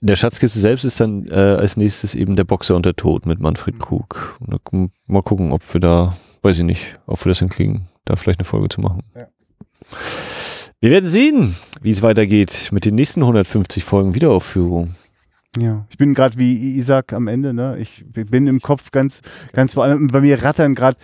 In 0.00 0.08
der 0.08 0.16
Schatzkiste 0.16 0.58
selbst 0.58 0.84
ist 0.84 1.00
dann 1.00 1.26
äh, 1.28 1.34
als 1.34 1.76
nächstes 1.76 2.14
eben 2.14 2.36
der 2.36 2.44
Boxer 2.44 2.76
und 2.76 2.86
der 2.86 2.96
Tod 2.96 3.26
mit 3.26 3.40
Manfred 3.40 3.78
Krug. 3.78 4.38
Und 4.40 4.90
mal 5.06 5.22
gucken, 5.22 5.52
ob 5.52 5.62
wir 5.72 5.80
da, 5.80 6.16
weiß 6.42 6.58
ich 6.58 6.64
nicht, 6.64 6.98
ob 7.06 7.24
wir 7.24 7.30
das 7.30 7.38
hinkriegen, 7.38 7.88
da 8.04 8.16
vielleicht 8.16 8.40
eine 8.40 8.44
Folge 8.44 8.68
zu 8.68 8.80
machen. 8.80 9.02
Ja. 9.14 9.26
Wir 10.80 10.90
werden 10.90 11.08
sehen, 11.08 11.56
wie 11.80 11.90
es 11.90 12.02
weitergeht 12.02 12.68
mit 12.70 12.84
den 12.84 12.94
nächsten 12.94 13.22
150 13.22 13.82
Folgen 13.82 14.14
Wiederaufführung. 14.14 14.94
Ja, 15.58 15.86
ich 15.90 15.96
bin 15.96 16.14
gerade 16.14 16.38
wie 16.38 16.76
Isaac 16.76 17.12
am 17.12 17.28
Ende, 17.28 17.54
ne? 17.54 17.78
Ich 17.78 18.04
bin 18.12 18.46
im 18.46 18.60
Kopf 18.60 18.90
ganz, 18.90 19.20
ganz 19.52 19.74
vor 19.74 19.84
allem, 19.84 20.08
bei 20.08 20.20
mir 20.20 20.42
rattern 20.42 20.74
gerade, 20.74 20.96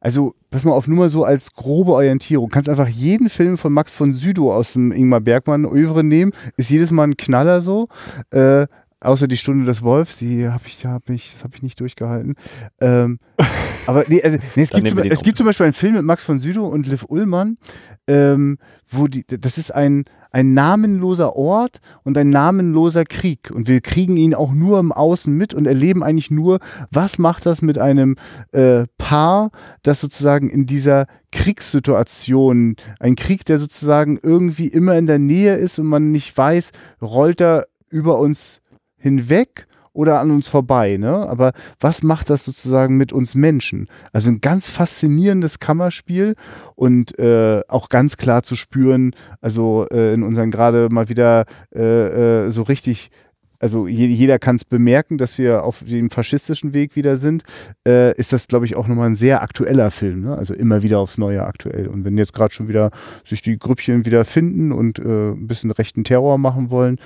also 0.00 0.34
pass 0.50 0.64
mal 0.64 0.72
auf, 0.72 0.88
nur 0.88 0.98
mal 0.98 1.08
so 1.08 1.24
als 1.24 1.52
grobe 1.52 1.92
Orientierung. 1.92 2.48
Kannst 2.48 2.68
einfach 2.68 2.88
jeden 2.88 3.28
Film 3.28 3.58
von 3.58 3.72
Max 3.72 3.94
von 3.94 4.12
Südow 4.12 4.52
aus 4.52 4.72
dem 4.72 4.92
Ingmar 4.92 5.20
Bergmann 5.20 5.64
Övre 5.64 6.04
nehmen, 6.04 6.32
ist 6.56 6.70
jedes 6.70 6.90
Mal 6.90 7.04
ein 7.04 7.16
Knaller 7.16 7.60
so. 7.60 7.88
Äh, 8.30 8.66
außer 9.00 9.28
die 9.28 9.36
Stunde 9.36 9.66
des 9.66 9.82
Wolfs, 9.82 10.18
die 10.18 10.48
habe 10.48 10.64
ich, 10.66 10.84
hab 10.84 11.08
ich, 11.10 11.32
das 11.32 11.44
habe 11.44 11.54
ich 11.56 11.62
nicht 11.62 11.78
durchgehalten. 11.80 12.34
Ähm, 12.80 13.18
aber 13.86 14.04
nee, 14.08 14.22
also, 14.22 14.38
nee, 14.56 14.62
es, 14.62 14.70
gibt 14.70 14.88
zum, 14.88 14.98
es 14.98 15.22
gibt 15.22 15.36
zum 15.36 15.46
Beispiel 15.46 15.64
einen 15.64 15.74
Film 15.74 15.94
mit 15.94 16.02
Max 16.02 16.24
von 16.24 16.38
Südow 16.38 16.72
und 16.72 16.86
Liv 16.86 17.04
Ullmann, 17.08 17.58
ähm, 18.06 18.58
wo 18.88 19.06
die, 19.06 19.24
das 19.26 19.58
ist 19.58 19.74
ein, 19.74 20.04
ein 20.36 20.52
namenloser 20.52 21.34
Ort 21.34 21.78
und 22.04 22.18
ein 22.18 22.28
namenloser 22.28 23.04
Krieg. 23.04 23.50
Und 23.50 23.68
wir 23.68 23.80
kriegen 23.80 24.18
ihn 24.18 24.34
auch 24.34 24.52
nur 24.52 24.78
im 24.78 24.92
Außen 24.92 25.34
mit 25.34 25.54
und 25.54 25.64
erleben 25.64 26.02
eigentlich 26.02 26.30
nur, 26.30 26.58
was 26.90 27.16
macht 27.16 27.46
das 27.46 27.62
mit 27.62 27.78
einem 27.78 28.16
äh, 28.52 28.84
Paar, 28.98 29.50
das 29.82 30.02
sozusagen 30.02 30.50
in 30.50 30.66
dieser 30.66 31.06
Kriegssituation, 31.32 32.76
ein 33.00 33.16
Krieg, 33.16 33.46
der 33.46 33.58
sozusagen 33.58 34.18
irgendwie 34.22 34.66
immer 34.66 34.98
in 34.98 35.06
der 35.06 35.18
Nähe 35.18 35.56
ist 35.56 35.78
und 35.78 35.86
man 35.86 36.12
nicht 36.12 36.36
weiß, 36.36 36.72
rollt 37.00 37.40
er 37.40 37.66
über 37.88 38.18
uns 38.18 38.60
hinweg 38.98 39.65
oder 39.96 40.20
an 40.20 40.30
uns 40.30 40.46
vorbei, 40.46 40.98
ne? 40.98 41.28
Aber 41.28 41.52
was 41.80 42.02
macht 42.02 42.30
das 42.30 42.44
sozusagen 42.44 42.96
mit 42.96 43.12
uns 43.12 43.34
Menschen? 43.34 43.88
Also 44.12 44.30
ein 44.30 44.40
ganz 44.40 44.68
faszinierendes 44.68 45.58
Kammerspiel 45.58 46.34
und 46.74 47.18
äh, 47.18 47.62
auch 47.68 47.88
ganz 47.88 48.16
klar 48.16 48.42
zu 48.42 48.54
spüren, 48.56 49.14
also 49.40 49.86
äh, 49.90 50.14
in 50.14 50.22
unseren 50.22 50.50
gerade 50.50 50.88
mal 50.90 51.08
wieder 51.08 51.46
äh, 51.74 52.44
äh, 52.46 52.50
so 52.50 52.62
richtig, 52.62 53.10
also 53.58 53.86
je, 53.86 54.06
jeder 54.06 54.38
kann 54.38 54.56
es 54.56 54.66
bemerken, 54.66 55.16
dass 55.16 55.38
wir 55.38 55.64
auf 55.64 55.82
dem 55.82 56.10
faschistischen 56.10 56.74
Weg 56.74 56.94
wieder 56.94 57.16
sind, 57.16 57.42
äh, 57.88 58.14
ist 58.18 58.34
das, 58.34 58.48
glaube 58.48 58.66
ich, 58.66 58.76
auch 58.76 58.88
nochmal 58.88 59.08
ein 59.08 59.14
sehr 59.14 59.40
aktueller 59.40 59.90
Film, 59.90 60.20
ne? 60.20 60.36
Also 60.36 60.52
immer 60.52 60.82
wieder 60.82 60.98
aufs 60.98 61.16
Neue 61.16 61.42
aktuell. 61.42 61.88
Und 61.88 62.04
wenn 62.04 62.18
jetzt 62.18 62.34
gerade 62.34 62.52
schon 62.52 62.68
wieder 62.68 62.90
sich 63.24 63.40
die 63.40 63.58
Grüppchen 63.58 64.04
wieder 64.04 64.26
finden 64.26 64.72
und 64.72 64.98
äh, 64.98 65.30
ein 65.30 65.46
bisschen 65.46 65.70
rechten 65.70 66.04
Terror 66.04 66.36
machen 66.36 66.68
wollen, 66.70 66.98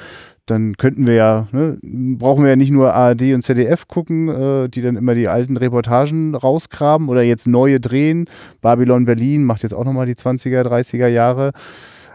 dann 0.50 0.76
könnten 0.76 1.06
wir 1.06 1.14
ja, 1.14 1.48
ne, 1.52 1.78
brauchen 1.82 2.42
wir 2.42 2.50
ja 2.50 2.56
nicht 2.56 2.72
nur 2.72 2.92
ARD 2.94 3.34
und 3.34 3.42
ZDF 3.42 3.86
gucken, 3.86 4.28
äh, 4.28 4.68
die 4.68 4.82
dann 4.82 4.96
immer 4.96 5.14
die 5.14 5.28
alten 5.28 5.56
Reportagen 5.56 6.34
rausgraben 6.34 7.08
oder 7.08 7.22
jetzt 7.22 7.46
neue 7.46 7.80
drehen. 7.80 8.26
Babylon 8.60 9.04
Berlin 9.04 9.44
macht 9.44 9.62
jetzt 9.62 9.74
auch 9.74 9.84
nochmal 9.84 10.06
die 10.06 10.14
20er, 10.14 10.62
30er 10.62 11.06
Jahre. 11.06 11.52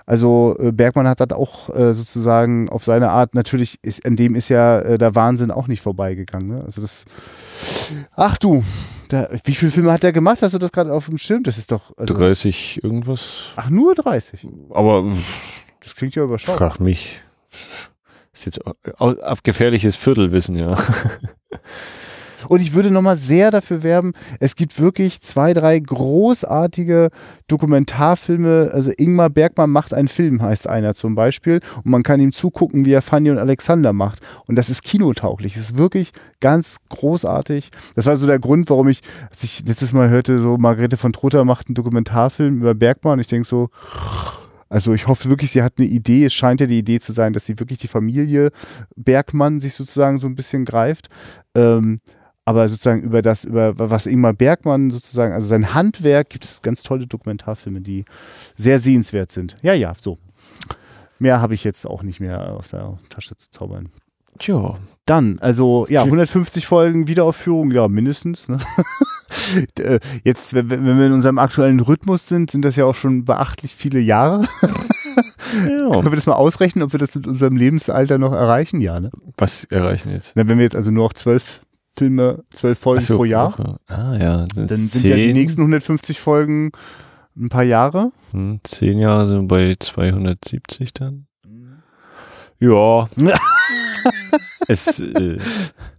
Also 0.07 0.55
äh, 0.59 0.71
Bergmann 0.71 1.07
hat 1.07 1.19
das 1.19 1.31
auch 1.31 1.73
äh, 1.75 1.93
sozusagen 1.93 2.69
auf 2.69 2.83
seine 2.83 3.09
Art, 3.09 3.33
natürlich, 3.33 3.79
ist, 3.81 4.05
an 4.05 4.15
dem 4.15 4.35
ist 4.35 4.49
ja 4.49 4.79
äh, 4.79 4.97
der 4.99 5.15
Wahnsinn 5.15 5.49
auch 5.49 5.67
nicht 5.67 5.81
vorbeigegangen. 5.81 6.47
Ne? 6.47 6.63
Also 6.63 6.81
das, 6.81 7.05
ach 8.15 8.37
du, 8.37 8.63
da, 9.09 9.29
wie 9.45 9.55
viele 9.55 9.71
Filme 9.71 9.91
hat 9.91 10.03
der 10.03 10.11
gemacht? 10.11 10.41
Hast 10.41 10.53
du 10.53 10.59
das 10.59 10.71
gerade 10.71 10.93
auf 10.93 11.07
dem 11.07 11.17
Schirm? 11.17 11.41
Das 11.41 11.57
ist 11.57 11.71
doch... 11.71 11.97
Also, 11.97 12.13
30 12.13 12.83
irgendwas. 12.83 13.53
Ach, 13.55 13.69
nur 13.69 13.95
30? 13.95 14.47
Aber 14.69 15.05
Das 15.83 15.95
klingt 15.95 16.15
ja 16.15 16.23
überschaubar. 16.23 16.71
frag 16.71 16.79
mich. 16.79 17.21
Ist 18.35 18.45
jetzt 18.45 18.59
au- 18.67 19.09
ab 19.21 19.43
gefährliches 19.43 19.95
Viertelwissen, 19.95 20.55
ja. 20.57 20.75
Und 22.47 22.61
ich 22.61 22.73
würde 22.73 22.91
nochmal 22.91 23.17
sehr 23.17 23.49
dafür 23.49 23.81
werben, 23.81 24.13
es 24.39 24.55
gibt 24.55 24.79
wirklich 24.79 25.19
zwei, 25.21 25.53
drei 25.53 25.79
großartige 25.79 27.09
Dokumentarfilme. 27.47 28.69
Also 28.71 28.91
Ingmar 28.95 29.31
Bergmann 29.31 29.71
macht 29.71 29.95
einen 29.95 30.07
Film, 30.07 30.43
heißt 30.43 30.67
einer 30.67 30.93
zum 30.93 31.15
Beispiel. 31.15 31.59
Und 31.77 31.87
man 31.87 32.03
kann 32.03 32.19
ihm 32.19 32.33
zugucken, 32.33 32.85
wie 32.85 32.91
er 32.93 33.01
Fanny 33.01 33.31
und 33.31 33.39
Alexander 33.39 33.93
macht. 33.93 34.19
Und 34.45 34.57
das 34.57 34.69
ist 34.69 34.83
kinotauglich. 34.83 35.55
Es 35.55 35.61
ist 35.71 35.77
wirklich 35.77 36.11
ganz 36.39 36.77
großartig. 36.89 37.71
Das 37.95 38.05
war 38.05 38.15
so 38.15 38.27
der 38.27 38.37
Grund, 38.37 38.69
warum 38.69 38.89
ich, 38.89 39.01
als 39.31 39.43
ich 39.43 39.65
letztes 39.65 39.91
Mal 39.91 40.09
hörte, 40.09 40.39
so 40.39 40.57
Margarete 40.59 40.97
von 40.97 41.13
Trotter 41.13 41.45
macht 41.45 41.67
einen 41.67 41.73
Dokumentarfilm 41.75 42.57
über 42.57 42.75
Bergmann. 42.75 43.19
Ich 43.19 43.27
denke 43.27 43.47
so, 43.47 43.69
also 44.69 44.93
ich 44.93 45.07
hoffe 45.07 45.29
wirklich, 45.29 45.51
sie 45.51 45.61
hat 45.61 45.73
eine 45.77 45.87
Idee. 45.87 46.25
Es 46.25 46.33
scheint 46.33 46.61
ja 46.61 46.67
die 46.67 46.79
Idee 46.79 46.99
zu 46.99 47.11
sein, 47.11 47.33
dass 47.33 47.45
sie 47.45 47.59
wirklich 47.59 47.79
die 47.79 47.87
Familie 47.87 48.51
Bergmann 48.95 49.59
sich 49.59 49.73
sozusagen 49.73 50.17
so 50.17 50.27
ein 50.27 50.35
bisschen 50.35 50.65
greift. 50.65 51.09
Ähm, 51.53 52.01
aber 52.45 52.69
sozusagen 52.69 53.01
über 53.01 53.21
das, 53.21 53.43
über 53.43 53.73
was 53.77 54.05
Ingmar 54.05 54.33
Bergmann 54.33 54.91
sozusagen, 54.91 55.33
also 55.33 55.47
sein 55.47 55.73
Handwerk, 55.73 56.29
gibt 56.29 56.45
es 56.45 56.61
ganz 56.61 56.83
tolle 56.83 57.07
Dokumentarfilme, 57.07 57.81
die 57.81 58.05
sehr 58.55 58.79
sehenswert 58.79 59.31
sind. 59.31 59.57
Ja, 59.63 59.73
ja, 59.73 59.93
so. 59.99 60.19
Mehr 61.17 61.41
habe 61.41 61.55
ich 61.55 61.63
jetzt 61.63 61.87
auch 61.87 62.03
nicht 62.03 62.19
mehr 62.19 62.53
aus 62.53 62.69
der 62.69 62.99
Tasche 63.09 63.35
zu 63.35 63.49
zaubern. 63.49 63.89
Tja. 64.37 64.77
Dann, 65.05 65.39
also 65.39 65.87
ja, 65.89 66.03
150 66.03 66.67
Folgen 66.67 67.07
Wiederaufführung, 67.07 67.71
ja, 67.71 67.87
mindestens. 67.87 68.47
Ne? 68.47 68.59
Äh, 69.79 69.99
Jetzt, 70.23 70.53
wenn 70.53 70.69
wir 70.69 71.05
in 71.05 71.11
unserem 71.11 71.37
aktuellen 71.37 71.79
Rhythmus 71.79 72.27
sind, 72.27 72.51
sind 72.51 72.63
das 72.63 72.75
ja 72.75 72.85
auch 72.85 72.95
schon 72.95 73.25
beachtlich 73.25 73.75
viele 73.75 73.99
Jahre. 73.99 74.45
ja. 74.61 75.89
Können 75.91 76.11
wir 76.11 76.15
das 76.15 76.25
mal 76.25 76.33
ausrechnen, 76.33 76.83
ob 76.83 76.93
wir 76.93 76.99
das 76.99 77.15
mit 77.15 77.27
unserem 77.27 77.55
Lebensalter 77.55 78.17
noch 78.17 78.31
erreichen? 78.31 78.81
Ja, 78.81 78.99
ne? 78.99 79.11
Was 79.37 79.65
erreichen 79.65 80.11
jetzt? 80.11 80.33
Na, 80.35 80.47
wenn 80.47 80.57
wir 80.57 80.63
jetzt 80.63 80.75
also 80.75 80.91
nur 80.91 81.05
noch 81.05 81.13
zwölf 81.13 81.61
Filme, 81.97 82.43
zwölf 82.49 82.77
Folgen 82.77 83.01
so, 83.01 83.17
pro 83.17 83.25
Jahr, 83.25 83.51
Woche. 83.57 83.77
Ah 83.87 84.17
ja, 84.17 84.39
sind 84.53 84.69
dann 84.69 84.77
sind 84.77 84.89
zehn, 84.89 85.11
ja 85.11 85.15
die 85.15 85.33
nächsten 85.33 85.61
150 85.61 86.19
Folgen 86.19 86.71
ein 87.37 87.49
paar 87.49 87.63
Jahre. 87.63 88.11
hm, 88.31 88.59
zehn 88.63 88.99
Jahre 88.99 89.27
sind 89.27 89.41
wir 89.43 89.47
bei 89.47 89.75
270 89.79 90.93
dann. 90.93 91.27
Ja. 92.59 93.07
es 94.67 94.99
äh, 94.99 95.37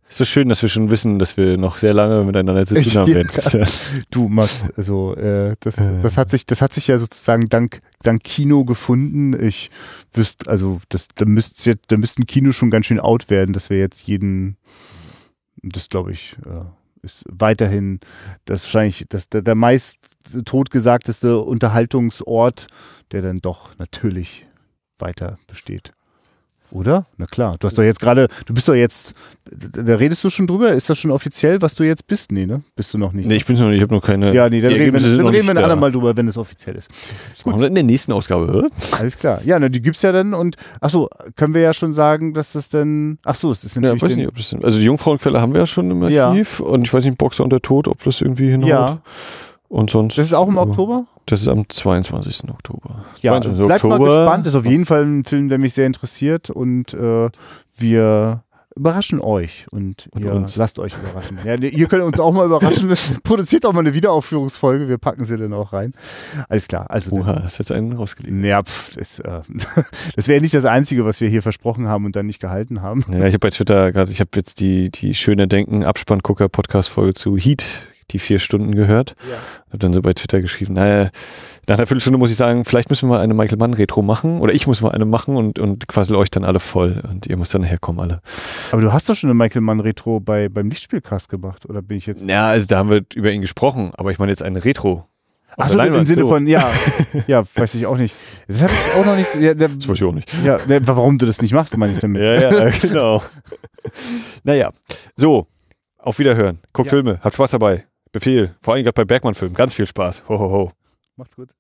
ist 0.08 0.18
so 0.18 0.24
schön, 0.24 0.48
dass 0.48 0.62
wir 0.62 0.68
schon 0.68 0.90
wissen, 0.90 1.18
dass 1.18 1.36
wir 1.36 1.56
noch 1.58 1.78
sehr 1.78 1.92
lange 1.94 2.22
miteinander 2.24 2.64
zu 2.64 2.74
tun 2.76 2.92
haben 2.94 3.14
werden. 3.14 3.30
Ja- 3.52 3.66
Du, 4.10 4.28
Max, 4.28 4.68
also 4.76 5.14
äh, 5.16 5.56
das, 5.60 5.78
Äh. 5.78 6.00
das 6.02 6.16
hat 6.16 6.30
sich, 6.30 6.46
das 6.46 6.62
hat 6.62 6.72
sich 6.72 6.86
ja 6.86 6.98
sozusagen 6.98 7.48
dank, 7.48 7.80
dank 8.02 8.22
Kino 8.22 8.64
gefunden. 8.64 9.38
Ich 9.42 9.70
wüsste, 10.12 10.48
also 10.50 10.80
das, 10.88 11.08
da 11.14 11.24
müsste 11.24 11.70
jetzt, 11.70 11.84
da 11.90 11.96
müssten 11.96 12.26
Kino 12.26 12.52
schon 12.52 12.70
ganz 12.70 12.86
schön 12.86 13.00
out 13.00 13.30
werden, 13.30 13.52
dass 13.52 13.68
wir 13.70 13.78
jetzt 13.78 14.02
jeden, 14.06 14.56
das 15.62 15.88
glaube 15.88 16.12
ich, 16.12 16.36
äh, 16.46 16.64
ist 17.02 17.24
weiterhin 17.28 18.00
das 18.46 18.62
wahrscheinlich 18.62 19.06
das, 19.08 19.28
der, 19.28 19.42
der 19.42 19.54
meist 19.54 19.98
totgesagteste 20.44 21.38
Unterhaltungsort, 21.40 22.66
der 23.12 23.22
dann 23.22 23.38
doch 23.38 23.76
natürlich 23.78 24.46
weiter 24.98 25.38
besteht. 25.46 25.92
Oder? 26.76 27.06
Na 27.16 27.24
klar. 27.24 27.56
Du 27.58 27.66
hast 27.66 27.78
doch 27.78 27.82
jetzt 27.82 28.00
gerade, 28.00 28.28
du 28.44 28.52
bist 28.52 28.68
doch 28.68 28.74
jetzt, 28.74 29.14
da 29.50 29.94
redest 29.94 30.22
du 30.24 30.28
schon 30.28 30.46
drüber? 30.46 30.72
Ist 30.72 30.90
das 30.90 30.98
schon 30.98 31.10
offiziell, 31.10 31.62
was 31.62 31.74
du 31.74 31.84
jetzt 31.84 32.06
bist? 32.06 32.30
Nee, 32.32 32.44
ne? 32.44 32.62
Bist 32.74 32.92
du 32.92 32.98
noch 32.98 33.14
nicht. 33.14 33.26
Nee, 33.26 33.36
ich 33.36 33.46
bin's 33.46 33.60
noch 33.60 33.68
nicht, 33.68 33.76
ich 33.78 33.82
habe 33.82 33.94
noch 33.94 34.02
keine. 34.02 34.34
Ja, 34.34 34.50
nee, 34.50 34.60
dann 34.60 34.72
reden 34.72 34.92
wir, 34.92 35.00
dann 35.16 35.26
reden 35.28 35.46
wir 35.46 35.52
ein 35.52 35.56
andermal 35.58 35.90
drüber, 35.90 36.14
wenn 36.18 36.28
es 36.28 36.36
offiziell 36.36 36.76
ist. 36.76 36.90
Das 37.32 37.46
machen 37.46 37.60
wir 37.60 37.68
in 37.68 37.74
der 37.74 37.82
nächsten 37.84 38.12
Ausgabe, 38.12 38.44
oder? 38.46 38.68
Alles 38.98 39.16
klar. 39.16 39.40
Ja, 39.46 39.58
ne, 39.58 39.70
die 39.70 39.80
gibt's 39.80 40.02
ja 40.02 40.12
dann 40.12 40.34
und 40.34 40.56
achso, 40.82 41.08
können 41.34 41.54
wir 41.54 41.62
ja 41.62 41.72
schon 41.72 41.94
sagen, 41.94 42.34
dass 42.34 42.52
das 42.52 42.68
dann. 42.68 43.16
Achso, 43.24 43.50
es 43.50 43.64
ist 43.64 43.76
Ja, 43.76 43.80
natürlich. 43.80 44.02
weiß 44.02 44.08
den- 44.10 44.18
nicht, 44.18 44.28
ob 44.28 44.36
das 44.36 44.50
denn, 44.50 44.62
also 44.62 44.78
die 44.78 44.84
Jungfrauenquelle 44.84 45.40
haben 45.40 45.54
wir 45.54 45.60
ja 45.60 45.66
schon 45.66 45.90
im 45.90 46.06
Ja. 46.10 46.28
Archiv 46.28 46.60
und 46.60 46.86
ich 46.86 46.92
weiß 46.92 47.06
nicht, 47.06 47.16
Boxer 47.16 47.42
und 47.42 47.50
der 47.54 47.62
Tod, 47.62 47.88
ob 47.88 48.02
das 48.04 48.20
irgendwie 48.20 48.50
hinhaut. 48.50 48.68
ja, 48.68 48.98
Und 49.68 49.88
sonst. 49.88 50.18
das 50.18 50.26
ist 50.26 50.34
auch 50.34 50.48
im 50.48 50.56
Ja. 50.56 50.62
Oktober? 50.62 51.06
Das 51.26 51.40
ist 51.42 51.48
am 51.48 51.68
22. 51.68 52.48
Oktober. 52.50 53.04
Ja, 53.20 53.32
22. 53.32 53.66
bleibt 53.66 53.84
mal 53.84 53.92
Oktober. 53.94 54.18
gespannt. 54.18 54.46
Ist 54.46 54.54
auf 54.54 54.64
jeden 54.66 54.86
Fall 54.86 55.04
ein 55.04 55.24
Film, 55.24 55.48
der 55.48 55.58
mich 55.58 55.74
sehr 55.74 55.86
interessiert 55.86 56.50
und 56.50 56.94
äh, 56.94 57.28
wir 57.76 58.42
überraschen 58.76 59.20
euch 59.22 59.66
und, 59.70 60.08
Und 60.12 60.22
ihr 60.22 60.34
uns. 60.34 60.56
lasst 60.56 60.78
euch 60.78 60.94
überraschen. 60.96 61.38
Ja, 61.44 61.54
ihr 61.54 61.86
könnt 61.88 62.02
uns 62.02 62.20
auch 62.20 62.32
mal 62.32 62.44
überraschen. 62.44 62.92
Produziert 63.24 63.64
auch 63.64 63.72
mal 63.72 63.80
eine 63.80 63.94
Wiederaufführungsfolge. 63.94 64.86
Wir 64.88 64.98
packen 64.98 65.24
sie 65.24 65.36
dann 65.36 65.52
auch 65.54 65.72
rein. 65.72 65.94
Alles 66.48 66.68
klar. 66.68 66.90
Also 66.90 67.10
Oha, 67.12 67.42
hast 67.42 67.58
jetzt 67.58 67.72
einen 67.72 67.94
rausgelegt. 67.94 68.44
Ja, 68.44 68.62
pff, 68.62 68.94
das, 68.94 69.18
äh, 69.18 69.40
das 70.16 70.28
wäre 70.28 70.40
nicht 70.40 70.54
das 70.54 70.66
Einzige, 70.66 71.04
was 71.06 71.20
wir 71.20 71.28
hier 71.28 71.42
versprochen 71.42 71.88
haben 71.88 72.04
und 72.04 72.14
dann 72.16 72.26
nicht 72.26 72.38
gehalten 72.38 72.82
haben. 72.82 73.04
Ja, 73.10 73.20
ich 73.26 73.32
habe 73.32 73.38
bei 73.38 73.50
Twitter 73.50 73.90
gerade, 73.92 74.12
ich 74.12 74.20
habe 74.20 74.30
jetzt 74.36 74.60
die, 74.60 74.90
die 74.90 75.14
schöne 75.14 75.48
Denken 75.48 75.82
Abspanngucker 75.82 76.48
Podcast 76.50 76.90
Folge 76.90 77.14
zu 77.14 77.36
Heat, 77.38 77.64
die 78.10 78.18
vier 78.18 78.38
Stunden 78.38 78.74
gehört. 78.74 79.16
Ja. 79.28 79.36
Hab 79.72 79.80
dann 79.80 79.92
so 79.92 80.02
bei 80.02 80.12
Twitter 80.12 80.40
geschrieben, 80.40 80.74
naja, 80.74 81.10
nach 81.68 81.78
einer 81.78 81.86
Viertelstunde 81.86 82.18
muss 82.18 82.30
ich 82.30 82.36
sagen, 82.36 82.64
vielleicht 82.64 82.90
müssen 82.90 83.08
wir 83.08 83.16
mal 83.16 83.20
eine 83.22 83.34
Michael 83.34 83.58
Mann 83.58 83.74
Retro 83.74 84.02
machen 84.02 84.40
oder 84.40 84.54
ich 84.54 84.66
muss 84.68 84.80
mal 84.82 84.92
eine 84.92 85.04
machen 85.04 85.36
und, 85.36 85.58
und 85.58 85.88
quassel 85.88 86.14
euch 86.14 86.30
dann 86.30 86.44
alle 86.44 86.60
voll 86.60 87.02
und 87.08 87.26
ihr 87.26 87.36
müsst 87.36 87.54
dann 87.54 87.64
herkommen 87.64 88.00
alle. 88.00 88.20
Aber 88.70 88.82
du 88.82 88.92
hast 88.92 89.08
doch 89.08 89.16
schon 89.16 89.30
eine 89.30 89.34
Michael 89.36 89.62
Mann 89.62 89.80
Retro 89.80 90.20
bei, 90.20 90.48
beim 90.48 90.68
Lichtspielcast 90.68 91.28
gemacht, 91.28 91.68
oder 91.68 91.82
bin 91.82 91.96
ich 91.98 92.06
jetzt? 92.06 92.22
Ja, 92.22 92.48
also 92.48 92.66
da 92.66 92.78
haben 92.78 92.90
wir 92.90 93.02
über 93.14 93.32
ihn 93.32 93.40
gesprochen, 93.40 93.90
aber 93.96 94.12
ich 94.12 94.18
meine 94.18 94.30
jetzt 94.30 94.42
eine 94.42 94.64
Retro. 94.64 95.06
Achso, 95.56 95.80
im 95.80 96.04
Sinne 96.06 96.22
so. 96.22 96.28
von, 96.28 96.46
ja, 96.46 96.70
ja, 97.26 97.42
weiß 97.54 97.74
ich 97.74 97.86
auch 97.86 97.96
nicht. 97.96 98.14
Das 98.46 98.62
habe 98.62 98.72
ich 98.72 99.00
auch 99.00 99.06
noch 99.06 99.16
nicht. 99.16 99.34
Ja, 99.36 99.54
der, 99.54 99.68
Das 99.68 99.88
weiß 99.88 99.96
ich 99.96 100.04
auch 100.04 100.12
nicht. 100.12 100.30
ja, 100.44 100.58
der, 100.58 100.86
warum 100.86 101.18
du 101.18 101.24
das 101.24 101.40
nicht 101.40 101.54
machst, 101.54 101.76
meine 101.76 101.94
ich 101.94 101.98
damit. 101.98 102.22
Ja, 102.22 102.50
ja, 102.50 102.70
genau. 102.80 103.22
naja, 104.44 104.70
so, 105.16 105.46
auf 105.98 106.18
Wiederhören. 106.18 106.58
Guckt 106.72 106.86
Ja. 106.86 106.90
Filme, 106.90 107.18
habt 107.22 107.34
Spaß 107.34 107.52
dabei. 107.52 107.86
Befehl, 108.16 108.54
vor 108.62 108.72
allem 108.72 108.82
gerade 108.82 108.94
bei 108.94 109.04
Bergmann-Filmen. 109.04 109.54
Ganz 109.54 109.74
viel 109.74 109.86
Spaß. 109.86 110.22
Ho, 110.30 110.38
ho, 110.38 110.50
ho. 110.50 110.72
Macht's 111.16 111.36
gut. 111.36 111.50